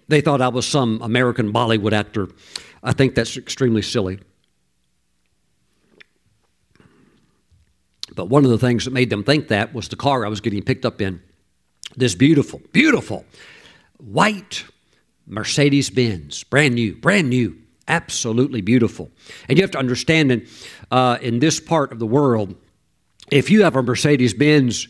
they 0.09 0.21
thought 0.21 0.41
I 0.41 0.49
was 0.49 0.67
some 0.67 1.01
American 1.03 1.53
Bollywood 1.53 1.93
actor. 1.93 2.29
I 2.83 2.93
think 2.93 3.15
that's 3.15 3.37
extremely 3.37 3.83
silly. 3.83 4.19
But 8.15 8.27
one 8.29 8.45
of 8.45 8.51
the 8.51 8.59
things 8.59 8.85
that 8.85 8.93
made 8.93 9.11
them 9.11 9.23
think 9.23 9.49
that 9.49 9.75
was 9.75 9.89
the 9.89 9.97
car 9.97 10.25
I 10.25 10.29
was 10.29 10.41
getting 10.41 10.63
picked 10.63 10.85
up 10.85 11.01
in. 11.01 11.23
This 11.97 12.15
beautiful, 12.15 12.61
beautiful 12.73 13.25
white 13.99 14.65
Mercedes 15.27 15.91
Benz, 15.91 16.43
brand 16.45 16.75
new, 16.75 16.97
brand 16.97 17.29
new, 17.29 17.57
absolutely 17.87 18.61
beautiful. 18.61 19.11
And 19.49 19.59
you 19.59 19.63
have 19.63 19.71
to 19.73 19.79
understand, 19.79 20.33
in, 20.33 20.47
uh, 20.91 21.19
in 21.21 21.39
this 21.39 21.61
part 21.61 21.93
of 21.93 21.99
the 21.99 22.07
world, 22.07 22.55
if 23.31 23.51
you 23.51 23.63
have 23.63 23.77
a 23.77 23.83
Mercedes 23.83 24.35
Benz, 24.35 24.89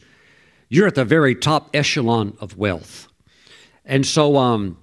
you're 0.68 0.86
at 0.86 0.94
the 0.94 1.04
very 1.04 1.34
top 1.34 1.70
echelon 1.74 2.36
of 2.40 2.56
wealth. 2.56 3.08
And 3.84 4.04
so 4.06 4.36
um, 4.36 4.76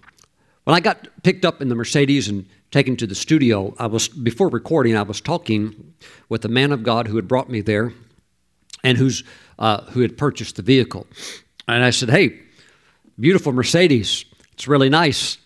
when 0.63 0.75
I 0.75 0.79
got 0.79 1.07
picked 1.23 1.45
up 1.45 1.61
in 1.61 1.69
the 1.69 1.75
Mercedes 1.75 2.27
and 2.27 2.47
taken 2.71 2.97
to 2.97 3.07
the 3.07 3.15
studio, 3.15 3.73
I 3.77 3.87
was 3.87 4.07
before 4.07 4.49
recording, 4.49 4.97
I 4.97 5.03
was 5.03 5.21
talking 5.21 5.93
with 6.27 6.41
the 6.41 6.49
man 6.49 6.71
of 6.71 6.83
God 6.83 7.07
who 7.07 7.15
had 7.15 7.27
brought 7.27 7.49
me 7.49 7.61
there 7.61 7.93
and 8.83 8.97
who's, 8.97 9.23
uh, 9.59 9.81
who 9.91 10.01
had 10.01 10.17
purchased 10.17 10.55
the 10.55 10.61
vehicle. 10.61 11.05
And 11.67 11.83
I 11.83 11.91
said, 11.91 12.09
Hey, 12.09 12.39
beautiful 13.19 13.51
Mercedes. 13.51 14.25
It's 14.53 14.67
really 14.67 14.89
nice. 14.89 15.37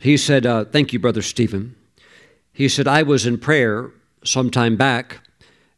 He 0.00 0.16
said, 0.16 0.46
uh, 0.46 0.64
Thank 0.64 0.92
you, 0.92 0.98
Brother 0.98 1.22
Stephen. 1.22 1.76
He 2.52 2.68
said, 2.68 2.88
I 2.88 3.02
was 3.02 3.26
in 3.26 3.38
prayer 3.38 3.90
some 4.24 4.50
time 4.50 4.76
back, 4.76 5.20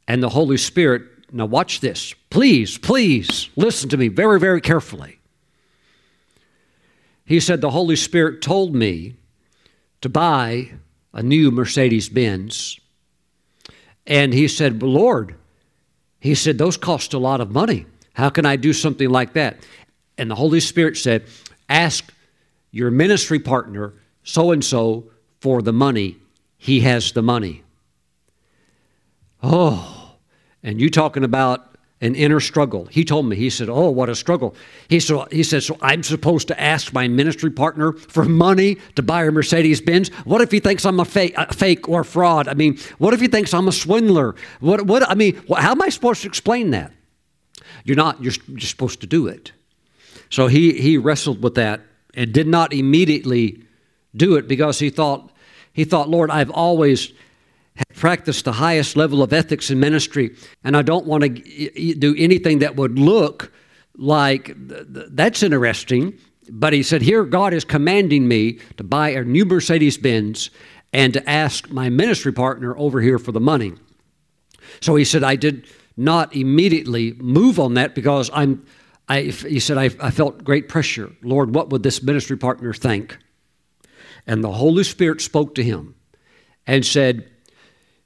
and 0.06 0.22
the 0.22 0.28
Holy 0.28 0.56
Spirit, 0.56 1.02
now 1.32 1.46
watch 1.46 1.80
this. 1.80 2.14
Please, 2.30 2.78
please 2.78 3.50
listen 3.56 3.88
to 3.90 3.96
me 3.96 4.08
very, 4.08 4.40
very 4.40 4.60
carefully. 4.60 5.18
He 7.24 7.40
said, 7.40 7.60
The 7.60 7.70
Holy 7.70 7.96
Spirit 7.96 8.40
told 8.40 8.74
me 8.74 9.16
to 10.00 10.08
buy 10.08 10.72
a 11.12 11.22
new 11.22 11.50
Mercedes 11.50 12.08
Benz. 12.08 12.80
And 14.06 14.32
he 14.32 14.48
said, 14.48 14.82
Lord, 14.82 15.34
he 16.20 16.34
said, 16.34 16.56
Those 16.56 16.76
cost 16.76 17.12
a 17.12 17.18
lot 17.18 17.40
of 17.40 17.50
money. 17.50 17.86
How 18.14 18.30
can 18.30 18.46
I 18.46 18.56
do 18.56 18.72
something 18.72 19.10
like 19.10 19.34
that? 19.34 19.58
And 20.16 20.30
the 20.30 20.34
Holy 20.34 20.60
Spirit 20.60 20.96
said, 20.96 21.24
Ask 21.68 22.12
your 22.70 22.90
ministry 22.90 23.38
partner, 23.38 23.94
so 24.22 24.50
and 24.50 24.64
so, 24.64 25.10
for 25.40 25.62
the 25.62 25.72
money. 25.72 26.16
He 26.56 26.80
has 26.80 27.12
the 27.12 27.22
money. 27.22 27.62
Oh, 29.42 29.97
and 30.62 30.80
you 30.80 30.90
talking 30.90 31.24
about 31.24 31.68
an 32.00 32.14
inner 32.14 32.38
struggle. 32.38 32.86
He 32.86 33.04
told 33.04 33.26
me, 33.26 33.36
he 33.36 33.50
said, 33.50 33.68
Oh, 33.68 33.90
what 33.90 34.08
a 34.08 34.14
struggle. 34.14 34.54
He, 34.88 34.98
he 34.98 35.42
said, 35.42 35.62
So 35.62 35.76
I'm 35.82 36.02
supposed 36.02 36.48
to 36.48 36.60
ask 36.60 36.92
my 36.92 37.08
ministry 37.08 37.50
partner 37.50 37.92
for 37.92 38.24
money 38.24 38.76
to 38.94 39.02
buy 39.02 39.24
a 39.24 39.32
Mercedes 39.32 39.80
Benz? 39.80 40.08
What 40.24 40.40
if 40.40 40.50
he 40.52 40.60
thinks 40.60 40.84
I'm 40.86 41.00
a 41.00 41.04
fake, 41.04 41.34
a 41.36 41.52
fake 41.52 41.88
or 41.88 42.04
fraud? 42.04 42.46
I 42.46 42.54
mean, 42.54 42.78
what 42.98 43.14
if 43.14 43.20
he 43.20 43.26
thinks 43.26 43.52
I'm 43.52 43.66
a 43.66 43.72
swindler? 43.72 44.36
What, 44.60 44.82
what, 44.82 45.08
I 45.10 45.14
mean, 45.14 45.42
how 45.56 45.72
am 45.72 45.82
I 45.82 45.88
supposed 45.88 46.22
to 46.22 46.28
explain 46.28 46.70
that? 46.70 46.92
You're 47.84 47.96
not, 47.96 48.22
you're, 48.22 48.34
you're 48.46 48.60
supposed 48.60 49.00
to 49.00 49.06
do 49.06 49.26
it. 49.26 49.52
So 50.30 50.46
he, 50.46 50.80
he 50.80 50.98
wrestled 50.98 51.42
with 51.42 51.56
that 51.56 51.80
and 52.14 52.32
did 52.32 52.46
not 52.46 52.72
immediately 52.72 53.62
do 54.14 54.36
it 54.36 54.46
because 54.46 54.78
he 54.78 54.90
thought, 54.90 55.32
he 55.72 55.84
thought, 55.84 56.08
Lord, 56.08 56.30
I've 56.30 56.50
always 56.50 57.12
have 57.78 57.96
practiced 57.96 58.44
the 58.44 58.52
highest 58.52 58.96
level 58.96 59.22
of 59.22 59.32
ethics 59.32 59.70
in 59.70 59.80
ministry, 59.80 60.36
and 60.64 60.76
I 60.76 60.82
don't 60.82 61.06
want 61.06 61.22
to 61.24 61.94
do 61.94 62.14
anything 62.18 62.58
that 62.60 62.76
would 62.76 62.98
look 62.98 63.52
like 63.96 64.52
that's 64.56 65.42
interesting. 65.42 66.18
But 66.50 66.72
he 66.72 66.82
said, 66.82 67.02
Here, 67.02 67.24
God 67.24 67.52
is 67.52 67.64
commanding 67.64 68.26
me 68.26 68.58
to 68.76 68.84
buy 68.84 69.10
a 69.10 69.24
new 69.24 69.44
Mercedes 69.44 69.98
Benz 69.98 70.50
and 70.92 71.12
to 71.12 71.28
ask 71.28 71.70
my 71.70 71.88
ministry 71.90 72.32
partner 72.32 72.76
over 72.78 73.00
here 73.00 73.18
for 73.18 73.32
the 73.32 73.40
money. 73.40 73.74
So 74.80 74.96
he 74.96 75.04
said, 75.04 75.22
I 75.22 75.36
did 75.36 75.66
not 75.96 76.34
immediately 76.34 77.12
move 77.14 77.58
on 77.58 77.74
that 77.74 77.94
because 77.94 78.30
I'm, 78.32 78.64
I, 79.08 79.22
he 79.22 79.60
said, 79.60 79.76
I, 79.76 79.90
I 80.00 80.10
felt 80.10 80.44
great 80.44 80.68
pressure. 80.68 81.12
Lord, 81.22 81.54
what 81.54 81.70
would 81.70 81.82
this 81.82 82.02
ministry 82.02 82.36
partner 82.36 82.72
think? 82.72 83.18
And 84.26 84.44
the 84.44 84.52
Holy 84.52 84.84
Spirit 84.84 85.20
spoke 85.20 85.54
to 85.56 85.62
him 85.62 85.94
and 86.66 86.84
said, 86.84 87.30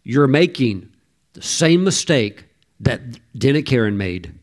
you're 0.03 0.27
making 0.27 0.91
the 1.33 1.43
same 1.43 1.85
mistake 1.85 2.45
that 2.81 3.01
Denny 3.37 3.63
Karen 3.63 3.97
made. 3.97 4.35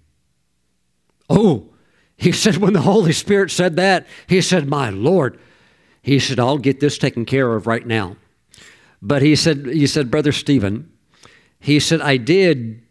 Oh, 1.30 1.70
he 2.18 2.32
said, 2.34 2.58
when 2.58 2.74
the 2.74 2.82
Holy 2.82 3.14
Spirit 3.14 3.52
said 3.52 3.76
that, 3.76 4.08
he 4.28 4.42
said, 4.42 4.68
My 4.68 4.90
Lord, 4.90 5.40
he 6.02 6.20
said, 6.20 6.40
I'll 6.40 6.58
get 6.58 6.80
this 6.80 6.98
taken 6.98 7.26
care 7.26 7.54
of 7.54 7.68
right 7.68 7.86
now. 7.86 8.16
But 9.02 9.22
he 9.22 9.36
said, 9.36 9.66
he 9.66 9.88
said, 9.88 10.12
Brother 10.12 10.32
Stephen, 10.32 10.92
he 11.60 11.80
said, 11.80 12.02
I 12.02 12.18
did 12.18 12.82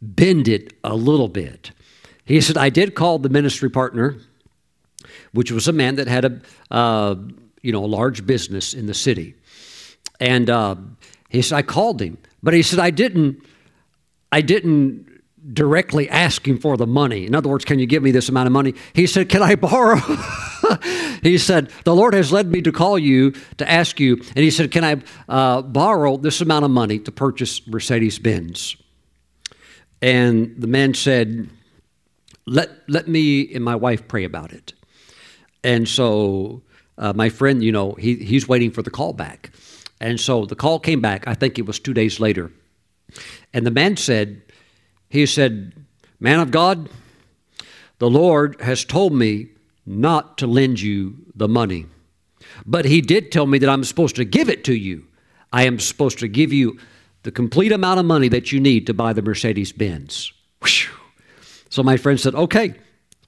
bend 0.00 0.48
it 0.48 0.74
a 0.84 0.94
little 0.94 1.28
bit. 1.28 1.72
He 2.24 2.40
said, 2.40 2.56
I 2.56 2.70
did 2.70 2.94
call 2.94 3.18
the 3.18 3.28
ministry 3.28 3.70
partner, 3.70 4.16
which 5.32 5.50
was 5.50 5.68
a 5.68 5.72
man 5.72 5.96
that 5.96 6.08
had 6.08 6.24
a, 6.24 6.40
uh, 6.70 7.14
you 7.62 7.72
know, 7.72 7.84
a 7.84 7.86
large 7.86 8.26
business 8.26 8.74
in 8.74 8.86
the 8.86 8.94
city. 8.94 9.34
And 10.20 10.50
uh, 10.50 10.76
he 11.28 11.42
said, 11.42 11.56
I 11.56 11.62
called 11.62 12.00
him, 12.00 12.18
but 12.42 12.54
he 12.54 12.62
said, 12.62 12.78
I 12.78 12.90
didn't, 12.90 13.42
I 14.32 14.40
didn't 14.40 15.06
directly 15.52 16.08
ask 16.08 16.46
him 16.46 16.58
for 16.58 16.76
the 16.76 16.86
money. 16.86 17.26
In 17.26 17.34
other 17.34 17.48
words, 17.48 17.64
can 17.64 17.78
you 17.78 17.86
give 17.86 18.02
me 18.02 18.10
this 18.10 18.28
amount 18.28 18.46
of 18.46 18.52
money? 18.52 18.74
He 18.92 19.06
said, 19.06 19.28
Can 19.28 19.42
I 19.42 19.54
borrow? 19.54 19.96
he 21.22 21.38
said, 21.38 21.70
The 21.84 21.94
Lord 21.94 22.14
has 22.14 22.32
led 22.32 22.50
me 22.50 22.62
to 22.62 22.72
call 22.72 22.98
you 22.98 23.32
to 23.58 23.70
ask 23.70 24.00
you. 24.00 24.16
And 24.16 24.38
he 24.38 24.50
said, 24.50 24.70
Can 24.70 24.84
I 24.84 25.02
uh, 25.28 25.62
borrow 25.62 26.16
this 26.16 26.40
amount 26.40 26.64
of 26.64 26.70
money 26.70 26.98
to 27.00 27.12
purchase 27.12 27.66
Mercedes 27.66 28.18
Benz? 28.18 28.76
And 30.02 30.54
the 30.58 30.66
man 30.66 30.94
said, 30.94 31.48
let, 32.46 32.70
let 32.88 33.08
me 33.08 33.52
and 33.54 33.64
my 33.64 33.74
wife 33.74 34.06
pray 34.08 34.24
about 34.24 34.52
it. 34.52 34.72
And 35.64 35.88
so 35.88 36.62
uh, 36.96 37.12
my 37.12 37.28
friend, 37.28 37.62
you 37.62 37.72
know, 37.72 37.92
he, 37.92 38.16
he's 38.16 38.46
waiting 38.46 38.70
for 38.70 38.82
the 38.82 38.90
call 38.90 39.12
back. 39.12 39.50
And 40.00 40.20
so 40.20 40.44
the 40.44 40.56
call 40.56 40.78
came 40.78 41.00
back, 41.00 41.26
I 41.26 41.34
think 41.34 41.58
it 41.58 41.66
was 41.66 41.78
two 41.78 41.94
days 41.94 42.20
later. 42.20 42.52
And 43.52 43.66
the 43.66 43.70
man 43.70 43.96
said, 43.96 44.42
he 45.08 45.26
said, 45.26 45.72
Man 46.20 46.40
of 46.40 46.50
God, 46.50 46.88
the 47.98 48.10
Lord 48.10 48.60
has 48.60 48.84
told 48.84 49.12
me 49.12 49.48
not 49.86 50.38
to 50.38 50.46
lend 50.46 50.80
you 50.80 51.16
the 51.34 51.48
money. 51.48 51.86
But 52.64 52.84
he 52.84 53.00
did 53.00 53.32
tell 53.32 53.46
me 53.46 53.58
that 53.58 53.68
I'm 53.68 53.84
supposed 53.84 54.16
to 54.16 54.24
give 54.24 54.48
it 54.48 54.64
to 54.64 54.74
you. 54.74 55.06
I 55.52 55.64
am 55.64 55.78
supposed 55.78 56.18
to 56.18 56.28
give 56.28 56.52
you 56.52 56.78
the 57.22 57.30
complete 57.30 57.72
amount 57.72 58.00
of 58.00 58.06
money 58.06 58.28
that 58.28 58.52
you 58.52 58.60
need 58.60 58.86
to 58.86 58.94
buy 58.94 59.12
the 59.12 59.22
Mercedes 59.22 59.72
Benz. 59.72 60.32
So 61.70 61.82
my 61.82 61.96
friend 61.96 62.18
said, 62.20 62.34
Okay. 62.34 62.74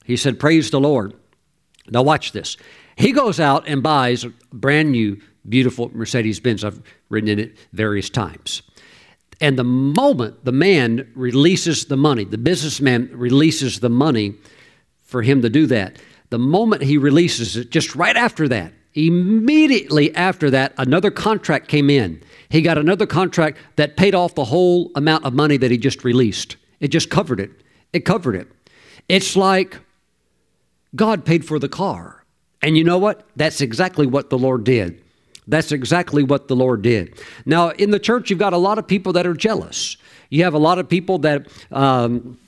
He 0.05 0.17
said, 0.17 0.41
Praise 0.41 0.71
the 0.71 0.81
Lord. 0.81 1.15
Now, 1.91 2.03
watch 2.03 2.33
this. 2.33 2.57
He 2.97 3.13
goes 3.13 3.39
out 3.39 3.69
and 3.69 3.83
buys 3.83 4.25
a 4.25 4.33
brand 4.53 4.93
new, 4.93 5.21
beautiful 5.49 5.91
Mercedes 5.95 6.41
Benz. 6.41 6.65
I've 6.65 6.81
ridden 7.09 7.29
in 7.29 7.39
it 7.39 7.57
various 7.73 8.09
times. 8.09 8.63
And 9.41 9.59
the 9.59 9.65
moment 9.65 10.45
the 10.45 10.53
man 10.53 11.11
releases 11.15 11.85
the 11.85 11.97
money, 11.97 12.25
the 12.25 12.39
businessman 12.39 13.11
releases 13.13 13.81
the 13.81 13.89
money 13.89 14.35
for 15.03 15.23
him 15.23 15.43
to 15.43 15.49
do 15.49 15.67
that, 15.67 15.97
the 16.31 16.39
moment 16.39 16.83
he 16.83 16.99
releases 16.99 17.57
it, 17.57 17.71
just 17.71 17.95
right 17.95 18.17
after 18.17 18.49
that, 18.49 18.73
immediately 18.95 20.15
after 20.15 20.51
that, 20.51 20.75
another 20.77 21.11
contract 21.11 21.69
came 21.69 21.89
in. 21.89 22.23
He 22.51 22.61
got 22.63 22.79
another 22.79 23.07
contract 23.07 23.59
that 23.77 23.97
paid 23.97 24.15
off 24.15 24.35
the 24.35 24.45
whole 24.45 24.91
amount 24.95 25.25
of 25.25 25.35
money 25.35 25.57
that 25.57 25.71
he 25.71 25.79
just 25.79 26.05
released. 26.05 26.57
It 26.81 26.89
just 26.89 27.09
covered 27.11 27.41
it. 27.41 27.51
It 27.93 28.01
covered 28.01 28.35
it. 28.35 28.49
It's 29.09 29.37
like 29.37 29.79
God 30.95 31.25
paid 31.25 31.45
for 31.45 31.59
the 31.59 31.69
car. 31.69 32.25
And 32.61 32.77
you 32.77 32.85
know 32.85 32.99
what? 32.99 33.27
That's 33.37 33.61
exactly 33.61 34.07
what 34.07 34.31
the 34.31 34.39
Lord 34.39 34.65
did. 34.65 35.03
That's 35.49 35.73
exactly 35.73 36.23
what 36.23 36.47
the 36.47 36.55
Lord 36.55 36.83
did. 36.83 37.19
Now, 37.47 37.71
in 37.71 37.91
the 37.91 37.99
church, 37.99 38.31
you've 38.31 38.39
got 38.39 38.53
a 38.53 38.59
lot 38.59 38.79
of 38.79 38.87
people 38.87 39.15
that 39.15 39.27
are 39.27 39.35
jealous. 39.35 39.97
You 40.29 40.45
have 40.45 40.55
a 40.55 40.59
lot 40.59 40.79
of 40.79 40.89
people 40.89 41.19
that 41.21 41.49
um, 41.73 42.39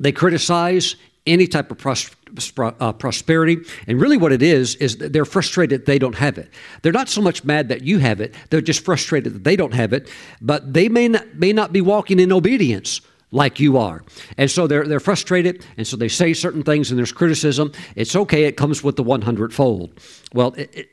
they 0.00 0.10
criticize 0.10 0.96
any 1.26 1.46
type 1.46 1.70
of 1.70 1.78
pros- 1.78 2.10
uh, 2.58 2.92
prosperity. 2.94 3.58
And 3.86 4.00
really, 4.00 4.16
what 4.16 4.32
it 4.32 4.42
is, 4.42 4.74
is 4.76 4.96
they're 4.96 5.24
frustrated 5.24 5.86
they 5.86 5.98
don't 5.98 6.14
have 6.14 6.38
it. 6.38 6.50
They're 6.82 6.92
not 6.92 7.08
so 7.08 7.20
much 7.20 7.44
mad 7.44 7.68
that 7.68 7.82
you 7.82 7.98
have 7.98 8.20
it, 8.20 8.34
they're 8.50 8.60
just 8.60 8.84
frustrated 8.84 9.34
that 9.34 9.44
they 9.44 9.56
don't 9.56 9.74
have 9.74 9.92
it, 9.92 10.08
but 10.40 10.72
they 10.72 10.88
may 10.88 11.08
not, 11.08 11.34
may 11.34 11.52
not 11.52 11.72
be 11.72 11.80
walking 11.80 12.20
in 12.20 12.32
obedience 12.32 13.00
like 13.32 13.58
you 13.58 13.76
are. 13.76 14.02
And 14.38 14.50
so 14.50 14.66
they're, 14.66 14.86
they're 14.86 15.00
frustrated, 15.00 15.64
and 15.76 15.86
so 15.86 15.96
they 15.96 16.08
say 16.08 16.32
certain 16.32 16.62
things, 16.62 16.90
and 16.90 16.98
there's 16.98 17.12
criticism. 17.12 17.72
It's 17.96 18.14
okay, 18.14 18.44
it 18.44 18.56
comes 18.56 18.84
with 18.84 18.96
the 18.96 19.02
100 19.02 19.52
fold. 19.52 19.90
Well, 20.32 20.54
it, 20.54 20.70
it, 20.74 20.90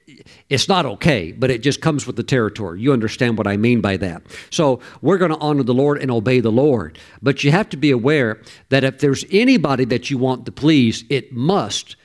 it's 0.50 0.68
not 0.68 0.86
okay, 0.86 1.32
but 1.32 1.52
it 1.52 1.62
just 1.62 1.82
comes 1.82 2.08
with 2.08 2.16
the 2.16 2.24
territory. 2.24 2.80
You 2.80 2.94
understand 2.94 3.38
what 3.38 3.48
I 3.48 3.58
mean 3.58 3.82
by 3.82 3.98
that. 3.98 4.24
So 4.50 4.80
we're 5.02 5.18
going 5.18 5.32
to 5.32 5.38
honor 5.40 5.64
the 5.64 5.74
Lord 5.74 6.02
and 6.02 6.12
obey 6.12 6.40
the 6.40 6.52
Lord. 6.52 6.98
But 7.22 7.44
you 7.44 7.52
have 7.52 7.70
to 7.70 7.78
be 7.78 7.92
aware 7.92 8.42
that 8.70 8.84
if 8.84 9.00
there's 9.00 9.26
anybody 9.32 9.86
that 9.86 10.10
you 10.10 10.18
want 10.18 10.46
to 10.46 10.52
please, 10.52 11.04
it 11.10 11.34
must, 11.34 11.96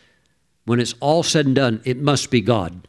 when 0.64 0.80
it's 0.80 0.94
all 1.00 1.22
said 1.22 1.46
and 1.46 1.54
done, 1.54 1.80
it 1.84 1.98
must 1.98 2.30
be 2.30 2.40
God. 2.40 2.87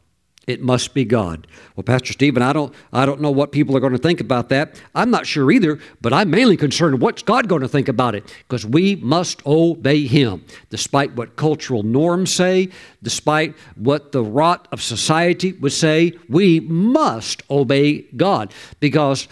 It 0.49 0.63
must 0.63 0.95
be 0.95 1.05
God. 1.05 1.45
Well, 1.75 1.83
Pastor 1.83 2.11
Stephen, 2.11 2.41
I 2.41 2.53
don't, 2.53 2.73
I 2.91 3.05
don't 3.05 3.21
know 3.21 3.29
what 3.29 3.51
people 3.51 3.77
are 3.77 3.79
going 3.79 3.93
to 3.93 3.99
think 3.99 4.19
about 4.19 4.49
that. 4.49 4.81
I'm 4.95 5.11
not 5.11 5.27
sure 5.27 5.51
either, 5.51 5.77
but 6.01 6.11
I'm 6.11 6.31
mainly 6.31 6.57
concerned 6.57 6.99
what's 6.99 7.21
God 7.21 7.47
going 7.47 7.61
to 7.61 7.67
think 7.67 7.87
about 7.87 8.15
it 8.15 8.33
because 8.47 8.65
we 8.65 8.95
must 8.95 9.45
obey 9.45 10.07
Him, 10.07 10.43
despite 10.71 11.15
what 11.15 11.35
cultural 11.35 11.83
norms 11.83 12.33
say, 12.33 12.69
despite 13.03 13.55
what 13.75 14.11
the 14.11 14.23
rot 14.23 14.67
of 14.71 14.81
society 14.81 15.53
would 15.53 15.71
say. 15.71 16.13
We 16.27 16.61
must 16.61 17.43
obey 17.51 18.07
God 18.17 18.51
because 18.79 19.27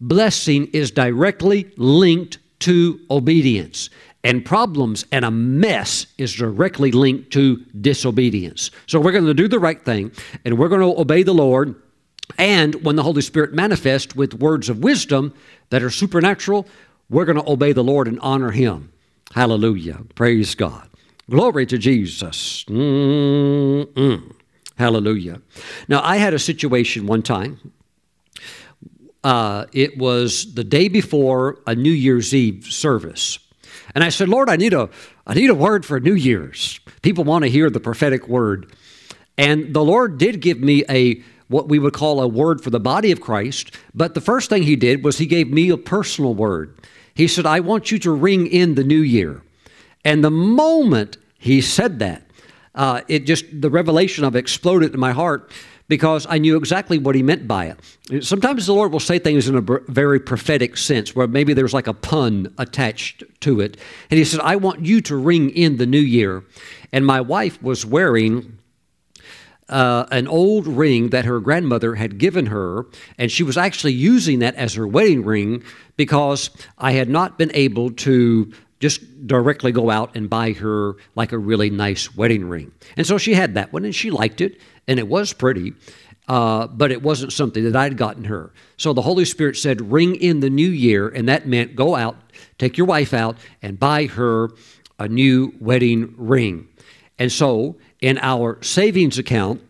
blessing 0.00 0.66
is 0.72 0.90
directly 0.90 1.70
linked 1.76 2.38
to 2.58 2.98
obedience 3.12 3.90
and 4.24 4.44
problems 4.44 5.04
and 5.10 5.24
a 5.24 5.30
mess 5.30 6.06
is 6.18 6.32
directly 6.32 6.92
linked 6.92 7.32
to 7.32 7.56
disobedience. 7.80 8.70
So 8.86 9.00
we're 9.00 9.12
going 9.12 9.26
to 9.26 9.34
do 9.34 9.48
the 9.48 9.58
right 9.58 9.82
thing 9.82 10.12
and 10.44 10.58
we're 10.58 10.68
going 10.68 10.80
to 10.80 11.00
obey 11.00 11.22
the 11.22 11.34
Lord. 11.34 11.74
And 12.38 12.84
when 12.84 12.96
the 12.96 13.02
Holy 13.02 13.22
Spirit 13.22 13.52
manifests 13.52 14.14
with 14.14 14.34
words 14.34 14.68
of 14.68 14.78
wisdom 14.78 15.34
that 15.70 15.82
are 15.82 15.90
supernatural, 15.90 16.66
we're 17.10 17.24
going 17.24 17.42
to 17.42 17.50
obey 17.50 17.72
the 17.72 17.84
Lord 17.84 18.08
and 18.08 18.18
honor 18.20 18.52
Him. 18.52 18.92
Hallelujah. 19.32 20.00
Praise 20.14 20.54
God. 20.54 20.88
Glory 21.28 21.66
to 21.66 21.78
Jesus. 21.78 22.64
Mm-mm. 22.64 24.34
Hallelujah. 24.76 25.40
Now, 25.88 26.00
I 26.02 26.16
had 26.16 26.34
a 26.34 26.38
situation 26.38 27.06
one 27.06 27.22
time. 27.22 27.72
Uh, 29.24 29.66
it 29.72 29.98
was 29.98 30.54
the 30.54 30.64
day 30.64 30.88
before 30.88 31.58
a 31.66 31.74
New 31.74 31.92
Year's 31.92 32.34
Eve 32.34 32.66
service. 32.66 33.38
And 33.94 34.02
I 34.02 34.08
said, 34.08 34.28
Lord, 34.28 34.48
I 34.48 34.56
need 34.56 34.72
a, 34.72 34.88
I 35.26 35.34
need 35.34 35.50
a 35.50 35.54
word 35.54 35.84
for 35.84 36.00
New 36.00 36.14
Year's. 36.14 36.80
People 37.02 37.24
want 37.24 37.44
to 37.44 37.50
hear 37.50 37.70
the 37.70 37.80
prophetic 37.80 38.28
word. 38.28 38.72
And 39.36 39.74
the 39.74 39.84
Lord 39.84 40.18
did 40.18 40.40
give 40.40 40.60
me 40.60 40.84
a 40.88 41.22
what 41.48 41.68
we 41.68 41.78
would 41.78 41.92
call 41.92 42.20
a 42.20 42.26
word 42.26 42.62
for 42.62 42.70
the 42.70 42.80
body 42.80 43.12
of 43.12 43.20
Christ. 43.20 43.76
But 43.94 44.14
the 44.14 44.20
first 44.20 44.48
thing 44.48 44.62
he 44.62 44.76
did 44.76 45.04
was 45.04 45.18
he 45.18 45.26
gave 45.26 45.50
me 45.50 45.68
a 45.68 45.76
personal 45.76 46.34
word. 46.34 46.78
He 47.14 47.28
said, 47.28 47.44
I 47.44 47.60
want 47.60 47.90
you 47.90 47.98
to 48.00 48.10
ring 48.10 48.46
in 48.46 48.74
the 48.74 48.84
new 48.84 49.00
year. 49.00 49.42
And 50.04 50.24
the 50.24 50.30
moment 50.30 51.18
he 51.38 51.60
said 51.60 51.98
that, 51.98 52.22
uh, 52.74 53.02
it 53.06 53.26
just, 53.26 53.44
the 53.60 53.68
revelation 53.68 54.24
of 54.24 54.34
it 54.34 54.38
exploded 54.38 54.94
in 54.94 55.00
my 55.00 55.12
heart 55.12 55.50
because 55.92 56.26
I 56.26 56.38
knew 56.38 56.56
exactly 56.56 56.96
what 56.96 57.14
he 57.14 57.22
meant 57.22 57.46
by 57.46 57.66
it. 57.66 58.24
Sometimes 58.24 58.64
the 58.64 58.72
Lord 58.72 58.92
will 58.92 58.98
say 58.98 59.18
things 59.18 59.46
in 59.46 59.56
a 59.56 59.60
very 59.60 60.18
prophetic 60.18 60.78
sense 60.78 61.14
where 61.14 61.26
maybe 61.26 61.52
there's 61.52 61.74
like 61.74 61.86
a 61.86 61.92
pun 61.92 62.50
attached 62.56 63.22
to 63.40 63.60
it. 63.60 63.76
And 64.10 64.16
he 64.16 64.24
said, 64.24 64.40
I 64.40 64.56
want 64.56 64.86
you 64.86 65.02
to 65.02 65.16
ring 65.16 65.50
in 65.50 65.76
the 65.76 65.84
new 65.84 66.00
year. 66.00 66.44
And 66.94 67.04
my 67.04 67.20
wife 67.20 67.62
was 67.62 67.84
wearing 67.84 68.56
uh, 69.68 70.06
an 70.10 70.28
old 70.28 70.66
ring 70.66 71.10
that 71.10 71.26
her 71.26 71.40
grandmother 71.40 71.96
had 71.96 72.16
given 72.16 72.46
her, 72.46 72.86
and 73.18 73.30
she 73.30 73.42
was 73.42 73.58
actually 73.58 73.92
using 73.92 74.38
that 74.38 74.54
as 74.54 74.72
her 74.72 74.86
wedding 74.86 75.26
ring 75.26 75.62
because 75.98 76.48
I 76.78 76.92
had 76.92 77.10
not 77.10 77.36
been 77.36 77.50
able 77.52 77.90
to 77.90 78.50
just 78.82 79.28
directly 79.28 79.70
go 79.70 79.90
out 79.90 80.16
and 80.16 80.28
buy 80.28 80.50
her 80.52 80.96
like 81.14 81.30
a 81.30 81.38
really 81.38 81.70
nice 81.70 82.14
wedding 82.16 82.44
ring. 82.48 82.72
And 82.96 83.06
so 83.06 83.16
she 83.16 83.32
had 83.32 83.54
that 83.54 83.72
one 83.72 83.84
and 83.84 83.94
she 83.94 84.10
liked 84.10 84.40
it 84.40 84.60
and 84.88 84.98
it 84.98 85.06
was 85.06 85.32
pretty, 85.32 85.72
uh, 86.26 86.66
but 86.66 86.90
it 86.90 87.00
wasn't 87.00 87.32
something 87.32 87.62
that 87.62 87.76
I'd 87.76 87.96
gotten 87.96 88.24
her. 88.24 88.52
So 88.76 88.92
the 88.92 89.02
Holy 89.02 89.24
Spirit 89.24 89.56
said, 89.56 89.92
Ring 89.92 90.16
in 90.16 90.40
the 90.40 90.50
new 90.50 90.68
year, 90.68 91.08
and 91.08 91.28
that 91.28 91.46
meant 91.46 91.76
go 91.76 91.94
out, 91.94 92.16
take 92.58 92.76
your 92.76 92.88
wife 92.88 93.14
out, 93.14 93.38
and 93.62 93.78
buy 93.78 94.06
her 94.06 94.50
a 94.98 95.06
new 95.06 95.54
wedding 95.60 96.14
ring. 96.16 96.66
And 97.20 97.30
so 97.30 97.76
in 98.00 98.18
our 98.18 98.60
savings 98.62 99.16
account, 99.16 99.62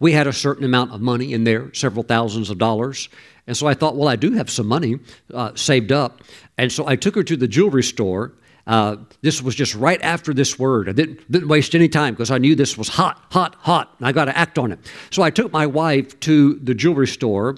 we 0.00 0.12
had 0.12 0.26
a 0.26 0.32
certain 0.32 0.64
amount 0.64 0.92
of 0.92 1.02
money 1.02 1.34
in 1.34 1.44
there, 1.44 1.72
several 1.74 2.02
thousands 2.02 2.48
of 2.48 2.56
dollars. 2.56 3.10
And 3.46 3.56
so 3.56 3.66
I 3.66 3.74
thought, 3.74 3.96
well, 3.96 4.08
I 4.08 4.16
do 4.16 4.32
have 4.32 4.50
some 4.50 4.66
money 4.66 4.98
uh, 5.32 5.54
saved 5.54 5.92
up. 5.92 6.22
And 6.58 6.72
so 6.72 6.86
I 6.86 6.96
took 6.96 7.14
her 7.14 7.22
to 7.22 7.36
the 7.36 7.48
jewelry 7.48 7.82
store 7.82 8.32
uh, 8.66 8.96
this 9.22 9.40
was 9.40 9.54
just 9.54 9.74
right 9.74 10.02
after 10.02 10.34
this 10.34 10.58
word. 10.58 10.88
I 10.88 10.92
didn't, 10.92 11.30
didn't 11.30 11.48
waste 11.48 11.74
any 11.74 11.88
time 11.88 12.14
because 12.14 12.30
I 12.30 12.38
knew 12.38 12.56
this 12.56 12.76
was 12.76 12.88
hot, 12.88 13.22
hot, 13.30 13.54
hot, 13.60 13.94
and 13.98 14.08
I 14.08 14.12
got 14.12 14.24
to 14.24 14.36
act 14.36 14.58
on 14.58 14.72
it. 14.72 14.80
So 15.10 15.22
I 15.22 15.30
took 15.30 15.52
my 15.52 15.66
wife 15.66 16.18
to 16.20 16.54
the 16.54 16.74
jewelry 16.74 17.06
store 17.06 17.56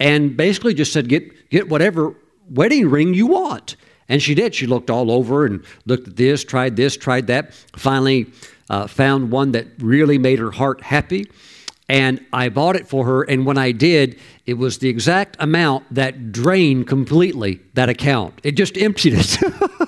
and 0.00 0.36
basically 0.36 0.74
just 0.74 0.92
said, 0.92 1.08
get, 1.08 1.50
get 1.50 1.68
whatever 1.68 2.14
wedding 2.50 2.90
ring 2.90 3.14
you 3.14 3.28
want. 3.28 3.76
And 4.08 4.20
she 4.20 4.34
did. 4.34 4.56
She 4.56 4.66
looked 4.66 4.90
all 4.90 5.12
over 5.12 5.46
and 5.46 5.64
looked 5.86 6.08
at 6.08 6.16
this, 6.16 6.42
tried 6.42 6.74
this, 6.74 6.96
tried 6.96 7.28
that. 7.28 7.54
Finally, 7.76 8.26
uh, 8.68 8.88
found 8.88 9.30
one 9.30 9.52
that 9.52 9.66
really 9.78 10.18
made 10.18 10.40
her 10.40 10.50
heart 10.50 10.80
happy 10.80 11.30
and 11.90 12.24
I 12.32 12.50
bought 12.50 12.76
it 12.76 12.86
for 12.86 13.04
her. 13.04 13.24
And 13.24 13.44
when 13.44 13.58
I 13.58 13.72
did, 13.72 14.16
it 14.46 14.54
was 14.54 14.78
the 14.78 14.88
exact 14.88 15.36
amount 15.40 15.92
that 15.92 16.30
drained 16.30 16.86
completely 16.86 17.58
that 17.74 17.88
account. 17.88 18.40
It 18.44 18.52
just 18.52 18.78
emptied 18.78 19.14
it. 19.16 19.38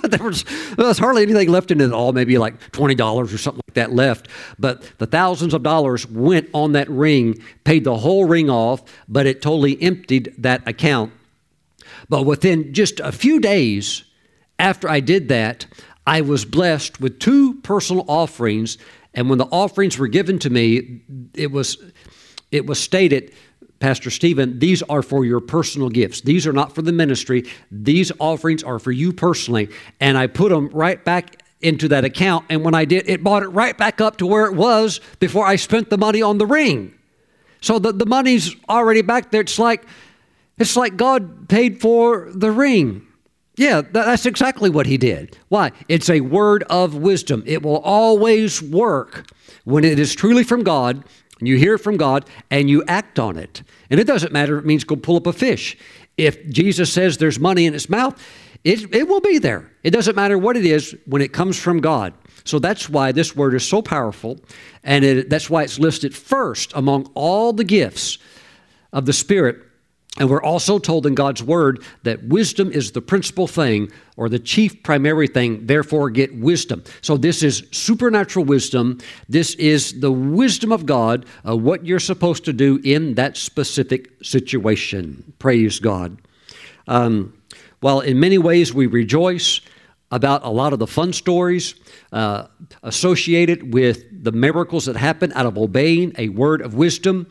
there, 0.11 0.25
was, 0.25 0.43
there 0.75 0.85
was 0.85 0.99
hardly 0.99 1.23
anything 1.23 1.49
left 1.49 1.71
in 1.71 1.81
it 1.81 1.85
at 1.85 1.93
all, 1.93 2.13
maybe 2.13 2.39
like 2.39 2.59
$20 2.73 3.01
or 3.01 3.39
something 3.39 3.63
like 3.69 3.75
that 3.75 3.93
left. 3.93 4.27
But 4.59 4.83
the 4.99 5.07
thousands 5.07 5.55
of 5.55 5.63
dollars 5.63 6.05
went 6.09 6.51
on 6.53 6.73
that 6.73 6.91
ring, 6.91 7.41
paid 7.63 7.85
the 7.85 7.99
whole 7.99 8.25
ring 8.25 8.51
off, 8.51 8.83
but 9.09 9.27
it 9.27 9.41
totally 9.41 9.81
emptied 9.81 10.35
that 10.39 10.67
account. 10.67 11.13
But 12.09 12.25
within 12.25 12.75
just 12.75 12.99
a 12.99 13.13
few 13.13 13.39
days, 13.39 14.03
after 14.59 14.89
I 14.89 14.99
did 14.99 15.29
that, 15.29 15.67
I 16.05 16.23
was 16.23 16.45
blessed 16.45 17.01
with 17.01 17.21
two 17.21 17.61
personal 17.61 18.05
offerings. 18.09 18.77
And 19.15 19.29
when 19.29 19.39
the 19.39 19.47
offerings 19.47 19.99
were 19.99 20.09
given 20.09 20.39
to 20.41 20.51
me, 20.51 21.03
it 21.35 21.51
was, 21.51 21.77
it 22.51 22.67
was 22.67 22.81
stated, 22.81 23.35
Pastor 23.79 24.11
Stephen, 24.11 24.59
these 24.59 24.83
are 24.85 25.03
for 25.03 25.25
your 25.25 25.41
personal 25.41 25.89
gifts. 25.89 26.21
These 26.21 26.47
are 26.47 26.53
not 26.53 26.75
for 26.75 26.83
the 26.83 26.93
ministry. 26.93 27.45
These 27.71 28.13
offerings 28.19 28.63
are 28.63 28.79
for 28.79 28.93
you 28.93 29.13
personally. 29.13 29.69
And 30.01 30.17
I 30.17 30.29
put 30.29 30.51
them 30.51 30.69
right 30.69 31.05
back 31.05 31.43
into 31.61 31.89
that 31.89 32.05
account. 32.05 32.47
And 32.49 32.65
when 32.65 32.75
I 32.75 32.85
did, 32.85 33.09
it 33.09 33.23
brought 33.23 33.43
it 33.43 33.49
right 33.49 33.77
back 33.77 34.01
up 34.01 34.19
to 34.19 34.27
where 34.27 34.47
it 34.47 34.55
was 34.55 35.01
before 35.19 35.47
I 35.47 35.57
spent 35.57 35.91
the 35.91 35.99
money 35.99 36.23
on 36.23 36.39
the 36.39 36.47
ring. 36.47 36.95
So 37.61 37.79
the, 37.79 37.93
the 37.93 38.07
money's 38.07 38.55
already 38.69 39.03
back 39.03 39.31
there. 39.31 39.41
It's 39.41 39.59
like 39.59 39.85
it's 40.59 40.77
like 40.77 40.97
God 40.97 41.49
paid 41.49 41.81
for 41.81 42.31
the 42.33 42.51
ring. 42.51 43.07
Yeah, 43.57 43.83
that's 43.83 44.25
exactly 44.25 44.71
what 44.71 44.87
he 44.87 44.97
did. 44.97 45.37
Why? 45.49 45.73
It's 45.89 46.09
a 46.09 46.23
word 46.23 46.63
of 46.65 46.95
wisdom. 46.95 47.43
It 47.47 47.63
will 47.63 47.81
always 47.81 48.63
work 48.63 49.27
when 49.65 49.85
it 49.85 49.99
is 49.99 50.15
truly 50.15 50.43
from 50.43 50.63
God, 50.63 51.05
and 51.39 51.47
you 51.47 51.57
hear 51.57 51.75
it 51.75 51.79
from 51.79 51.99
God, 51.99 52.25
and 52.51 52.71
you 52.71 52.83
act 52.89 53.19
on 53.19 53.37
it. 53.37 53.63
And 53.91 54.01
it 54.01 54.07
doesn't 54.07 54.33
matter 54.33 54.57
if 54.57 54.65
it 54.65 54.67
means 54.67 54.85
go 54.85 54.97
pull 54.97 55.17
up 55.17 55.27
a 55.27 55.33
fish. 55.33 55.77
If 56.17 56.49
Jesus 56.49 56.93
says 56.93 57.19
there's 57.19 57.39
money 57.39 57.67
in 57.67 57.75
its 57.75 57.91
mouth, 57.91 58.21
it, 58.65 58.95
it 58.95 59.07
will 59.07 59.21
be 59.21 59.39
there. 59.39 59.71
It 59.83 59.91
doesn't 59.91 60.17
matter 60.17 60.39
what 60.39 60.57
it 60.57 60.65
is 60.65 60.97
when 61.05 61.21
it 61.21 61.33
comes 61.33 61.59
from 61.59 61.81
God. 61.81 62.15
So 62.45 62.59
that's 62.59 62.89
why 62.89 63.13
this 63.13 63.37
word 63.37 63.55
is 63.55 63.69
so 63.69 63.83
powerful, 63.83 64.41
and 64.83 65.05
it, 65.05 65.31
that's 65.31 65.51
why 65.51 65.63
it's 65.63 65.79
listed 65.79 66.15
first 66.15 66.73
among 66.75 67.11
all 67.15 67.53
the 67.53 67.65
gifts 67.65 68.19
of 68.93 69.05
the 69.05 69.13
Spirit 69.13 69.63
and 70.19 70.29
we're 70.29 70.43
also 70.43 70.79
told 70.79 71.07
in 71.07 71.15
God's 71.15 71.43
word 71.43 71.83
that 72.03 72.23
wisdom 72.25 72.71
is 72.71 72.93
the 72.93 73.01
principal 73.01 73.47
thing 73.47 73.91
or 74.17 74.29
the 74.29 74.39
chief 74.39 74.83
primary 74.83 75.27
thing, 75.27 75.67
therefore 75.67 76.11
get 76.11 76.39
wisdom. 76.39 76.85
So 77.01 77.17
this 77.17 77.43
is 77.43 77.67
supernatural 77.71 78.45
wisdom. 78.45 78.99
This 79.31 79.55
is 79.55 80.01
the 80.01 80.13
wisdom 80.13 80.71
of 80.71 80.85
God, 80.85 81.25
of 81.45 81.63
what 81.63 81.87
you're 81.87 81.99
supposed 81.99 82.45
to 82.45 82.53
do 82.53 82.79
in 82.85 83.15
that 83.15 83.39
specific 83.39 84.11
situation. 84.23 85.33
Praise 85.39 85.81
God. 85.81 86.19
Um, 86.87 87.33
well, 87.81 88.01
in 88.01 88.21
many 88.21 88.37
ways, 88.37 88.75
we 88.75 88.87
rejoice 88.87 89.63
about 90.11 90.45
a 90.45 90.51
lot 90.51 90.75
of 90.75 90.79
the 90.79 90.87
fun 90.87 91.15
stories 91.15 91.75
uh, 92.13 92.49
associated 92.83 93.73
with 93.73 94.05
the 94.25 94.33
miracles 94.33 94.85
that 94.85 94.97
happen 94.97 95.33
out 95.33 95.47
of 95.47 95.57
obeying 95.57 96.13
a 96.19 96.29
word 96.29 96.61
of 96.61 96.75
wisdom. 96.75 97.27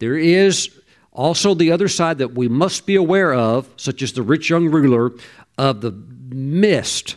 There 0.00 0.18
is 0.18 0.70
also, 1.16 1.54
the 1.54 1.72
other 1.72 1.88
side 1.88 2.18
that 2.18 2.34
we 2.34 2.46
must 2.46 2.84
be 2.84 2.94
aware 2.94 3.32
of, 3.32 3.70
such 3.76 4.02
as 4.02 4.12
the 4.12 4.22
rich 4.22 4.50
young 4.50 4.68
ruler, 4.68 5.12
of 5.56 5.80
the 5.80 5.90
missed 5.90 7.16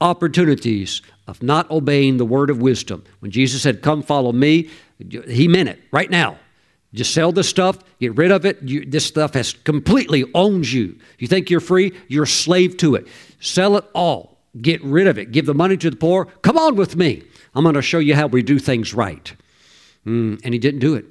opportunities 0.00 1.00
of 1.28 1.40
not 1.40 1.70
obeying 1.70 2.16
the 2.16 2.24
word 2.24 2.50
of 2.50 2.60
wisdom. 2.60 3.04
When 3.20 3.30
Jesus 3.30 3.62
said, 3.62 3.82
Come 3.82 4.02
follow 4.02 4.32
me, 4.32 4.68
he 5.28 5.46
meant 5.46 5.68
it 5.68 5.80
right 5.92 6.10
now. 6.10 6.38
Just 6.92 7.14
sell 7.14 7.30
this 7.30 7.48
stuff, 7.48 7.78
get 8.00 8.16
rid 8.16 8.32
of 8.32 8.44
it. 8.44 8.62
You, 8.62 8.84
this 8.84 9.06
stuff 9.06 9.34
has 9.34 9.52
completely 9.52 10.24
owns 10.34 10.72
you. 10.74 10.98
You 11.18 11.28
think 11.28 11.50
you're 11.50 11.60
free, 11.60 11.92
you're 12.08 12.24
a 12.24 12.26
slave 12.26 12.78
to 12.78 12.96
it. 12.96 13.06
Sell 13.38 13.76
it 13.76 13.84
all, 13.94 14.38
get 14.60 14.82
rid 14.82 15.06
of 15.06 15.18
it, 15.18 15.30
give 15.30 15.46
the 15.46 15.54
money 15.54 15.76
to 15.76 15.90
the 15.90 15.96
poor. 15.96 16.24
Come 16.42 16.58
on 16.58 16.74
with 16.74 16.96
me. 16.96 17.22
I'm 17.54 17.62
going 17.62 17.76
to 17.76 17.82
show 17.82 18.00
you 18.00 18.16
how 18.16 18.26
we 18.26 18.42
do 18.42 18.58
things 18.58 18.92
right. 18.92 19.32
Mm, 20.04 20.40
and 20.42 20.52
he 20.52 20.58
didn't 20.58 20.80
do 20.80 20.94
it. 20.96 21.04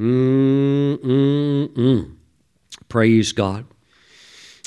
Mm-mm-mm. 0.00 0.96
Praise 2.88 3.32
God. 3.32 3.66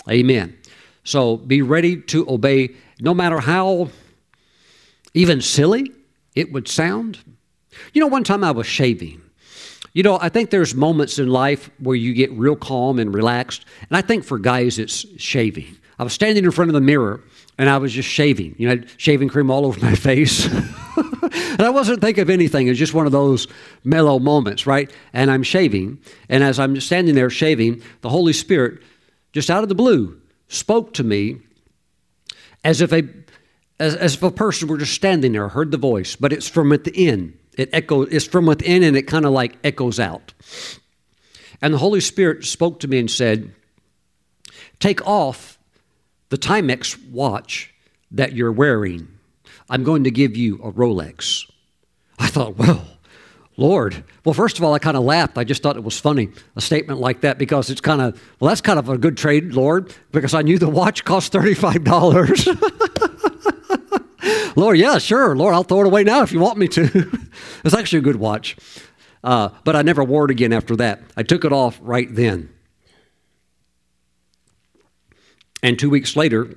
Amen. 0.09 0.57
So 1.03 1.37
be 1.37 1.61
ready 1.63 1.97
to 2.03 2.29
obey 2.29 2.75
no 2.99 3.13
matter 3.15 3.39
how 3.39 3.89
even 5.13 5.41
silly 5.41 5.91
it 6.35 6.51
would 6.51 6.67
sound. 6.67 7.19
You 7.93 8.01
know, 8.01 8.07
one 8.07 8.23
time 8.23 8.43
I 8.43 8.51
was 8.51 8.67
shaving. 8.67 9.21
You 9.93 10.03
know, 10.03 10.19
I 10.21 10.29
think 10.29 10.49
there's 10.49 10.75
moments 10.75 11.17
in 11.19 11.29
life 11.29 11.69
where 11.79 11.95
you 11.95 12.13
get 12.13 12.31
real 12.31 12.55
calm 12.55 12.99
and 12.99 13.13
relaxed. 13.13 13.65
And 13.89 13.97
I 13.97 14.01
think 14.01 14.23
for 14.23 14.39
guys, 14.39 14.79
it's 14.79 15.05
shaving. 15.21 15.77
I 15.99 16.03
was 16.03 16.13
standing 16.13 16.43
in 16.43 16.51
front 16.51 16.69
of 16.69 16.73
the 16.73 16.81
mirror 16.81 17.23
and 17.57 17.69
I 17.69 17.77
was 17.77 17.91
just 17.93 18.09
shaving. 18.09 18.55
You 18.57 18.75
know, 18.75 18.83
shaving 18.97 19.29
cream 19.29 19.51
all 19.51 19.65
over 19.65 19.79
my 19.79 19.95
face. 20.09 20.47
And 21.53 21.61
I 21.61 21.69
wasn't 21.69 22.01
thinking 22.01 22.21
of 22.21 22.29
anything. 22.29 22.67
It 22.67 22.71
was 22.71 22.79
just 22.79 22.93
one 22.93 23.05
of 23.05 23.11
those 23.11 23.47
mellow 23.83 24.19
moments, 24.19 24.67
right? 24.67 24.91
And 25.13 25.31
I'm 25.31 25.43
shaving. 25.43 25.99
And 26.29 26.43
as 26.43 26.59
I'm 26.59 26.79
standing 26.79 27.15
there 27.15 27.29
shaving, 27.29 27.81
the 28.01 28.09
Holy 28.09 28.33
Spirit, 28.33 28.81
just 29.31 29.49
out 29.49 29.63
of 29.63 29.69
the 29.69 29.75
blue, 29.75 30.19
spoke 30.47 30.93
to 30.95 31.03
me 31.03 31.37
as 32.63 32.81
if 32.81 32.91
a 32.93 33.03
as, 33.79 33.95
as 33.95 34.15
if 34.15 34.23
a 34.23 34.31
person 34.31 34.67
were 34.67 34.77
just 34.77 34.93
standing 34.93 35.31
there, 35.33 35.49
heard 35.49 35.71
the 35.71 35.77
voice, 35.77 36.15
but 36.15 36.31
it's 36.31 36.47
from 36.47 36.71
at 36.71 36.83
the 36.83 36.91
within. 36.91 37.37
It 37.57 37.69
echoes, 37.73 38.07
it's 38.11 38.25
from 38.25 38.45
within 38.45 38.83
and 38.83 38.95
it 38.95 39.03
kind 39.03 39.25
of 39.25 39.31
like 39.31 39.57
echoes 39.63 39.99
out. 39.99 40.33
And 41.61 41.73
the 41.73 41.77
Holy 41.77 41.99
Spirit 41.99 42.45
spoke 42.45 42.79
to 42.81 42.87
me 42.87 42.99
and 42.99 43.09
said, 43.09 43.53
Take 44.79 45.05
off 45.07 45.57
the 46.29 46.37
Timex 46.37 46.97
watch 47.09 47.73
that 48.11 48.33
you're 48.33 48.51
wearing 48.51 49.07
I'm 49.69 49.83
going 49.83 50.03
to 50.03 50.11
give 50.11 50.37
you 50.37 50.55
a 50.63 50.71
Rolex. 50.71 51.49
I 52.19 52.27
thought, 52.27 52.57
well, 52.57 52.85
Lord. 53.57 54.03
Well, 54.25 54.33
first 54.33 54.57
of 54.57 54.63
all, 54.63 54.73
I 54.73 54.79
kind 54.79 54.97
of 54.97 55.03
laughed. 55.03 55.37
I 55.37 55.43
just 55.43 55.61
thought 55.61 55.77
it 55.77 55.83
was 55.83 55.99
funny, 55.99 56.29
a 56.55 56.61
statement 56.61 56.99
like 56.99 57.21
that, 57.21 57.37
because 57.37 57.69
it's 57.69 57.81
kind 57.81 58.01
of, 58.01 58.21
well, 58.39 58.49
that's 58.49 58.61
kind 58.61 58.79
of 58.79 58.89
a 58.89 58.97
good 58.97 59.17
trade, 59.17 59.53
Lord, 59.53 59.93
because 60.11 60.33
I 60.33 60.41
knew 60.41 60.57
the 60.57 60.69
watch 60.69 61.05
cost 61.05 61.33
$35. 61.33 61.83
Lord, 64.55 64.77
yeah, 64.77 64.97
sure. 64.99 65.35
Lord, 65.35 65.53
I'll 65.53 65.63
throw 65.63 65.81
it 65.81 65.87
away 65.87 66.03
now 66.03 66.21
if 66.21 66.31
you 66.31 66.39
want 66.39 66.57
me 66.57 66.67
to. 66.69 66.83
it's 67.65 67.75
actually 67.75 67.99
a 67.99 68.03
good 68.03 68.15
watch. 68.15 68.55
Uh, 69.23 69.49
but 69.63 69.75
I 69.75 69.81
never 69.81 70.03
wore 70.03 70.25
it 70.25 70.31
again 70.31 70.53
after 70.53 70.75
that. 70.77 71.01
I 71.15 71.23
took 71.23 71.45
it 71.45 71.51
off 71.51 71.79
right 71.81 72.13
then. 72.13 72.49
And 75.61 75.79
two 75.79 75.89
weeks 75.89 76.15
later, 76.15 76.55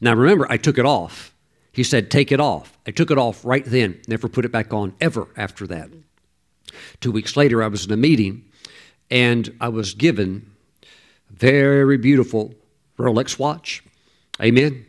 now 0.00 0.14
remember, 0.14 0.46
I 0.50 0.56
took 0.56 0.78
it 0.78 0.86
off. 0.86 1.31
He 1.72 1.82
said, 1.82 2.10
Take 2.10 2.32
it 2.32 2.40
off. 2.40 2.78
I 2.86 2.90
took 2.90 3.10
it 3.10 3.18
off 3.18 3.44
right 3.44 3.64
then, 3.64 4.00
never 4.06 4.28
put 4.28 4.44
it 4.44 4.52
back 4.52 4.72
on 4.72 4.94
ever 5.00 5.28
after 5.36 5.66
that. 5.68 5.90
Two 7.00 7.12
weeks 7.12 7.36
later, 7.36 7.62
I 7.62 7.68
was 7.68 7.84
in 7.84 7.92
a 7.92 7.96
meeting 7.96 8.44
and 9.10 9.54
I 9.60 9.68
was 9.68 9.94
given 9.94 10.50
a 10.82 10.86
very 11.32 11.98
beautiful 11.98 12.54
Rolex 12.98 13.38
watch. 13.38 13.82
Amen. 14.40 14.86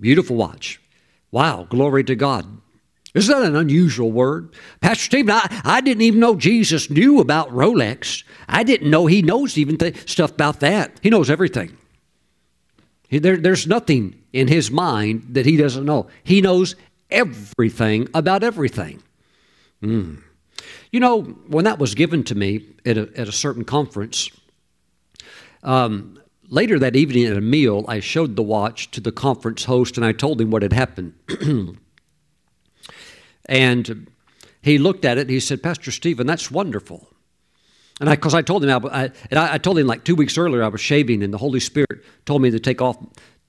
Beautiful 0.00 0.36
watch. 0.36 0.80
Wow, 1.30 1.66
glory 1.68 2.04
to 2.04 2.14
God. 2.14 2.46
Isn't 3.14 3.34
that 3.40 3.46
an 3.46 3.56
unusual 3.56 4.10
word? 4.10 4.54
Pastor 4.80 5.04
Stephen, 5.04 5.34
I, 5.34 5.60
I 5.64 5.80
didn't 5.82 6.02
even 6.02 6.20
know 6.20 6.34
Jesus 6.34 6.88
knew 6.88 7.20
about 7.20 7.50
Rolex. 7.50 8.24
I 8.48 8.62
didn't 8.62 8.90
know 8.90 9.06
he 9.06 9.20
knows 9.20 9.58
even 9.58 9.76
th- 9.76 10.08
stuff 10.10 10.32
about 10.32 10.60
that. 10.60 10.98
He 11.02 11.10
knows 11.10 11.28
everything. 11.28 11.76
There, 13.20 13.36
there's 13.36 13.66
nothing 13.66 14.22
in 14.32 14.48
his 14.48 14.70
mind 14.70 15.26
that 15.30 15.44
he 15.44 15.56
doesn't 15.56 15.84
know. 15.84 16.08
He 16.24 16.40
knows 16.40 16.74
everything 17.10 18.08
about 18.14 18.42
everything. 18.42 19.02
Mm. 19.82 20.22
You 20.90 21.00
know, 21.00 21.22
when 21.22 21.64
that 21.64 21.78
was 21.78 21.94
given 21.94 22.24
to 22.24 22.34
me 22.34 22.66
at 22.86 22.96
a, 22.96 23.10
at 23.16 23.28
a 23.28 23.32
certain 23.32 23.64
conference, 23.64 24.30
um, 25.62 26.18
later 26.48 26.78
that 26.78 26.96
evening 26.96 27.24
at 27.26 27.36
a 27.36 27.40
meal, 27.40 27.84
I 27.86 28.00
showed 28.00 28.36
the 28.36 28.42
watch 28.42 28.90
to 28.92 29.00
the 29.00 29.12
conference 29.12 29.64
host 29.64 29.96
and 29.96 30.06
I 30.06 30.12
told 30.12 30.40
him 30.40 30.50
what 30.50 30.62
had 30.62 30.72
happened. 30.72 31.14
and 33.46 34.06
he 34.62 34.78
looked 34.78 35.04
at 35.04 35.18
it 35.18 35.28
he 35.28 35.40
said, 35.40 35.62
Pastor 35.62 35.90
Stephen, 35.90 36.26
that's 36.26 36.50
wonderful. 36.50 37.11
And 38.00 38.10
because 38.10 38.34
I, 38.34 38.38
I, 38.38 38.42
told 38.42 38.64
him, 38.64 38.86
I, 38.90 39.10
and 39.30 39.38
I, 39.38 39.54
I, 39.54 39.58
told 39.58 39.78
him 39.78 39.86
like 39.86 40.04
two 40.04 40.14
weeks 40.14 40.38
earlier 40.38 40.62
I 40.62 40.68
was 40.68 40.80
shaving, 40.80 41.22
and 41.22 41.32
the 41.32 41.38
Holy 41.38 41.60
Spirit 41.60 42.04
told 42.24 42.42
me 42.42 42.50
to 42.50 42.58
take 42.58 42.80
off 42.80 42.96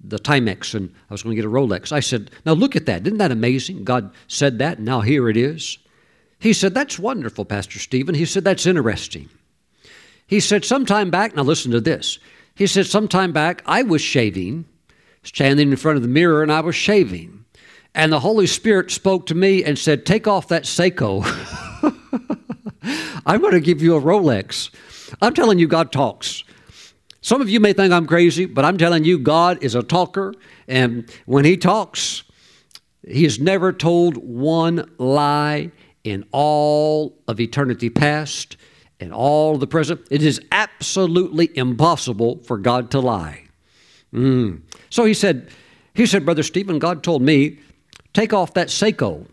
the 0.04 0.20
Timex, 0.20 0.76
and 0.76 0.94
I 1.10 1.14
was 1.14 1.24
going 1.24 1.36
to 1.36 1.42
get 1.42 1.48
a 1.48 1.52
Rolex. 1.52 1.92
I 1.92 2.02
said, 2.02 2.30
"Now 2.46 2.54
look 2.54 2.76
at 2.76 2.86
that! 2.86 3.08
Isn't 3.08 3.20
that 3.20 3.32
amazing? 3.32 3.84
God 3.84 4.12
said 4.28 4.60
that, 4.60 4.78
and 4.78 4.86
now 4.86 5.02
here 5.02 5.30
it 5.30 5.38
is." 5.38 5.78
He 6.40 6.52
said, 6.52 6.74
"That's 6.74 7.00
wonderful, 7.00 7.46
Pastor 7.46 7.80
Stephen." 7.80 8.16
He 8.16 8.26
said, 8.26 8.44
"That's 8.44 8.66
interesting." 8.66 9.30
He 10.28 10.40
said, 10.40 10.66
"Sometime 10.66 11.10
back, 11.10 11.36
now 11.36 11.44
listen 11.44 11.72
to 11.72 11.82
this." 11.82 12.20
He 12.54 12.68
said, 12.68 12.86
"Sometime 12.86 13.32
back, 13.32 13.64
I 13.66 13.82
was 13.84 14.02
shaving, 14.02 14.66
standing 15.24 15.72
in 15.72 15.78
front 15.78 15.96
of 15.96 16.02
the 16.02 16.10
mirror, 16.10 16.44
and 16.44 16.52
I 16.52 16.60
was 16.60 16.76
shaving, 16.76 17.46
and 17.96 18.12
the 18.12 18.20
Holy 18.20 18.48
Spirit 18.48 18.92
spoke 18.92 19.26
to 19.28 19.36
me 19.36 19.64
and 19.64 19.80
said, 19.80 20.06
"Take 20.06 20.28
off 20.28 20.50
that 20.50 20.64
Seiko." 20.64 21.24
I'm 23.26 23.42
going 23.42 23.54
to 23.54 23.62
give 23.62 23.82
you 23.82 23.96
a 23.96 24.02
Rolex. 24.02 24.70
I'm 25.22 25.34
telling 25.34 25.60
you, 25.60 25.68
God 25.68 25.92
talks. 25.92 26.44
Some 27.22 27.42
of 27.42 27.50
you 27.50 27.60
may 27.60 27.74
think 27.74 27.94
I'm 27.94 28.06
crazy, 28.06 28.46
but 28.46 28.66
I'm 28.66 28.78
telling 28.78 29.06
you, 29.06 29.18
God 29.18 29.64
is 29.64 29.76
a 29.76 29.84
talker. 29.84 30.34
And 30.68 31.10
when 31.26 31.46
He 31.46 31.56
talks, 31.58 32.24
He 33.08 33.24
has 33.24 33.40
never 33.40 33.72
told 33.72 34.18
one 34.18 34.90
lie 34.98 35.72
in 36.04 36.26
all 36.32 37.18
of 37.28 37.40
eternity 37.40 37.90
past 37.90 38.58
and 39.00 39.14
all 39.14 39.58
the 39.58 39.68
present. 39.68 40.02
It 40.12 40.24
is 40.24 40.42
absolutely 40.52 41.56
impossible 41.58 42.40
for 42.40 42.58
God 42.58 42.92
to 42.92 43.00
lie. 43.00 43.44
Mm. 44.14 44.62
So 44.90 45.06
he 45.06 45.14
said, 45.14 45.50
he 45.94 46.06
said, 46.06 46.26
Brother 46.26 46.44
Stephen, 46.44 46.80
God 46.80 47.04
told 47.04 47.22
me, 47.22 47.60
take 48.14 48.34
off 48.34 48.54
that 48.54 48.68
Seiko. 48.68 49.28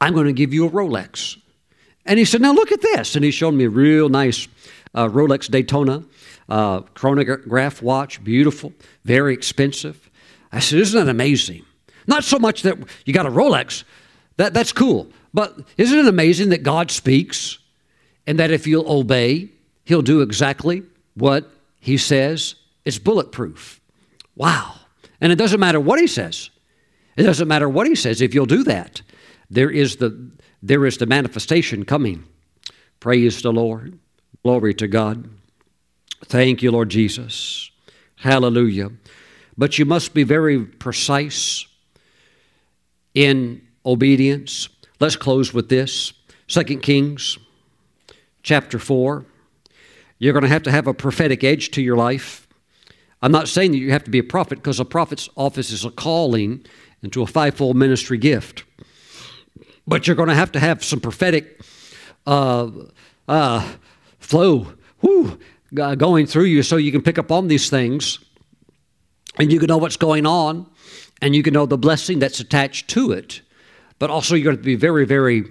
I'm 0.00 0.14
going 0.14 0.26
to 0.26 0.32
give 0.32 0.54
you 0.54 0.66
a 0.66 0.70
Rolex. 0.70 1.39
And 2.10 2.18
he 2.18 2.24
said, 2.24 2.40
now 2.40 2.52
look 2.52 2.72
at 2.72 2.82
this. 2.82 3.14
And 3.14 3.24
he 3.24 3.30
showed 3.30 3.54
me 3.54 3.66
a 3.66 3.70
real 3.70 4.08
nice 4.08 4.48
uh, 4.96 5.06
Rolex 5.06 5.48
Daytona 5.48 6.02
uh, 6.48 6.80
chronograph 6.80 7.82
watch, 7.82 8.24
beautiful, 8.24 8.72
very 9.04 9.32
expensive. 9.32 10.10
I 10.50 10.58
said, 10.58 10.80
isn't 10.80 10.98
that 10.98 11.08
amazing? 11.08 11.64
Not 12.08 12.24
so 12.24 12.40
much 12.40 12.62
that 12.62 12.76
you 13.04 13.12
got 13.14 13.26
a 13.26 13.30
Rolex, 13.30 13.84
that, 14.38 14.52
that's 14.52 14.72
cool. 14.72 15.06
But 15.32 15.56
isn't 15.76 15.96
it 15.96 16.08
amazing 16.08 16.48
that 16.48 16.64
God 16.64 16.90
speaks 16.90 17.60
and 18.26 18.40
that 18.40 18.50
if 18.50 18.66
you'll 18.66 18.90
obey, 18.90 19.50
He'll 19.84 20.02
do 20.02 20.20
exactly 20.20 20.82
what 21.14 21.48
He 21.78 21.96
says? 21.96 22.56
It's 22.84 22.98
bulletproof. 22.98 23.80
Wow. 24.34 24.74
And 25.20 25.30
it 25.30 25.36
doesn't 25.36 25.60
matter 25.60 25.78
what 25.78 26.00
He 26.00 26.08
says. 26.08 26.50
It 27.16 27.22
doesn't 27.22 27.46
matter 27.46 27.68
what 27.68 27.86
He 27.86 27.94
says. 27.94 28.20
If 28.20 28.34
you'll 28.34 28.46
do 28.46 28.64
that, 28.64 29.00
there 29.48 29.70
is 29.70 29.96
the, 29.96 30.30
there 30.62 30.84
is 30.86 30.98
the 30.98 31.06
manifestation 31.06 31.84
coming. 31.84 32.24
Praise 32.98 33.42
the 33.42 33.52
Lord. 33.52 33.98
Glory 34.42 34.74
to 34.74 34.88
God. 34.88 35.28
Thank 36.24 36.62
you, 36.62 36.70
Lord 36.70 36.90
Jesus. 36.90 37.70
Hallelujah. 38.16 38.90
But 39.56 39.78
you 39.78 39.84
must 39.84 40.14
be 40.14 40.22
very 40.22 40.64
precise 40.64 41.66
in 43.14 43.62
obedience. 43.84 44.68
Let's 45.00 45.16
close 45.16 45.52
with 45.54 45.68
this. 45.68 46.12
Second 46.46 46.82
Kings 46.82 47.38
chapter 48.42 48.78
4. 48.78 49.24
You're 50.18 50.32
going 50.32 50.42
to 50.42 50.48
have 50.48 50.62
to 50.64 50.70
have 50.70 50.86
a 50.86 50.94
prophetic 50.94 51.42
edge 51.42 51.70
to 51.72 51.82
your 51.82 51.96
life. 51.96 52.46
I'm 53.22 53.32
not 53.32 53.48
saying 53.48 53.72
that 53.72 53.78
you 53.78 53.90
have 53.92 54.04
to 54.04 54.10
be 54.10 54.18
a 54.18 54.24
prophet 54.24 54.56
because 54.56 54.80
a 54.80 54.84
prophet's 54.84 55.28
office 55.36 55.70
is 55.70 55.84
a 55.84 55.90
calling 55.90 56.64
into 57.02 57.22
a 57.22 57.26
fivefold 57.26 57.76
ministry 57.76 58.18
gift. 58.18 58.64
But 59.86 60.06
you're 60.06 60.16
going 60.16 60.28
to 60.28 60.34
have 60.34 60.52
to 60.52 60.60
have 60.60 60.84
some 60.84 61.00
prophetic 61.00 61.60
uh, 62.26 62.70
uh, 63.26 63.72
flow 64.18 64.72
whew, 65.00 65.38
going 65.72 66.26
through 66.26 66.44
you 66.44 66.62
so 66.62 66.76
you 66.76 66.92
can 66.92 67.02
pick 67.02 67.18
up 67.18 67.32
on 67.32 67.48
these 67.48 67.70
things 67.70 68.18
and 69.38 69.52
you 69.52 69.58
can 69.58 69.68
know 69.68 69.78
what's 69.78 69.96
going 69.96 70.26
on 70.26 70.66
and 71.22 71.34
you 71.34 71.42
can 71.42 71.54
know 71.54 71.66
the 71.66 71.78
blessing 71.78 72.18
that's 72.18 72.40
attached 72.40 72.88
to 72.88 73.12
it. 73.12 73.42
But 73.98 74.10
also, 74.10 74.34
you're 74.34 74.44
going 74.44 74.56
to 74.56 74.62
be 74.62 74.76
very, 74.76 75.04
very 75.04 75.44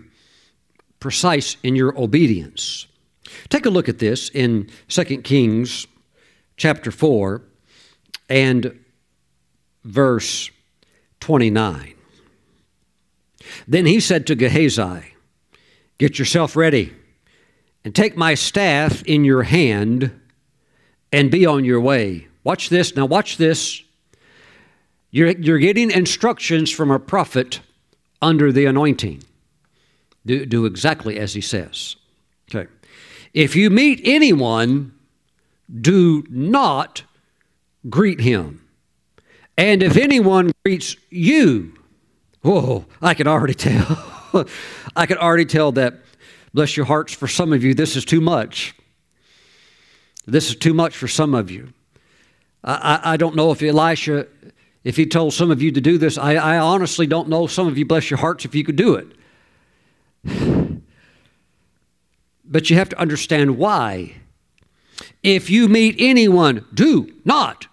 precise 0.99 1.55
in 1.63 1.75
your 1.75 1.97
obedience. 1.99 2.87
Take 3.49 3.65
a 3.65 3.69
look 3.69 3.87
at 3.87 3.99
this 3.99 4.29
in 4.29 4.69
2 4.87 5.21
Kings 5.21 5.85
chapter 6.57 6.91
4 6.91 7.43
and 8.27 8.79
verse 9.83 10.49
29. 11.19 11.93
Then 13.67 13.85
he 13.85 13.99
said 13.99 14.27
to 14.27 14.35
Gehazi, 14.35 15.13
Get 15.97 16.17
yourself 16.17 16.55
ready 16.55 16.93
and 17.83 17.93
take 17.93 18.15
my 18.15 18.33
staff 18.33 19.03
in 19.03 19.25
your 19.25 19.43
hand 19.43 20.11
and 21.11 21.31
be 21.31 21.45
on 21.45 21.65
your 21.65 21.81
way. 21.81 22.27
Watch 22.43 22.69
this. 22.69 22.95
Now, 22.95 23.05
watch 23.05 23.37
this. 23.37 23.83
You're, 25.11 25.29
you're 25.31 25.59
getting 25.59 25.91
instructions 25.91 26.71
from 26.71 26.91
a 26.91 26.99
prophet 26.99 27.61
under 28.21 28.51
the 28.51 28.65
anointing. 28.65 29.23
Do, 30.25 30.45
do 30.45 30.65
exactly 30.65 31.19
as 31.19 31.33
he 31.33 31.41
says. 31.41 31.95
Okay. 32.53 32.69
If 33.33 33.55
you 33.55 33.69
meet 33.69 34.01
anyone, 34.03 34.93
do 35.81 36.23
not 36.29 37.03
greet 37.89 38.19
him. 38.19 38.65
And 39.57 39.83
if 39.83 39.97
anyone 39.97 40.51
greets 40.63 40.95
you, 41.09 41.73
whoa, 42.41 42.85
I 43.01 43.13
can 43.13 43.27
already 43.27 43.53
tell. 43.53 44.05
I 44.95 45.05
can 45.05 45.17
already 45.17 45.45
tell 45.45 45.71
that, 45.73 45.95
bless 46.53 46.77
your 46.77 46.85
hearts, 46.85 47.13
for 47.13 47.27
some 47.27 47.53
of 47.53 47.63
you, 47.63 47.73
this 47.73 47.95
is 47.95 48.05
too 48.05 48.21
much. 48.21 48.75
This 50.25 50.49
is 50.49 50.55
too 50.55 50.73
much 50.73 50.95
for 50.95 51.07
some 51.07 51.33
of 51.33 51.49
you. 51.49 51.73
I, 52.63 52.73
I, 53.03 53.13
I 53.13 53.17
don't 53.17 53.35
know 53.35 53.51
if 53.51 53.61
Elisha 53.63 54.27
if 54.83 54.95
he 54.95 55.05
told 55.05 55.33
some 55.33 55.51
of 55.51 55.61
you 55.61 55.71
to 55.71 55.81
do 55.81 55.97
this, 55.97 56.17
I, 56.17 56.35
I 56.35 56.57
honestly 56.57 57.05
don't 57.05 57.29
know. 57.29 57.47
Some 57.47 57.67
of 57.67 57.77
you, 57.77 57.85
bless 57.85 58.09
your 58.09 58.19
hearts, 58.19 58.45
if 58.45 58.55
you 58.55 58.63
could 58.63 58.75
do 58.75 58.95
it. 58.95 59.07
But 62.51 62.71
you 62.71 62.77
have 62.77 62.89
to 62.89 62.99
understand 62.99 63.59
why. 63.59 64.15
If 65.21 65.51
you 65.51 65.67
meet 65.67 65.97
anyone, 65.99 66.65
do 66.73 67.13
not 67.23 67.67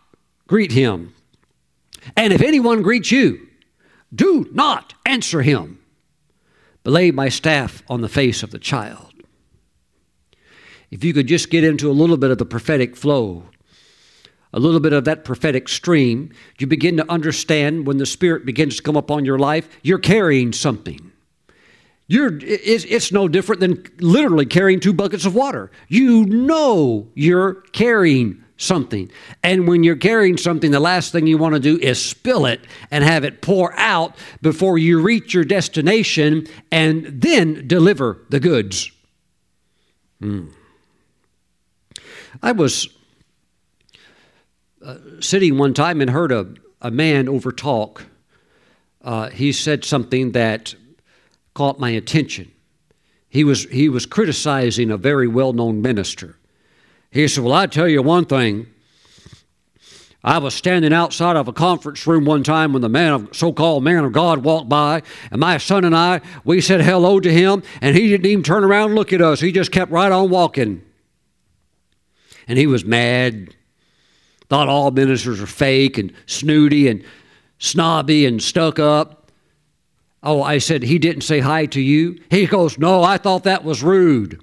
greet 0.47 0.71
him. 0.71 1.15
And 2.15 2.31
if 2.31 2.43
anyone 2.43 2.83
greets 2.83 3.11
you, 3.11 3.46
do 4.15 4.49
not 4.53 4.95
answer 5.05 5.43
him, 5.43 5.81
but 6.83 6.93
lay 6.93 7.11
my 7.11 7.29
staff 7.29 7.83
on 7.89 8.01
the 8.01 8.09
face 8.09 8.43
of 8.43 8.51
the 8.51 8.59
child. 8.59 9.13
If 10.91 11.03
you 11.03 11.13
could 11.13 11.27
just 11.27 11.51
get 11.51 11.65
into 11.65 11.91
a 11.91 11.93
little 11.93 12.17
bit 12.17 12.31
of 12.31 12.39
the 12.39 12.47
prophetic 12.47 12.97
flow, 12.97 13.45
a 14.53 14.61
little 14.61 14.81
bit 14.81 14.93
of 14.93 15.05
that 15.05 15.25
prophetic 15.25 15.69
stream, 15.69 16.33
you 16.59 16.67
begin 16.67 16.97
to 16.97 17.11
understand 17.11 17.87
when 17.87 17.99
the 17.99 18.07
Spirit 18.07 18.47
begins 18.47 18.77
to 18.77 18.83
come 18.83 18.97
upon 18.97 19.25
your 19.25 19.39
life, 19.39 19.69
you're 19.83 19.99
carrying 19.99 20.53
something. 20.53 21.13
You're, 22.09 22.39
it's, 22.41 22.85
it's 22.85 23.11
no 23.11 23.27
different 23.27 23.61
than 23.61 23.85
literally 23.99 24.47
carrying 24.47 24.79
two 24.79 24.93
buckets 24.93 25.27
of 25.27 25.35
water. 25.35 25.73
You 25.89 26.25
know 26.25 27.09
you're 27.15 27.55
carrying 27.73 28.45
something. 28.57 29.11
And 29.43 29.69
when 29.69 29.85
you're 29.85 29.97
carrying 29.97 30.37
something, 30.37 30.71
the 30.71 30.81
last 30.81 31.13
thing 31.13 31.27
you 31.27 31.39
want 31.39 31.55
to 31.55 31.61
do 31.61 31.79
is 31.79 32.03
spill 32.03 32.47
it 32.47 32.61
and 32.91 33.05
have 33.05 33.25
it 33.25 33.43
pour 33.43 33.79
out 33.79 34.17
before 34.41 34.79
you 34.79 35.01
reach 35.01 35.35
your 35.35 35.45
destination 35.45 36.47
and 36.73 37.05
then 37.07 37.67
deliver 37.67 38.19
the 38.31 38.41
goods. 38.41 38.91
Hmm. 40.21 40.49
I 42.43 42.53
was 42.53 42.89
uh, 44.83 44.97
sitting 45.21 45.59
one 45.59 45.75
time 45.75 46.01
and 46.01 46.11
heard 46.11 46.33
a, 46.33 46.55
a 46.81 46.91
man 46.91 47.29
over 47.29 47.53
talk. 47.53 48.07
Uh, 49.03 49.31
he 49.31 49.53
said 49.53 49.85
something 49.85 50.33
that 50.33 50.75
caught 51.55 51.79
my 51.79 51.91
attention. 51.91 52.51
He 53.29 53.45
was, 53.45 53.65
he 53.65 53.89
was 53.89 54.07
criticizing 54.07 54.91
a 54.91 54.97
very 54.97 55.29
well 55.29 55.53
known 55.53 55.83
minister. 55.83 56.37
He 57.17 57.29
said, 57.29 57.45
Well, 57.45 57.55
I 57.55 57.67
tell 57.67 57.89
you 57.89 58.03
one 58.03 58.27
thing. 58.27 58.67
I 60.23 60.39
was 60.39 60.55
standing 60.55 60.93
outside 60.93 61.37
of 61.37 61.47
a 61.47 61.53
conference 61.53 62.07
room 62.07 62.25
one 62.25 62.43
time 62.43 62.73
when 62.73 62.83
the 62.83 62.89
man 62.89 63.13
of 63.13 63.29
so-called 63.37 63.85
man 63.85 64.05
of 64.05 64.13
God 64.13 64.45
walked 64.45 64.69
by, 64.69 65.03
and 65.31 65.41
my 65.41 65.59
son 65.59 65.85
and 65.85 65.95
I, 65.95 66.21
we 66.45 66.61
said 66.61 66.83
hello 66.83 67.21
to 67.21 67.33
him, 67.33 67.63
and 67.81 67.97
he 67.97 68.09
didn't 68.09 68.27
even 68.27 68.43
turn 68.43 68.65
around 68.65 68.87
and 68.87 68.95
look 68.97 69.13
at 69.13 69.23
us. 69.23 69.41
He 69.41 69.53
just 69.53 69.71
kept 69.71 69.93
right 69.93 70.11
on 70.11 70.29
walking. 70.31 70.83
And 72.49 72.59
he 72.59 72.67
was 72.67 72.85
mad 72.85 73.55
thought 74.49 74.69
all 74.69 74.91
ministers 74.91 75.41
are 75.41 75.47
fake 75.47 75.99
and 75.99 76.13
snooty 76.27 76.89
and 76.89 77.05
snobby 77.59 78.27
and 78.27 78.43
stuck 78.43 78.79
up. 78.79 79.31
Oh, 80.23 80.43
I 80.43 80.59
said, 80.59 80.83
he 80.83 80.99
didn't 80.99 81.23
say 81.23 81.41
hi 81.41 81.67
to 81.67 81.81
you? 81.81 82.21
He 82.31 82.47
goes, 82.47 82.79
no, 82.79 83.03
I 83.03 83.19
thought 83.19 83.45
that 83.45 83.65
was 83.65 83.83
rude. 83.83 84.41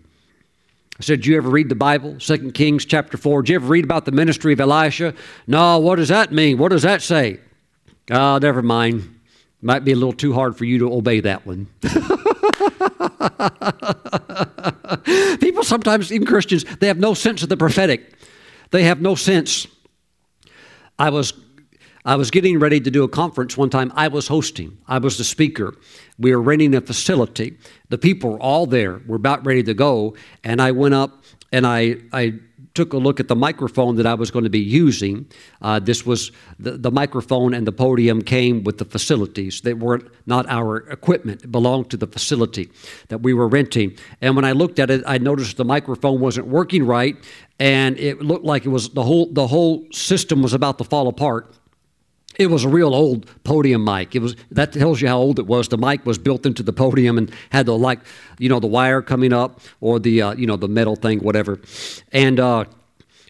I 0.99 1.03
said, 1.03 1.21
Did 1.21 1.27
you 1.27 1.37
ever 1.37 1.49
read 1.49 1.69
the 1.69 1.75
Bible? 1.75 2.19
Second 2.19 2.53
Kings 2.53 2.85
chapter 2.85 3.17
4. 3.17 3.41
Did 3.41 3.49
you 3.49 3.55
ever 3.55 3.67
read 3.67 3.83
about 3.83 4.05
the 4.05 4.11
ministry 4.11 4.53
of 4.53 4.59
Elisha? 4.59 5.13
No, 5.47 5.79
what 5.79 5.95
does 5.95 6.09
that 6.09 6.31
mean? 6.31 6.57
What 6.57 6.69
does 6.69 6.83
that 6.83 7.01
say? 7.01 7.39
Oh, 8.11 8.37
never 8.37 8.61
mind. 8.61 9.19
Might 9.61 9.85
be 9.85 9.93
a 9.93 9.95
little 9.95 10.13
too 10.13 10.33
hard 10.33 10.57
for 10.57 10.65
you 10.65 10.79
to 10.79 10.93
obey 10.93 11.21
that 11.21 11.45
one. 11.45 11.67
People 15.39 15.63
sometimes, 15.63 16.11
even 16.11 16.27
Christians, 16.27 16.65
they 16.79 16.87
have 16.87 16.99
no 16.99 17.13
sense 17.13 17.43
of 17.43 17.49
the 17.49 17.57
prophetic. 17.57 18.13
They 18.71 18.83
have 18.83 19.01
no 19.01 19.15
sense 19.15 19.67
I 20.99 21.09
was 21.09 21.33
I 22.05 22.15
was 22.15 22.31
getting 22.31 22.59
ready 22.59 22.81
to 22.81 22.91
do 22.91 23.03
a 23.03 23.07
conference 23.07 23.55
one 23.55 23.69
time. 23.69 23.91
I 23.95 24.09
was 24.09 24.27
hosting. 24.27 24.77
I 24.87 24.97
was 24.97 25.17
the 25.17 25.23
speaker. 25.23 25.75
We 26.19 26.35
were 26.35 26.41
renting 26.41 26.75
a 26.75 26.81
facility. 26.81 27.57
The 27.89 27.97
people 27.97 28.31
were 28.31 28.41
all 28.41 28.65
there. 28.65 29.01
We're 29.07 29.15
about 29.15 29.45
ready 29.45 29.63
to 29.63 29.73
go, 29.73 30.15
and 30.43 30.61
I 30.61 30.71
went 30.71 30.93
up 30.93 31.23
and 31.51 31.65
I 31.65 31.97
I 32.11 32.39
took 32.73 32.93
a 32.93 32.97
look 32.97 33.19
at 33.19 33.27
the 33.27 33.35
microphone 33.35 33.95
that 33.97 34.05
I 34.05 34.15
was 34.15 34.31
going 34.31 34.43
to 34.43 34.49
be 34.49 34.59
using. 34.59 35.27
Uh, 35.61 35.79
this 35.79 36.05
was 36.05 36.31
the, 36.57 36.71
the 36.71 36.89
microphone 36.91 37.53
and 37.53 37.67
the 37.67 37.71
podium 37.71 38.21
came 38.21 38.63
with 38.63 38.79
the 38.79 38.85
facilities. 38.85 39.61
They 39.61 39.75
were 39.75 40.01
not 40.25 40.49
our 40.49 40.77
equipment, 40.89 41.43
it 41.43 41.51
belonged 41.51 41.91
to 41.91 41.97
the 41.97 42.07
facility 42.07 42.71
that 43.09 43.19
we 43.19 43.33
were 43.33 43.47
renting. 43.47 43.95
And 44.21 44.35
when 44.35 44.45
I 44.45 44.53
looked 44.53 44.79
at 44.79 44.89
it, 44.89 45.03
I 45.05 45.19
noticed 45.19 45.57
the 45.57 45.65
microphone 45.65 46.19
wasn't 46.19 46.47
working 46.47 46.85
right, 46.85 47.15
and 47.59 47.97
it 47.99 48.21
looked 48.21 48.45
like 48.45 48.65
it 48.65 48.69
was 48.69 48.89
the 48.89 49.03
whole 49.03 49.31
the 49.31 49.47
whole 49.47 49.85
system 49.91 50.41
was 50.41 50.53
about 50.53 50.77
to 50.79 50.83
fall 50.83 51.07
apart. 51.07 51.53
It 52.39 52.47
was 52.47 52.63
a 52.63 52.69
real 52.69 52.93
old 52.93 53.29
podium 53.43 53.83
mic. 53.83 54.15
It 54.15 54.21
was 54.21 54.35
that 54.51 54.73
tells 54.73 55.01
you 55.01 55.07
how 55.07 55.19
old 55.19 55.39
it 55.39 55.47
was. 55.47 55.67
The 55.67 55.77
mic 55.77 56.05
was 56.05 56.17
built 56.17 56.45
into 56.45 56.63
the 56.63 56.73
podium 56.73 57.17
and 57.17 57.31
had 57.51 57.65
the 57.65 57.77
like, 57.77 57.99
you 58.39 58.49
know, 58.49 58.59
the 58.59 58.67
wire 58.67 59.01
coming 59.01 59.33
up 59.33 59.59
or 59.81 59.99
the 59.99 60.21
uh, 60.21 60.33
you 60.35 60.47
know 60.47 60.57
the 60.57 60.67
metal 60.67 60.95
thing, 60.95 61.19
whatever. 61.19 61.59
And 62.11 62.39
uh, 62.39 62.65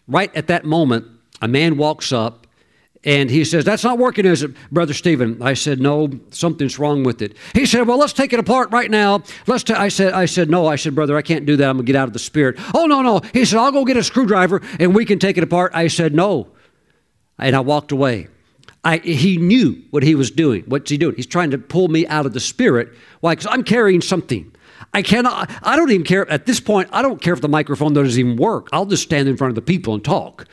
right 0.08 0.34
at 0.34 0.46
that 0.46 0.64
moment, 0.64 1.06
a 1.42 1.48
man 1.48 1.76
walks 1.76 2.12
up 2.12 2.46
And 3.06 3.30
he 3.30 3.44
says, 3.44 3.64
That's 3.64 3.84
not 3.84 3.98
working, 3.98 4.24
is 4.24 4.42
it, 4.42 4.52
Brother 4.72 4.94
Stephen? 4.94 5.42
I 5.42 5.54
said, 5.54 5.78
No, 5.78 6.08
something's 6.30 6.78
wrong 6.78 7.04
with 7.04 7.20
it. 7.20 7.36
He 7.52 7.66
said, 7.66 7.86
Well, 7.86 7.98
let's 7.98 8.14
take 8.14 8.32
it 8.32 8.38
apart 8.40 8.70
right 8.72 8.90
now. 8.90 9.22
Let's. 9.46 9.68
I 9.70 9.88
said, 9.88 10.14
I 10.14 10.24
said, 10.24 10.48
No, 10.48 10.66
I 10.66 10.76
said, 10.76 10.94
Brother, 10.94 11.16
I 11.16 11.22
can't 11.22 11.44
do 11.44 11.56
that. 11.56 11.68
I'm 11.68 11.76
gonna 11.76 11.84
get 11.84 11.96
out 11.96 12.08
of 12.08 12.14
the 12.14 12.18
spirit. 12.18 12.56
Oh, 12.74 12.86
no, 12.86 13.02
no. 13.02 13.20
He 13.34 13.44
said, 13.44 13.58
I'll 13.58 13.72
go 13.72 13.84
get 13.84 13.98
a 13.98 14.02
screwdriver 14.02 14.62
and 14.80 14.94
we 14.94 15.04
can 15.04 15.18
take 15.18 15.36
it 15.36 15.44
apart. 15.44 15.72
I 15.74 15.88
said, 15.88 16.14
No. 16.14 16.48
And 17.38 17.54
I 17.54 17.60
walked 17.60 17.92
away. 17.92 18.28
I, 18.84 18.98
he 18.98 19.38
knew 19.38 19.82
what 19.90 20.02
he 20.02 20.14
was 20.14 20.30
doing. 20.30 20.62
What's 20.66 20.90
he 20.90 20.98
doing? 20.98 21.16
He's 21.16 21.26
trying 21.26 21.50
to 21.52 21.58
pull 21.58 21.88
me 21.88 22.06
out 22.06 22.26
of 22.26 22.34
the 22.34 22.40
spirit. 22.40 22.92
Why? 23.20 23.32
Because 23.32 23.46
I'm 23.50 23.64
carrying 23.64 24.02
something. 24.02 24.54
I 24.92 25.02
cannot, 25.02 25.50
I 25.62 25.76
don't 25.76 25.90
even 25.90 26.04
care. 26.04 26.30
At 26.30 26.46
this 26.46 26.60
point, 26.60 26.90
I 26.92 27.02
don't 27.02 27.20
care 27.20 27.32
if 27.32 27.40
the 27.40 27.48
microphone 27.48 27.94
doesn't 27.94 28.18
even 28.18 28.36
work. 28.36 28.68
I'll 28.72 28.86
just 28.86 29.02
stand 29.02 29.28
in 29.28 29.36
front 29.36 29.50
of 29.50 29.54
the 29.54 29.62
people 29.62 29.94
and 29.94 30.04
talk 30.04 30.46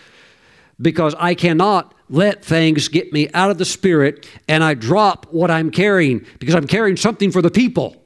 because 0.82 1.14
I 1.20 1.36
cannot 1.36 1.94
let 2.10 2.44
things 2.44 2.88
get 2.88 3.14
me 3.14 3.30
out 3.34 3.52
of 3.52 3.58
the 3.58 3.66
spirit 3.66 4.28
and 4.48 4.64
I 4.64 4.74
drop 4.74 5.28
what 5.32 5.52
I'm 5.52 5.70
carrying 5.70 6.26
because 6.40 6.56
I'm 6.56 6.68
carrying 6.68 6.98
something 6.98 7.32
for 7.32 7.41
the 7.41 7.52
people. 7.52 8.02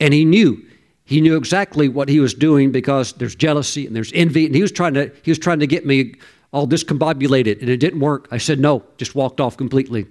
And 0.00 0.14
he 0.14 0.24
knew. 0.24 0.64
He 1.04 1.20
knew 1.20 1.36
exactly 1.36 1.88
what 1.88 2.08
he 2.08 2.18
was 2.18 2.32
doing 2.32 2.72
because 2.72 3.12
there's 3.12 3.34
jealousy 3.34 3.86
and 3.86 3.94
there's 3.94 4.10
envy 4.14 4.46
and 4.46 4.54
he 4.54 4.62
was 4.62 4.72
trying 4.72 4.94
to 4.94 5.12
he 5.22 5.30
was 5.30 5.38
trying 5.38 5.60
to 5.60 5.66
get 5.66 5.84
me 5.84 6.14
all 6.54 6.68
discombobulated 6.68 7.60
and 7.60 7.68
it 7.68 7.78
didn't 7.78 7.98
work. 7.98 8.28
I 8.30 8.38
said 8.38 8.60
no, 8.60 8.84
just 8.96 9.16
walked 9.16 9.40
off 9.40 9.56
completely. 9.56 10.06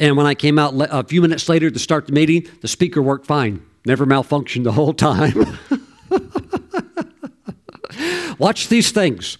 And 0.00 0.16
when 0.16 0.24
I 0.26 0.34
came 0.34 0.58
out 0.58 0.72
a 0.76 1.04
few 1.04 1.20
minutes 1.20 1.46
later 1.46 1.70
to 1.70 1.78
start 1.78 2.06
the 2.06 2.12
meeting, 2.14 2.48
the 2.62 2.68
speaker 2.68 3.02
worked 3.02 3.26
fine. 3.26 3.62
Never 3.84 4.06
malfunctioned 4.06 4.64
the 4.64 4.72
whole 4.72 4.94
time. 4.94 5.58
Watch 8.38 8.68
these 8.68 8.92
things. 8.92 9.36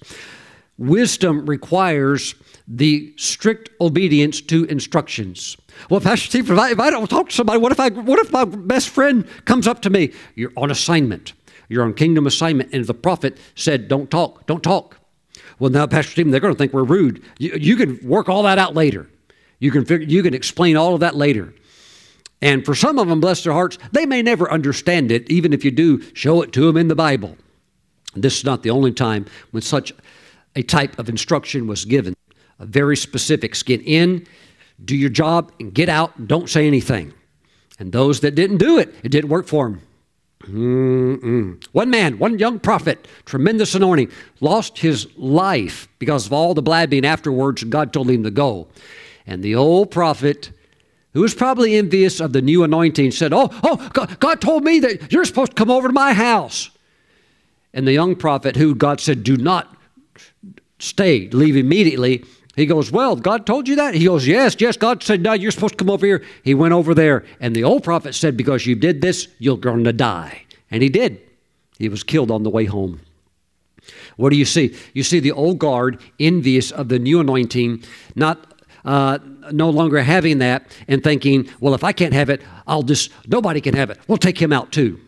Wisdom 0.77 1.47
requires 1.47 2.35
the 2.69 3.15
strict 3.17 3.71
obedience 3.81 4.43
to 4.43 4.65
instructions. 4.65 5.57
Well, 5.89 6.01
Pastor 6.01 6.27
Steve, 6.29 6.51
if 6.51 6.59
I, 6.59 6.73
if 6.73 6.79
I 6.79 6.91
don't 6.91 7.09
talk 7.09 7.31
to 7.31 7.35
somebody, 7.35 7.59
what 7.59 7.73
if 7.73 7.81
I 7.81 7.89
what 7.89 8.19
if 8.19 8.31
my 8.31 8.45
best 8.45 8.91
friend 8.91 9.27
comes 9.47 9.67
up 9.67 9.81
to 9.83 9.91
me? 9.91 10.13
You're 10.35 10.53
on 10.59 10.71
assignment. 10.71 11.33
You're 11.71 11.85
on 11.85 11.95
kingdom 11.95 12.27
assignment, 12.27 12.75
and 12.75 12.85
the 12.85 12.95
prophet 12.95 13.39
said, 13.55 13.89
"Don't 13.89 14.11
talk, 14.11 14.47
don't 14.47 14.63
talk." 14.63 15.00
Well, 15.61 15.71
now, 15.71 15.87
Pastor 15.87 16.11
Stephen, 16.11 16.33
they're 16.33 16.41
going 16.41 16.55
to 16.55 16.59
think 16.59 16.73
we're 16.73 16.83
rude. 16.83 17.23
You, 17.39 17.53
you 17.53 17.77
can 17.77 18.01
work 18.03 18.29
all 18.29 18.43
that 18.45 18.59
out 18.59 18.75
later. 18.75 19.09
You 19.61 19.71
can 19.71 19.85
figure, 19.85 20.07
you 20.09 20.23
can 20.23 20.35
explain 20.35 20.77
all 20.77 20.95
of 20.95 21.01
that 21.01 21.15
later. 21.15 21.55
And 22.43 22.65
for 22.65 22.75
some 22.75 22.99
of 22.99 23.07
them, 23.07 23.21
bless 23.21 23.45
their 23.45 23.53
hearts, 23.53 23.79
they 23.93 24.07
may 24.07 24.23
never 24.23 24.51
understand 24.51 25.13
it, 25.13 25.31
even 25.31 25.53
if 25.53 25.63
you 25.63 25.71
do 25.71 26.03
show 26.15 26.41
it 26.41 26.53
to 26.55 26.63
them 26.63 26.79
in 26.79 26.89
the 26.89 26.95
Bible. 26.95 27.37
This 28.15 28.39
is 28.39 28.45
not 28.45 28.63
the 28.63 28.71
only 28.71 28.93
time 28.93 29.27
when 29.51 29.63
such 29.63 29.93
a 30.57 30.63
type 30.63 30.99
of 30.99 31.11
instruction 31.11 31.67
was 31.67 31.85
given. 31.85 32.17
A 32.59 32.65
very 32.65 32.97
specific 32.97 33.55
get 33.65 33.83
in, 33.83 34.27
do 34.83 34.97
your 34.97 35.11
job, 35.11 35.53
and 35.61 35.73
get 35.75 35.91
out, 35.91 36.17
and 36.17 36.27
don't 36.27 36.49
say 36.49 36.67
anything. 36.67 37.13
And 37.79 37.93
those 37.93 38.21
that 38.21 38.35
didn't 38.35 38.59
do 38.59 38.79
it, 38.79 38.95
it 39.03 39.11
didn't 39.11 39.29
work 39.31 39.47
for 39.47 39.69
them. 39.69 39.83
Mm-mm. 40.45 41.63
One 41.73 41.91
man, 41.91 42.19
one 42.19 42.39
young 42.39 42.59
prophet, 42.59 43.07
tremendous 43.27 43.75
anointing, 43.75 44.11
lost 44.41 44.79
his 44.79 45.07
life 45.17 45.89
because 45.99 46.27
of 46.27 46.33
all 46.33 46.55
the 46.55 46.63
blabbing 46.63 47.05
afterwards, 47.05 47.63
God 47.65 47.93
told 47.93 48.11
him 48.11 48.23
to 48.25 48.31
go. 48.31 48.69
And 49.27 49.43
the 49.43 49.55
old 49.55 49.91
prophet, 49.91 50.51
who 51.13 51.21
was 51.21 51.35
probably 51.35 51.77
envious 51.77 52.21
of 52.21 52.33
the 52.33 52.43
new 52.43 52.65
anointing, 52.65 53.11
said, 53.11 53.33
Oh, 53.33 53.51
oh, 53.63 53.91
God, 53.93 54.19
God 54.19 54.41
told 54.41 54.65
me 54.65 54.81
that 54.81 55.13
you're 55.13 55.27
supposed 55.27 55.53
to 55.53 55.57
come 55.57 55.71
over 55.71 55.89
to 55.89 55.95
my 55.95 56.15
house. 56.15 56.71
And 57.75 57.87
the 57.87 57.93
young 57.93 58.17
prophet, 58.17 58.57
who 58.57 58.75
God 58.75 59.01
said, 59.01 59.23
Do 59.23 59.37
not 59.37 59.77
stay, 60.79 61.29
leave 61.29 61.57
immediately, 61.57 62.25
he 62.57 62.67
goes, 62.67 62.91
Well, 62.91 63.17
God 63.17 63.47
told 63.47 63.69
you 63.69 63.77
that? 63.77 63.95
He 63.95 64.05
goes, 64.05 64.27
Yes, 64.27 64.57
yes. 64.59 64.77
God 64.77 65.03
said, 65.03 65.23
No, 65.23 65.33
you're 65.33 65.51
supposed 65.51 65.75
to 65.75 65.85
come 65.85 65.91
over 65.91 66.05
here. 66.05 66.25
He 66.43 66.55
went 66.55 66.75
over 66.75 66.95
there. 66.95 67.25
And 67.41 67.55
the 67.55 67.65
old 67.65 67.85
prophet 67.85 68.15
said, 68.15 68.37
Because 68.37 68.67
you 68.67 68.75
did 68.75 69.01
this, 69.01 69.29
you're 69.39 69.57
going 69.57 69.85
to 69.85 69.93
die. 69.93 70.43
And 70.71 70.83
he 70.83 70.89
did. 70.89 71.21
He 71.79 71.89
was 71.89 72.03
killed 72.03 72.31
on 72.31 72.43
the 72.43 72.51
way 72.51 72.65
home. 72.65 73.01
What 74.17 74.31
do 74.31 74.37
you 74.37 74.45
see? 74.45 74.77
You 74.93 75.03
see 75.03 75.21
the 75.21 75.33
old 75.33 75.59
guard 75.59 76.01
envious 76.19 76.71
of 76.71 76.89
the 76.89 76.99
new 76.99 77.21
anointing, 77.21 77.83
not 78.15 78.51
uh, 78.85 79.19
no 79.51 79.71
longer 79.71 80.03
having 80.03 80.39
that 80.39 80.67
and 80.89 81.03
thinking, 81.03 81.49
well, 81.61 81.75
if 81.75 81.85
I 81.85 81.93
can't 81.93 82.13
have 82.13 82.31
it, 82.31 82.43
I'll 82.67 82.83
just, 82.83 83.11
nobody 83.27 83.61
can 83.61 83.75
have 83.75 83.91
it. 83.91 83.99
We'll 84.09 84.19
take 84.19 84.41
him 84.41 84.53
out 84.53 84.73
too. 84.73 85.01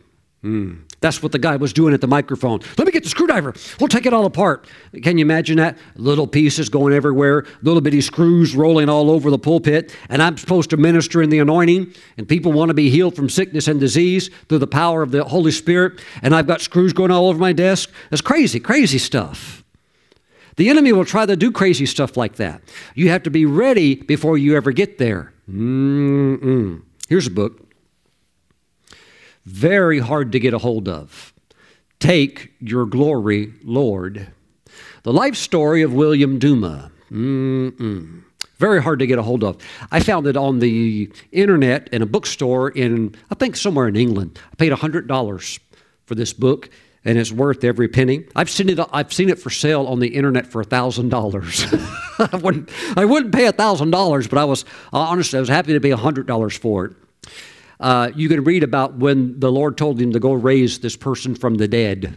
Mm. 0.43 0.83
That's 1.03 1.23
what 1.23 1.33
the 1.33 1.39
guy 1.39 1.57
was 1.57 1.73
doing 1.73 1.93
at 1.93 2.01
the 2.01 2.07
microphone. 2.07 2.61
Let 2.79 2.87
me 2.87 2.93
get 2.93 3.03
the 3.03 3.11
screwdriver. 3.11 3.55
We'll 3.79 3.89
take 3.89 4.07
it 4.07 4.15
all 4.15 4.25
apart. 4.25 4.67
Can 5.03 5.19
you 5.19 5.25
imagine 5.25 5.59
that? 5.59 5.77
Little 5.97 6.27
pieces 6.27 6.69
going 6.69 6.95
everywhere, 6.95 7.45
little 7.63 7.81
bitty 7.81 8.01
screws 8.01 8.57
rolling 8.57 8.89
all 8.89 9.11
over 9.11 9.31
the 9.31 9.39
pulpit, 9.39 9.95
and 10.09 10.23
I'm 10.23 10.39
supposed 10.39 10.71
to 10.71 10.77
minister 10.77 11.21
in 11.21 11.31
the 11.31 11.41
anointing, 11.41 11.93
and 12.17 12.29
people 12.29 12.53
want 12.53 12.69
to 12.71 12.75
be 12.75 12.89
healed 12.89 13.17
from 13.17 13.29
sickness 13.29 13.69
and 13.69 13.79
disease 13.79 14.31
through 14.49 14.59
the 14.59 14.67
power 14.67 15.03
of 15.03 15.11
the 15.11 15.25
Holy 15.25 15.51
Spirit, 15.51 16.01
and 16.23 16.35
I've 16.35 16.47
got 16.47 16.61
screws 16.61 16.93
going 16.93 17.11
all 17.11 17.29
over 17.29 17.39
my 17.39 17.53
desk. 17.53 17.91
That's 18.11 18.23
crazy, 18.23 18.61
crazy 18.61 18.99
stuff. 18.99 19.65
The 20.57 20.69
enemy 20.69 20.93
will 20.93 21.05
try 21.05 21.27
to 21.27 21.37
do 21.37 21.51
crazy 21.51 21.87
stuff 21.87 22.17
like 22.17 22.37
that. 22.37 22.63
You 22.95 23.09
have 23.09 23.23
to 23.25 23.31
be 23.31 23.47
ready 23.47 23.97
before 23.97 24.37
you 24.39 24.57
ever 24.57 24.71
get 24.71 24.99
there. 24.99 25.33
Mm-mm. 25.51 26.83
Here's 27.09 27.27
a 27.27 27.31
book 27.31 27.72
very 29.45 29.99
hard 29.99 30.33
to 30.33 30.41
get 30.41 30.55
a 30.55 30.59
hold 30.59 30.89
of. 30.89 31.33
Take 31.99 32.53
your 32.61 32.87
glory, 32.87 33.53
Lord. 33.63 34.29
The 35.03 35.13
life 35.13 35.37
story 35.37 35.83
of 35.83 35.93
William 35.93 36.39
Duma. 36.39 36.91
Mm-mm. 37.11 38.23
Very 38.59 38.83
hard 38.83 39.01
to 39.01 39.07
get 39.07 39.19
a 39.19 39.23
hold 39.23 39.43
of. 39.43 39.57
I 39.91 40.01
found 40.01 40.27
it 40.27 40.37
on 40.37 40.61
the 40.61 41.11
internet 41.33 41.89
in 41.93 42.03
a 42.03 42.07
bookstore 42.07 42.71
in, 42.71 43.15
I 43.31 43.35
think, 43.35 43.57
somewhere 43.57 43.89
in 43.89 43.97
England. 43.97 44.39
I 44.53 44.55
paid 44.55 44.73
$100 44.73 45.59
for 46.07 46.15
this 46.15 46.33
book 46.33 46.71
and 47.05 47.19
it's 47.19 47.33
worth 47.33 47.65
every 47.65 47.89
penny. 47.89 48.25
I've 48.37 48.51
seen 48.51 48.69
it. 48.69 48.79
I've 48.93 49.13
seen 49.13 49.29
it 49.29 49.39
for 49.39 49.51
sale 49.51 49.87
on 49.87 49.99
the 49.99 50.09
internet 50.09 50.47
for 50.47 50.63
thousand 50.63 51.09
dollars. 51.09 51.67
I 52.19 52.37
wouldn't. 52.41 52.71
I 52.97 53.05
wouldn't 53.05 53.35
pay 53.35 53.51
thousand 53.51 53.91
dollars, 53.91 54.29
but 54.29 54.39
I 54.39 54.45
was 54.45 54.65
honestly 54.93 55.39
I 55.39 55.41
was 55.41 55.49
happy 55.49 55.73
to 55.73 55.81
pay 55.81 55.91
hundred 55.91 56.27
dollars 56.27 56.57
for 56.57 56.85
it. 56.87 56.93
Uh, 57.83 58.13
you 58.15 58.29
can 58.29 58.45
read 58.45 58.63
about 58.63 58.95
when 58.95 59.39
the 59.41 59.51
Lord 59.51 59.77
told 59.77 60.01
him 60.01 60.13
to 60.13 60.21
go 60.21 60.33
raise 60.33 60.79
this 60.79 60.97
person 60.97 61.35
from 61.35 61.57
the 61.57 61.67
dead. 61.67 62.17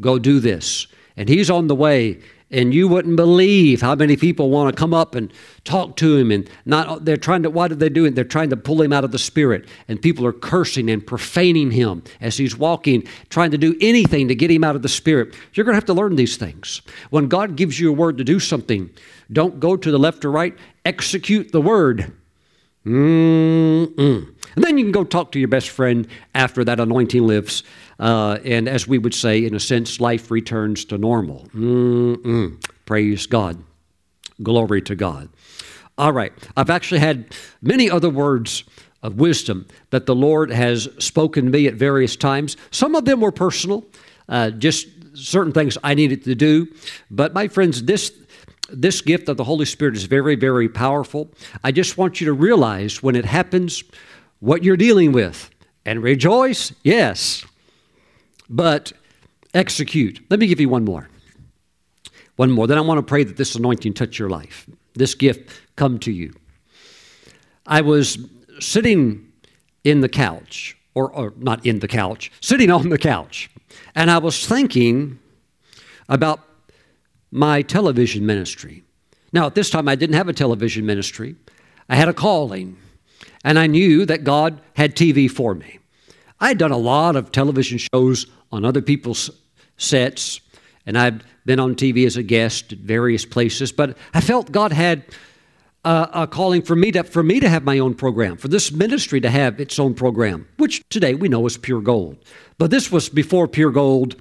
Go 0.00 0.18
do 0.18 0.40
this. 0.40 0.86
And 1.16 1.28
he's 1.28 1.50
on 1.50 1.66
the 1.66 1.74
way. 1.74 2.20
And 2.50 2.72
you 2.72 2.88
wouldn't 2.88 3.16
believe 3.16 3.82
how 3.82 3.94
many 3.94 4.16
people 4.16 4.48
want 4.48 4.74
to 4.74 4.80
come 4.80 4.94
up 4.94 5.14
and 5.14 5.30
talk 5.64 5.96
to 5.96 6.16
him. 6.16 6.30
And 6.30 6.48
not 6.64 7.04
they're 7.04 7.18
trying 7.18 7.42
to, 7.42 7.50
why 7.50 7.68
did 7.68 7.80
they 7.80 7.90
do 7.90 8.06
it? 8.06 8.14
They're 8.14 8.24
trying 8.24 8.48
to 8.48 8.56
pull 8.56 8.80
him 8.80 8.90
out 8.90 9.04
of 9.04 9.12
the 9.12 9.18
spirit. 9.18 9.68
And 9.88 10.00
people 10.00 10.24
are 10.24 10.32
cursing 10.32 10.88
and 10.88 11.06
profaning 11.06 11.70
him 11.70 12.02
as 12.22 12.38
he's 12.38 12.56
walking, 12.56 13.06
trying 13.28 13.50
to 13.50 13.58
do 13.58 13.76
anything 13.82 14.28
to 14.28 14.34
get 14.34 14.50
him 14.50 14.64
out 14.64 14.76
of 14.76 14.80
the 14.80 14.88
spirit. 14.88 15.34
You're 15.52 15.64
going 15.64 15.74
to 15.74 15.76
have 15.76 15.84
to 15.86 15.92
learn 15.92 16.16
these 16.16 16.38
things. 16.38 16.80
When 17.10 17.28
God 17.28 17.56
gives 17.56 17.78
you 17.78 17.90
a 17.90 17.92
word 17.92 18.16
to 18.16 18.24
do 18.24 18.40
something, 18.40 18.88
don't 19.30 19.60
go 19.60 19.76
to 19.76 19.90
the 19.90 19.98
left 19.98 20.24
or 20.24 20.30
right, 20.30 20.56
execute 20.86 21.52
the 21.52 21.60
word. 21.60 22.14
Mm-mm. 22.88 24.34
And 24.54 24.64
then 24.64 24.78
you 24.78 24.84
can 24.84 24.92
go 24.92 25.04
talk 25.04 25.32
to 25.32 25.38
your 25.38 25.48
best 25.48 25.70
friend 25.70 26.08
after 26.34 26.64
that 26.64 26.80
anointing 26.80 27.26
lifts. 27.26 27.62
Uh, 28.00 28.38
and 28.44 28.68
as 28.68 28.88
we 28.88 28.98
would 28.98 29.14
say, 29.14 29.44
in 29.44 29.54
a 29.54 29.60
sense, 29.60 30.00
life 30.00 30.30
returns 30.30 30.84
to 30.86 30.98
normal. 30.98 31.46
Mm-mm. 31.54 32.62
Praise 32.86 33.26
God. 33.26 33.62
Glory 34.42 34.82
to 34.82 34.94
God. 34.96 35.28
All 35.96 36.12
right. 36.12 36.32
I've 36.56 36.70
actually 36.70 37.00
had 37.00 37.34
many 37.60 37.90
other 37.90 38.08
words 38.10 38.64
of 39.02 39.16
wisdom 39.16 39.66
that 39.90 40.06
the 40.06 40.14
Lord 40.14 40.50
has 40.50 40.88
spoken 40.98 41.46
to 41.46 41.50
me 41.50 41.66
at 41.66 41.74
various 41.74 42.16
times. 42.16 42.56
Some 42.70 42.94
of 42.94 43.04
them 43.04 43.20
were 43.20 43.32
personal, 43.32 43.84
uh, 44.28 44.50
just 44.50 44.88
certain 45.14 45.52
things 45.52 45.76
I 45.84 45.94
needed 45.94 46.24
to 46.24 46.34
do. 46.34 46.68
But 47.10 47.34
my 47.34 47.48
friends, 47.48 47.84
this 47.84 48.12
this 48.68 49.00
gift 49.00 49.28
of 49.28 49.36
the 49.36 49.44
Holy 49.44 49.64
Spirit 49.64 49.96
is 49.96 50.04
very, 50.04 50.34
very 50.34 50.68
powerful. 50.68 51.30
I 51.64 51.72
just 51.72 51.96
want 51.96 52.20
you 52.20 52.26
to 52.26 52.32
realize 52.32 53.02
when 53.02 53.16
it 53.16 53.24
happens 53.24 53.82
what 54.40 54.62
you're 54.62 54.76
dealing 54.76 55.12
with 55.12 55.50
and 55.84 56.02
rejoice, 56.02 56.72
yes, 56.82 57.44
but 58.48 58.92
execute. 59.54 60.24
Let 60.30 60.40
me 60.40 60.46
give 60.46 60.60
you 60.60 60.68
one 60.68 60.84
more. 60.84 61.08
One 62.36 62.50
more. 62.50 62.66
Then 62.66 62.78
I 62.78 62.82
want 62.82 62.98
to 62.98 63.02
pray 63.02 63.24
that 63.24 63.36
this 63.36 63.54
anointing 63.54 63.94
touch 63.94 64.18
your 64.18 64.30
life, 64.30 64.68
this 64.94 65.14
gift 65.14 65.50
come 65.76 65.98
to 66.00 66.12
you. 66.12 66.34
I 67.66 67.80
was 67.80 68.18
sitting 68.60 69.32
in 69.84 70.00
the 70.00 70.08
couch, 70.08 70.76
or, 70.94 71.10
or 71.12 71.32
not 71.36 71.64
in 71.64 71.80
the 71.80 71.88
couch, 71.88 72.30
sitting 72.40 72.70
on 72.70 72.88
the 72.90 72.98
couch, 72.98 73.50
and 73.94 74.10
I 74.10 74.18
was 74.18 74.46
thinking 74.46 75.18
about 76.08 76.40
my 77.30 77.62
television 77.62 78.24
ministry. 78.26 78.82
Now, 79.32 79.46
at 79.46 79.54
this 79.54 79.70
time, 79.70 79.88
I 79.88 79.94
didn't 79.94 80.16
have 80.16 80.28
a 80.28 80.32
television 80.32 80.86
ministry, 80.86 81.36
I 81.88 81.96
had 81.96 82.08
a 82.08 82.14
calling, 82.14 82.76
and 83.44 83.58
I 83.58 83.66
knew 83.66 84.04
that 84.06 84.24
God 84.24 84.60
had 84.74 84.94
TV 84.94 85.30
for 85.30 85.54
me. 85.54 85.78
I 86.40 86.48
had 86.48 86.58
done 86.58 86.70
a 86.70 86.78
lot 86.78 87.16
of 87.16 87.32
television 87.32 87.78
shows 87.78 88.26
on 88.52 88.64
other 88.64 88.82
people's 88.82 89.30
sets 89.76 90.40
and 90.88 90.96
I've 90.96 91.22
been 91.44 91.60
on 91.60 91.74
TV 91.74 92.06
as 92.06 92.16
a 92.16 92.22
guest 92.22 92.72
at 92.72 92.78
various 92.78 93.26
places, 93.26 93.72
but 93.72 93.96
I 94.14 94.22
felt 94.22 94.50
God 94.50 94.72
had 94.72 95.04
uh, 95.84 96.06
a 96.14 96.26
calling 96.26 96.62
for 96.62 96.74
me 96.74 96.90
to 96.92 97.04
for 97.04 97.22
me 97.22 97.40
to 97.40 97.48
have 97.48 97.62
my 97.62 97.78
own 97.78 97.94
program, 97.94 98.38
for 98.38 98.48
this 98.48 98.72
ministry 98.72 99.20
to 99.20 99.28
have 99.28 99.60
its 99.60 99.78
own 99.78 99.92
program, 99.92 100.48
which 100.56 100.82
today 100.88 101.14
we 101.14 101.28
know 101.28 101.44
is 101.44 101.58
pure 101.58 101.82
gold. 101.82 102.16
But 102.56 102.70
this 102.70 102.90
was 102.90 103.10
before 103.10 103.46
pure 103.46 103.70
gold 103.70 104.16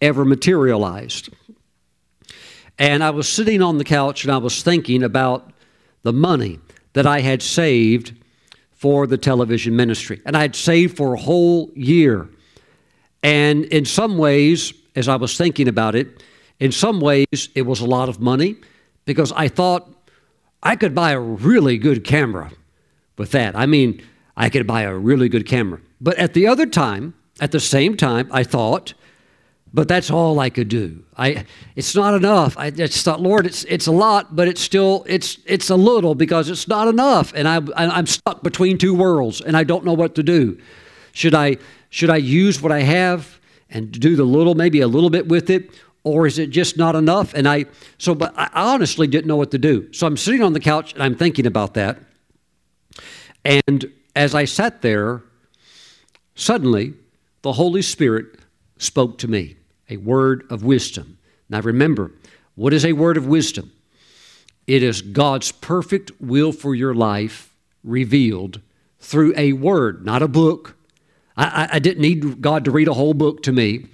ever 0.00 0.24
materialized. 0.24 1.28
And 2.82 3.04
I 3.04 3.10
was 3.10 3.28
sitting 3.28 3.62
on 3.62 3.78
the 3.78 3.84
couch 3.84 4.24
and 4.24 4.32
I 4.32 4.38
was 4.38 4.60
thinking 4.60 5.04
about 5.04 5.52
the 6.02 6.12
money 6.12 6.58
that 6.94 7.06
I 7.06 7.20
had 7.20 7.40
saved 7.40 8.12
for 8.72 9.06
the 9.06 9.16
television 9.16 9.76
ministry. 9.76 10.20
And 10.26 10.36
I 10.36 10.40
had 10.40 10.56
saved 10.56 10.96
for 10.96 11.14
a 11.14 11.16
whole 11.16 11.70
year. 11.76 12.28
And 13.22 13.66
in 13.66 13.84
some 13.84 14.18
ways, 14.18 14.74
as 14.96 15.06
I 15.06 15.14
was 15.14 15.36
thinking 15.36 15.68
about 15.68 15.94
it, 15.94 16.24
in 16.58 16.72
some 16.72 16.98
ways 16.98 17.50
it 17.54 17.62
was 17.62 17.78
a 17.78 17.86
lot 17.86 18.08
of 18.08 18.18
money 18.18 18.56
because 19.04 19.30
I 19.30 19.46
thought 19.46 19.88
I 20.60 20.74
could 20.74 20.92
buy 20.92 21.12
a 21.12 21.20
really 21.20 21.78
good 21.78 22.02
camera 22.02 22.50
with 23.16 23.30
that. 23.30 23.54
I 23.54 23.66
mean, 23.66 24.02
I 24.36 24.48
could 24.48 24.66
buy 24.66 24.82
a 24.82 24.92
really 24.92 25.28
good 25.28 25.46
camera. 25.46 25.78
But 26.00 26.18
at 26.18 26.34
the 26.34 26.48
other 26.48 26.66
time, 26.66 27.14
at 27.40 27.52
the 27.52 27.60
same 27.60 27.96
time, 27.96 28.28
I 28.32 28.42
thought, 28.42 28.94
but 29.74 29.88
that's 29.88 30.10
all 30.10 30.38
I 30.38 30.50
could 30.50 30.68
do. 30.68 31.02
I, 31.16 31.46
it's 31.76 31.94
not 31.94 32.14
enough. 32.14 32.58
I 32.58 32.70
just 32.70 33.04
thought, 33.04 33.20
Lord, 33.20 33.46
it's, 33.46 33.64
it's 33.64 33.86
a 33.86 33.92
lot, 33.92 34.36
but 34.36 34.46
it's 34.46 34.60
still, 34.60 35.04
it's, 35.08 35.38
it's 35.46 35.70
a 35.70 35.76
little 35.76 36.14
because 36.14 36.50
it's 36.50 36.68
not 36.68 36.88
enough. 36.88 37.32
And 37.34 37.48
I, 37.48 37.60
I'm 37.76 38.06
stuck 38.06 38.42
between 38.42 38.76
two 38.76 38.94
worlds 38.94 39.40
and 39.40 39.56
I 39.56 39.64
don't 39.64 39.84
know 39.84 39.94
what 39.94 40.14
to 40.16 40.22
do. 40.22 40.58
Should 41.12 41.34
I, 41.34 41.56
should 41.88 42.10
I 42.10 42.16
use 42.16 42.60
what 42.60 42.70
I 42.70 42.80
have 42.80 43.40
and 43.70 43.90
do 43.90 44.14
the 44.14 44.24
little, 44.24 44.54
maybe 44.54 44.80
a 44.80 44.88
little 44.88 45.10
bit 45.10 45.28
with 45.28 45.48
it? 45.48 45.70
Or 46.04 46.26
is 46.26 46.38
it 46.38 46.50
just 46.50 46.76
not 46.76 46.94
enough? 46.94 47.32
And 47.32 47.48
I, 47.48 47.66
so, 47.96 48.14
but 48.14 48.34
I 48.36 48.50
honestly 48.54 49.06
didn't 49.06 49.26
know 49.26 49.36
what 49.36 49.52
to 49.52 49.58
do. 49.58 49.90
So 49.92 50.06
I'm 50.06 50.16
sitting 50.18 50.42
on 50.42 50.52
the 50.52 50.60
couch 50.60 50.92
and 50.92 51.02
I'm 51.02 51.14
thinking 51.14 51.46
about 51.46 51.74
that. 51.74 51.98
And 53.44 53.90
as 54.14 54.34
I 54.34 54.44
sat 54.44 54.82
there, 54.82 55.22
suddenly 56.34 56.92
the 57.40 57.52
Holy 57.52 57.82
Spirit 57.82 58.38
spoke 58.76 59.16
to 59.18 59.28
me 59.28 59.56
a 59.88 59.96
word 59.96 60.44
of 60.50 60.62
wisdom. 60.62 61.18
Now 61.48 61.60
remember, 61.60 62.12
what 62.54 62.72
is 62.72 62.84
a 62.84 62.92
word 62.92 63.16
of 63.16 63.26
wisdom? 63.26 63.72
It 64.66 64.82
is 64.82 65.02
God's 65.02 65.52
perfect 65.52 66.12
will 66.20 66.52
for 66.52 66.74
your 66.74 66.94
life 66.94 67.54
revealed 67.82 68.60
through 69.00 69.34
a 69.36 69.52
word, 69.52 70.04
not 70.04 70.22
a 70.22 70.28
book. 70.28 70.76
I, 71.36 71.68
I, 71.72 71.78
didn't 71.78 72.02
need 72.02 72.40
God 72.40 72.64
to 72.66 72.70
read 72.70 72.88
a 72.88 72.94
whole 72.94 73.14
book 73.14 73.42
to 73.44 73.52
me, 73.52 73.86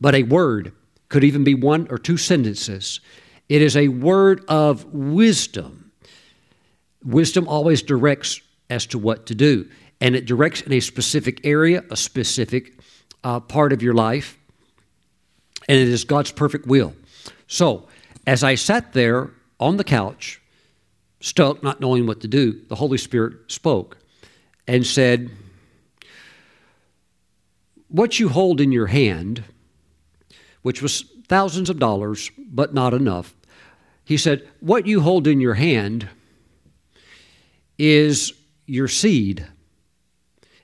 but 0.00 0.14
a 0.14 0.22
word 0.24 0.72
could 1.08 1.22
even 1.22 1.44
be 1.44 1.54
one 1.54 1.86
or 1.90 1.98
two 1.98 2.16
sentences. 2.16 3.00
It 3.48 3.62
is 3.62 3.76
a 3.76 3.88
word 3.88 4.44
of 4.48 4.84
wisdom. 4.92 5.92
Wisdom 7.04 7.46
always 7.46 7.82
directs 7.82 8.40
as 8.70 8.86
to 8.86 8.98
what 8.98 9.26
to 9.26 9.34
do, 9.34 9.68
and 10.00 10.16
it 10.16 10.24
directs 10.24 10.62
in 10.62 10.72
a 10.72 10.80
specific 10.80 11.40
area, 11.44 11.84
a 11.90 11.96
specific 11.96 12.78
uh, 13.22 13.40
part 13.40 13.72
of 13.72 13.82
your 13.82 13.94
life 13.94 14.38
and 15.68 15.78
it 15.78 15.88
is 15.88 16.04
God's 16.04 16.32
perfect 16.32 16.66
will. 16.66 16.94
So, 17.46 17.88
as 18.26 18.42
I 18.42 18.54
sat 18.54 18.92
there 18.92 19.30
on 19.60 19.76
the 19.76 19.84
couch, 19.84 20.40
stuck, 21.20 21.62
not 21.62 21.80
knowing 21.80 22.06
what 22.06 22.20
to 22.20 22.28
do, 22.28 22.60
the 22.68 22.74
Holy 22.76 22.98
Spirit 22.98 23.50
spoke 23.50 23.98
and 24.66 24.86
said, 24.86 25.30
What 27.88 28.18
you 28.18 28.28
hold 28.28 28.60
in 28.60 28.72
your 28.72 28.86
hand, 28.86 29.44
which 30.62 30.82
was 30.82 31.04
thousands 31.28 31.70
of 31.70 31.78
dollars, 31.78 32.30
but 32.38 32.74
not 32.74 32.94
enough, 32.94 33.34
he 34.04 34.16
said, 34.16 34.46
What 34.60 34.86
you 34.86 35.00
hold 35.00 35.26
in 35.26 35.40
your 35.40 35.54
hand 35.54 36.08
is 37.78 38.32
your 38.66 38.88
seed, 38.88 39.46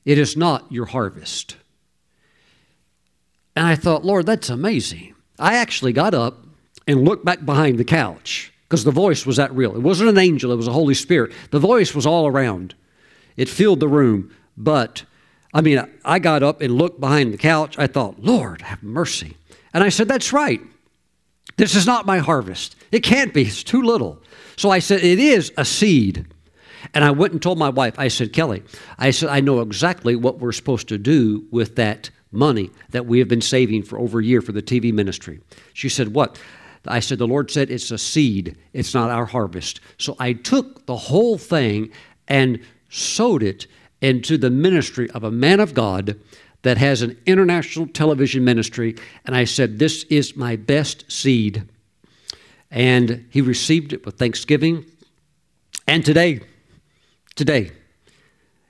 it 0.05 0.19
is 0.19 0.37
not 0.37 0.71
your 0.71 0.87
harvest. 0.87 1.57
And 3.57 3.67
I 3.67 3.75
thought, 3.77 4.05
Lord, 4.05 4.27
that's 4.27 4.49
amazing. 4.49 5.15
I 5.39 5.57
actually 5.57 5.93
got 5.93 6.15
up 6.15 6.45
and 6.87 7.05
looked 7.05 7.25
back 7.25 7.45
behind 7.45 7.79
the 7.79 7.85
couch 7.85 8.53
because 8.69 8.85
the 8.85 8.91
voice 8.91 9.27
was 9.27 9.37
that 9.37 9.55
real. 9.55 9.75
It 9.75 9.83
wasn't 9.83 10.11
an 10.11 10.19
angel, 10.19 10.53
it 10.53 10.57
was 10.57 10.69
a 10.69 10.73
Holy 10.73 10.95
Spirit. 10.95 11.33
The 11.51 11.59
voice 11.59 11.95
was 11.95 12.07
all 12.07 12.27
around, 12.27 12.75
it 13.37 13.49
filled 13.49 13.81
the 13.81 13.89
room. 13.89 14.35
But 14.57 15.05
I 15.53 15.61
mean, 15.63 15.83
I 16.05 16.19
got 16.19 16.43
up 16.43 16.61
and 16.61 16.77
looked 16.77 17.01
behind 17.01 17.33
the 17.33 17.39
couch. 17.39 17.79
I 17.79 17.87
thought, 17.87 18.21
Lord, 18.21 18.63
have 18.63 18.83
mercy. 18.83 19.37
And 19.73 19.83
I 19.83 19.89
said, 19.89 20.09
That's 20.09 20.33
right. 20.33 20.61
This 21.57 21.75
is 21.75 21.87
not 21.87 22.07
my 22.07 22.19
harvest. 22.19 22.77
It 22.93 23.01
can't 23.01 23.35
be, 23.35 23.43
it's 23.43 23.65
too 23.65 23.83
little. 23.83 24.23
So 24.57 24.71
I 24.71 24.79
said, 24.79 25.03
It 25.03 25.19
is 25.19 25.53
a 25.57 25.65
seed. 25.65 26.27
And 26.95 27.05
I 27.05 27.11
went 27.11 27.33
and 27.33 27.43
told 27.43 27.59
my 27.59 27.69
wife, 27.69 27.99
I 27.99 28.09
said, 28.09 28.33
Kelly, 28.33 28.63
I 28.99 29.11
said, 29.11 29.29
I 29.29 29.41
know 29.41 29.61
exactly 29.61 30.17
what 30.17 30.39
we're 30.39 30.53
supposed 30.53 30.89
to 30.89 30.99
do 30.99 31.45
with 31.51 31.77
that 31.77 32.11
money 32.33 32.71
that 32.91 33.07
we 33.07 33.19
have 33.19 33.29
been 33.29 33.41
saving 33.41 33.83
for 33.83 33.99
over 33.99 34.21
a 34.21 34.25
year 34.25 34.41
for 34.41 34.53
the 34.53 34.63
TV 34.63 34.93
ministry. 34.93 35.41
She 35.73 35.89
said, 35.89 36.15
What? 36.15 36.41
I 36.87 37.01
said, 37.01 37.19
The 37.19 37.27
Lord 37.27 37.51
said 37.51 37.71
it's 37.71 37.91
a 37.91 37.99
seed, 37.99 38.57
it's 38.73 38.95
not 38.95 39.11
our 39.11 39.27
harvest. 39.27 39.81
So 39.99 40.17
I 40.19 40.33
took 40.33 40.87
the 40.87 40.97
whole 40.97 41.39
thing 41.39 41.91
and 42.29 42.61
sowed 42.89 43.43
it 43.43 43.67
into 44.01 44.39
the 44.39 44.51
ministry 44.51 45.11
of 45.11 45.25
a 45.25 45.31
man 45.31 45.61
of 45.61 45.75
God 45.75 46.19
that 46.63 46.79
has 46.79 47.03
an 47.03 47.19
international 47.27 47.87
television 47.87 48.45
ministry. 48.45 48.97
And 49.25 49.35
I 49.35 49.45
said, 49.45 49.79
This 49.79 50.05
is 50.05 50.37
my 50.37 50.57
best 50.57 51.11
seed. 51.11 51.69
And 52.71 53.27
he 53.31 53.41
received 53.41 53.93
it 53.93 54.07
with 54.07 54.17
thanksgiving. 54.17 54.85
And 55.89 56.05
today, 56.05 56.41
today, 57.35 57.73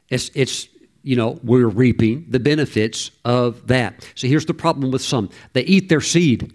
it's, 0.09 0.31
it's 0.35 0.69
you 1.03 1.17
know, 1.17 1.41
we're 1.43 1.69
reaping 1.69 2.27
the 2.29 2.41
benefits 2.41 3.11
of 3.25 3.67
that. 3.69 4.07
So 4.15 4.29
here's 4.29 4.47
the 4.47 4.55
problem 4.55 4.91
with 4.91 5.03
some 5.03 5.31
they 5.53 5.63
eat 5.63 5.89
their 5.89 6.01
seed. 6.01 6.53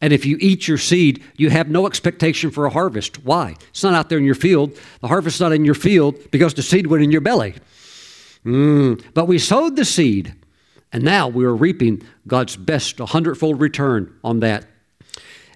And 0.00 0.12
if 0.12 0.24
you 0.24 0.36
eat 0.40 0.68
your 0.68 0.78
seed, 0.78 1.24
you 1.36 1.50
have 1.50 1.68
no 1.68 1.86
expectation 1.86 2.50
for 2.50 2.66
a 2.66 2.70
harvest. 2.70 3.24
Why? 3.24 3.56
It's 3.70 3.82
not 3.82 3.94
out 3.94 4.08
there 4.08 4.18
in 4.18 4.24
your 4.24 4.36
field. 4.36 4.78
The 5.00 5.08
harvest's 5.08 5.40
not 5.40 5.52
in 5.52 5.64
your 5.64 5.74
field 5.74 6.30
because 6.30 6.54
the 6.54 6.62
seed 6.62 6.86
went 6.86 7.02
in 7.02 7.10
your 7.10 7.20
belly. 7.20 7.54
Mm. 8.44 9.02
But 9.12 9.26
we 9.26 9.38
sowed 9.38 9.74
the 9.74 9.84
seed, 9.84 10.34
and 10.92 11.02
now 11.02 11.26
we 11.26 11.44
are 11.44 11.54
reaping 11.54 12.02
God's 12.28 12.56
best, 12.56 13.00
a 13.00 13.06
hundredfold 13.06 13.60
return 13.60 14.14
on 14.22 14.38
that. 14.40 14.66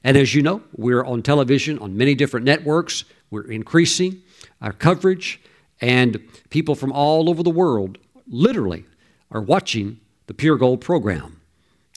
And 0.02 0.16
as 0.16 0.34
you 0.34 0.42
know, 0.42 0.62
we're 0.76 1.04
on 1.04 1.22
television 1.22 1.78
on 1.78 1.96
many 1.96 2.16
different 2.16 2.44
networks. 2.44 3.04
We're 3.30 3.48
increasing 3.48 4.22
our 4.60 4.72
coverage, 4.72 5.40
and 5.80 6.20
people 6.50 6.74
from 6.74 6.92
all 6.92 7.30
over 7.30 7.42
the 7.42 7.50
world 7.50 7.98
literally 8.32 8.84
are 9.30 9.40
watching 9.40 10.00
the 10.26 10.34
Pure 10.34 10.56
Gold 10.56 10.80
program. 10.80 11.40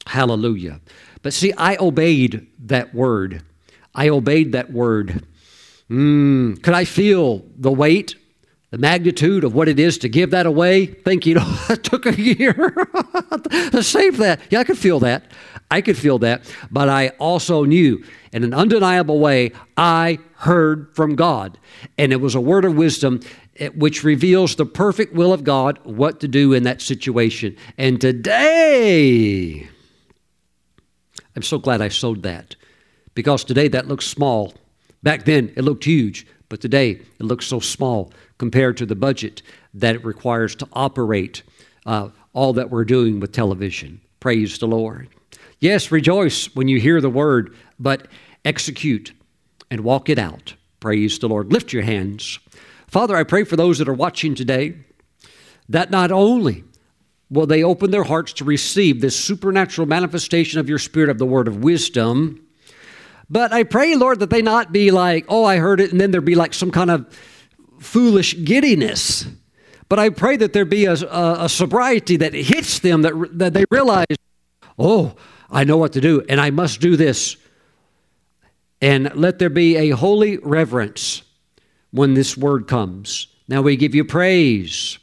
Hallelujah. 0.06 0.82
But 1.24 1.34
see, 1.34 1.52
I 1.54 1.78
obeyed 1.78 2.46
that 2.60 2.94
word. 2.94 3.42
I 3.96 4.10
obeyed 4.10 4.52
that 4.52 4.72
word. 4.72 5.26
Mm, 5.90 6.62
could 6.62 6.74
I 6.74 6.86
feel 6.86 7.44
the 7.58 7.72
weight, 7.72 8.16
the 8.70 8.78
magnitude 8.78 9.44
of 9.44 9.56
what 9.56 9.68
it 9.68 9.80
is 9.80 9.98
to 10.00 10.10
give 10.10 10.32
that 10.32 10.46
away? 10.46 10.86
Thinking, 10.86 11.38
oh, 11.40 11.66
it 11.70 11.84
took 11.84 12.06
a 12.06 12.22
year 12.22 12.54
to 13.72 13.82
save 13.82 14.18
that. 14.18 14.42
Yeah, 14.50 14.60
I 14.60 14.64
could 14.64 14.78
feel 14.78 15.00
that. 15.00 15.32
I 15.72 15.82
could 15.82 15.98
feel 15.98 16.20
that. 16.20 16.44
But 16.70 16.90
I 16.90 17.10
also 17.20 17.64
knew 17.64 18.04
in 18.32 18.44
an 18.44 18.54
undeniable 18.54 19.20
way, 19.20 19.52
I 19.78 20.20
heard 20.38 20.94
from 20.96 21.16
God. 21.16 21.58
And 21.98 22.12
it 22.12 22.18
was 22.18 22.36
a 22.36 22.42
word 22.42 22.66
of 22.66 22.76
wisdom 22.76 23.22
which 23.76 24.04
reveals 24.04 24.56
the 24.56 24.66
perfect 24.66 25.14
will 25.14 25.32
of 25.32 25.44
God, 25.44 25.80
what 25.84 26.20
to 26.20 26.28
do 26.28 26.54
in 26.54 26.64
that 26.64 26.82
situation. 26.82 27.56
And 27.78 28.00
today, 28.02 29.68
I'm 31.36 31.42
so 31.42 31.58
glad 31.58 31.82
I 31.82 31.90
sowed 31.90 32.24
that 32.24 32.56
because 33.14 33.44
today 33.44 33.68
that 33.70 33.88
looks 33.88 34.06
small. 34.06 34.54
Back 35.04 35.26
then 35.26 35.54
it 35.56 35.64
looked 35.64 35.86
huge, 35.86 36.28
but 36.50 36.62
today 36.62 36.92
it 36.92 37.24
looks 37.24 37.46
so 37.46 37.60
small 37.60 38.12
compared 38.38 38.78
to 38.78 38.86
the 38.86 38.96
budget 38.96 39.42
that 39.74 39.96
it 39.96 40.06
requires 40.06 40.56
to 40.56 40.68
operate 40.74 41.44
uh, 41.86 42.10
all 42.34 42.54
that 42.54 42.70
we're 42.70 42.86
doing 42.86 43.20
with 43.20 43.32
television. 43.32 44.02
Praise 44.20 44.58
the 44.58 44.68
Lord. 44.68 45.10
Yes, 45.60 45.92
rejoice 45.92 46.54
when 46.56 46.68
you 46.68 46.80
hear 46.80 47.00
the 47.00 47.10
word, 47.10 47.56
but 47.80 48.08
execute 48.44 49.14
and 49.72 49.82
walk 49.82 50.10
it 50.10 50.20
out. 50.20 50.56
Praise 50.80 51.18
the 51.20 51.30
Lord. 51.30 51.52
Lift 51.52 51.74
your 51.74 51.84
hands. 51.84 52.40
Father, 52.96 53.18
I 53.18 53.26
pray 53.26 53.44
for 53.44 53.58
those 53.58 53.80
that 53.80 53.90
are 53.90 53.94
watching 53.94 54.36
today 54.36 54.78
that 55.68 55.92
not 55.92 56.14
only 56.14 56.64
will 57.30 57.46
they 57.46 57.62
open 57.62 57.92
their 57.92 58.06
hearts 58.06 58.32
to 58.32 58.46
receive 58.46 59.02
this 59.02 59.22
supernatural 59.22 59.86
manifestation 59.86 60.62
of 60.62 60.70
your 60.70 60.80
spirit 60.80 61.10
of 61.10 61.18
the 61.18 61.26
word 61.26 61.50
of 61.50 61.58
wisdom, 61.58 62.48
but 63.30 63.52
I 63.52 63.64
pray, 63.64 63.98
Lord, 63.98 64.20
that 64.20 64.30
they 64.30 64.42
not 64.42 64.72
be 64.72 64.92
like, 64.92 65.26
oh, 65.28 65.44
I 65.44 65.58
heard 65.58 65.82
it, 65.82 65.92
and 65.92 66.00
then 66.00 66.12
there 66.12 66.22
be 66.22 66.36
like 66.36 66.54
some 66.54 66.72
kind 66.72 66.90
of 66.90 67.06
foolish 67.82 68.42
giddiness. 68.46 69.28
But 69.90 70.00
I 70.00 70.10
pray 70.10 70.38
that 70.38 70.54
there 70.54 70.64
be 70.64 70.86
a, 70.86 70.94
a, 70.94 71.44
a 71.44 71.50
sobriety 71.50 72.16
that 72.16 72.34
hits 72.34 72.80
them, 72.80 73.02
that, 73.02 73.12
that 73.34 73.54
they 73.54 73.66
realize, 73.72 74.16
oh, 74.80 75.18
I 75.52 75.66
know 75.66 75.76
what 75.76 75.92
to 75.92 76.00
do, 76.00 76.24
and 76.30 76.40
I 76.40 76.50
must 76.50 76.80
do 76.80 76.96
this. 76.96 77.36
And 78.80 79.14
let 79.16 79.38
there 79.38 79.50
be 79.50 79.76
a 79.76 79.90
holy 79.90 80.38
reverence 80.38 81.24
when 81.96 82.14
this 82.14 82.38
word 82.38 82.68
comes. 82.68 83.28
Now 83.48 83.62
we 83.62 83.76
give 83.76 83.96
you 83.96 84.04
praise. 84.04 85.00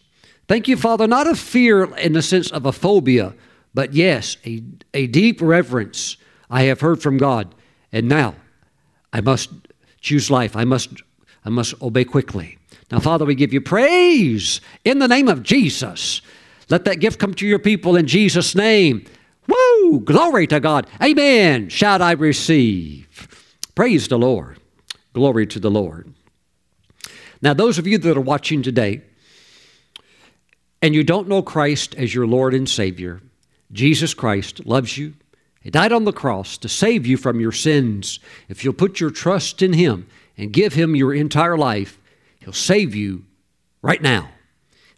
Thank 0.48 0.68
you, 0.68 0.76
Father, 0.76 1.06
not 1.06 1.26
a 1.26 1.34
fear 1.34 1.84
in 1.96 2.12
the 2.12 2.22
sense 2.22 2.50
of 2.50 2.66
a 2.66 2.72
phobia, 2.72 3.34
but 3.74 3.94
yes, 3.94 4.36
a, 4.44 4.62
a 4.92 5.06
deep 5.06 5.40
reverence. 5.40 6.16
I 6.50 6.64
have 6.64 6.80
heard 6.80 7.00
from 7.00 7.16
God, 7.16 7.54
and 7.92 8.08
now 8.08 8.34
I 9.12 9.20
must 9.20 9.50
choose 10.00 10.30
life. 10.30 10.54
I 10.54 10.64
must, 10.64 10.90
I 11.44 11.48
must 11.48 11.80
obey 11.80 12.04
quickly. 12.04 12.58
Now, 12.90 13.00
Father, 13.00 13.24
we 13.24 13.34
give 13.34 13.54
you 13.54 13.62
praise 13.62 14.60
in 14.84 14.98
the 14.98 15.08
name 15.08 15.28
of 15.28 15.42
Jesus. 15.42 16.20
Let 16.68 16.84
that 16.84 17.00
gift 17.00 17.18
come 17.18 17.32
to 17.34 17.46
your 17.46 17.58
people 17.58 17.96
in 17.96 18.06
Jesus' 18.06 18.54
name. 18.54 19.06
Woo! 19.46 20.00
Glory 20.00 20.46
to 20.48 20.60
God. 20.60 20.86
Amen. 21.02 21.68
Shall 21.70 22.02
I 22.02 22.12
receive. 22.12 23.28
Praise 23.74 24.08
the 24.08 24.18
Lord. 24.18 24.58
Glory 25.14 25.46
to 25.46 25.58
the 25.58 25.70
Lord. 25.70 26.12
Now, 27.42 27.54
those 27.54 27.78
of 27.78 27.88
you 27.88 27.98
that 27.98 28.16
are 28.16 28.20
watching 28.20 28.62
today 28.62 29.02
and 30.80 30.94
you 30.94 31.02
don't 31.02 31.28
know 31.28 31.42
Christ 31.42 31.94
as 31.96 32.14
your 32.14 32.26
Lord 32.26 32.54
and 32.54 32.68
Savior, 32.68 33.20
Jesus 33.72 34.14
Christ 34.14 34.64
loves 34.64 34.96
you. 34.96 35.14
He 35.60 35.70
died 35.70 35.92
on 35.92 36.04
the 36.04 36.12
cross 36.12 36.56
to 36.58 36.68
save 36.68 37.06
you 37.06 37.16
from 37.16 37.40
your 37.40 37.52
sins. 37.52 38.20
If 38.48 38.64
you'll 38.64 38.72
put 38.74 39.00
your 39.00 39.10
trust 39.10 39.60
in 39.60 39.72
Him 39.72 40.06
and 40.36 40.52
give 40.52 40.74
Him 40.74 40.96
your 40.96 41.14
entire 41.14 41.58
life, 41.58 41.98
He'll 42.38 42.52
save 42.52 42.94
you 42.94 43.24
right 43.80 44.02
now. 44.02 44.28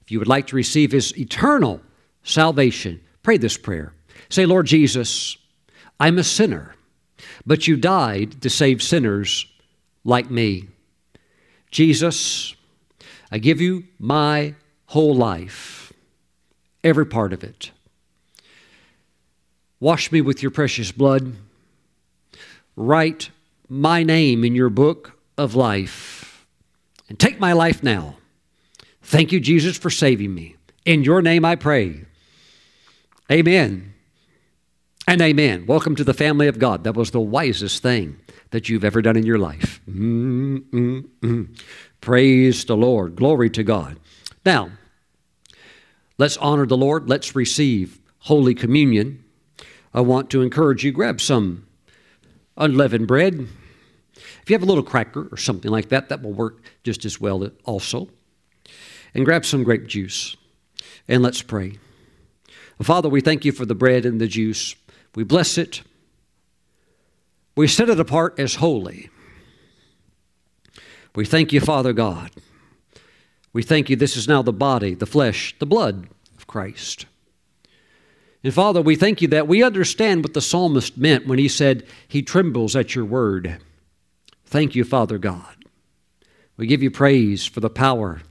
If 0.03 0.11
you 0.11 0.19
would 0.19 0.29
like 0.29 0.47
to 0.49 0.57
receive 0.57 0.93
His 0.93 1.17
eternal 1.19 1.81
salvation, 2.23 3.01
pray 3.23 3.39
this 3.39 3.57
prayer. 3.57 3.95
Say, 4.29 4.47
Lord 4.47 4.67
Jesus, 4.67 5.37
I'm 6.01 6.19
a 6.19 6.25
sinner, 6.25 6.75
but 7.47 7.69
you 7.69 7.77
died 7.77 8.41
to 8.43 8.51
save 8.51 8.83
sinners 8.83 9.47
like 10.03 10.31
me. 10.31 10.69
Jesus, 11.75 12.55
I 13.33 13.39
give 13.39 13.61
you 13.61 13.83
my 13.99 14.55
whole 14.87 15.13
life, 15.13 15.93
every 16.85 17.05
part 17.05 17.33
of 17.33 17.43
it. 17.43 17.73
Wash 19.81 20.13
me 20.13 20.21
with 20.21 20.41
your 20.41 20.53
precious 20.53 20.93
blood. 20.93 21.33
Write 22.77 23.31
my 23.69 24.05
name 24.05 24.45
in 24.45 24.55
your 24.55 24.71
book 24.71 25.19
of 25.37 25.57
life. 25.57 26.47
And 27.09 27.19
take 27.19 27.41
my 27.41 27.53
life 27.53 27.83
now. 27.83 28.19
Thank 29.03 29.33
you, 29.33 29.41
Jesus, 29.41 29.77
for 29.77 29.91
saving 29.91 30.33
me. 30.33 30.55
In 30.85 31.03
your 31.03 31.23
name 31.23 31.45
I 31.45 31.57
pray. 31.57 32.05
Amen 33.33 33.94
and 35.07 35.21
amen. 35.21 35.67
Welcome 35.67 35.97
to 35.97 36.05
the 36.05 36.15
family 36.15 36.49
of 36.49 36.59
God. 36.59 36.85
That 36.85 36.97
was 36.97 37.11
the 37.11 37.21
wisest 37.21 37.83
thing 37.83 38.19
that 38.51 38.69
you've 38.69 38.85
ever 38.85 39.03
done 39.03 39.17
in 39.17 39.27
your 39.27 39.39
life. 39.39 39.81
Mm-mm-mm. 39.89 41.63
Praise 42.01 42.65
the 42.65 42.77
Lord. 42.77 43.17
Glory 43.17 43.51
to 43.51 43.63
God. 43.63 43.99
Now, 44.45 44.71
let's 46.19 46.37
honor 46.37 46.67
the 46.67 46.77
Lord. 46.77 47.09
Let's 47.09 47.35
receive 47.35 47.99
Holy 48.21 48.55
Communion. 48.55 49.25
I 49.93 50.01
want 50.01 50.31
to 50.31 50.43
encourage 50.43 50.85
you 50.85 50.93
grab 50.93 51.21
some 51.21 51.67
unleavened 52.57 53.07
bread. 53.07 53.49
If 54.15 54.51
you 54.51 54.55
have 54.55 54.63
a 54.63 54.67
little 54.67 54.85
cracker 54.85 55.29
or 55.31 55.37
something 55.37 55.71
like 55.71 55.89
that, 55.89 56.09
that 56.09 56.23
will 56.23 56.33
work 56.33 56.63
just 56.83 57.05
as 57.05 57.21
well 57.21 57.49
also. 57.65 58.09
And 59.15 59.25
grab 59.25 59.45
some 59.45 59.65
grape 59.65 59.87
juice. 59.87 60.37
And 61.09 61.23
let's 61.23 61.43
pray. 61.43 61.79
Father, 62.83 63.09
we 63.09 63.21
thank 63.21 63.45
you 63.45 63.53
for 63.53 63.65
the 63.65 63.75
bread 63.75 64.05
and 64.05 64.21
the 64.21 64.27
juice. 64.27 64.75
We 65.15 65.25
bless 65.25 65.59
it. 65.59 65.83
We 67.57 67.69
set 67.69 67.89
it 67.89 68.01
apart 68.01 68.39
as 68.39 68.57
holy. 68.57 69.11
We 71.15 71.25
thank 71.25 71.53
you, 71.53 71.61
Father 71.61 71.93
God. 71.93 72.31
We 73.53 73.63
thank 73.63 73.89
you, 73.89 73.95
this 73.95 74.17
is 74.17 74.27
now 74.27 74.43
the 74.43 74.53
body, 74.53 74.95
the 74.95 75.07
flesh, 75.07 75.55
the 75.61 75.67
blood 75.67 76.09
of 76.37 76.49
Christ. 76.49 77.07
And 78.43 78.53
Father, 78.53 78.83
we 78.83 78.97
thank 78.97 79.23
you 79.23 79.29
that 79.29 79.47
we 79.47 79.63
understand 79.63 80.25
what 80.25 80.35
the 80.35 80.41
psalmist 80.41 80.99
meant 80.99 81.27
when 81.27 81.39
he 81.39 81.49
said, 81.49 81.87
He 82.09 82.21
trembles 82.21 82.75
at 82.75 82.95
your 82.95 83.05
word. 83.05 83.59
Thank 84.45 84.75
you, 84.75 84.85
Father 84.85 85.19
God. 85.19 85.65
We 86.57 86.67
give 86.67 86.83
you 86.83 86.91
praise 86.91 87.47
for 87.47 87.61
the 87.61 87.71
power 87.71 88.23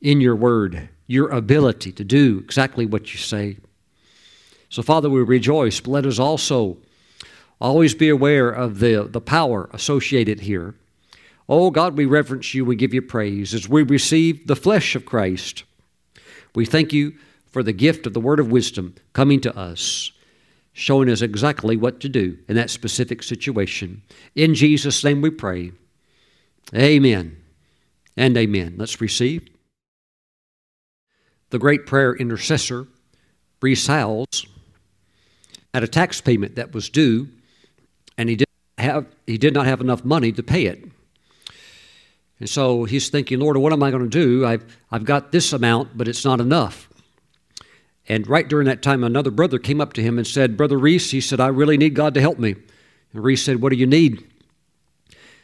in 0.00 0.20
your 0.20 0.36
word, 0.36 0.88
your 1.06 1.28
ability 1.28 1.92
to 1.92 2.04
do 2.04 2.38
exactly 2.38 2.86
what 2.86 3.12
you 3.12 3.18
say. 3.18 3.58
So, 4.70 4.82
Father, 4.82 5.10
we 5.10 5.22
rejoice, 5.22 5.84
let 5.86 6.06
us 6.06 6.18
also 6.18 6.78
always 7.60 7.94
be 7.94 8.08
aware 8.08 8.48
of 8.48 8.78
the, 8.78 9.06
the 9.10 9.20
power 9.20 9.68
associated 9.72 10.40
here. 10.40 10.74
Oh, 11.48 11.70
God, 11.70 11.96
we 11.96 12.06
reverence 12.06 12.54
you. 12.54 12.64
We 12.64 12.76
give 12.76 12.94
you 12.94 13.02
praise 13.02 13.52
as 13.52 13.68
we 13.68 13.82
receive 13.82 14.46
the 14.46 14.54
flesh 14.54 14.94
of 14.94 15.04
Christ. 15.04 15.64
We 16.54 16.64
thank 16.64 16.92
you 16.92 17.14
for 17.50 17.64
the 17.64 17.72
gift 17.72 18.06
of 18.06 18.14
the 18.14 18.20
word 18.20 18.38
of 18.38 18.52
wisdom 18.52 18.94
coming 19.12 19.40
to 19.40 19.56
us, 19.56 20.12
showing 20.72 21.10
us 21.10 21.20
exactly 21.20 21.76
what 21.76 21.98
to 22.00 22.08
do 22.08 22.38
in 22.48 22.54
that 22.54 22.70
specific 22.70 23.24
situation. 23.24 24.02
In 24.36 24.54
Jesus' 24.54 25.02
name 25.02 25.20
we 25.20 25.30
pray. 25.30 25.72
Amen 26.72 27.36
and 28.16 28.36
amen. 28.36 28.76
Let's 28.78 29.00
receive. 29.00 29.48
The 31.50 31.58
great 31.58 31.86
prayer 31.86 32.14
intercessor, 32.14 32.86
Rees 33.60 33.88
Howells, 33.88 34.46
had 35.74 35.82
a 35.82 35.88
tax 35.88 36.20
payment 36.20 36.56
that 36.56 36.74
was 36.74 36.88
due, 36.88 37.28
and 38.18 38.28
he 38.28 38.36
did, 38.36 38.48
have, 38.78 39.06
he 39.26 39.38
did 39.38 39.54
not 39.54 39.66
have 39.66 39.80
enough 39.80 40.04
money 40.04 40.32
to 40.32 40.42
pay 40.42 40.66
it. 40.66 40.84
And 42.40 42.48
so 42.48 42.84
he's 42.84 43.10
thinking, 43.10 43.38
Lord, 43.38 43.56
what 43.58 43.72
am 43.72 43.82
I 43.82 43.90
going 43.90 44.02
to 44.02 44.08
do? 44.08 44.46
I've, 44.46 44.64
I've 44.90 45.04
got 45.04 45.30
this 45.30 45.52
amount, 45.52 45.96
but 45.96 46.08
it's 46.08 46.24
not 46.24 46.40
enough. 46.40 46.88
And 48.08 48.26
right 48.26 48.48
during 48.48 48.66
that 48.66 48.82
time, 48.82 49.04
another 49.04 49.30
brother 49.30 49.58
came 49.58 49.80
up 49.80 49.92
to 49.92 50.02
him 50.02 50.18
and 50.18 50.26
said, 50.26 50.56
Brother 50.56 50.78
Rees, 50.78 51.10
he 51.10 51.20
said, 51.20 51.38
I 51.38 51.48
really 51.48 51.76
need 51.76 51.94
God 51.94 52.14
to 52.14 52.20
help 52.20 52.38
me. 52.38 52.56
And 53.12 53.22
Rees 53.22 53.44
said, 53.44 53.60
What 53.60 53.70
do 53.70 53.76
you 53.76 53.86
need? 53.86 54.26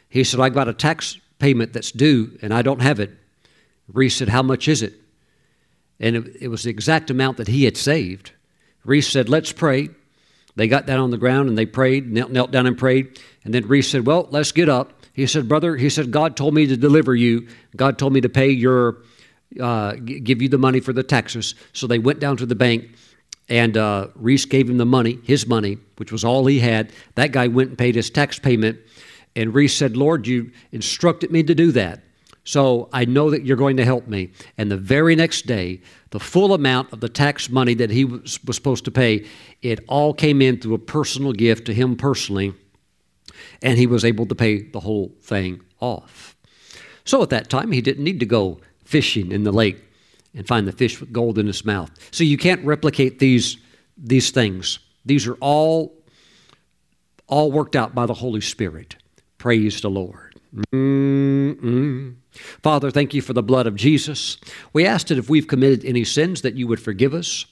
He 0.09 0.23
said, 0.23 0.39
I've 0.39 0.53
got 0.53 0.67
a 0.67 0.73
tax 0.73 1.19
payment 1.39 1.71
that's 1.71 1.91
due 1.91 2.37
and 2.41 2.53
I 2.53 2.61
don't 2.63 2.81
have 2.81 2.99
it. 2.99 3.11
Rees 3.87 4.15
said, 4.15 4.29
How 4.29 4.41
much 4.41 4.67
is 4.67 4.81
it? 4.81 4.95
And 5.99 6.15
it, 6.15 6.35
it 6.41 6.47
was 6.49 6.63
the 6.63 6.69
exact 6.69 7.09
amount 7.09 7.37
that 7.37 7.47
he 7.47 7.65
had 7.65 7.77
saved. 7.77 8.31
Rees 8.83 9.07
said, 9.07 9.29
Let's 9.29 9.53
pray. 9.53 9.89
They 10.57 10.67
got 10.67 10.87
down 10.87 10.99
on 10.99 11.11
the 11.11 11.17
ground 11.17 11.49
and 11.49 11.57
they 11.57 11.67
prayed, 11.67 12.11
knelt, 12.11 12.31
knelt 12.31 12.49
down 12.49 12.65
and 12.65 12.75
prayed. 12.75 13.19
And 13.43 13.53
then 13.53 13.67
Rees 13.67 13.89
said, 13.89 14.07
Well, 14.07 14.27
let's 14.31 14.51
get 14.51 14.67
up. 14.67 14.91
He 15.13 15.27
said, 15.27 15.47
Brother, 15.47 15.75
he 15.77 15.89
said, 15.89 16.11
God 16.11 16.35
told 16.35 16.55
me 16.55 16.65
to 16.65 16.75
deliver 16.75 17.15
you. 17.15 17.47
God 17.75 17.99
told 17.99 18.11
me 18.11 18.21
to 18.21 18.29
pay 18.29 18.49
your 18.49 18.97
uh, 19.61 19.93
give 19.93 20.41
you 20.41 20.49
the 20.49 20.57
money 20.57 20.79
for 20.79 20.93
the 20.93 21.03
taxes. 21.03 21.55
So 21.73 21.85
they 21.85 21.99
went 21.99 22.19
down 22.19 22.37
to 22.37 22.45
the 22.45 22.55
bank, 22.55 22.89
and 23.47 23.77
uh, 23.77 24.07
Rees 24.15 24.45
gave 24.45 24.69
him 24.69 24.77
the 24.77 24.85
money, 24.85 25.19
his 25.23 25.47
money, 25.47 25.77
which 25.97 26.11
was 26.11 26.23
all 26.23 26.45
he 26.47 26.59
had. 26.59 26.91
That 27.15 27.31
guy 27.31 27.47
went 27.47 27.69
and 27.69 27.77
paid 27.77 27.95
his 27.95 28.09
tax 28.09 28.39
payment, 28.39 28.79
and 29.35 29.53
Rees 29.53 29.75
said, 29.75 29.95
Lord, 29.95 30.27
you 30.27 30.51
instructed 30.71 31.31
me 31.31 31.43
to 31.43 31.55
do 31.55 31.71
that. 31.73 32.01
So 32.47 32.87
I 32.93 33.03
know 33.03 33.29
that 33.29 33.45
you're 33.45 33.57
going 33.57 33.75
to 33.75 33.83
help 33.83 34.07
me. 34.07 34.31
And 34.57 34.71
the 34.71 34.77
very 34.77 35.17
next 35.17 35.47
day, 35.47 35.81
the 36.11 36.19
full 36.19 36.53
amount 36.53 36.93
of 36.93 37.01
the 37.01 37.09
tax 37.09 37.49
money 37.49 37.73
that 37.73 37.89
he 37.89 38.05
was, 38.05 38.41
was 38.45 38.55
supposed 38.55 38.85
to 38.85 38.91
pay, 38.91 39.25
it 39.61 39.81
all 39.89 40.13
came 40.13 40.41
in 40.41 40.61
through 40.61 40.75
a 40.75 40.79
personal 40.79 41.33
gift 41.33 41.65
to 41.65 41.73
him 41.73 41.97
personally, 41.97 42.53
and 43.61 43.77
he 43.77 43.85
was 43.85 44.05
able 44.05 44.25
to 44.27 44.33
pay 44.33 44.61
the 44.61 44.79
whole 44.79 45.11
thing 45.19 45.59
off. 45.81 46.37
So 47.03 47.21
at 47.21 47.31
that 47.31 47.49
time, 47.49 47.73
he 47.73 47.81
didn't 47.81 48.05
need 48.05 48.21
to 48.21 48.25
go 48.25 48.61
fishing 48.85 49.33
in 49.33 49.43
the 49.43 49.51
lake 49.51 49.83
and 50.33 50.47
find 50.47 50.65
the 50.65 50.71
fish 50.71 51.01
with 51.01 51.11
gold 51.11 51.37
in 51.37 51.49
its 51.49 51.65
mouth. 51.65 51.91
So 52.11 52.23
you 52.23 52.37
can't 52.37 52.63
replicate 52.63 53.19
these, 53.19 53.57
these 53.97 54.31
things. 54.31 54.79
These 55.05 55.27
are 55.27 55.35
all, 55.41 55.93
all 57.27 57.51
worked 57.51 57.75
out 57.75 57.93
by 57.93 58.05
the 58.05 58.13
Holy 58.13 58.39
Spirit. 58.39 58.95
Praise 59.37 59.81
the 59.81 59.89
Lord. 59.89 60.26
Mm-mm. 60.73 62.15
Father, 62.63 62.91
thank 62.91 63.13
you 63.13 63.21
for 63.21 63.33
the 63.33 63.43
blood 63.43 63.67
of 63.67 63.75
Jesus. 63.75 64.37
We 64.73 64.85
ask 64.85 65.07
that 65.07 65.17
if 65.17 65.29
we've 65.29 65.47
committed 65.47 65.85
any 65.85 66.03
sins, 66.03 66.41
that 66.41 66.55
you 66.55 66.67
would 66.67 66.81
forgive 66.81 67.13
us. 67.13 67.45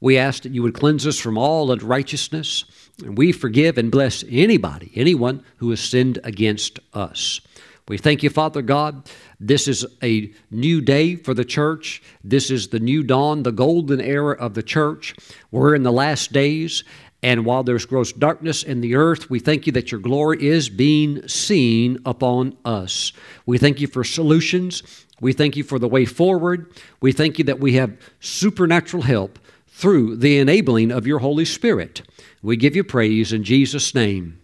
We 0.00 0.18
ask 0.18 0.42
that 0.42 0.52
you 0.52 0.62
would 0.62 0.74
cleanse 0.74 1.06
us 1.06 1.18
from 1.18 1.38
all 1.38 1.70
unrighteousness. 1.72 2.64
And 3.02 3.16
we 3.16 3.32
forgive 3.32 3.78
and 3.78 3.90
bless 3.90 4.24
anybody, 4.30 4.92
anyone 4.94 5.42
who 5.56 5.70
has 5.70 5.80
sinned 5.80 6.18
against 6.24 6.78
us. 6.92 7.40
We 7.88 7.98
thank 7.98 8.24
you, 8.24 8.30
Father 8.30 8.62
God. 8.62 9.08
This 9.38 9.68
is 9.68 9.86
a 10.02 10.32
new 10.50 10.80
day 10.80 11.14
for 11.14 11.34
the 11.34 11.44
church. 11.44 12.02
This 12.24 12.50
is 12.50 12.68
the 12.68 12.80
new 12.80 13.04
dawn, 13.04 13.44
the 13.44 13.52
golden 13.52 14.00
era 14.00 14.34
of 14.34 14.54
the 14.54 14.62
church. 14.62 15.14
We're 15.52 15.74
in 15.74 15.84
the 15.84 15.92
last 15.92 16.32
days, 16.32 16.82
and 17.26 17.44
while 17.44 17.64
there's 17.64 17.86
gross 17.86 18.12
darkness 18.12 18.62
in 18.62 18.82
the 18.82 18.94
earth, 18.94 19.28
we 19.28 19.40
thank 19.40 19.66
you 19.66 19.72
that 19.72 19.90
your 19.90 20.00
glory 20.00 20.46
is 20.46 20.68
being 20.68 21.26
seen 21.26 21.98
upon 22.06 22.56
us. 22.64 23.12
We 23.46 23.58
thank 23.58 23.80
you 23.80 23.88
for 23.88 24.04
solutions. 24.04 25.04
We 25.20 25.32
thank 25.32 25.56
you 25.56 25.64
for 25.64 25.80
the 25.80 25.88
way 25.88 26.04
forward. 26.04 26.72
We 27.00 27.10
thank 27.10 27.40
you 27.40 27.44
that 27.46 27.58
we 27.58 27.72
have 27.72 27.98
supernatural 28.20 29.02
help 29.02 29.40
through 29.66 30.18
the 30.18 30.38
enabling 30.38 30.92
of 30.92 31.04
your 31.04 31.18
Holy 31.18 31.44
Spirit. 31.44 32.02
We 32.44 32.56
give 32.56 32.76
you 32.76 32.84
praise 32.84 33.32
in 33.32 33.42
Jesus' 33.42 33.92
name. 33.92 34.40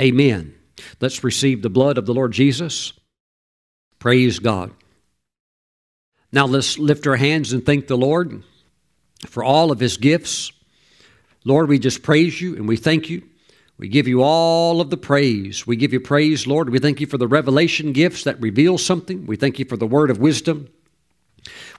Amen. 0.00 0.54
Let's 1.00 1.24
receive 1.24 1.62
the 1.62 1.68
blood 1.68 1.98
of 1.98 2.06
the 2.06 2.14
Lord 2.14 2.30
Jesus. 2.30 2.92
Praise 3.98 4.38
God. 4.38 4.70
Now 6.30 6.46
let's 6.46 6.78
lift 6.78 7.08
our 7.08 7.16
hands 7.16 7.52
and 7.52 7.66
thank 7.66 7.88
the 7.88 7.98
Lord 7.98 8.44
for 9.26 9.42
all 9.42 9.72
of 9.72 9.80
his 9.80 9.96
gifts. 9.96 10.52
Lord, 11.44 11.68
we 11.68 11.78
just 11.78 12.02
praise 12.02 12.40
you 12.40 12.56
and 12.56 12.68
we 12.68 12.76
thank 12.76 13.10
you. 13.10 13.22
We 13.78 13.88
give 13.88 14.06
you 14.06 14.22
all 14.22 14.80
of 14.80 14.90
the 14.90 14.96
praise. 14.96 15.66
We 15.66 15.76
give 15.76 15.92
you 15.92 16.00
praise, 16.00 16.46
Lord. 16.46 16.70
We 16.70 16.78
thank 16.78 17.00
you 17.00 17.06
for 17.06 17.18
the 17.18 17.26
revelation 17.26 17.92
gifts 17.92 18.24
that 18.24 18.40
reveal 18.40 18.78
something. 18.78 19.26
We 19.26 19.36
thank 19.36 19.58
you 19.58 19.64
for 19.64 19.76
the 19.76 19.86
word 19.86 20.10
of 20.10 20.18
wisdom. 20.18 20.68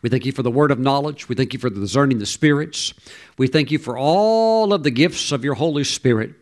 We 0.01 0.09
thank 0.09 0.25
you 0.25 0.33
for 0.33 0.43
the 0.43 0.51
word 0.51 0.71
of 0.71 0.79
knowledge. 0.79 1.29
We 1.29 1.35
thank 1.35 1.53
you 1.53 1.59
for 1.59 1.69
the 1.69 1.79
discerning 1.79 2.19
the 2.19 2.25
spirits. 2.25 2.93
We 3.37 3.47
thank 3.47 3.71
you 3.71 3.79
for 3.79 3.97
all 3.97 4.73
of 4.73 4.83
the 4.83 4.91
gifts 4.91 5.31
of 5.31 5.45
your 5.45 5.53
Holy 5.53 5.85
Spirit. 5.85 6.33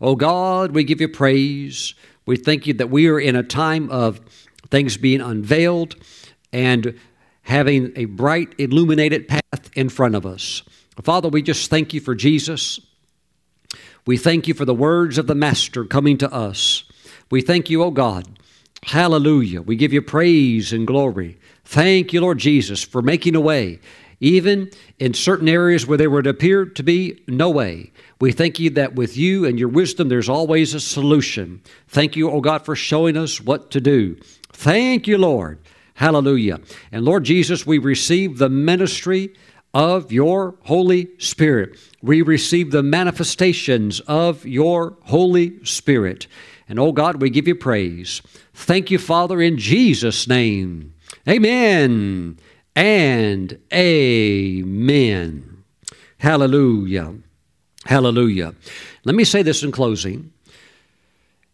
Oh 0.00 0.16
God, 0.16 0.72
we 0.72 0.82
give 0.82 1.00
you 1.00 1.08
praise. 1.08 1.94
We 2.26 2.36
thank 2.36 2.66
you 2.66 2.74
that 2.74 2.90
we 2.90 3.06
are 3.08 3.20
in 3.20 3.36
a 3.36 3.44
time 3.44 3.90
of 3.90 4.20
things 4.70 4.96
being 4.96 5.20
unveiled 5.20 5.94
and 6.52 6.98
having 7.42 7.92
a 7.94 8.06
bright, 8.06 8.54
illuminated 8.58 9.28
path 9.28 9.70
in 9.74 9.88
front 9.88 10.16
of 10.16 10.26
us. 10.26 10.62
Father, 11.02 11.28
we 11.28 11.42
just 11.42 11.70
thank 11.70 11.92
you 11.92 12.00
for 12.00 12.14
Jesus. 12.14 12.80
We 14.06 14.16
thank 14.16 14.46
you 14.46 14.54
for 14.54 14.64
the 14.64 14.74
words 14.74 15.18
of 15.18 15.26
the 15.26 15.34
Master 15.34 15.84
coming 15.84 16.18
to 16.18 16.32
us. 16.32 16.84
We 17.30 17.40
thank 17.40 17.70
you, 17.70 17.82
O 17.82 17.90
God. 17.90 18.38
Hallelujah. 18.84 19.62
We 19.62 19.76
give 19.76 19.92
you 19.92 20.02
praise 20.02 20.72
and 20.72 20.86
glory. 20.86 21.38
Thank 21.64 22.12
you, 22.12 22.20
Lord 22.20 22.38
Jesus, 22.38 22.82
for 22.82 23.00
making 23.00 23.34
a 23.34 23.40
way, 23.40 23.80
even 24.20 24.70
in 24.98 25.14
certain 25.14 25.48
areas 25.48 25.86
where 25.86 25.96
there 25.96 26.10
would 26.10 26.26
appear 26.26 26.66
to 26.66 26.82
be 26.82 27.22
no 27.26 27.48
way. 27.48 27.92
We 28.20 28.30
thank 28.32 28.58
you 28.58 28.70
that 28.70 28.94
with 28.94 29.16
you 29.16 29.46
and 29.46 29.58
your 29.58 29.68
wisdom, 29.68 30.08
there's 30.08 30.28
always 30.28 30.74
a 30.74 30.80
solution. 30.80 31.62
Thank 31.88 32.14
you, 32.14 32.30
O 32.30 32.40
God, 32.40 32.64
for 32.64 32.76
showing 32.76 33.16
us 33.16 33.40
what 33.40 33.70
to 33.70 33.80
do. 33.80 34.16
Thank 34.52 35.08
you, 35.08 35.16
Lord. 35.18 35.58
Hallelujah. 35.94 36.60
And 36.92 37.04
Lord 37.04 37.24
Jesus, 37.24 37.66
we 37.66 37.78
receive 37.78 38.38
the 38.38 38.48
ministry 38.48 39.34
of 39.74 40.12
your 40.12 40.54
Holy 40.62 41.08
Spirit. 41.18 41.76
We 42.00 42.22
receive 42.22 42.70
the 42.70 42.82
manifestations 42.82 44.00
of 44.00 44.46
your 44.46 44.96
Holy 45.02 45.62
Spirit. 45.64 46.28
And 46.68 46.78
oh 46.78 46.92
God, 46.92 47.20
we 47.20 47.28
give 47.28 47.48
you 47.48 47.56
praise. 47.56 48.22
Thank 48.54 48.90
you, 48.90 48.98
Father, 48.98 49.42
in 49.42 49.58
Jesus' 49.58 50.28
name. 50.28 50.94
Amen 51.28 52.38
and 52.76 53.58
amen. 53.72 55.64
Hallelujah. 56.18 57.14
Hallelujah. 57.84 58.54
Let 59.04 59.14
me 59.14 59.24
say 59.24 59.42
this 59.42 59.62
in 59.62 59.72
closing. 59.72 60.32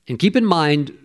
And 0.06 0.18
keep 0.18 0.36
in 0.36 0.44
mind, 0.44 0.96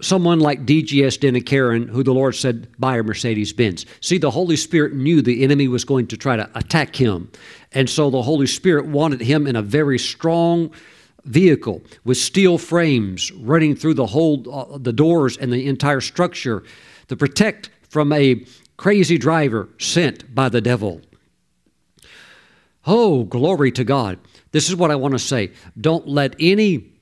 someone 0.00 0.40
like 0.40 0.66
DGS 0.66 1.18
Dinakaran, 1.18 1.88
who 1.88 2.02
the 2.02 2.12
Lord 2.12 2.34
said, 2.34 2.68
buy 2.78 2.98
a 2.98 3.02
Mercedes 3.02 3.52
Benz. 3.52 3.86
See, 4.00 4.18
the 4.18 4.30
Holy 4.30 4.56
Spirit 4.56 4.94
knew 4.94 5.22
the 5.22 5.42
enemy 5.42 5.68
was 5.68 5.84
going 5.84 6.06
to 6.08 6.16
try 6.16 6.36
to 6.36 6.50
attack 6.54 6.96
him. 6.96 7.30
And 7.72 7.88
so 7.88 8.10
the 8.10 8.22
Holy 8.22 8.46
Spirit 8.46 8.86
wanted 8.86 9.20
him 9.20 9.46
in 9.46 9.56
a 9.56 9.62
very 9.62 9.98
strong 9.98 10.70
vehicle 11.24 11.82
with 12.04 12.16
steel 12.16 12.56
frames 12.56 13.32
running 13.32 13.74
through 13.74 13.94
the 13.94 14.06
whole 14.06 14.44
uh, 14.52 14.78
the 14.78 14.92
doors 14.92 15.36
and 15.36 15.52
the 15.52 15.66
entire 15.66 16.00
structure 16.00 16.62
to 17.08 17.16
protect 17.16 17.70
from 17.88 18.12
a 18.12 18.44
crazy 18.76 19.18
driver 19.18 19.68
sent 19.78 20.34
by 20.34 20.48
the 20.48 20.60
devil. 20.60 21.00
Oh, 22.86 23.24
glory 23.24 23.72
to 23.72 23.84
God. 23.84 24.18
This 24.52 24.68
is 24.68 24.76
what 24.76 24.90
I 24.90 24.96
want 24.96 25.12
to 25.12 25.18
say. 25.18 25.50
Don't 25.80 26.06
let 26.06 26.36
any 26.38 26.92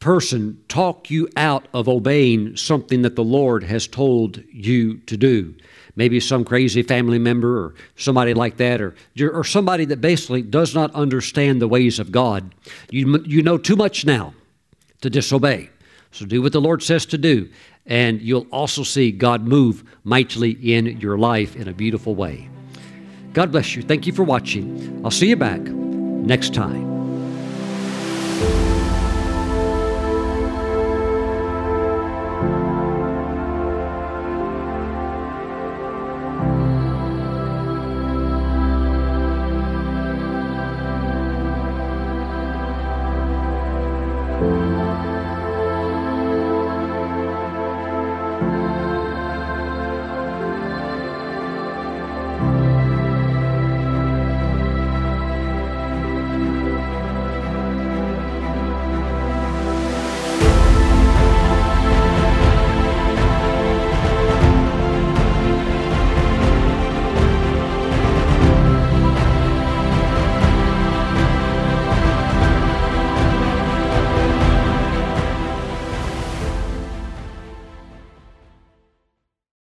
person 0.00 0.58
talk 0.68 1.10
you 1.10 1.28
out 1.36 1.68
of 1.74 1.88
obeying 1.88 2.56
something 2.56 3.02
that 3.02 3.16
the 3.16 3.24
Lord 3.24 3.62
has 3.62 3.86
told 3.86 4.42
you 4.50 4.96
to 5.00 5.16
do. 5.16 5.54
Maybe 5.94 6.20
some 6.20 6.44
crazy 6.44 6.82
family 6.82 7.18
member 7.18 7.64
or 7.64 7.74
somebody 7.96 8.32
like 8.32 8.56
that, 8.56 8.80
or, 8.80 8.94
or 9.20 9.44
somebody 9.44 9.84
that 9.86 10.00
basically 10.00 10.40
does 10.40 10.74
not 10.74 10.94
understand 10.94 11.60
the 11.60 11.68
ways 11.68 11.98
of 11.98 12.10
God. 12.10 12.54
You, 12.90 13.22
you 13.26 13.42
know 13.42 13.58
too 13.58 13.76
much 13.76 14.06
now 14.06 14.32
to 15.02 15.10
disobey. 15.10 15.68
So 16.12 16.24
do 16.24 16.42
what 16.42 16.52
the 16.52 16.60
Lord 16.60 16.82
says 16.82 17.06
to 17.06 17.18
do, 17.18 17.50
and 17.86 18.20
you'll 18.20 18.46
also 18.50 18.82
see 18.82 19.12
God 19.12 19.46
move 19.46 19.84
mightily 20.02 20.52
in 20.52 20.98
your 20.98 21.18
life 21.18 21.54
in 21.56 21.68
a 21.68 21.72
beautiful 21.72 22.14
way. 22.14 22.48
God 23.32 23.52
bless 23.52 23.76
you. 23.76 23.82
Thank 23.82 24.06
you 24.06 24.12
for 24.12 24.24
watching. 24.24 25.02
I'll 25.04 25.10
see 25.10 25.28
you 25.28 25.36
back 25.36 25.60
next 25.60 26.52
time. 26.54 26.99